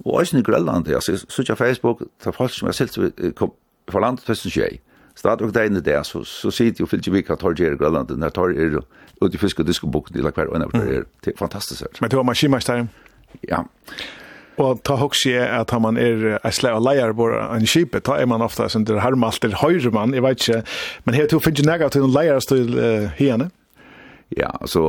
Og 0.06 0.14
også 0.14 0.38
i 0.38 0.42
Grønland, 0.42 0.88
alltså 0.88 1.26
så 1.30 1.42
ikke 1.42 1.56
Facebook, 1.56 2.02
tar 2.24 2.32
folk 2.32 2.52
som 2.52 2.66
har 2.66 2.74
sett 2.74 2.94
för 3.92 4.00
landet 4.00 4.26
tusen 4.26 4.52
tjej. 4.52 4.80
Stadväg 5.16 5.54
där 5.54 5.66
inne 5.66 5.80
där 5.80 6.04
så 6.04 6.24
så 6.24 6.52
sitter 6.52 6.82
ju 6.82 6.88
filter 6.88 7.12
vi 7.12 7.22
kan 7.22 7.38
ta 7.38 7.54
dig 7.54 7.74
i 7.74 7.78
Grønland, 7.78 8.10
når 8.10 8.30
tar 8.30 8.50
er 8.50 8.82
ut 9.22 9.34
i 9.34 9.38
fisk 9.38 9.60
og 9.60 9.68
diskobok 9.68 10.14
de 10.14 10.22
lager 10.22 10.36
hver 10.36 10.48
og 10.48 10.56
en 10.56 10.62
av 10.62 10.72
det 10.72 11.06
er 11.28 11.38
fantastisk. 11.38 12.02
Men 12.02 12.10
du 12.10 12.16
har 12.18 12.24
maskinmästare? 12.24 12.88
Ja. 13.50 13.64
Og 14.58 14.80
ta 14.88 14.96
hoksi 14.98 15.36
jeg 15.36 15.48
at 15.54 15.74
man 15.82 16.00
er 16.02 16.38
en 16.38 16.54
slag 16.56 16.80
av 16.80 16.86
leier 16.86 17.14
på 17.14 17.30
en 17.30 17.68
kjipe, 17.70 18.02
ta 18.02 18.18
er 18.18 18.30
man 18.30 18.42
ofta 18.42 18.66
som 18.74 18.86
det 18.88 18.98
harmalt 19.04 19.46
er 19.46 19.58
høyre 19.62 19.92
man, 19.94 20.16
jeg 20.18 20.26
vet 20.26 20.42
ikke, 20.42 20.62
men 21.06 21.18
her 21.18 21.28
to 21.30 21.42
finnes 21.44 21.62
jeg 21.62 21.70
nega 21.70 21.90
til 21.94 22.06
noen 22.06 22.16
leier 22.16 22.42
til 22.42 22.74
uh, 22.74 23.12
hene? 23.20 23.52
Ja, 24.36 24.50
så 24.66 24.84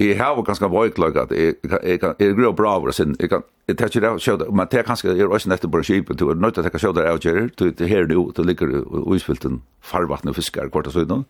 jeg 0.00 0.16
har 0.18 0.36
jo 0.36 0.44
ganske 0.46 0.70
vøykløk 0.70 1.18
at 1.24 1.34
jeg, 1.34 1.58
jeg, 1.66 1.80
jeg, 1.84 2.14
jeg 2.18 2.30
er 2.46 2.54
bra 2.56 2.76
over 2.78 2.94
sin, 2.94 3.16
jeg 3.20 3.30
kan 3.30 3.48
Jeg 3.68 3.76
tar 3.78 3.86
ikke 3.86 4.00
det 4.02 4.08
av 4.08 4.16
kjøder, 4.18 4.48
men 4.50 4.66
det 4.70 4.78
er 4.80 4.86
ganske 4.88 5.08
jeg 5.08 5.22
er 5.22 5.30
også 5.30 5.48
nettopp 5.48 5.70
på 5.70 5.78
en 5.78 5.84
kjipen, 5.86 6.16
du 6.18 6.24
er 6.30 6.34
nødt 6.34 6.56
til 6.56 6.64
å 6.64 6.66
ta 6.66 6.78
kjøder 6.82 7.06
av 7.06 7.20
kjøder, 7.22 7.50
du 7.58 7.68
er 7.70 7.86
her 7.86 8.08
nå, 8.10 8.24
du 8.34 8.42
ligger 8.42 8.72
i 8.74 8.80
uisfylten 9.14 9.60
farvattne 9.86 10.34
fiskar 10.34 10.70
kvart 10.72 10.90
og 10.90 10.96
sånn, 10.96 11.22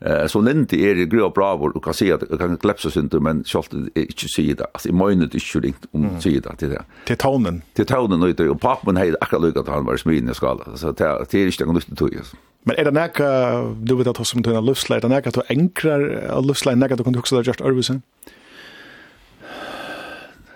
Eh 0.00 0.26
så 0.26 0.40
lente 0.40 0.78
er 0.78 0.94
det 0.94 1.08
grå 1.10 1.30
bravor 1.30 1.76
och 1.76 1.84
kan 1.84 1.94
se 1.94 2.12
att 2.12 2.22
kan 2.38 2.56
kläpsa 2.56 2.90
synd 2.90 3.14
men 3.22 3.44
skolt 3.44 3.72
inte 3.72 4.28
se 4.28 4.54
det. 4.54 4.66
Alltså 4.72 4.88
i 4.88 4.92
mojnet 4.92 5.34
är 5.34 5.40
ju 5.54 5.60
ringt 5.60 5.86
om 5.90 6.20
se 6.20 6.40
det 6.40 6.56
till 6.56 6.70
det. 6.70 6.82
Till 7.04 7.16
tonen. 7.16 7.62
Till 7.74 7.86
tonen 7.86 8.22
och 8.22 8.34
det 8.34 8.48
och 8.48 8.60
pappan 8.60 8.96
hade 8.96 9.16
akkurat 9.20 9.42
lukat 9.42 9.68
han 9.68 9.84
var 9.84 9.96
smiden 9.96 10.30
i 10.30 10.34
skala. 10.34 10.76
Så 10.76 10.92
det 10.92 11.34
är 11.34 11.46
inte 11.46 11.64
något 11.64 11.88
nytt 11.88 11.98
tog. 11.98 12.14
Men 12.62 12.76
är 12.76 12.84
det 12.84 12.90
näka 12.90 13.62
du 13.82 13.96
vet 13.96 14.06
att 14.06 14.26
som 14.26 14.42
tunna 14.42 14.60
luftslide 14.60 15.00
den 15.00 15.10
näka 15.10 15.28
att 15.28 15.50
enklar 15.50 16.42
luftslide 16.42 16.76
näka 16.76 16.94
att 16.94 17.04
kunna 17.04 17.18
huxa 17.18 17.36
det 17.36 17.46
just 17.46 17.60
Örvisen. 17.60 18.02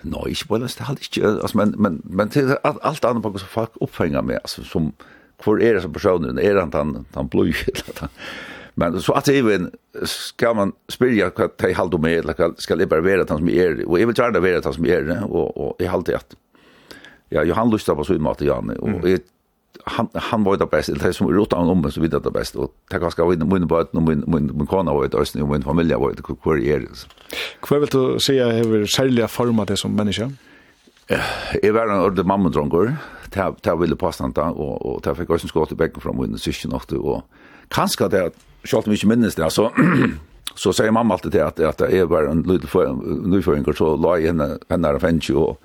Nej, 0.01 0.31
ich 0.31 0.49
wollte 0.49 0.65
es 0.65 0.77
halt 0.79 0.99
ich 0.99 1.23
alltså 1.23 1.57
men 1.57 1.75
men 1.77 2.01
men 2.03 2.29
till 2.29 2.55
allt 2.63 3.05
annat 3.05 3.23
på 3.23 3.39
så 3.39 3.45
fuck 3.45 3.69
uppfänga 3.81 4.21
med 4.21 4.35
alltså 4.35 4.63
som 4.63 4.93
hvor 5.43 5.61
er 5.61 5.73
det 5.73 5.81
som 5.81 5.93
personen 5.93 6.39
er 6.39 6.59
han 6.59 6.73
han 6.73 7.05
han 7.15 7.27
blöj 7.27 7.53
eller 7.67 8.09
Men 8.75 9.01
så 9.01 9.13
att 9.13 9.27
även 9.27 9.71
ska 10.03 10.53
man 10.53 10.71
spyrja 10.89 11.31
vad 11.35 11.49
de 11.57 11.73
haldo 11.73 11.97
med 11.97 12.17
eller 12.19 12.61
ska 12.61 12.75
det 12.75 12.87
bara 12.87 13.01
vara 13.01 13.25
han 13.29 13.37
som 13.37 13.49
är 13.49 13.89
och 13.89 13.99
jag 13.99 14.07
vill 14.07 14.17
gärna 14.17 14.39
vara 14.39 14.61
han 14.63 14.73
som 14.73 14.85
är 14.85 15.23
och 15.33 15.57
och 15.57 15.81
i 15.81 15.85
halde 15.85 16.15
att 16.15 16.35
ja 17.29 17.43
Johan 17.43 17.69
lustar 17.69 17.95
på 17.95 18.03
så 18.03 18.13
mat 18.13 18.41
igen 18.41 18.69
och 18.69 18.89
han 19.85 20.07
han 20.13 20.43
var 20.43 20.57
det 20.57 20.65
bästa 20.65 20.93
det 20.93 21.13
som 21.13 21.27
rotar 21.27 21.57
han 21.57 21.69
om 21.69 21.91
så 21.91 22.01
vidare 22.01 22.21
det 22.23 22.31
bäst 22.31 22.55
och 22.55 22.75
ta 22.89 22.97
ganska 22.97 23.25
vinna 23.25 23.45
mun 23.45 23.67
på 23.67 23.77
att 23.77 23.93
mun 23.93 24.23
min 24.27 24.45
mun 24.57 24.67
kan 24.67 24.87
ha 24.87 25.05
ett 25.05 25.15
ösn 25.15 25.41
och 25.41 25.49
min 25.49 25.63
familj 25.63 25.93
var 25.93 26.11
det 26.11 26.23
hur 26.43 26.63
är 26.63 26.79
det. 26.79 27.07
Kvar 27.61 27.79
vill 27.79 27.89
du 27.89 28.19
säga 28.19 28.49
hur 28.51 28.85
särliga 28.85 29.27
format 29.27 29.67
det 29.67 29.77
som 29.77 29.95
människa? 29.95 30.31
Jeg 31.63 31.73
var 31.73 31.83
en 31.83 31.99
ordentlig 31.99 32.25
mammendronger, 32.25 32.95
til 33.31 33.55
jeg 33.65 33.79
ville 33.79 33.95
påstande, 33.95 34.41
og 34.41 35.01
til 35.03 35.09
jeg 35.09 35.17
fikk 35.17 35.29
også 35.29 35.45
en 35.45 35.51
skåte 35.51 35.75
i 35.75 35.79
bekken 35.81 36.01
fra 36.01 36.13
min 36.15 36.37
syskjen, 36.39 36.73
og 36.73 37.23
kanskje 37.71 38.07
det 38.09 38.21
at 38.29 38.33
Sjalt 38.63 38.87
mykje 38.87 39.09
minnes 39.11 39.35
det, 39.35 39.49
så, 39.51 39.69
så 40.55 40.73
sier 40.75 40.93
mamma 40.95 41.17
alltid 41.17 41.35
til 41.35 41.45
at, 41.45 41.59
at 41.59 41.85
jeg 41.91 42.09
var 42.11 42.29
en 42.31 42.43
liten 42.47 42.99
nyføringer, 43.31 43.75
så 43.75 43.93
la 43.99 44.17
jeg 44.19 44.31
henne 44.31 44.53
henne 44.71 44.91
av 44.93 45.01
fengi, 45.03 45.35
og, 45.35 45.57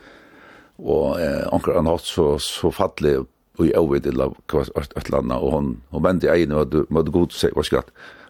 og 0.82 1.18
eh, 1.22 1.44
anker 1.54 1.78
han 1.78 1.90
hatt 1.90 2.06
så, 2.06 2.32
så 2.42 2.72
fattelig 2.74 3.20
og 3.58 3.66
i 3.66 3.74
øvig 3.74 4.02
til 4.04 4.20
et 4.22 4.50
eller 4.50 5.18
annet, 5.18 5.38
og 5.38 5.52
hun, 5.52 5.70
hun 5.90 6.04
vendte 6.04 6.28
i 6.28 6.30
egen, 6.30 6.54
og 6.54 6.70
du 6.72 6.84
måtte 6.94 7.10
god 7.14 7.32
til 7.32 7.40
seg, 7.40 7.56
var 7.58 7.66
skatt, 7.66 7.88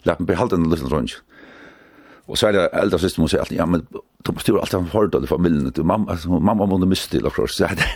lærte 0.09 0.25
meg 0.25 0.31
behalte 0.31 0.57
henne 0.57 0.71
liten 0.73 0.89
sånn. 0.89 1.11
Og 2.29 2.39
så 2.39 2.47
är 2.47 2.53
det 2.53 2.69
äldre 2.73 2.99
syster 2.99 3.23
måste 3.23 3.37
sier 3.37 3.41
alltid, 3.41 3.59
ja, 3.59 3.67
men 3.67 3.87
Thomas, 4.25 4.45
du 4.45 4.53
har 4.53 4.61
alltid 4.61 4.79
en 4.79 4.91
fordel 4.93 5.25
i 5.25 5.27
familjen 5.27 5.71
du, 5.73 5.83
mamma, 5.83 6.17
mamma 6.29 6.67
måste 6.67 6.85
du 6.85 6.91
miste 6.91 7.11
til, 7.15 7.27
og 7.27 7.49
så 7.49 7.71
er 7.71 7.79
det, 7.81 7.87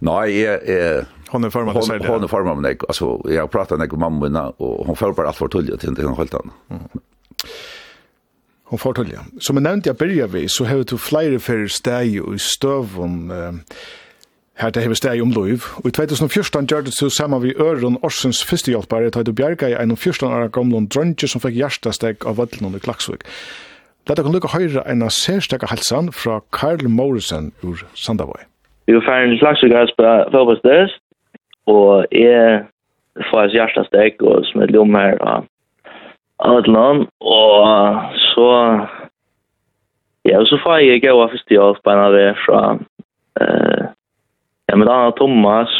nei, 0.00 0.26
jeg, 0.28 0.58
jeg, 0.68 1.06
Hon 1.30 1.44
är 1.44 1.50
formad 1.50 1.84
så 1.84 1.92
Hon 1.92 2.24
är 2.24 2.26
formad 2.26 2.56
men 2.56 2.76
alltså 2.88 3.20
jag 3.24 3.50
pratade 3.50 3.78
med 3.78 3.92
mamma 3.92 4.24
mina 4.24 4.48
och 4.48 4.86
hon 4.86 4.96
får 4.96 5.12
bara 5.12 5.26
allt 5.26 5.36
för 5.36 5.48
tulja 5.48 5.76
till 5.76 5.94
den 5.94 6.14
helt 6.14 6.34
annan. 6.34 6.50
Mm. 6.70 6.82
Hon 8.64 8.78
får 8.78 8.92
tullja. 8.92 9.20
Som 9.38 9.56
jag 9.56 9.62
nämnde 9.62 9.88
jag 9.88 9.96
börjar 9.96 10.26
vi 10.26 10.48
så 10.48 10.64
har 10.64 10.84
du 10.90 10.98
flera 10.98 11.38
för 11.38 11.66
steg 11.66 12.24
och 12.24 12.40
stövon 12.40 13.30
eh, 13.30 13.52
Her 14.60 14.70
det 14.70 14.82
hever 14.82 14.94
steg 14.94 15.22
om 15.22 15.30
loiv, 15.32 15.64
og 15.80 15.86
i 15.88 15.92
2014 15.96 16.66
gjør 16.68 16.82
det 16.84 16.92
så 16.92 17.08
sammen 17.08 17.40
vi 17.42 17.54
Øron 17.56 17.96
Orsens 18.04 18.42
førstehjelpare 18.44 19.08
til 19.10 19.24
du 19.24 19.32
bjerga 19.32 19.70
i 19.70 19.76
en 19.82 19.96
14 19.96 20.28
år 20.28 20.50
gamle 20.52 20.82
drønge 20.94 21.28
som 21.32 21.40
fikk 21.40 21.56
hjertesteg 21.56 22.26
av 22.28 22.36
vattelen 22.36 22.76
i 22.76 22.82
Klaksvik. 22.84 23.24
Letta 24.08 24.22
kan 24.26 24.36
lukka 24.36 24.52
høyre 24.52 24.84
en 24.84 25.06
av 25.06 25.14
særstekka 25.16 25.70
halsan 25.72 26.12
fra 26.12 26.42
Karl 26.52 26.90
Morrison 26.92 27.52
ur 27.64 27.80
Sandavoy. 27.96 28.44
Vi 28.84 28.98
var 28.98 29.06
ferdig 29.08 29.38
i 29.38 29.40
Klaksvik 29.40 29.72
og 29.72 29.88
spela 29.94 30.12
fotballstøst, 30.28 31.00
og 31.70 32.12
jeg 32.14 32.64
får 33.30 33.40
hans 33.40 33.56
hjärsta 33.56 33.84
stek 33.88 34.22
og 34.22 34.46
smedde 34.50 34.80
om 34.80 34.94
her 34.98 35.18
av 35.22 35.48
Adlan, 36.40 37.04
og 37.20 38.14
så 38.32 38.50
ja, 40.28 40.40
så 40.44 40.58
får 40.62 40.84
jeg 40.84 41.02
gå 41.04 41.12
av 41.12 41.32
første 41.32 41.54
hjelp 41.54 41.82
på 41.84 41.92
en 41.92 42.00
av 42.00 42.16
det 42.16 42.30
fra 42.44 42.62
eh, 43.40 43.84
ja, 44.70 44.76
med 44.76 44.88
Anna 44.88 45.12
Thomas 45.18 45.74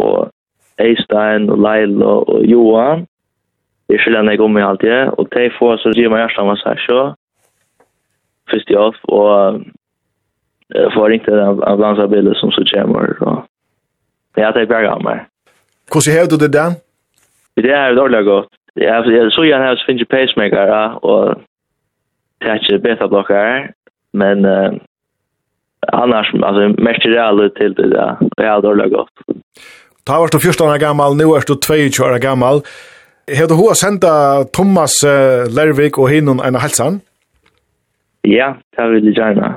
og 0.00 0.32
Eistein 0.80 1.50
og 1.52 1.60
Leila 1.64 2.18
og 2.24 2.42
Johan. 2.48 3.06
Jeg 3.92 4.02
skiljer 4.02 4.26
meg 4.26 4.42
om 4.42 4.56
i 4.58 4.64
alt 4.64 4.82
det, 4.84 5.02
og 5.16 5.28
de 5.32 5.46
får 5.58 5.80
så 5.82 5.92
sier 5.96 6.12
meg 6.12 6.24
hjärsta 6.24 6.44
massasje 6.48 7.04
første 8.50 8.72
hjelp, 8.72 8.98
og 9.10 9.62
jeg 10.74 10.92
får 10.94 11.10
ringt 11.10 11.28
en 11.30 11.62
ambulansabil 11.66 12.32
som 12.40 12.52
så 12.54 12.64
kommer, 12.70 13.14
og 13.20 13.44
Ja, 14.36 14.50
det 14.52 14.62
er 14.62 14.72
bare 14.72 14.92
av 14.92 15.02
meg. 15.04 15.24
Hvordan 15.92 16.16
har 16.16 16.26
du 16.30 16.36
det 16.36 16.52
der? 16.52 16.76
Det 17.56 17.72
er 17.72 17.94
dårlig 17.96 18.24
godt. 18.24 18.50
Jeg 18.76 19.30
så 19.32 19.42
gjerne 19.48 19.64
har 19.64 19.76
jeg 19.76 19.86
finnet 19.86 20.08
pacemaker, 20.08 20.64
ja, 20.68 20.84
og 21.10 21.40
det 22.40 22.50
er 22.50 22.58
ikke 22.60 22.82
beta-blokker, 22.84 23.70
men 24.12 24.44
uh, 24.44 24.76
annars, 25.92 26.28
altså, 26.48 26.74
mest 26.88 27.06
reale 27.06 27.48
til 27.56 27.72
det, 27.78 27.88
ja, 27.96 28.10
det 28.38 28.46
er 28.46 28.60
dårlig 28.60 28.90
godt. 28.92 29.14
Da 30.06 30.20
var 30.20 30.28
du 30.28 30.38
14 30.38 30.68
år 30.68 30.78
gammal, 30.78 31.16
nu 31.16 31.32
er 31.32 31.48
du 31.48 31.54
22 31.54 32.04
år 32.04 32.18
gammal. 32.18 32.62
Har 33.38 33.48
du 33.48 33.56
hva 33.58 33.74
senda 33.74 34.12
Thomas 34.54 35.00
uh, 35.02 35.48
Lervik 35.56 35.98
og 35.98 36.12
hinnon 36.12 36.44
en 36.44 36.60
halsan? 36.60 37.00
Ja, 38.28 38.52
det 38.76 38.90
vil 38.92 39.08
jeg 39.08 39.16
gjerne. 39.16 39.56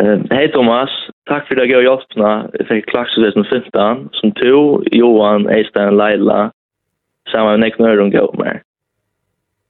Uh, 0.00 0.22
Hei 0.30 0.46
Thomas, 0.54 0.94
Takk 1.28 1.46
for 1.48 1.56
det 1.56 1.70
jeg 1.70 1.86
hjelpna. 1.86 2.30
Jeg 2.58 2.66
fikk 2.68 2.90
klaksesesen 2.92 3.46
15, 3.48 4.08
som 4.18 4.32
to, 4.40 4.82
Johan, 4.92 5.48
Eistein, 5.48 5.96
Leila, 5.96 6.50
sammen 7.32 7.56
med 7.56 7.64
Nekna 7.64 7.94
Øron 7.94 8.12
gav 8.12 8.34
meg. 8.40 8.60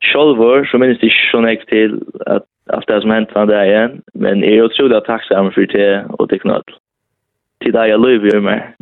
Sjolvor, 0.03 0.67
så 0.67 0.79
minnes 0.79 0.99
jeg 1.03 1.13
ikke 1.13 1.31
så 1.31 1.41
nek 1.45 1.63
til 1.71 2.01
at 2.27 2.43
alt 2.75 2.89
det 2.89 3.03
som 3.03 3.13
hendte 3.15 3.39
han 3.39 3.49
det 3.49 3.61
igjen, 3.69 4.01
men 4.15 4.43
jeg 4.45 4.59
er 4.59 4.67
utrolig 4.67 5.01
takksam 5.07 5.53
for 5.55 5.71
det, 5.77 6.05
og 6.19 6.31
det 6.31 6.43
knøtt. 6.43 6.75
Til 7.63 7.77
deg 7.77 7.93
jeg 7.93 8.03
løyver 8.03 8.43
meg. 8.45 8.75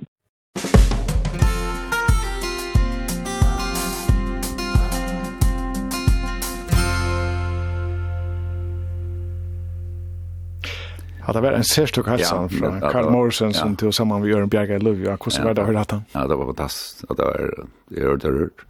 Ja, 11.26 11.32
det 11.32 11.40
var 11.40 11.52
en 11.52 11.64
särskild 11.64 12.06
hälsan 12.06 12.42
ja, 12.42 12.48
från 12.48 12.80
Carl 12.80 13.10
Morrison 13.10 13.48
ja. 13.48 13.54
som 13.54 13.76
tog 13.76 13.94
samman 13.94 14.20
med 14.20 14.30
Göran 14.30 14.48
Bjerga 14.48 14.76
i 14.76 14.78
Luvi. 14.78 15.04
Ja, 15.04 15.16
hur 15.20 15.44
var 15.44 15.54
det 15.54 15.62
att 15.62 15.66
höra 15.66 15.84
han? 15.90 16.02
Ja, 16.12 16.26
det 16.26 16.36
var 16.36 16.46
fantastiskt. 16.46 17.04
Ja, 17.08 17.14
det 17.14 17.24
var 17.24 17.66
det 17.88 18.08
var 18.08 18.16
det 18.16 18.28
rört. 18.28 18.66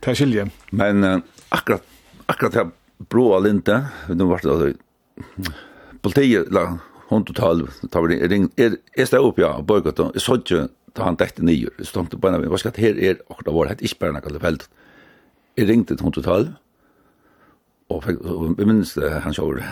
Det 0.00 0.10
er 0.10 0.14
skilje. 0.14 0.50
Men 0.70 1.04
uh, 1.04 1.18
akkurat 1.48 1.82
akkurat 2.26 2.54
här 2.54 2.70
bråa 2.98 3.38
linte. 3.38 3.86
Nu 4.08 4.24
vart 4.24 4.42
det 4.42 4.50
alltså 4.50 4.72
politiet 6.00 6.52
la 6.52 6.78
hon 7.08 7.24
total 7.24 7.68
tar 7.90 8.02
vi 8.02 8.28
ring 8.28 8.50
är 8.56 8.76
är 8.92 9.06
stä 9.06 9.18
upp 9.18 9.38
ja 9.38 9.62
bojkott 9.62 9.98
och 9.98 10.22
så 10.22 10.34
inte 10.34 10.68
ta 10.92 11.04
han 11.04 11.16
täckte 11.16 11.42
nio. 11.42 11.70
Så 11.78 11.92
tänkte 11.92 12.18
på 12.18 12.30
när 12.30 12.38
vad 12.38 12.60
ska 12.60 12.70
det 12.70 12.82
här 12.82 12.98
är 12.98 13.16
och 13.26 13.42
det 13.44 13.50
var 13.50 13.66
det 13.66 13.82
inte 13.82 13.94
bara 14.00 14.12
något 14.12 14.40
fält. 14.40 14.70
Jag 15.54 15.68
ringde 15.68 15.96
hon 16.00 16.12
total. 16.12 16.52
Och 17.88 18.04
jag 18.58 18.66
minns 18.66 18.94
det 18.94 19.20
han 19.20 19.34
såg 19.34 19.62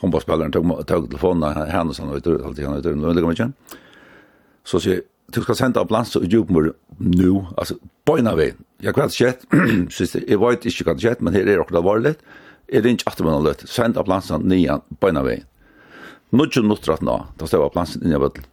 hon 0.00 0.10
bara 0.10 0.20
håndballspilleren 0.20 0.52
tog, 0.52 0.86
tog 0.86 1.08
telefonen, 1.10 1.42
han 1.42 1.88
och 1.88 1.96
han 1.96 2.14
vet, 2.14 2.26
alltid 2.26 2.64
han 2.64 2.74
vet, 2.74 2.84
men 2.84 3.16
det 3.16 3.22
kommer 3.22 3.32
ikke. 3.32 3.52
Så 4.64 4.80
sier 4.80 5.02
du 5.34 5.42
skal 5.44 5.56
sende 5.58 5.80
ambulans 5.80 6.16
og 6.16 6.24
djupmur 6.24 6.72
nu, 6.98 7.46
alltså 7.56 7.76
bøyna 8.06 8.34
vi. 8.34 8.52
jag 8.82 8.94
kvart 8.94 9.12
kvært 9.12 9.44
sist 9.92 10.14
jag 10.14 10.40
vet 10.40 10.64
ikke 10.64 10.84
hva 10.84 10.94
det 10.94 11.02
skjett, 11.02 11.20
men 11.20 11.34
her 11.34 11.46
er 11.46 11.60
akkurat 11.60 11.84
varligt. 11.84 12.18
Jeg 12.72 12.86
inte 12.86 13.04
att 13.06 13.20
man 13.20 13.44
lätt 13.44 13.60
sända 13.60 13.68
send 13.68 13.98
ambulansen 13.98 14.40
nian, 14.48 14.80
bøyna 15.00 15.22
vi. 15.22 15.44
nu 16.30 16.44
ju 16.44 16.46
ikke 16.46 16.62
nutrat 16.62 17.02
nå, 17.02 17.26
då 17.38 17.46
står 17.46 17.64
ambulansen 17.64 18.02
inni 18.02 18.14
i 18.14 18.18
bøtlen. 18.18 18.44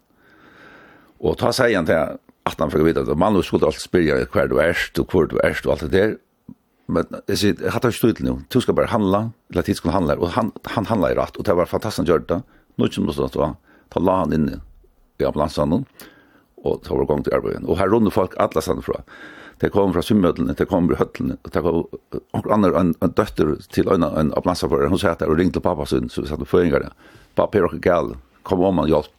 och 1.19 1.37
ta 1.37 1.53
sig 1.53 1.71
igen 1.71 1.85
till 1.85 1.95
att 2.43 2.59
han 2.59 2.71
fikk 2.71 2.81
vite 2.81 3.01
att 3.01 3.17
man 3.17 3.43
skulle 3.43 3.65
alltid 3.65 3.81
spyrja 3.81 4.25
hver 4.25 4.47
du 4.47 4.59
är 4.59 4.77
og 4.99 5.07
hvor 5.07 5.25
du 5.25 5.37
är 5.43 5.61
og 5.65 5.71
alt 5.71 5.81
det 5.81 5.91
der, 5.91 6.17
men 6.87 7.05
jag 7.25 7.37
säger 7.37 7.55
jag 7.63 7.71
har 7.71 7.91
stått 7.91 8.19
nu. 8.19 8.35
Du 8.47 8.61
ska 8.61 8.73
bara 8.73 8.85
handla, 8.85 9.31
eller 9.51 9.61
tid 9.61 9.75
ska 9.75 9.89
handla 9.89 10.15
och 10.15 10.29
han 10.29 10.51
han 10.63 10.85
handlar 10.85 11.15
rätt 11.15 11.35
och 11.35 11.43
det 11.43 11.53
var 11.53 11.65
fantastiskt 11.65 12.07
gjort 12.07 12.27
det. 12.27 12.41
Nu 12.75 12.87
som 12.87 13.05
måste 13.05 13.21
då 13.21 13.55
ta 13.89 13.99
la 13.99 14.17
han 14.17 14.33
inne 14.33 14.59
i 15.17 15.25
ambulansen 15.25 15.85
och 16.63 16.81
det 16.83 17.05
gang 17.05 17.23
till 17.23 17.33
arbeidet. 17.33 17.63
Och 17.63 17.77
här 17.77 17.87
runt 17.87 18.13
folk 18.13 18.37
alle 18.37 18.61
sammen 18.61 18.83
fra. 18.83 19.01
Det 19.59 19.69
kom 19.69 19.93
från 19.93 20.03
symmödeln, 20.03 20.53
det 20.57 20.65
kom 20.65 20.87
från 20.87 20.97
hötlen, 20.97 21.37
det 21.41 21.61
kom 21.61 21.87
och 22.31 22.51
andra 22.51 22.79
en, 22.79 22.95
en 22.99 23.11
dotter 23.11 23.57
till 23.69 23.87
en 23.87 24.03
en 24.03 24.33
ambulansförare. 24.33 24.87
Hon 24.87 24.99
sa 24.99 25.09
att 25.09 25.21
och 25.21 25.37
ringde 25.37 25.53
till 25.53 25.61
pappa 25.61 25.85
sin 25.85 26.09
så 26.09 26.21
vi 26.21 26.27
satt 26.27 26.41
och 26.41 26.47
føringer 26.47 26.79
det. 26.79 26.91
Pappa 27.35 27.57
er 27.57 27.63
och 27.63 27.79
gal. 27.81 28.17
Kom 28.43 28.61
om 28.61 28.75
man 28.75 28.87
hjelp. 28.87 29.11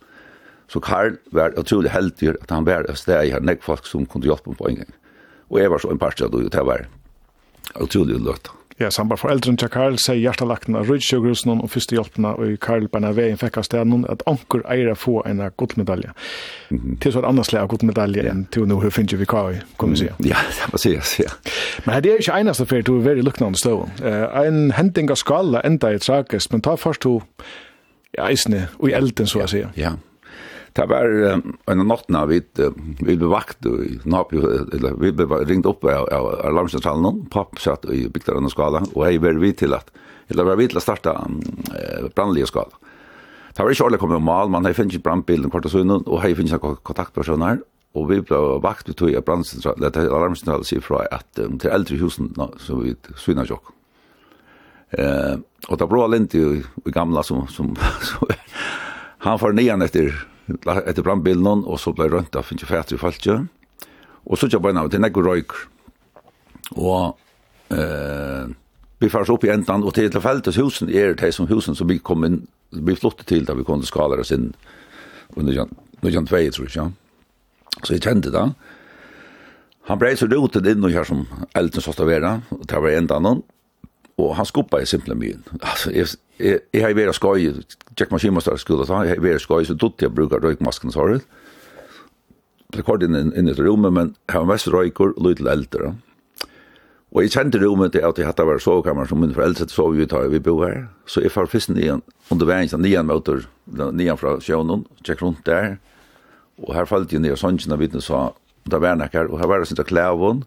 Så 0.69 0.81
Karl 0.81 1.17
var 1.31 1.59
utrolig 1.59 1.91
heldig 1.91 2.29
att 2.29 2.51
han 2.51 2.65
var 2.65 2.87
där 3.07 3.23
i 3.23 3.31
her, 3.31 3.41
nek 3.41 3.63
folk 3.63 3.87
som 3.87 4.07
kunde 4.07 4.29
hjelpe 4.29 4.55
på 4.55 4.69
en 4.69 4.77
gang. 4.77 4.93
Og 5.49 5.61
jeg 5.61 5.71
var 5.71 5.79
så 5.79 5.91
en 5.91 5.99
part 5.99 6.21
av 6.21 6.31
det, 6.31 6.51
det 6.53 6.65
var 6.65 6.87
utrolig 7.77 8.21
løtt. 8.23 8.53
Ja, 8.79 8.91
samt 8.95 9.11
foreldren 9.19 9.57
til 9.59 9.71
Karl 9.75 9.97
sier 9.99 10.21
hjertelakten 10.21 10.77
av 10.79 10.87
rødsjøgrusen 10.87 11.51
og 11.51 11.65
første 11.65 11.75
førstehjelpene 11.75 12.31
og 12.39 12.61
Karl 12.63 12.87
Berna 12.93 13.11
Veien 13.11 13.39
fikk 13.41 13.59
av 13.59 13.67
stedet 13.67 14.05
at 14.13 14.23
anker 14.31 14.63
eier 14.71 14.95
få 14.95 15.17
en 15.27 15.43
godmedalje. 15.57 16.13
Mm 16.71 16.79
-hmm. 16.79 16.99
Til 17.01 17.13
så 17.13 17.19
et 17.19 17.25
annet 17.25 17.47
slag 17.47 17.63
av 17.63 17.69
godmedalje 17.69 18.31
enn 18.31 18.47
til 18.53 18.67
nå 18.69 18.81
hun 18.81 18.91
finner 18.91 19.17
vi 19.17 19.25
hva 19.25 19.51
vi 19.51 19.61
kommer 19.77 19.97
si. 19.97 20.05
Ja, 20.05 20.37
det 20.59 20.73
må 20.73 20.79
sies, 20.79 21.19
ja. 21.19 21.31
Men 21.87 22.03
det 22.03 22.13
er 22.13 22.17
ikke 22.19 22.41
eneste 22.41 22.67
for 22.67 22.81
du 22.81 22.99
er 22.99 23.03
veldig 23.03 23.25
lukkende 23.25 23.59
støv. 23.59 23.89
Uh, 24.03 24.47
en 24.47 24.71
hending 24.71 25.11
av 25.11 25.17
skala 25.17 25.61
enda 25.65 25.93
er 25.93 25.99
tragisk, 25.99 26.53
men 26.53 26.61
ta 26.61 26.75
først 26.75 27.01
to 27.01 27.23
ja, 28.19 28.29
isne 28.29 28.69
og 28.79 28.89
i 28.89 28.93
elden, 28.93 29.27
så 29.27 29.39
å 29.39 29.47
si. 29.47 29.59
Ja, 29.59 29.69
ja. 29.77 29.93
Det 30.79 30.87
var 30.87 31.41
en 31.67 31.87
natt 31.89 32.09
när 32.09 32.27
vi 32.27 32.43
vi 33.01 33.17
bevakt 33.17 33.67
i 33.67 34.01
Napi, 34.05 34.37
eller 34.37 34.95
vi 34.95 35.11
ringt 35.45 35.67
upp 35.67 35.85
av 35.85 36.09
alarmcentralen 36.45 37.27
papp 37.27 37.59
satt 37.59 37.85
i 37.85 38.09
bygdaren 38.09 38.45
och 38.45 38.51
skala 38.51 38.83
och 38.95 39.13
jeg 39.13 39.19
var 39.21 39.33
vi 39.33 39.53
till 39.53 39.75
att 39.75 39.91
eller 40.29 40.45
var 40.45 40.57
vi 40.57 40.67
å 40.67 40.81
starte 40.81 41.11
starta 41.11 41.31
brandlige 42.15 42.47
skala. 42.47 42.71
Det 43.57 43.63
var 43.63 43.71
inte 43.71 43.83
ordentligt 43.83 44.01
kommet 44.01 44.23
mal, 44.23 44.49
man 44.49 44.65
har 44.65 44.71
ikke 44.71 45.03
brandbilen 45.03 45.51
kvart 45.51 45.67
og 45.67 45.71
sønn, 45.73 45.91
og 45.91 46.21
har 46.21 46.29
ikke 46.29 46.77
kontaktpersoner, 46.85 47.59
og 47.95 48.09
vi 48.11 48.21
ble 48.21 48.39
vakt 48.63 48.89
vi 48.89 48.95
tog 48.95 49.11
i 49.11 49.21
brandsentralen, 49.21 49.83
eller 49.83 50.15
alarmsentralen 50.15 50.65
sier 50.65 50.81
fra 50.81 51.07
at 51.11 51.43
um, 51.43 51.59
til 51.59 51.71
eldre 51.75 51.99
husen 51.99 52.31
som 52.59 52.85
vi 52.85 52.95
synar 53.17 53.51
ikke. 53.51 53.75
Eh, 54.93 55.37
og 55.69 55.79
det 55.79 55.89
blå 55.89 56.07
lint 56.07 56.35
i, 56.35 56.63
i 56.87 56.91
gamla 56.95 57.23
som, 57.23 57.49
som, 57.49 57.75
som 58.03 58.29
han 59.27 59.39
får 59.39 59.59
nian 59.59 59.83
etter 59.83 60.15
etter 60.49 61.05
brandbilen, 61.05 61.65
og 61.67 61.81
så 61.81 61.93
ble 61.97 62.09
rønt 62.13 62.37
av 62.37 62.47
finnes 62.49 62.69
fætre 62.69 62.97
i 62.97 63.01
falskje. 63.01 63.41
og 64.29 64.37
så 64.37 64.49
kjøpte 64.49 64.69
jeg 64.69 64.75
navnet 64.77 64.93
til 64.93 65.01
Negger 65.01 65.25
Røyk, 65.25 65.53
og 66.77 67.19
eh, 67.73 68.49
vi 69.01 69.09
færs 69.09 69.31
opp 69.31 69.45
i 69.45 69.53
endan, 69.53 69.85
og 69.85 69.95
til 69.95 70.11
tilfeltes 70.11 70.59
husen 70.61 70.91
er 70.91 71.15
det 71.15 71.33
som 71.35 71.47
husen 71.49 71.75
som 71.75 71.89
vi 71.89 71.99
kom 71.99 72.25
inn, 72.27 72.43
vi 72.73 72.97
flottet 72.97 73.27
til 73.31 73.47
da 73.47 73.55
vi 73.57 73.65
kom 73.65 73.81
til 73.81 74.21
oss 74.21 74.33
inn 74.35 74.51
under 75.37 75.69
Nujan 76.03 76.27
2, 76.27 76.29
tror 76.29 76.67
jeg, 76.67 76.75
ja. 76.75 76.89
Så 77.85 77.95
jeg 77.95 78.03
kjente 78.03 78.33
det. 78.35 78.45
Han 79.89 79.99
brei 80.01 80.17
så 80.19 80.27
rotet 80.29 80.67
inn 80.67 80.85
og 80.85 80.93
her 80.93 81.07
som 81.07 81.25
elden 81.57 81.81
så 81.81 81.93
stod 81.95 82.11
vera, 82.11 82.41
og 82.51 82.67
det 82.69 82.83
var 82.83 82.97
endan, 82.97 83.43
Og 84.19 84.35
han 84.35 84.49
skuppa 84.49 84.81
i 84.83 84.89
simple 84.89 85.15
myen. 85.15 85.45
Altså, 85.61 85.93
jeg, 85.95 86.17
jeg, 86.43 86.61
jeg 86.75 86.83
har 86.83 86.97
vært 86.99 87.15
skoj, 87.19 87.53
Jack 87.99 88.11
Maskinmastar 88.11 88.59
skulle 88.59 88.87
ta, 88.89 89.05
jeg 89.07 89.15
har 89.15 89.23
vært 89.23 89.45
skoj, 89.45 89.63
så 89.69 89.77
dutt 89.79 90.03
jeg 90.03 90.15
bruker 90.15 90.43
røykmasken 90.43 90.95
svaret. 90.95 91.27
Det 92.75 92.85
kom 92.85 93.01
inn 93.01 93.33
inn 93.33 93.49
i 93.49 93.55
rommet, 93.57 93.95
men 93.95 94.13
jeg 94.29 94.43
var 94.43 94.51
mest 94.51 94.69
røyker, 94.75 95.15
lyd 95.17 95.39
til 95.39 95.49
eldre. 95.49 95.95
Og 97.15 97.23
jeg 97.25 97.33
kjente 97.33 97.61
rommet 97.63 97.95
til 97.95 98.05
at 98.05 98.19
jeg 98.21 98.29
hadde 98.29 98.45
vært 98.45 98.61
sovekammer, 98.61 99.09
som 99.09 99.23
min 99.23 99.33
foreldre 99.33 99.65
sov 99.73 99.95
vi 99.97 100.07
tar, 100.11 100.27
vi 100.29 100.43
bor 100.45 100.61
her. 100.67 100.83
Så 101.09 101.23
jeg 101.25 101.33
far 101.33 101.49
først 101.49 101.73
nian, 101.73 102.03
under 102.35 102.49
veien, 102.51 102.69
nian 102.83 103.09
møter, 103.09 103.47
nian 103.67 104.21
fra 104.21 104.35
sjøvnen, 104.45 104.85
tjekk 105.07 105.25
rundt 105.25 105.47
der. 105.49 105.79
Og 106.61 106.75
her 106.77 106.91
falt 106.91 107.15
jeg 107.15 107.23
ned, 107.25 107.33
og 107.33 107.41
sånn 107.41 107.57
kjennet 107.57 107.81
vittne 107.81 108.03
sa, 108.05 108.33
det 108.69 108.83
var 108.83 108.99
nekker, 109.01 109.31
og 109.31 109.41
her 109.41 109.49
var 109.49 109.63
det 109.63 109.71
sin 109.71 109.79
til 109.79 109.89
klævån. 109.89 110.43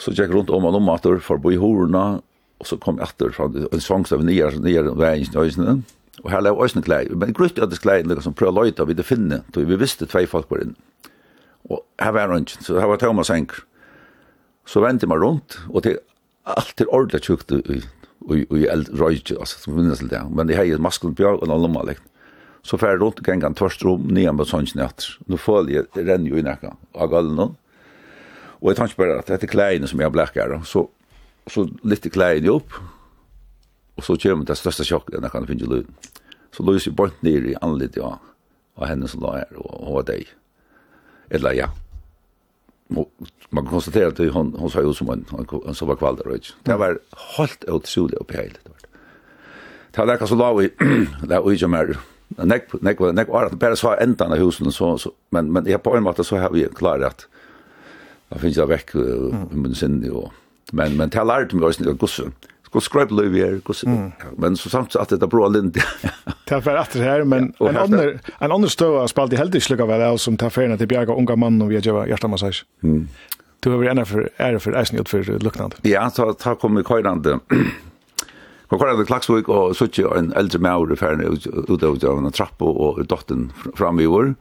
Så 0.00 0.14
tjekk 0.14 0.32
rundt 0.32 0.54
om 0.54 0.64
og 0.64 0.78
om 0.80 0.88
at 0.94 1.10
for 1.26 1.42
bo 1.42 1.52
i 1.52 1.60
horene, 1.60 2.22
og 2.62 2.68
så 2.68 2.78
kom 2.80 3.00
jeg 3.00 3.10
etter 3.10 3.34
fra 3.34 3.48
en 3.50 3.82
sång 3.82 4.06
som 4.08 4.24
nye, 4.24 4.48
nye 4.62 4.84
veien 4.98 5.26
i 5.26 5.40
øysene, 5.40 5.76
og 6.22 6.30
her 6.30 6.44
lev 6.46 6.60
øysene 6.62 6.84
klei, 6.86 7.02
men 7.10 7.34
grutt 7.36 7.58
at 7.58 7.72
det 7.72 7.82
klei 7.82 8.00
liksom 8.06 8.36
prøv 8.38 8.54
løyta 8.54 8.86
vi 8.86 8.94
det 8.94 9.06
finne, 9.06 9.42
Så 9.52 9.64
vi 9.66 9.76
visste 9.76 10.06
tvei 10.06 10.26
folk 10.26 10.50
var 10.50 10.62
inn, 10.62 10.76
og 11.70 11.82
her 12.00 12.12
var 12.12 12.28
han 12.28 12.46
ikke. 12.46 12.62
så 12.62 12.80
her 12.80 12.86
var 12.86 12.96
Thomas 12.96 13.30
Enker. 13.30 13.64
så 14.66 14.80
vendte 14.80 15.06
man 15.06 15.18
rundt, 15.20 15.58
og 15.68 15.82
til 15.82 15.98
alt 16.46 16.72
til 16.76 16.88
ordentlig 16.88 17.20
tjukt 17.22 17.52
i, 17.52 17.82
i, 18.32 18.40
i 18.40 18.66
røyke, 18.96 19.36
altså, 19.38 19.60
som 19.60 19.74
minnes 19.74 19.98
til 19.98 20.08
det, 20.08 20.22
men 20.30 20.48
de 20.48 20.56
heier 20.56 20.78
masken 20.78 21.14
bjørg 21.14 21.42
og 21.42 21.48
noen 21.48 21.60
lomma 21.60 21.82
likt, 21.84 22.02
så 22.64 22.78
fer 22.80 22.96
rundt 22.96 23.20
og 23.20 23.26
gengen 23.26 23.54
tvørst 23.54 23.84
rom, 23.84 24.08
nian 24.08 24.38
på 24.40 24.46
sånn 24.48 24.64
etter, 24.64 25.18
nå 25.28 25.36
føler 25.36 25.74
jeg 25.74 26.06
renner 26.06 26.30
jo 26.30 26.40
i 26.40 26.42
nekka 26.42 26.76
av 26.96 27.10
gallen. 27.12 27.38
og 28.60 28.68
jeg 28.70 28.76
tar 28.76 28.88
ikke 28.88 29.02
bare 29.02 29.18
at 29.18 29.26
dette 29.26 29.46
kleiene 29.46 29.86
som 29.86 30.00
jeg 30.00 30.12
blekker, 30.12 30.62
så 30.64 30.88
Og 31.44 31.52
så 31.52 31.66
lyfter 31.84 32.12
klæren 32.12 32.48
opp, 32.48 32.76
og 33.96 34.04
så 34.04 34.16
kommer 34.20 34.46
det 34.48 34.56
største 34.58 34.86
sjokk 34.86 35.12
enn 35.12 35.26
jeg 35.26 35.34
kan 35.34 35.48
finne 35.48 35.68
lyd. 35.70 36.12
Så 36.54 36.64
lyser 36.66 36.90
jeg 36.90 36.96
bort 36.98 37.22
ned 37.26 37.50
i 37.50 37.56
anledning 37.62 38.00
ja, 38.00 38.16
av 38.78 38.88
henne 38.90 39.08
som 39.10 39.22
la 39.22 39.38
her, 39.40 39.58
og 39.58 39.88
hun 39.88 40.06
dig. 40.08 40.26
Eller 41.30 41.52
ja. 41.52 41.68
Man 43.50 43.66
kan 43.66 43.78
att 43.78 43.96
at 43.96 44.32
hon, 44.32 44.54
hon 44.58 44.70
sa 44.70 44.80
jo 44.80 44.92
som 44.92 45.10
en, 45.10 45.24
en 45.66 45.74
som 45.74 45.88
var 45.88 45.96
kvalder, 45.96 46.34
ikke? 46.34 46.52
Det 46.62 46.78
var 46.78 46.98
helt 47.38 47.64
utrolig 47.68 48.20
oppi 48.20 48.36
hele. 48.36 48.58
Det 48.64 49.98
var 49.98 50.06
det. 50.06 50.20
var 50.20 50.26
så 50.26 50.34
la 50.34 50.52
vi, 50.52 50.68
la 51.28 51.40
vi 51.40 51.54
ikke 51.54 51.68
mer, 51.68 51.94
nek, 52.36 52.74
nek, 52.82 53.00
nek, 53.00 53.28
var 53.28 53.46
at 53.46 53.58
bara 53.58 53.76
så 53.76 53.96
endan 54.00 54.32
av 54.32 54.38
husen, 54.38 54.72
så, 54.72 54.98
så, 54.98 55.10
men, 55.30 55.52
men 55.52 55.66
jeg 55.66 55.82
på 55.82 55.96
en 55.96 56.02
måte 56.02 56.24
så 56.24 56.36
har 56.36 56.50
vi 56.52 56.66
klart 56.74 57.02
at, 57.02 57.26
jeg 58.30 58.40
finnes 58.40 58.56
jeg 58.56 58.68
vekk, 58.68 58.94
uh, 58.94 59.34
mm. 59.34 59.62
min 59.62 59.74
sinne, 59.74 60.12
og, 60.12 60.32
Men 60.72 60.96
men 60.96 61.10
tell 61.10 61.30
art 61.30 61.52
mig 61.52 61.68
också 61.68 61.92
gosse. 61.92 62.22
Ska 62.66 62.80
skräp 62.80 63.10
löv 63.10 63.34
här 63.34 63.60
gosse. 63.64 64.10
Men 64.36 64.56
så 64.56 64.68
samt 64.70 64.96
att 64.96 65.08
det 65.08 65.26
bra 65.26 65.48
lind. 65.48 65.78
Tar 66.46 66.60
för 66.60 66.76
att 66.76 66.92
det 66.92 67.02
här 67.02 67.24
men 67.24 67.52
en 67.60 67.76
annan 67.76 68.00
en 68.38 68.52
annan 68.52 68.68
stöva 68.68 69.08
spalt 69.08 69.32
i 69.32 69.36
helt 69.36 69.54
lycka 69.54 69.86
väl 69.86 70.18
som 70.18 70.36
tar 70.36 70.50
förna 70.50 70.76
till 70.76 70.88
bjärga 70.88 71.14
unga 71.14 71.36
man 71.36 71.62
och 71.62 71.70
vi 71.70 71.78
gör 71.78 72.06
hjärtamassage. 72.06 72.64
Mm. 72.82 73.08
Du 73.60 73.70
har 73.70 73.84
ena 73.84 74.04
för 74.04 74.30
är 74.36 74.58
för 74.58 74.72
är 74.72 74.84
snitt 74.84 75.08
för 75.08 75.38
luktande. 75.38 75.76
Ja, 75.82 76.10
så 76.10 76.32
tar 76.32 76.54
kommer 76.54 76.82
kojande. 76.82 77.38
Og 78.74 78.80
kvar 78.80 78.96
det 78.96 79.06
klaxvik 79.06 79.48
och 79.48 79.76
så 79.76 79.86
en 80.16 80.32
eldre 80.32 80.58
maur 80.58 80.96
ferdig 80.96 81.26
ut 81.26 81.46
ut 81.46 82.04
av 82.04 82.18
en 82.18 82.32
trapp 82.32 82.62
och 82.62 83.06
dottern 83.06 83.52
fram 83.76 84.00
i 84.00 84.06
år. 84.06 84.34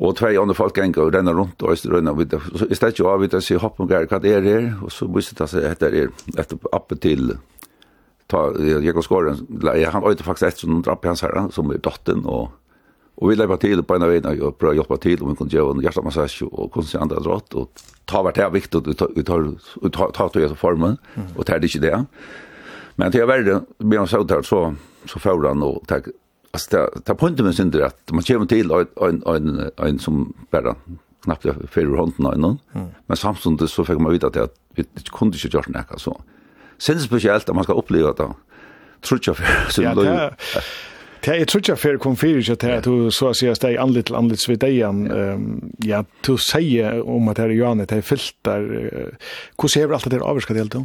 Og 0.00 0.14
tvei 0.16 0.32
andre 0.40 0.56
folk 0.56 0.72
ganger 0.78 1.02
og 1.02 1.12
renner 1.12 1.36
rundt 1.36 1.60
og 1.60 1.74
øster 1.74 1.92
rundt. 1.92 2.32
Så 2.56 2.68
i 2.70 2.76
stedet 2.78 3.04
av 3.04 3.20
vidt 3.20 3.34
jeg 3.36 3.44
sier 3.44 3.60
hopp 3.60 3.80
og 3.82 3.90
gær, 3.90 4.06
hva 4.08 4.20
det 4.22 4.32
er 4.32 4.46
her? 4.46 4.70
Og 4.80 4.92
så 4.94 5.08
viser 5.12 5.36
det 5.36 5.48
seg 5.52 5.66
etter 5.68 5.96
er 6.04 6.14
etter 6.40 6.70
appen 6.72 7.00
til 7.04 7.34
ta, 8.30 8.46
Jakob 8.80 9.04
Skåren. 9.04 9.42
Han 9.92 10.06
øyde 10.08 10.24
faktisk 10.24 10.48
etter 10.48 10.64
som 10.64 10.80
drapp 10.86 11.04
hans 11.04 11.20
herre, 11.26 11.50
som 11.52 11.68
er 11.74 11.82
dotten. 11.84 12.24
Og, 12.24 12.48
og 13.20 13.28
vi 13.28 13.36
lepa 13.36 13.58
til 13.60 13.84
på 13.84 13.98
en 13.98 14.06
av 14.06 14.14
veien 14.14 14.28
og 14.30 14.56
prøve 14.56 14.72
å 14.72 14.78
hjelpe 14.80 15.00
til 15.04 15.20
om 15.20 15.34
vi 15.34 15.40
kunne 15.42 15.52
gjøre 15.52 15.76
en 15.76 15.84
hjertemassasje 15.84 16.48
og 16.48 16.80
se 16.80 17.00
andre 17.00 17.20
drott, 17.20 17.54
Og 17.54 17.84
ta 18.08 18.22
hvert 18.24 18.40
her 18.40 18.54
viktig, 18.56 18.80
og 18.80 18.96
ta, 18.96 19.10
ta, 19.20 20.08
ta, 20.16 20.28
ta, 20.32 20.54
formen, 20.56 20.96
og 21.36 21.44
ta 21.44 21.58
det 21.58 21.68
ikke 21.68 21.84
det. 21.84 22.06
Men 22.96 23.12
til 23.12 23.20
jeg 23.20 23.28
verre, 23.28 23.60
med 23.84 23.98
han 23.98 24.08
så 24.08 24.24
så, 24.48 24.64
så 25.04 25.20
får 25.20 25.48
han 25.48 25.62
og 25.62 25.84
takk 25.88 26.08
alltså 26.52 26.70
ta 26.70 27.00
ta 27.04 27.14
punkten 27.14 27.46
med 27.46 27.54
synd 27.54 27.76
att 27.76 28.10
man 28.10 28.22
kommer 28.22 28.46
till 28.46 28.70
en 28.70 29.22
en 29.26 29.70
en 29.76 29.98
som 29.98 30.34
bara 30.50 30.74
knappt 31.24 31.46
för 31.70 31.80
runt 31.80 32.18
någon. 32.18 32.58
Men 33.06 33.16
samtidigt 33.16 33.70
så 33.70 33.84
fick 33.84 33.98
man 33.98 34.12
vita 34.12 34.26
att 34.26 34.54
vi 34.74 34.84
kunde 35.12 35.36
inte 35.36 35.56
göra 35.56 35.64
något 35.90 36.00
så 36.00 36.20
sen 36.78 37.00
speciellt 37.00 37.48
att 37.48 37.54
man 37.54 37.64
ska 37.64 37.72
uppleva 37.72 38.12
det 38.12 38.34
tror 39.00 39.20
jag 39.26 39.36
för 39.36 39.46
så 39.70 39.82
då 39.82 40.30
Det 41.24 41.40
är 41.40 41.44
trutja 41.44 41.76
för 41.76 41.96
konfirmation 41.96 42.52
att 42.52 42.64
att 42.64 42.84
du 42.84 43.10
så 43.10 43.28
att 43.28 43.36
säga 43.36 43.54
steg 43.54 43.76
an 43.76 43.92
lite 43.92 44.16
an 44.16 44.28
lite 44.28 44.50
vid 44.50 44.64
igen. 44.64 45.10
Ehm 45.10 45.72
ja 45.78 46.04
du 46.26 46.36
säger 46.38 47.08
om 47.08 47.28
att 47.28 47.36
det 47.36 47.42
är 47.42 47.48
Johannes 47.48 47.88
det 47.88 47.96
är 47.96 48.00
filtar 48.00 48.60
hur 49.62 49.68
ser 49.68 49.86
väl 49.86 49.94
allt 49.94 50.10
det 50.10 50.20
avskat 50.20 50.56
helt 50.56 50.72
då? 50.72 50.84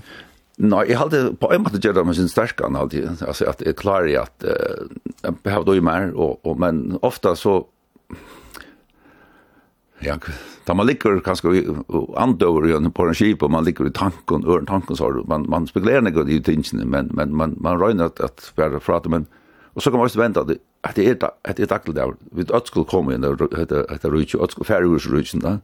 Nei, 0.55 0.85
jeg 0.87 0.99
hadde 1.01 1.33
på 1.35 1.49
en 1.51 1.65
måte 1.65 1.81
gjør 1.83 1.97
det 1.97 2.05
med 2.07 2.15
sin 2.15 2.31
sterkan 2.31 2.77
alltid. 2.79 3.21
Altså, 3.25 3.49
at 3.51 3.63
jeg 3.65 3.75
klarer 3.75 4.07
jeg 4.07 4.21
at 4.23 4.45
uh, 4.47 4.87
jeg 5.23 5.39
behøvde 5.43 5.75
jo 5.75 5.83
mer, 5.83 6.13
og, 6.15 6.39
og, 6.47 6.59
men 6.59 6.99
ofte 7.03 7.35
så 7.35 7.59
ja, 10.03 10.15
da 10.67 10.73
man 10.75 10.87
ligger 10.87 11.19
kanskje 11.23 11.63
andøver 12.19 12.67
igjen 12.69 12.91
på 12.93 13.07
en 13.07 13.17
skip, 13.17 13.43
og 13.43 13.51
man 13.51 13.65
ligger 13.65 13.87
i 13.89 13.95
tanken, 13.95 14.45
øren 14.47 14.67
tanken, 14.69 14.95
så 14.95 15.09
man, 15.27 15.47
man 15.49 15.67
spekulerer 15.67 16.07
ikke 16.07 16.27
i 16.29 16.39
tingene, 16.43 16.85
men, 16.85 17.09
men 17.15 17.35
man, 17.35 17.55
man 17.59 17.81
røyner 17.81 18.11
at, 18.11 18.19
at 18.23 18.51
være 18.57 18.79
fra 18.79 18.99
det, 18.99 19.11
men 19.11 19.27
og 19.75 19.81
så 19.81 19.91
kan 19.91 19.99
man 19.99 20.07
også 20.07 20.21
vente 20.21 20.39
at, 20.39 20.57
at 20.83 20.95
det 20.95 21.07
er, 21.09 21.29
at 21.43 21.57
det 21.57 21.63
er 21.63 21.67
daglig 21.67 21.95
der, 21.95 22.13
vi 22.31 22.41
ønsker 22.41 22.65
skulle 22.65 22.87
komme 22.87 23.13
inn, 23.13 23.23
at 23.23 23.39
det 23.39 23.81
er 23.83 24.11
rujtje, 24.11 24.39
ønsker 24.39 24.63
færre 24.63 24.87
hos 24.87 25.07
rujtjen 25.11 25.43
da, 25.43 25.57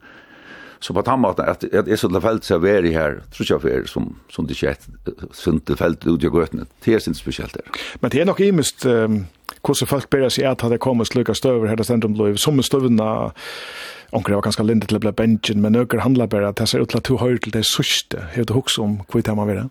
Så 0.81 0.93
på 0.93 1.01
tamma 1.01 1.29
att 1.29 1.59
det 1.59 1.91
är 1.91 1.95
så 1.95 2.07
det 2.07 2.21
fält 2.21 2.43
så 2.43 2.65
är 2.65 2.81
det 2.81 2.91
här 2.91 3.21
tror 3.31 3.45
jag 3.49 3.61
för 3.61 3.83
som 3.85 4.15
som 4.29 4.47
det 4.47 4.53
skett 4.53 4.87
sunt 5.31 5.67
det 5.67 5.75
fält 5.75 6.07
ut 6.07 6.23
jag 6.23 6.35
gött 6.35 6.51
det 6.83 6.93
är 6.93 6.99
sin 6.99 7.15
speciellt 7.15 7.53
där. 7.53 7.63
Men 7.99 8.09
det 8.09 8.21
är 8.21 8.25
nog 8.25 8.39
i 8.39 8.51
mest 8.51 8.85
hur 8.85 9.85
folk 9.85 10.09
börjar 10.09 10.29
sig 10.29 10.45
att 10.45 10.61
hade 10.61 10.77
kommit 10.77 11.07
sluka 11.07 11.33
stöver 11.33 11.67
här 11.67 11.75
där 11.75 11.83
centrum 11.83 12.13
blev 12.13 12.35
som 12.35 12.63
stövna 12.63 13.31
Onkel 14.11 14.35
var 14.35 14.41
ganska 14.41 14.63
lindet 14.63 14.89
till 14.89 14.99
blev 14.99 15.13
bli 15.13 15.55
men 15.55 15.75
öker 15.75 15.97
handlar 15.97 16.27
bara 16.27 16.49
att 16.49 16.55
det 16.55 16.67
ser 16.67 16.79
ut 16.79 16.89
til 16.89 16.97
at 16.97 17.07
du 17.07 17.17
hører 17.17 17.51
det 17.53 17.65
sista 17.65 18.17
hur 18.33 18.41
er 18.41 18.45
det 18.45 18.55
hukse 18.55 18.81
om 18.81 18.99
kvitt 19.11 19.27
hemma 19.27 19.45
vid 19.45 19.55
det? 19.55 19.69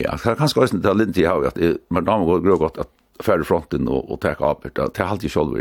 Ja, 0.00 0.16
det 0.24 0.30
er 0.30 0.34
ganska 0.34 0.60
også 0.60 0.80
til 0.82 0.96
lindet 0.96 1.16
jag 1.16 1.30
har, 1.30 1.46
att 1.46 1.58
man 1.90 2.04
damer 2.04 2.38
går 2.38 2.56
gott 2.56 2.78
att 2.78 2.88
färre 3.20 3.44
fronten 3.44 3.88
och 3.88 4.10
och 4.10 4.20
täcka 4.20 4.50
upp 4.50 4.74
Det 4.74 4.98
har 4.98 5.10
alltid 5.10 5.32
själv 5.32 5.56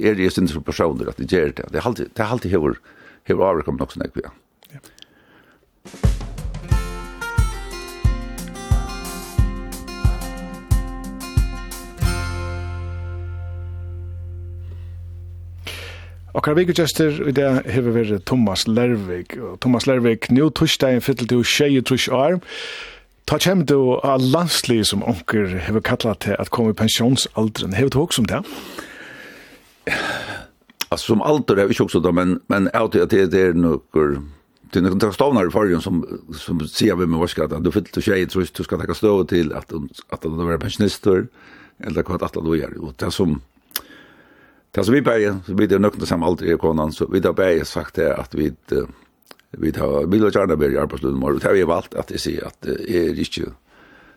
är 0.00 0.14
det 0.14 0.22
ju 0.22 0.30
synd 0.30 0.50
för 0.50 0.60
personer 0.60 1.08
att 1.08 1.16
det 1.16 1.32
gör 1.32 1.52
det. 1.56 1.68
Det 1.72 1.78
har 1.78 1.90
alltid 1.90 2.10
det 2.14 2.22
har 2.22 2.30
alltid 2.30 2.52
hur 2.52 2.78
hever 3.28 3.52
avrekom 3.52 3.78
nok 3.80 3.94
sånn 3.94 4.06
ekvia. 4.08 4.32
Ja. 4.72 4.80
Og 16.38 16.42
Okkar 16.42 16.54
vikugjester 16.54 17.16
i 17.26 17.32
det 17.34 17.48
hever 17.66 17.96
vært 17.96 18.26
Thomas 18.30 18.62
Lervig. 18.70 19.32
Thomas 19.58 19.88
Lervig, 19.90 20.28
nu 20.30 20.44
torsdagen 20.54 21.02
fyrt 21.02 21.24
til 21.24 21.42
tjei 21.42 21.80
trus 21.82 22.06
år. 22.14 22.38
Ta 23.26 23.40
kjem 23.42 23.64
du 23.66 23.98
av 24.06 24.22
landslig 24.22 24.84
som 24.86 25.02
onker 25.02 25.58
hever 25.66 25.82
kallat 25.82 26.22
til 26.22 26.36
at 26.38 26.52
komme 26.54 26.70
i 26.70 26.78
pensjonsalderen. 26.78 27.74
Hever 27.74 27.90
du 27.90 27.98
også 28.04 28.22
om 28.22 28.30
det? 28.30 28.42
Alltså 30.88 31.06
som 31.06 31.22
allt 31.22 31.46
det 31.46 31.62
är 31.62 31.68
ju 31.68 31.84
också 31.84 32.00
då 32.00 32.12
men 32.12 32.40
men 32.46 32.68
att 32.72 32.92
det 32.92 33.12
är 33.12 33.26
det 33.26 33.40
är 33.40 33.52
några 33.52 34.22
till 34.70 34.82
några 34.82 35.12
i 35.46 35.50
förrjun 35.50 35.80
som 35.80 36.20
som 36.32 36.68
ser 36.68 36.96
vi 36.96 37.06
med 37.06 37.20
varska 37.20 37.44
att 37.44 37.64
du 37.64 37.72
fyllt 37.72 37.96
och 37.96 38.02
tjej 38.02 38.26
tror 38.26 38.46
du 38.52 38.64
ska 38.64 38.76
ta 38.76 38.94
stå 38.94 39.24
till 39.24 39.52
att 39.52 39.72
att 40.08 40.20
det 40.20 40.28
var 40.28 40.58
pensionister 40.58 41.26
eller 41.78 42.02
kvart 42.02 42.22
att 42.22 42.32
då 42.32 42.56
gör 42.56 42.84
och 42.84 42.92
det 42.96 43.10
som 43.10 43.40
det 44.70 44.84
som 44.84 44.94
vi 44.94 45.02
på 45.02 45.40
så 45.46 45.54
blir 45.54 45.68
det 45.68 45.78
nökna 45.78 46.06
som 46.06 46.22
alltid 46.22 46.48
är 46.50 46.56
konan 46.56 46.92
så 46.92 47.06
vi 47.06 47.20
där 47.20 47.32
på 47.32 47.64
sagt 47.64 47.94
det 47.94 48.16
att 48.16 48.34
vi 48.34 48.52
vi 49.50 49.72
tar 49.72 50.06
vill 50.06 50.24
och 50.24 50.34
gärna 50.34 50.56
börja 50.56 50.86
på 50.86 50.98
slutet 50.98 51.18
morgon 51.18 51.38
det 51.38 51.48
har 51.48 51.54
vi 51.54 51.62
valt 51.62 51.94
att 51.94 52.08
det 52.08 52.18
ser 52.18 52.46
att 52.46 52.60
det 52.60 52.90
är 52.90 53.14
inte 53.14 53.52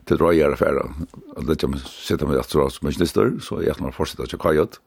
till 0.06 0.18
dröjare 0.18 0.38
göra 0.38 0.53
affärer 0.53 0.91
att 1.35 1.48
det 1.48 1.61
kommer 1.61 1.77
sätta 1.77 2.27
mig 2.27 2.39
att 2.39 2.49
så 2.49 2.69
pensionister 2.81 3.34
så 3.41 3.61
jag 3.61 3.69
att 3.69 3.80
man 3.80 3.93
att 4.23 4.31
köra 4.31 4.41
kajot 4.41 4.80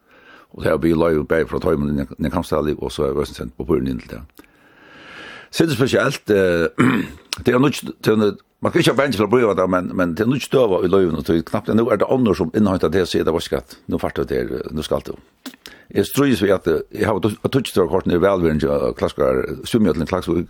Og 0.54 0.62
det 0.62 0.70
har 0.70 0.80
vi 0.82 0.94
løy 0.94 1.24
bæg 1.26 1.48
fra 1.50 1.58
tøymen 1.62 1.98
i 1.98 2.06
Nekamstalli, 2.22 2.76
og 2.78 2.92
så 2.92 3.08
er 3.08 3.20
Østen 3.20 3.36
sendt 3.36 3.56
på 3.58 3.66
puren 3.66 3.90
inn 3.90 4.00
til 4.02 4.16
det. 4.16 4.48
Sitte 5.54 5.74
spesielt, 5.74 6.22
det 7.44 7.54
er 7.54 7.58
nødt 7.58 7.82
til 8.02 8.34
Man 8.64 8.72
kan 8.72 8.80
ikke 8.80 8.94
ha 8.94 8.96
bensje 8.96 9.20
å 9.20 9.28
bruke 9.28 9.52
det, 9.58 9.64
men, 9.68 9.90
men 9.92 10.14
det 10.16 10.24
er 10.24 10.28
nødt 10.30 10.46
støva 10.46 10.78
i 10.80 10.88
løyven, 10.88 11.18
og 11.20 11.26
knappt 11.50 11.68
nå 11.76 11.84
er 11.92 11.98
det 12.00 12.06
andre 12.08 12.32
som 12.38 12.52
innhøyter 12.56 12.88
det, 12.88 13.02
sier 13.10 13.26
det 13.26 13.34
var 13.34 13.44
skatt, 13.44 13.74
nå 13.92 13.98
fart 14.00 14.22
det 14.24 14.38
her, 14.38 14.54
nå 14.72 14.84
skal 14.86 15.04
det. 15.04 15.18
Jeg 15.92 16.08
strøys 16.08 16.40
vi 16.40 16.48
at 16.54 16.64
jeg 16.70 17.04
har 17.04 17.20
tøtjstøra 17.20 17.90
korten 17.92 18.14
i 18.16 18.20
velvirring 18.22 18.62
av 18.72 18.94
klaskar, 18.96 19.42
svimjøtlen 19.68 20.08
klaskar, 20.08 20.46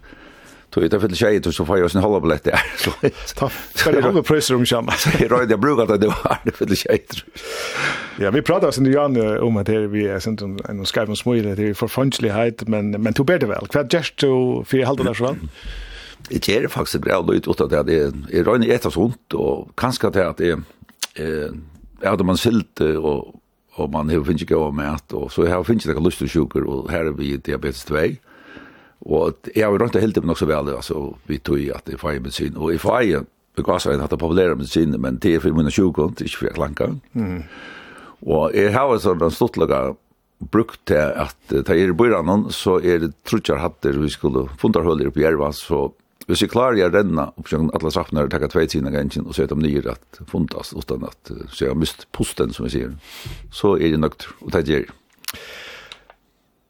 Tog 0.74 0.90
det 0.90 1.01
för 1.01 1.09
tjej, 1.09 1.42
så 1.52 1.64
får 1.64 1.78
jag 1.78 1.90
sin 1.90 2.01
hålla 2.01 2.20
biljett 2.20 2.44
där. 2.44 2.60
Ta 3.34 3.48
för 3.48 3.92
det 3.92 4.22
priser 4.22 4.55
om 4.55 4.64
chamma. 4.66 4.92
Så 4.92 5.10
jag 5.20 5.30
rörde 5.30 5.52
jag 5.52 5.60
brukar 5.60 5.98
det 5.98 6.06
var 6.06 6.38
det 6.44 6.51
för 6.51 6.74
tjej. 6.74 7.05
Ja, 8.18 8.30
vi 8.30 8.42
pratar 8.42 8.70
sen 8.70 8.86
ju 8.86 9.38
om 9.38 9.56
att 9.56 9.66
det 9.66 9.86
vi 9.86 10.09
är 10.09 10.18
sent 10.18 10.42
en 10.42 10.86
skriv 10.86 11.09
om 11.09 11.16
smöjle 11.16 11.55
det 11.55 11.68
är 11.68 11.74
för 11.74 11.88
funchlighet 11.88 12.68
men 12.68 12.90
men 12.90 13.14
tog 13.14 13.26
bättre 13.26 13.46
väl. 13.46 13.66
Kvart 13.66 13.92
just 13.92 14.16
to 14.16 14.64
för 14.64 14.84
halda 14.84 15.05
där 15.05 15.14
så. 15.14 15.36
Det 16.28 16.48
är 16.48 16.68
faktiskt 16.68 16.98
bra 16.98 17.22
då 17.22 17.34
ut 17.34 17.48
åt 17.48 17.60
att 17.60 17.86
det 17.86 17.96
är 17.96 18.44
rörde 18.44 18.66
ett 18.66 18.92
sånt 18.92 19.32
och 19.34 19.68
kanske 19.74 20.06
att 20.06 20.36
det 20.36 20.51
är 20.51 20.62
eh 21.14 22.09
hade 22.10 22.24
man 22.24 22.38
silt 22.38 22.80
och 22.80 23.34
och 23.76 23.90
man 23.90 24.10
har 24.10 24.24
finnit 24.24 24.48
gå 24.48 24.70
med 24.70 24.92
att 24.92 25.12
och 25.12 25.32
så 25.32 25.46
har 25.46 25.64
finns 25.64 25.84
det 25.84 26.01
lust 26.01 26.22
och 26.22 26.30
sjuker 26.30 26.64
och 26.64 26.90
här 26.90 27.05
är 27.05 27.10
vi 27.10 27.36
diabetes 27.36 27.84
2. 27.84 27.96
Og 29.00 29.50
jeg 29.54 29.64
har 29.66 29.74
rundt 29.74 29.96
og 29.96 30.02
heldig 30.02 30.24
nok 30.24 30.38
så 30.38 30.48
vel, 30.48 30.70
altså, 30.74 31.04
vi 31.28 31.38
tog 31.38 31.60
i 31.60 31.70
at 31.74 31.88
jeg 31.90 32.00
får 32.00 32.20
medisin, 32.20 32.56
og 32.56 32.72
jeg 32.72 32.80
får 32.80 33.00
jeg, 33.04 33.24
because 33.56 33.90
jeg 33.90 34.00
hadde 34.00 34.18
populære 34.18 34.56
medisiner, 34.58 34.98
men 34.98 35.18
det 35.22 35.34
er 35.34 35.42
for 35.44 35.54
mine 35.54 35.70
sjukon, 35.70 36.14
det 36.14 36.24
er 36.24 36.30
ikke 36.30 36.40
for 36.40 36.48
jeg 36.48 36.56
klanka. 36.56 36.88
Mm. 37.12 37.42
Og 38.24 38.56
jeg 38.56 38.72
har 38.74 38.90
en 38.90 39.02
sånn 39.02 39.34
stortlaga 39.34 39.82
brukt 40.52 40.80
til 40.88 41.12
at 41.24 41.36
ta 41.66 41.76
er 41.76 41.92
i 41.92 41.96
bøyranen, 41.96 42.48
så 42.52 42.78
er 42.82 43.04
det 43.04 43.12
trutjar 43.28 43.60
hatter 43.62 44.00
vi 44.00 44.10
skulle 44.12 44.48
fundarhøller 44.60 45.10
opp 45.10 45.20
i 45.20 45.24
Jerva, 45.24 45.52
så 45.54 45.86
hvis 46.24 46.40
jeg 46.40 46.54
klarer 46.54 46.78
jeg 46.78 46.92
renna 46.94 47.26
opp 47.36 47.50
sjøkken 47.50 47.68
alle 47.76 47.92
sappene 47.92 48.24
og 48.24 48.30
takka 48.32 48.48
tvei 48.52 48.64
tina 48.70 48.92
gansjen 48.92 49.26
og 49.28 49.36
søta 49.36 49.56
om 49.56 49.60
nyer 49.60 49.90
at 49.92 50.22
fundas, 50.30 50.72
utan 50.72 51.04
at 51.04 51.32
så 51.52 51.66
jeg 51.66 51.74
har 51.74 51.80
mist 51.80 52.06
posten, 52.16 52.54
som 52.56 52.64
jeg 52.64 52.74
sier, 52.74 52.94
så 53.52 53.74
er 53.76 53.92
det 53.92 54.00
nøkt, 54.00 54.30
og 54.40 54.54
det 54.54 54.62
er 54.64 54.70
det. 54.70 54.82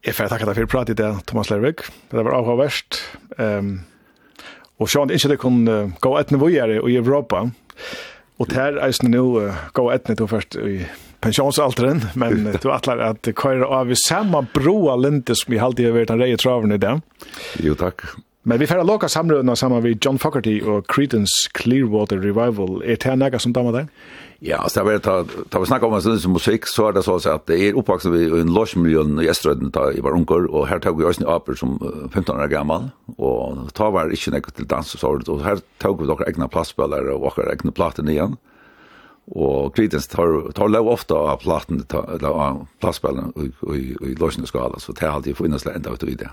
Jeg 0.04 0.16
får 0.18 0.28
takke 0.28 0.46
deg 0.50 0.58
for 0.58 0.68
pratet 0.68 0.98
i 0.98 1.00
det, 1.00 1.10
Thomas 1.30 1.48
Lervig. 1.48 1.78
Det 2.12 2.20
var 2.20 2.34
avhånd 2.36 2.60
verst. 2.60 2.98
Um, 3.38 3.78
og 4.76 4.90
sånn, 4.92 5.12
ikke 5.14 5.30
det 5.32 5.40
kunne 5.40 5.76
gå 6.04 6.12
et 6.18 6.34
nivå 6.34 6.50
i 6.52 6.96
Europa. 6.98 7.46
Og 8.42 8.50
der 8.50 8.76
er 8.82 8.92
det 8.92 9.08
nå 9.08 9.24
gå 9.72 9.86
et 9.94 10.10
nivå 10.10 10.28
først 10.28 10.58
i 10.60 10.82
pensionsalderen, 11.24 12.02
men 12.20 12.50
du 12.62 12.68
atler 12.74 13.00
at 13.06 13.32
køyre 13.38 13.64
av 13.64 13.92
i 13.94 13.98
samme 14.04 14.44
broa 14.52 14.98
lente 15.00 15.36
som 15.38 15.54
vi 15.54 15.62
alltid 15.62 15.88
har 15.88 15.96
vært 15.96 16.12
en 16.12 16.20
reie 16.20 16.40
traven 16.40 16.74
i 16.74 16.80
det. 16.82 16.98
Jo, 17.64 17.78
takk. 17.78 18.04
Men 18.44 18.60
vi 18.60 18.68
får 18.68 18.82
låka 18.84 19.08
samrøvna 19.08 19.56
sammen 19.56 19.80
med 19.82 20.04
John 20.04 20.18
Fogarty 20.20 20.58
og 20.60 20.84
Creedence 20.92 21.48
Clearwater 21.56 22.20
Revival. 22.20 22.82
Er 22.84 23.00
det 23.00 23.32
her 23.32 23.40
som 23.40 23.54
damer 23.56 23.72
deg? 23.72 23.94
Ja, 24.40 24.62
altså 24.62 24.82
jeg 24.90 25.02
ta 25.02 25.22
ta 25.50 25.60
vi 25.60 25.66
snackar 25.66 25.86
om 25.86 25.94
en 25.94 26.02
stund 26.02 26.20
som 26.20 26.32
musik 26.32 26.66
så 26.66 26.88
är 26.88 26.92
det 26.92 27.04
så 27.04 27.16
at 27.16 27.48
jeg 27.48 27.68
er 27.68 27.76
oppvaksen 27.78 28.14
i 28.14 28.40
en 28.40 28.52
låsmiljøen 28.54 29.20
i 29.22 29.28
Estrøyden 29.30 29.70
da 29.70 29.90
i 29.90 30.00
var 30.00 30.12
unger, 30.12 30.50
och 30.50 30.68
här 30.68 30.78
tog 30.78 30.98
vi 30.98 31.04
oss 31.04 31.20
en 31.20 31.28
aper 31.28 31.54
som 31.54 31.78
15 32.12 32.40
år 32.40 32.46
gammal 32.46 32.90
och 33.16 33.74
ta 33.74 33.90
var 33.90 34.10
inte 34.10 34.30
något 34.30 34.54
till 34.54 34.66
dans 34.66 34.98
så, 34.98 35.20
och 35.26 35.44
här 35.44 35.58
tog 35.78 36.00
vi 36.00 36.06
några 36.06 36.26
egna 36.26 36.48
plastspelare 36.48 37.12
och 37.12 37.20
våra 37.20 37.52
egna 37.52 37.72
plattor 37.72 38.10
igen. 38.10 38.36
Och 39.26 39.76
kritens 39.76 40.06
tar, 40.06 40.52
tar 40.52 40.68
lov 40.68 40.88
ofta 40.88 41.14
av 41.14 41.36
plattan 41.36 41.84
eller 42.14 42.28
av 42.28 42.66
plassspillene 42.80 43.32
i, 43.36 43.74
i, 43.76 44.12
i 44.12 44.46
skala, 44.46 44.78
så 44.78 44.92
det 44.92 45.06
har 45.06 45.14
alltid 45.14 45.36
funnits 45.36 45.66
ända 45.66 45.76
enda 45.76 45.90
ut 45.90 46.02
i 46.02 46.14
det. 46.14 46.30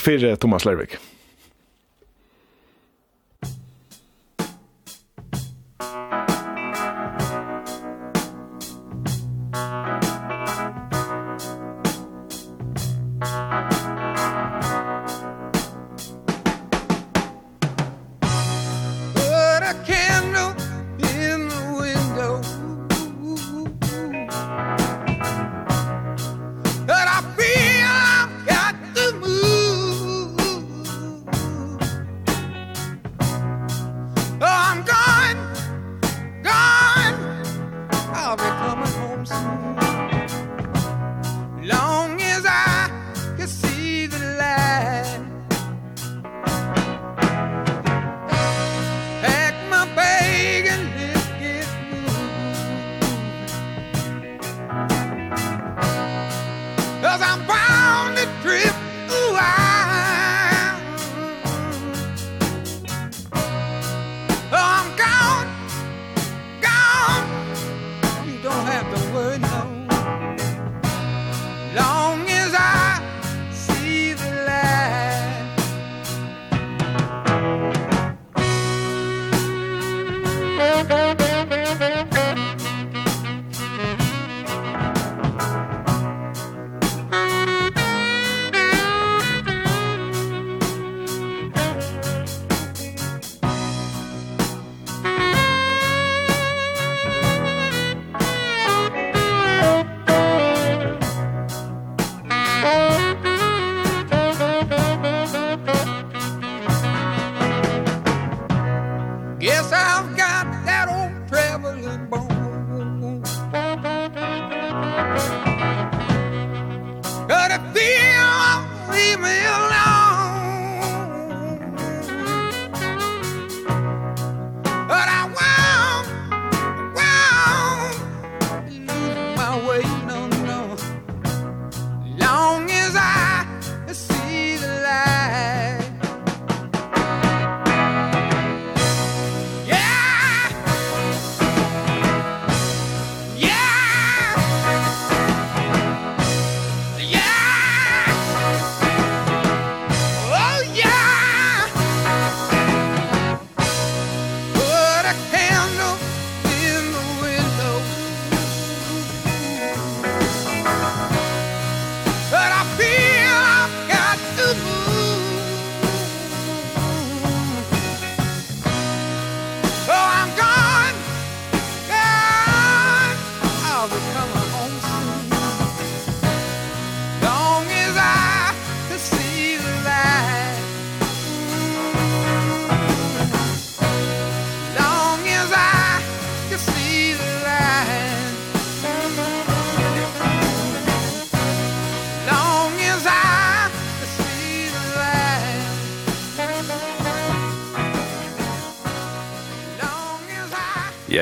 för 0.00 0.18
det 0.18 0.36
Thomas 0.36 0.64
Lervik. 0.64 0.96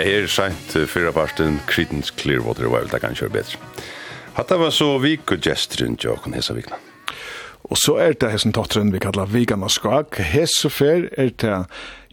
her 0.09 0.26
sent 0.32 0.74
fyrra 0.89 1.12
parten 1.12 1.60
Creedence 1.68 2.12
Clearwater 2.16 2.64
Revival, 2.64 2.89
det 2.93 3.01
kan 3.05 3.16
kjøre 3.16 3.35
bedre. 3.39 3.60
Hatta 4.39 4.56
var 4.60 4.70
så 4.74 4.94
vik 5.02 5.32
og 5.35 5.43
gestrin 5.43 5.97
til 5.98 6.14
åkken 6.14 6.36
hesa 6.36 6.55
vikna. 6.56 6.78
Og 7.68 7.76
så 7.76 7.98
er 8.01 8.14
det 8.16 8.30
hessen 8.32 8.55
totteren 8.56 8.93
vi 8.94 9.01
kallar 9.02 9.28
Vigan 9.32 9.66
og 9.66 9.72
Skag. 9.74 10.16
Hesse 10.30 10.70
fer 10.72 11.09
er 11.18 11.35
det 11.43 11.59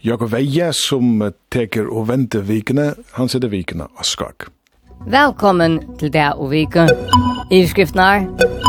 Jakob 0.04 0.34
Veie 0.34 0.72
som 0.76 1.22
teker 1.54 1.88
og 1.88 2.10
venter 2.10 2.44
vikene, 2.44 2.92
han 3.16 3.32
sitter 3.32 3.52
vikene 3.52 3.88
og 3.88 4.04
Skag. 4.04 4.50
Velkommen 5.06 5.76
til 6.00 6.10
det 6.10 6.32
og 6.34 6.48
vike. 6.50 6.82
I 7.54 7.60
skriftnar, 7.70 8.24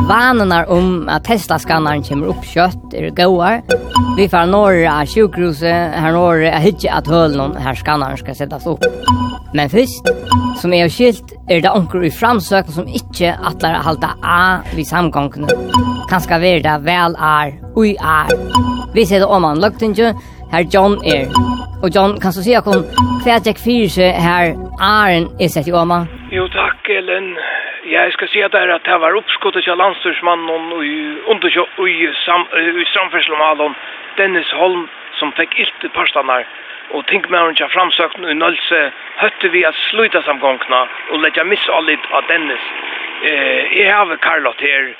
vanene 0.06 0.60
om 0.70 1.08
at 1.10 1.24
Tesla-skanneren 1.26 2.04
kommer 2.06 2.30
opp 2.30 2.44
kjøtt 2.46 2.94
er 2.94 3.08
gåar. 3.18 3.64
Vi 4.20 4.28
får 4.30 4.52
norra 4.52 5.00
av 5.00 5.10
sjukhuset, 5.10 5.96
her 5.98 6.14
norra 6.14 6.52
er 6.60 6.68
ikke 6.70 6.92
at 6.94 7.10
hølen 7.10 7.56
her 7.58 7.80
skanneren 7.80 8.22
skal 8.22 8.38
settes 8.38 8.68
opp. 8.70 8.86
Men 9.58 9.72
først, 9.74 10.12
som 10.62 10.76
er 10.78 10.92
skilt, 10.94 11.34
er 11.50 11.64
det 11.66 11.72
onker 11.74 12.06
i 12.06 12.14
framsøken 12.14 12.76
som 12.76 12.94
ikke 13.00 13.34
atler 13.34 13.80
å 13.80 13.82
halda 13.88 14.12
av 14.22 14.70
vi 14.78 14.86
samgångene. 14.86 15.58
Kanskje 16.12 16.38
være 16.38 16.62
det 16.68 16.78
vel 16.86 17.18
er, 17.18 17.58
ui 17.74 17.96
er. 17.98 18.30
Vi 18.94 19.08
ser 19.10 19.26
det 19.26 19.32
om 19.34 19.50
han 19.50 19.66
løgtinge, 19.66 20.14
her 20.54 20.70
John 20.70 21.00
er. 21.02 21.34
Og 21.82 21.90
John, 21.90 22.20
kan 22.22 22.38
du 22.38 22.44
si 22.46 22.54
akkur, 22.54 22.86
hva 23.26 23.40
er 23.40 23.42
det 23.42 23.58
seg 23.90 24.22
her, 24.22 24.54
Aren 24.78 25.32
er 25.42 25.50
sett 25.50 25.66
i 25.66 25.74
åman? 25.74 26.06
Jo, 26.28 26.48
takk, 26.52 26.90
Ellen. 26.90 27.38
Jeg 27.88 28.12
skal 28.12 28.28
si 28.28 28.42
at 28.44 28.52
det 28.52 28.60
er 28.60 28.74
at 28.74 28.84
det 28.86 28.96
var 29.00 29.16
oppskottet 29.16 29.64
til 29.64 29.78
landstyrsmannen 29.80 30.50
og 30.76 30.84
i, 30.84 30.98
i, 31.88 32.08
sam, 32.26 32.44
i 32.82 32.86
samferdselsomhalen 32.92 33.76
Dennis 34.18 34.52
Holm 34.60 34.90
som 35.20 35.32
fikk 35.40 35.56
ilt 35.56 35.86
i 35.88 35.92
parstanar 35.96 36.44
og 36.92 37.08
tinkmæren 37.08 37.56
til 37.56 37.72
framsøkten 37.72 38.28
i 38.28 38.36
Nølse 38.36 38.82
høtte 39.22 39.54
vi 39.56 39.64
at 39.64 39.80
sluta 39.88 40.20
samgångna 40.28 40.82
og 41.16 41.24
letja 41.24 41.48
missallit 41.48 42.12
av 42.12 42.28
Dennis. 42.28 42.68
Eh, 43.24 43.80
jeg 43.80 43.96
har 43.96 44.20
Karlot 44.28 44.60
her 44.60 44.92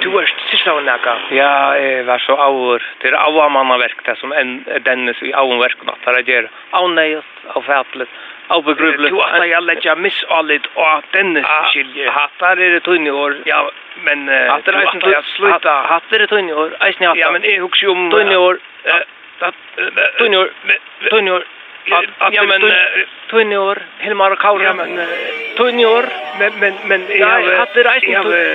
Du 0.00 0.08
er 0.18 0.30
sysna 0.50 0.72
av 0.76 0.84
nekka? 0.86 1.14
Ja, 1.34 1.50
jeg 1.78 2.06
var 2.06 2.22
så 2.24 2.34
avur. 2.40 2.82
Det 3.02 3.10
er 3.12 3.16
av 3.18 3.36
mannaverk, 3.52 4.02
det 4.06 4.16
som 4.20 4.32
en 4.32 4.58
er 4.72 4.82
dennes 4.86 5.20
i 5.22 5.32
av 5.32 5.52
verk, 5.60 5.78
Det 5.84 6.14
er 6.16 6.22
det 6.42 6.50
av 6.72 6.90
nøyest, 6.90 7.36
av 7.54 7.64
fætlet, 7.64 8.08
av 8.48 8.64
begrublet. 8.64 9.10
Du 9.10 9.20
at 9.22 9.34
jeg 9.46 9.62
letja 9.62 9.94
legger 9.94 10.02
misallit 10.02 10.66
av 10.76 11.02
dennes 11.12 11.46
skilje. 11.72 12.10
Hattar 12.10 12.58
er 12.58 12.76
det 12.76 12.82
tunne 12.82 13.10
år. 13.10 13.36
Ja, 13.46 13.62
men... 14.02 14.28
Hattar 14.28 14.74
er 14.74 14.86
eisen 14.86 15.02
sluta. 15.36 15.74
Hattar 15.90 16.16
er 16.16 16.26
det 16.26 16.30
tunne 16.34 16.54
år. 16.54 16.76
Eisen 16.80 17.06
hattar. 17.06 17.20
Ja, 17.20 17.30
men 17.30 17.44
jeg 17.44 17.60
hukks 17.60 17.82
jo 17.82 17.92
om... 17.92 18.10
Tunne 18.10 18.36
år. 18.36 18.58
Tunne 20.18 20.38
år. 20.38 20.50
Tunne 21.10 21.32
år 21.38 21.46
ja 22.32 22.42
men 22.52 22.62
tunnior 23.30 23.82
Hilmar 23.98 24.30
och 24.30 24.38
Kaur 24.38 24.62
ja 24.62 24.74
men 24.74 24.90
tunnior 25.56 26.04
men 26.38 26.52
men 26.60 26.74
men 26.88 27.00
jag 27.18 27.28
hade 27.28 27.82
rejst 27.90 28.06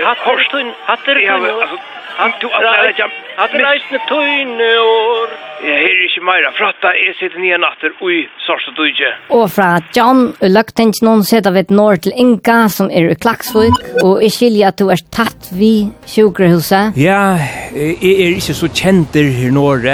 hade 0.04 0.44
tunn 0.52 0.72
hade 0.86 1.02
tunnior 1.02 1.80
Han 2.18 2.32
tog 2.42 2.52
att 2.52 2.86
lägga. 2.86 3.06
hade 3.36 3.54
rejste 3.54 3.98
tunne 4.10 4.70
år. 4.80 5.28
Jag 5.64 5.78
hör 5.86 5.98
inte 6.04 6.22
mera. 6.30 6.52
Fratta 6.52 6.90
är 7.06 7.14
sitt 7.20 7.36
nye 7.44 7.58
natter. 7.58 7.92
Oj, 8.00 8.30
sorsa 8.48 8.72
duje. 8.72 9.10
Och 9.28 9.52
fra 9.52 9.82
John 9.96 10.34
Löktenj 10.40 10.94
någon 11.02 11.24
av 11.48 11.58
et 11.58 11.70
norr 11.70 11.96
till 11.96 12.14
Inka 12.16 12.70
som 12.70 12.92
är 12.92 13.10
i 13.12 13.16
Klaxvik. 13.16 13.74
Och 14.04 14.24
i 14.24 14.30
skiljer 14.30 14.68
at 14.68 14.78
du 14.78 14.90
er 14.92 15.02
tatt 15.18 15.50
vi 15.62 15.74
sjukrehuset. 16.08 16.98
Ja, 16.98 17.38
jeg 17.74 18.14
er 18.26 18.36
ikke 18.36 18.54
så 18.54 18.68
känd 18.68 19.16
här 19.16 19.52
norr. 19.52 19.88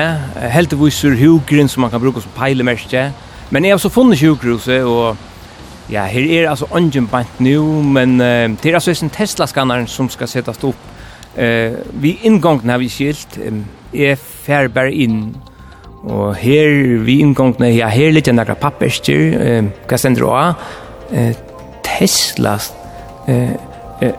Helt 0.56 0.74
visar 0.74 1.16
sjukren 1.16 1.70
som 1.70 1.82
man 1.82 1.92
kan 1.92 2.02
bruka 2.02 2.20
som 2.20 2.32
pejlemärke. 2.32 3.12
Men 3.50 3.66
jeg 3.66 3.74
har 3.74 3.78
så 3.78 3.90
funnet 3.90 4.20
sjukhuset 4.20 4.84
och 4.84 5.16
ja, 5.90 6.02
här 6.02 6.22
är 6.22 6.48
alltså 6.48 6.68
ungen 6.72 7.08
bant 7.08 7.40
nu, 7.40 7.60
men 7.84 8.22
uh, 8.22 8.58
det 8.62 8.70
är 8.70 8.74
altså 8.74 8.92
en 9.04 9.10
Tesla-skannaren 9.10 9.88
som 9.88 10.10
ska 10.10 10.28
sättas 10.28 10.64
upp. 10.64 10.76
Eh, 11.38 11.72
vi 12.02 12.20
ingången 12.22 12.70
har 12.70 12.78
vi 12.78 12.90
skilt, 12.90 13.38
um, 13.48 13.66
är 13.94 14.16
färbar 14.16 14.86
in 14.86 15.38
och 16.04 16.36
här 16.36 16.98
vi 17.04 17.20
ingången, 17.20 17.76
ja, 17.76 17.88
här 17.88 18.12
lite 18.12 18.32
några 18.32 18.56
papperstyr, 18.56 19.48
eh, 19.48 19.64
Cassandra, 19.88 20.56
eh, 21.12 21.36
Tesla, 21.84 22.60
eh, 23.28 23.52
eh, 24.02 24.12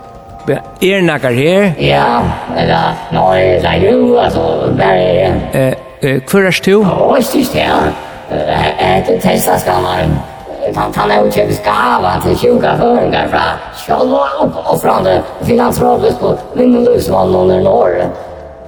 Er 0.81 1.03
nakkar 1.03 1.33
her? 1.33 1.75
Ja, 1.79 2.23
eller, 2.57 2.95
nei, 3.13 3.59
det 3.61 3.69
er 3.69 3.83
jo, 3.91 4.17
altså, 4.17 4.73
bare... 4.79 5.27
Eh, 5.53 5.75
eh, 6.03 6.23
hvor 6.31 6.41
er 6.41 6.61
du? 6.65 6.79
Åh, 6.79 7.17
jeg 7.17 7.25
synes 7.25 7.49
det, 7.49 7.61
ja 7.61 8.08
ett 8.79 9.23
Tesla-skallar 9.23 10.07
utan 10.71 10.93
han 10.97 11.11
har 11.11 11.31
köpt 11.31 11.55
skava 11.55 12.21
till 12.25 12.39
20 12.39 12.61
föringar 12.61 13.29
för 13.29 13.39
och 14.65 14.81
från 14.81 15.05
det 15.05 15.23
finansrådet 15.41 16.21
på 16.21 16.39
min 16.55 16.85
livsman 16.85 17.35
under 17.35 17.61
Norr. 17.61 18.05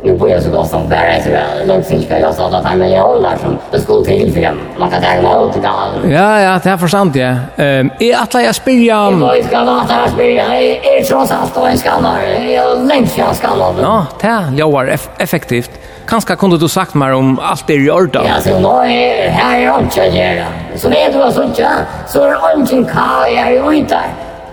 Nu 0.03 0.17
bor 0.17 0.31
jag 0.31 0.43
så 0.43 0.51
gott 0.51 0.69
som 0.69 0.89
bara 0.89 1.23
så 1.23 1.31
jag 1.31 1.85
sin 1.85 2.03
ska 2.03 2.19
jag 2.19 2.35
stå 2.35 2.43
att 2.45 2.65
han 2.65 2.83
är 2.83 3.01
hållar 3.01 3.37
som 3.37 3.59
det 3.71 3.81
skulle 3.81 4.05
till 4.05 4.33
för 4.33 4.55
man 4.79 4.91
kan 4.91 5.03
ta 5.03 5.09
mig 5.09 5.49
ut 5.49 5.57
i 5.57 5.61
dag. 5.61 6.13
Ja, 6.13 6.41
ja, 6.41 6.61
det 6.63 6.71
är 6.71 6.77
förstånd 6.77 7.17
jag. 7.17 7.31
Um, 7.31 7.91
är 7.99 8.23
att 8.23 8.35
jag 8.35 8.55
spyrja 8.55 9.07
om... 9.07 9.23
Jag 9.23 9.45
ska 9.45 9.61
låta 9.65 10.01
jag 10.03 10.11
spyrja. 10.11 10.45
Är 10.45 11.05
trots 11.05 11.33
allt 11.33 11.55
då 11.55 11.65
en 11.65 11.79
skallar. 11.79 12.19
Jag 12.49 12.73
är 12.73 12.85
längst 12.85 13.19
jag 13.19 13.37
skallar. 13.37 13.75
Ja, 13.83 14.07
det 14.21 14.27
är 14.27 14.57
låter 14.57 14.99
effektivt. 15.19 15.71
Kanske 16.11 16.37
kunde 16.37 16.59
du 16.59 16.69
sagt 16.69 16.95
mer 16.95 17.13
om 17.15 17.39
allt 17.39 17.67
det 17.67 17.75
i 17.75 17.91
ordan. 17.91 18.27
Ja, 18.27 18.41
så 18.43 18.57
nå 18.59 18.73
er 18.83 19.29
her 19.31 19.61
er 19.63 19.85
ikke 19.85 20.03
å 20.03 20.11
gjøre. 20.11 20.47
Så 20.75 20.91
vet 20.91 21.13
du 21.15 21.19
hva 21.21 21.29
som 21.31 21.51
ikke, 21.53 21.69
så 22.11 22.25
er 22.27 22.33
det 22.35 22.65
ikke 22.67 22.97
hva 22.97 23.29
jeg 23.31 23.45
er 23.45 23.53
jo. 23.55 23.71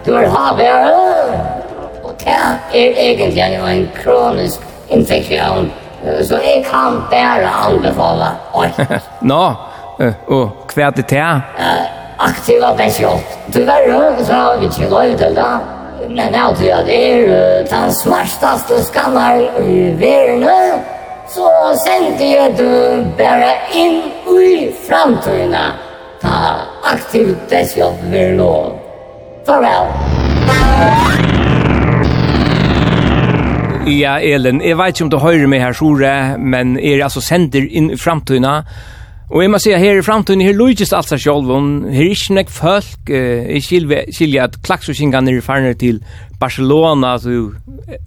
Du 0.05 0.11
er 0.13 0.27
havet 0.29 0.67
her. 0.69 1.31
Og 2.03 2.13
det 2.21 2.35
er 2.77 2.99
egentlig 3.07 3.41
en 3.41 3.87
kronisk 3.95 4.67
infeksjon. 4.93 5.71
Så 6.21 6.37
jeg 6.43 6.61
kan 6.67 7.01
bare 7.09 7.49
anbefale 7.65 8.29
alt. 8.53 8.83
Nå, 9.31 9.41
og 10.27 10.75
hva 10.75 10.91
er 10.91 10.93
det 10.99 11.07
til? 11.09 11.41
Aktiva 12.17 12.69
pensjon. 12.77 13.25
Tyvärr 13.51 14.21
så 14.21 14.33
har 14.33 14.61
vi 14.61 14.69
ikke 14.69 14.91
lov 14.93 15.17
til 15.17 15.35
det 15.35 15.49
men 16.09 16.33
jag 16.33 16.57
tror 16.57 16.71
att 16.71 16.85
det 16.85 17.11
är 17.11 17.63
den 17.69 17.91
smartaste 17.91 18.83
skannaren 18.83 19.65
i 19.65 19.91
världen 19.91 20.96
så 21.33 21.47
sendte 21.83 22.23
jeg 22.23 22.55
du 22.57 22.69
bare 23.19 23.53
inn 23.75 24.01
i 24.31 24.69
framtiden. 24.87 25.55
Ta 26.21 26.37
aktivt 26.87 27.49
dess 27.51 27.75
jobb 27.77 27.99
vill 28.11 28.37
nå. 28.39 28.53
Farväl! 29.47 29.91
Ja, 33.87 34.17
Elin, 34.19 34.59
jeg 34.61 34.75
vet 34.77 34.95
ikke 34.97 35.05
om 35.05 35.11
du 35.13 35.17
hører 35.23 35.47
meg 35.47 35.61
her, 35.63 35.75
Sjore, 35.75 36.13
men 36.39 36.75
er 36.75 37.05
altså 37.05 37.21
sender 37.23 37.63
inn 37.63 37.93
i 37.93 37.99
framtiden, 37.99 38.65
Og 39.27 39.41
jeg 39.43 39.51
må 39.51 39.59
si 39.59 39.73
her 39.75 39.99
i 39.99 40.03
framtiden, 40.05 40.39
her 40.45 40.55
lujtist 40.55 40.93
alt 40.95 41.09
seg 41.11 41.19
sjolv, 41.19 41.49
her 41.91 42.05
er 42.05 42.13
ikke 42.13 42.35
nek 42.37 42.51
folk, 42.53 43.09
jeg 43.11 43.63
skilja 44.15 44.45
at 44.47 44.55
klaksoskingan 44.63 45.27
er 45.27 45.41
farner 45.43 45.75
til 45.75 45.99
Barcelona, 46.39 47.17
så 47.19 47.33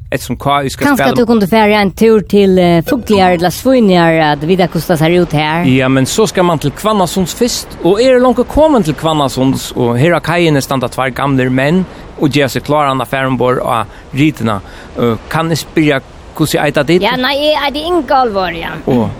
et 0.08 0.22
som 0.22 0.38
hva 0.40 0.62
vi 0.64 0.72
skal 0.72 0.86
spela. 0.86 0.96
Kanskje 0.96 1.08
at 1.12 1.18
du 1.18 1.26
kunne 1.28 1.48
fære 1.50 1.76
en 1.82 1.92
tur 1.92 2.24
til 2.30 2.56
uh, 2.56 2.80
Fugliar 2.88 3.36
eller 3.36 3.52
Svunjar, 3.52 4.16
at 4.30 4.48
vi 4.48 4.56
da 4.56 4.70
kosta 4.72 4.96
seg 4.96 5.18
ut 5.20 5.36
her. 5.36 5.68
Ja, 5.68 5.90
men 5.92 6.08
så 6.08 6.24
skal 6.30 6.46
man 6.48 6.62
til 6.62 6.72
Kvannasunds 6.78 7.36
først, 7.36 7.76
og 7.84 8.00
er 8.00 8.20
langt 8.22 8.40
kommet 8.48 8.88
til 8.88 8.96
Kvannasunds, 8.96 9.70
og 9.76 9.98
her 10.00 10.16
har 10.16 10.24
kajene 10.24 10.62
standa 10.64 10.88
tvær 10.88 11.12
gamle 11.16 11.50
menn, 11.52 11.84
og 12.16 12.32
gjør 12.32 12.54
seg 12.54 12.64
klar 12.64 12.88
anna 12.88 13.04
færenbor 13.08 13.60
og 13.60 14.16
rytina. 14.16 14.60
Uh, 14.96 15.18
kan 15.28 15.52
jeg 15.52 15.66
spyrja 15.66 16.00
hvordan 16.36 16.54
jeg 16.54 16.70
eit 16.70 16.86
dit? 16.88 17.02
Ja, 17.04 17.18
nei, 17.20 17.34
jeg 17.42 17.74
det 17.74 17.82
i 17.82 17.90
Ingalvor, 17.90 18.54
ja. 18.56 18.78
Og 18.88 19.10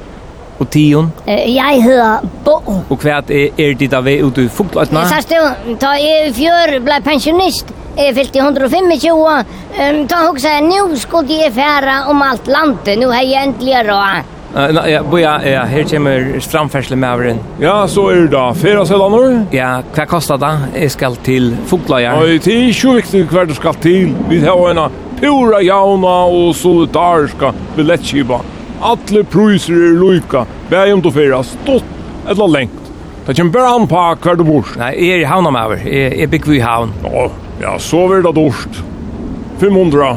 og 0.61 0.70
Tion? 0.70 1.12
Jeg 1.27 1.82
hedder 1.82 2.27
Bo. 2.45 2.59
Og 2.91 2.97
hva 3.01 3.20
er, 3.20 3.53
er 3.59 3.77
det 3.81 3.91
der 3.91 4.03
ved 4.05 4.24
ute 4.24 4.45
i 4.45 4.49
Fugløytene? 4.49 5.05
Jeg 5.09 5.24
sa 5.24 5.37
jo, 5.37 5.77
da 5.81 5.95
jeg 5.99 6.28
i 6.28 6.35
fjør 6.37 6.74
ble 6.85 6.99
pensjonist, 7.05 7.73
jeg 7.97 8.16
fyllt 8.16 8.37
i 8.37 8.43
125 8.45 9.15
år, 9.15 9.47
um, 9.78 10.03
da 10.11 10.27
hugsa 10.27 10.59
jeg, 10.59 10.66
nå 10.69 11.01
skulle 11.01 11.41
jeg 11.45 11.55
fære 11.57 12.05
om 12.12 12.23
alt 12.27 12.51
landet, 12.51 12.93
nå 13.01 13.09
har 13.12 13.24
jeg 13.24 13.49
endelig 13.49 13.81
råd. 13.89 14.37
Uh, 14.51 14.78
ja, 14.91 15.03
boja, 15.07 15.37
ja, 15.47 15.65
her 15.70 15.85
kommer 15.87 16.41
stramfersle 16.43 16.97
med 16.99 17.09
avren. 17.09 17.43
Ja, 17.62 17.77
så 17.89 18.09
er 18.11 18.24
det 18.24 18.32
da. 18.35 18.49
Fera 18.59 18.82
seg 18.87 18.99
da 18.99 19.11
nå? 19.12 19.20
Ja, 19.55 19.69
hva 19.95 20.09
kostar 20.11 20.41
det? 20.43 20.55
Jeg 20.74 20.97
skal 20.97 21.19
til 21.27 21.53
Fogløyer. 21.70 22.19
Nei, 22.19 22.41
det 22.43 22.57
er 22.57 22.73
ikke 22.73 22.97
viktig 22.99 23.27
hva 23.31 23.47
du 23.47 23.55
skal 23.59 23.78
til. 23.81 24.11
Vi 24.28 24.43
har 24.43 24.65
en 24.73 24.87
pura 25.20 25.61
jauna 25.62 26.16
og 26.32 26.57
solidariska 26.59 27.55
billettskipa. 27.77 28.41
Alle 28.81 29.24
priser 29.28 29.77
er 29.90 29.97
lykka, 30.01 30.47
bæg 30.70 30.94
om 30.94 31.02
du 31.05 31.11
fyrir, 31.12 31.43
stått 31.44 32.28
eller 32.28 32.48
lengt. 32.48 32.86
Det 33.27 33.36
kommer 33.36 33.52
bare 33.52 33.74
an 33.77 33.89
på 33.89 34.05
hver 34.24 34.39
du 34.40 34.44
bor. 34.48 34.70
Nei, 34.81 34.94
jeg 34.97 35.19
er 35.19 35.24
i 35.24 35.28
havn 35.28 35.48
om 35.51 35.59
over. 35.61 35.82
Jeg, 35.85 36.15
jeg 36.19 36.31
bygger 36.32 36.55
i 36.57 36.62
havn. 36.65 36.94
Ja, 37.05 37.27
ja, 37.61 37.74
så 37.78 38.07
blir 38.09 38.24
det 38.24 38.32
dorst. 38.39 38.81
500 39.61 40.16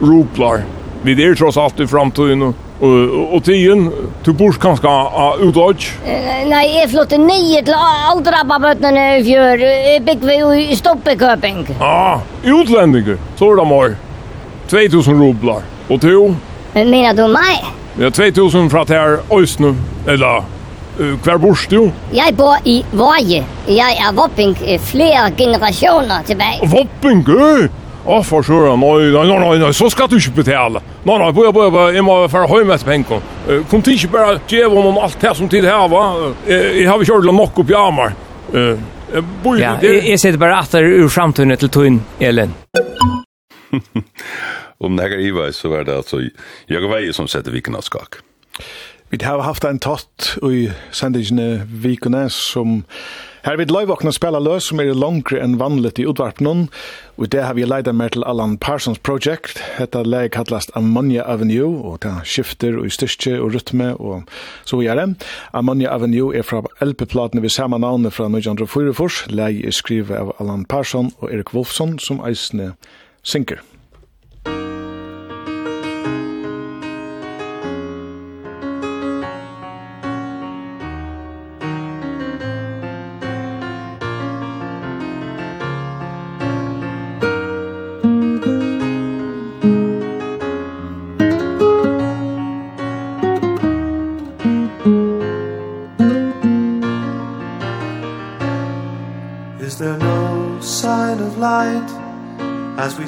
ruplar. 0.00 0.62
Vi 1.02 1.16
er 1.18 1.34
tross 1.34 1.58
alt 1.58 1.82
i 1.82 1.88
framtiden. 1.90 2.42
Og, 2.44 2.54
og, 2.84 3.34
og 3.34 3.44
tiden, 3.44 3.90
du 4.26 4.32
bor 4.38 4.54
kanskje 4.62 4.88
uh, 4.88 5.42
utått? 5.42 5.90
Nei, 6.06 6.64
jeg 6.76 6.90
flytter 6.94 7.18
nye 7.22 7.62
til 7.66 7.76
aldrabbabøttene 7.76 9.04
i 9.18 9.22
fjør. 9.26 9.68
Jeg 9.90 10.02
bygg 10.06 10.26
jo 10.38 10.50
i 10.54 10.78
Stoppekøping. 10.78 11.64
Ah, 11.82 12.22
utlendinger. 12.46 13.18
Så 13.38 13.50
er 13.50 13.62
det 13.62 13.70
mer. 13.74 13.96
2000 14.70 15.18
rublar. 15.20 15.64
Og 15.90 16.00
to? 16.02 16.28
Mener 16.74 17.16
du 17.18 17.26
meg? 17.30 17.74
Vi 17.96 18.02
har 18.02 18.10
2000 18.10 18.70
fra 18.70 18.84
her 18.88 19.38
Øysne, 19.38 19.76
eller 20.08 20.44
uh, 21.00 21.20
hver 21.22 21.38
bors 21.38 21.66
du? 21.66 21.92
Jeg 22.12 22.34
bor 22.36 22.56
i 22.64 22.84
Våje. 22.92 23.44
Jeg 23.68 23.96
er 23.98 24.14
vopping 24.14 24.56
flere 24.80 25.30
generationer 25.38 26.22
tilbake. 26.26 26.68
Vopping, 26.70 27.28
øy! 27.28 27.68
Åh, 28.06 28.24
for 28.24 28.42
sure, 28.42 28.76
nei, 28.76 29.10
nei, 29.12 29.26
nei, 29.26 29.38
nei, 29.38 29.58
nei, 29.58 29.70
så 29.72 29.88
skal 29.88 30.10
du 30.10 30.18
ikke 30.18 30.42
betale. 30.42 30.82
Nei, 31.06 31.18
nei, 31.18 31.30
bøy, 31.32 31.52
bøy, 31.54 31.70
bøy, 31.72 31.94
jeg 31.94 32.04
må 32.04 32.18
fære 32.28 32.50
høy 32.50 32.66
med 32.68 32.84
penger. 32.84 33.22
Uh, 33.46 33.62
kom 33.70 33.82
til 33.82 33.94
ikke 33.94 34.10
bare 34.16 34.34
gjøre 34.48 34.82
om 34.90 34.98
alt 34.98 35.20
det 35.22 35.36
som 35.38 35.48
tid 35.48 35.64
her, 35.64 35.86
va? 35.88 36.02
Uh, 36.44 36.50
jeg 36.50 36.90
har 36.90 37.06
kjørt 37.06 37.30
nok 37.30 37.62
opp 37.62 37.70
i 37.70 37.78
Amar. 37.78 38.18
Uh, 38.50 38.74
bøy, 39.44 39.62
ja, 39.62 39.78
jeg, 39.80 40.02
jeg 40.10 40.20
sitter 40.20 40.42
bare 40.42 40.58
atter 40.66 40.90
ur 40.98 41.08
framtunet 41.08 41.62
til 41.62 41.70
tøyen, 41.70 42.02
Elin. 42.20 42.58
om 44.78 44.96
det 44.96 45.02
här 45.02 45.18
Iva 45.18 45.52
så 45.52 45.68
var 45.68 45.84
det 45.84 45.96
alltså 45.96 46.20
jag 46.66 46.88
var 46.88 46.98
ju 46.98 47.12
som 47.12 47.28
sätter 47.28 47.50
viken 47.50 47.82
skak. 47.82 48.14
Vi 49.08 49.24
har 49.24 49.38
haft 49.38 49.64
en 49.64 49.78
tott 49.78 50.38
i 50.42 50.72
sendingen 50.90 51.60
vikene 51.82 52.30
som 52.30 52.82
her 53.44 53.56
vid 53.56 53.70
løyvåkna 53.70 54.10
spela 54.12 54.40
løs 54.40 54.70
som 54.70 54.80
er 54.80 54.94
langre 54.96 55.38
enn 55.44 55.58
vanligt 55.60 56.00
i 56.00 56.06
utvarpnen 56.08 56.64
og 57.14 57.28
det 57.30 57.44
har 57.44 57.54
vi 57.54 57.66
leida 57.68 57.92
mer 57.92 58.10
til 58.14 58.24
Alan 58.26 58.56
Parsons 58.58 58.98
Project 59.04 59.60
Hetta 59.76 60.00
leie 60.02 60.32
kallast 60.32 60.72
Ammonia 60.74 61.26
Avenue 61.30 61.76
og 61.84 62.00
det 62.02 62.14
skifter 62.26 62.78
og 62.80 62.88
styrke 62.96 63.36
og 63.36 63.52
rytme 63.54 63.92
og 63.94 64.24
så 64.64 64.80
gjør 64.82 65.02
det 65.02 65.28
Ammonia 65.52 65.92
Avenue 65.92 66.32
er 66.34 66.42
fra 66.48 66.64
LP-platene 66.80 67.44
vi 67.44 67.52
samme 67.52 67.78
navnet 67.78 68.16
fra 68.16 68.26
1944 68.32 69.30
leie 69.36 69.68
er 69.68 69.76
skrivet 69.76 70.16
av 70.16 70.34
Alan 70.40 70.64
Parson 70.64 71.12
og 71.20 71.30
Erik 71.30 71.54
Wolfson 71.54 71.98
som 72.02 72.24
eisne 72.24 72.72
synker. 73.22 73.62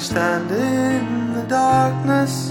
stand 0.06 0.50
in 0.52 1.34
the 1.34 1.42
darkness 1.48 2.50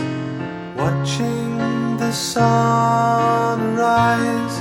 Watching 0.76 1.98
the 1.98 2.12
sun 2.12 3.76
rise. 3.76 4.58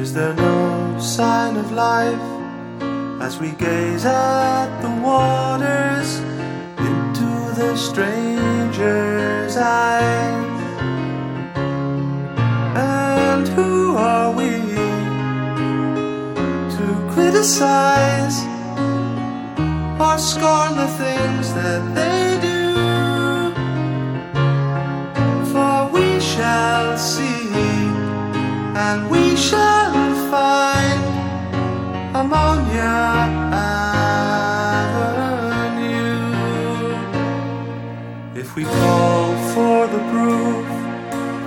Is 0.00 0.12
there 0.14 0.34
no 0.34 0.96
sign 1.00 1.56
of 1.56 1.72
life 1.72 2.26
As 3.20 3.40
we 3.40 3.50
gaze 3.66 4.04
at 4.04 4.68
the 4.84 4.92
waters 5.08 6.08
Into 6.88 7.30
the 7.60 7.76
stranger's 7.76 9.56
eyes? 9.56 10.60
And 12.76 13.48
who 13.48 13.96
are 13.96 14.30
we 14.30 14.50
To 16.76 16.84
criticize? 17.12 18.17
things 21.48 21.64
that 21.64 21.82
they 21.94 22.38
do. 22.40 22.74
For 25.52 25.90
we 25.92 26.20
shall 26.20 26.96
see 26.98 27.48
And 28.76 29.10
we 29.10 29.36
shall 29.36 29.92
find 30.30 31.02
Ammonia 32.14 32.98
Avenue. 33.52 33.94
If 38.34 38.56
we 38.56 38.64
call 38.64 39.34
for 39.54 39.86
the 39.86 40.02
proof 40.12 40.66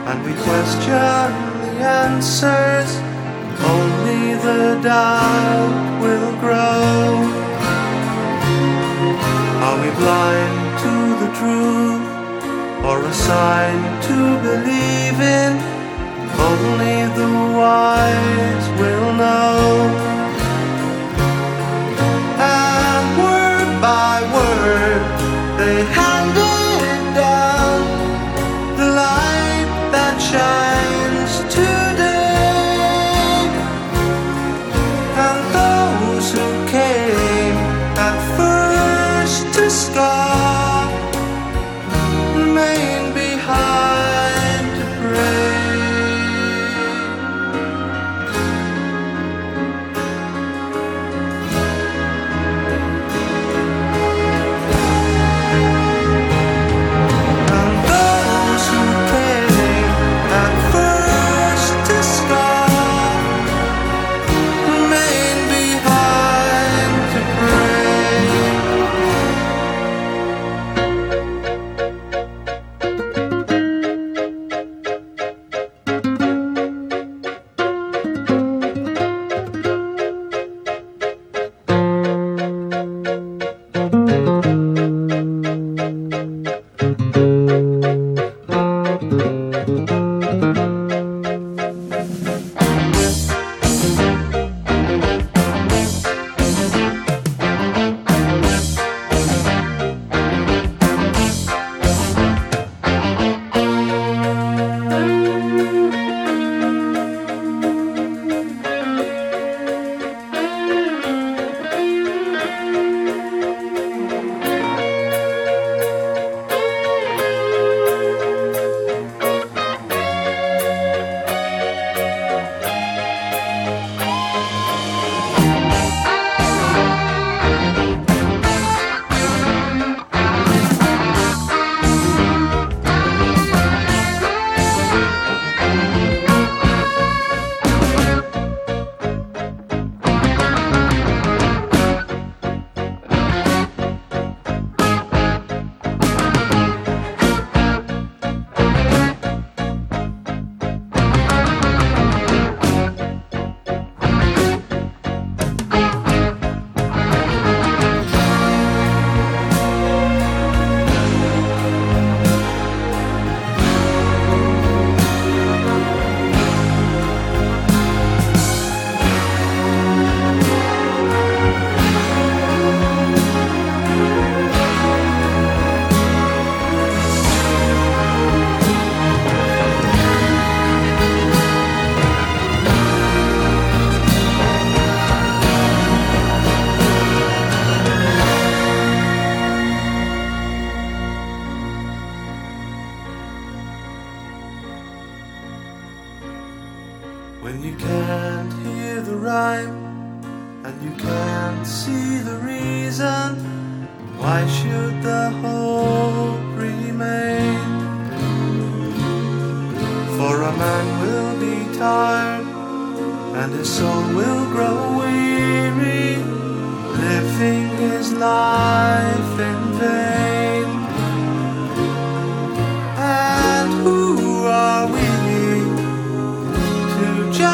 And 0.07 0.17
we 0.25 0.33
question 0.47 1.27
the 1.63 1.73
answers 2.05 2.91
Only 3.75 4.35
the 4.35 4.79
dark 4.83 6.01
will 6.01 6.31
grow 6.39 7.30
blind 9.99 10.79
to 10.83 10.93
the 11.21 11.29
truth 11.39 12.11
or 12.85 12.97
a 13.03 13.13
sign 13.13 13.79
to 14.07 14.17
believe 14.47 15.19
in. 15.19 15.53
Only 16.49 16.97
the 17.19 17.31
wise 17.57 18.67
will 18.79 19.13
know. 19.13 20.00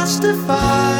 justify 0.07 0.96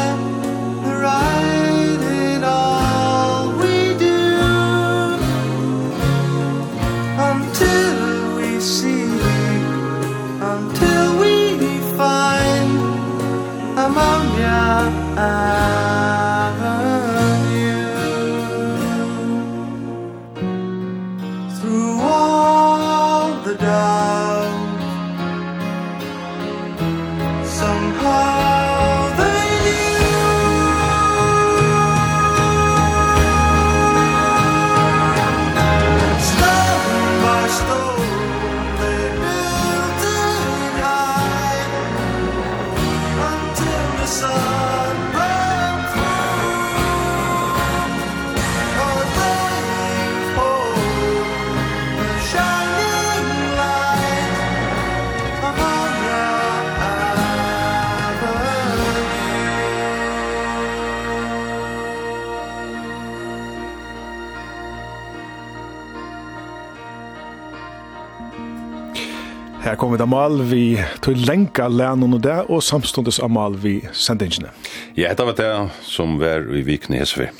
kom 69.88 69.94
vi 69.94 70.02
da 70.02 70.06
mal 70.10 70.42
vi 70.44 70.62
til 71.00 71.22
lenka 71.24 71.64
lennon 71.72 72.18
og 72.18 72.20
det, 72.20 72.34
og 72.52 72.60
samståndes 72.60 73.22
av 73.24 73.30
mal 73.32 73.54
vi 73.56 73.78
sendingene. 73.96 74.50
Ja, 74.98 75.08
dette 75.08 75.24
var 75.24 75.36
det 75.38 75.46
som 75.88 76.18
var 76.20 76.44
i 76.52 76.60
Vikne 76.66 77.00
Hesvi. 77.00 77.30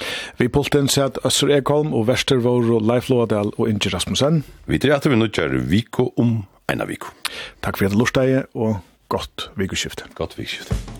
Vi 0.40 0.48
pulten 0.48 0.88
sett 0.88 1.20
Øsser 1.28 1.52
Ekholm 1.58 1.92
og 1.92 2.06
Vestervor 2.08 2.70
og 2.78 2.86
Leif 2.88 3.10
Loadal 3.12 3.52
og 3.58 3.68
Inge 3.68 3.92
Rasmussen. 3.92 4.46
Vi 4.64 4.80
dreier 4.80 4.96
at 4.96 5.08
vi 5.10 5.18
nå 5.18 5.28
kjører 5.28 5.60
Viko 5.68 6.08
om 6.16 6.38
Einar 6.72 6.88
Viko. 6.88 7.12
Takk 7.60 7.76
for 7.76 7.90
at 7.90 7.92
du 7.92 8.00
lortet 8.00 8.48
og 8.56 8.78
godt 9.12 9.50
vikoskifte. 9.60 10.08
Godt 10.16 10.40
vikoskifte. 10.40 10.97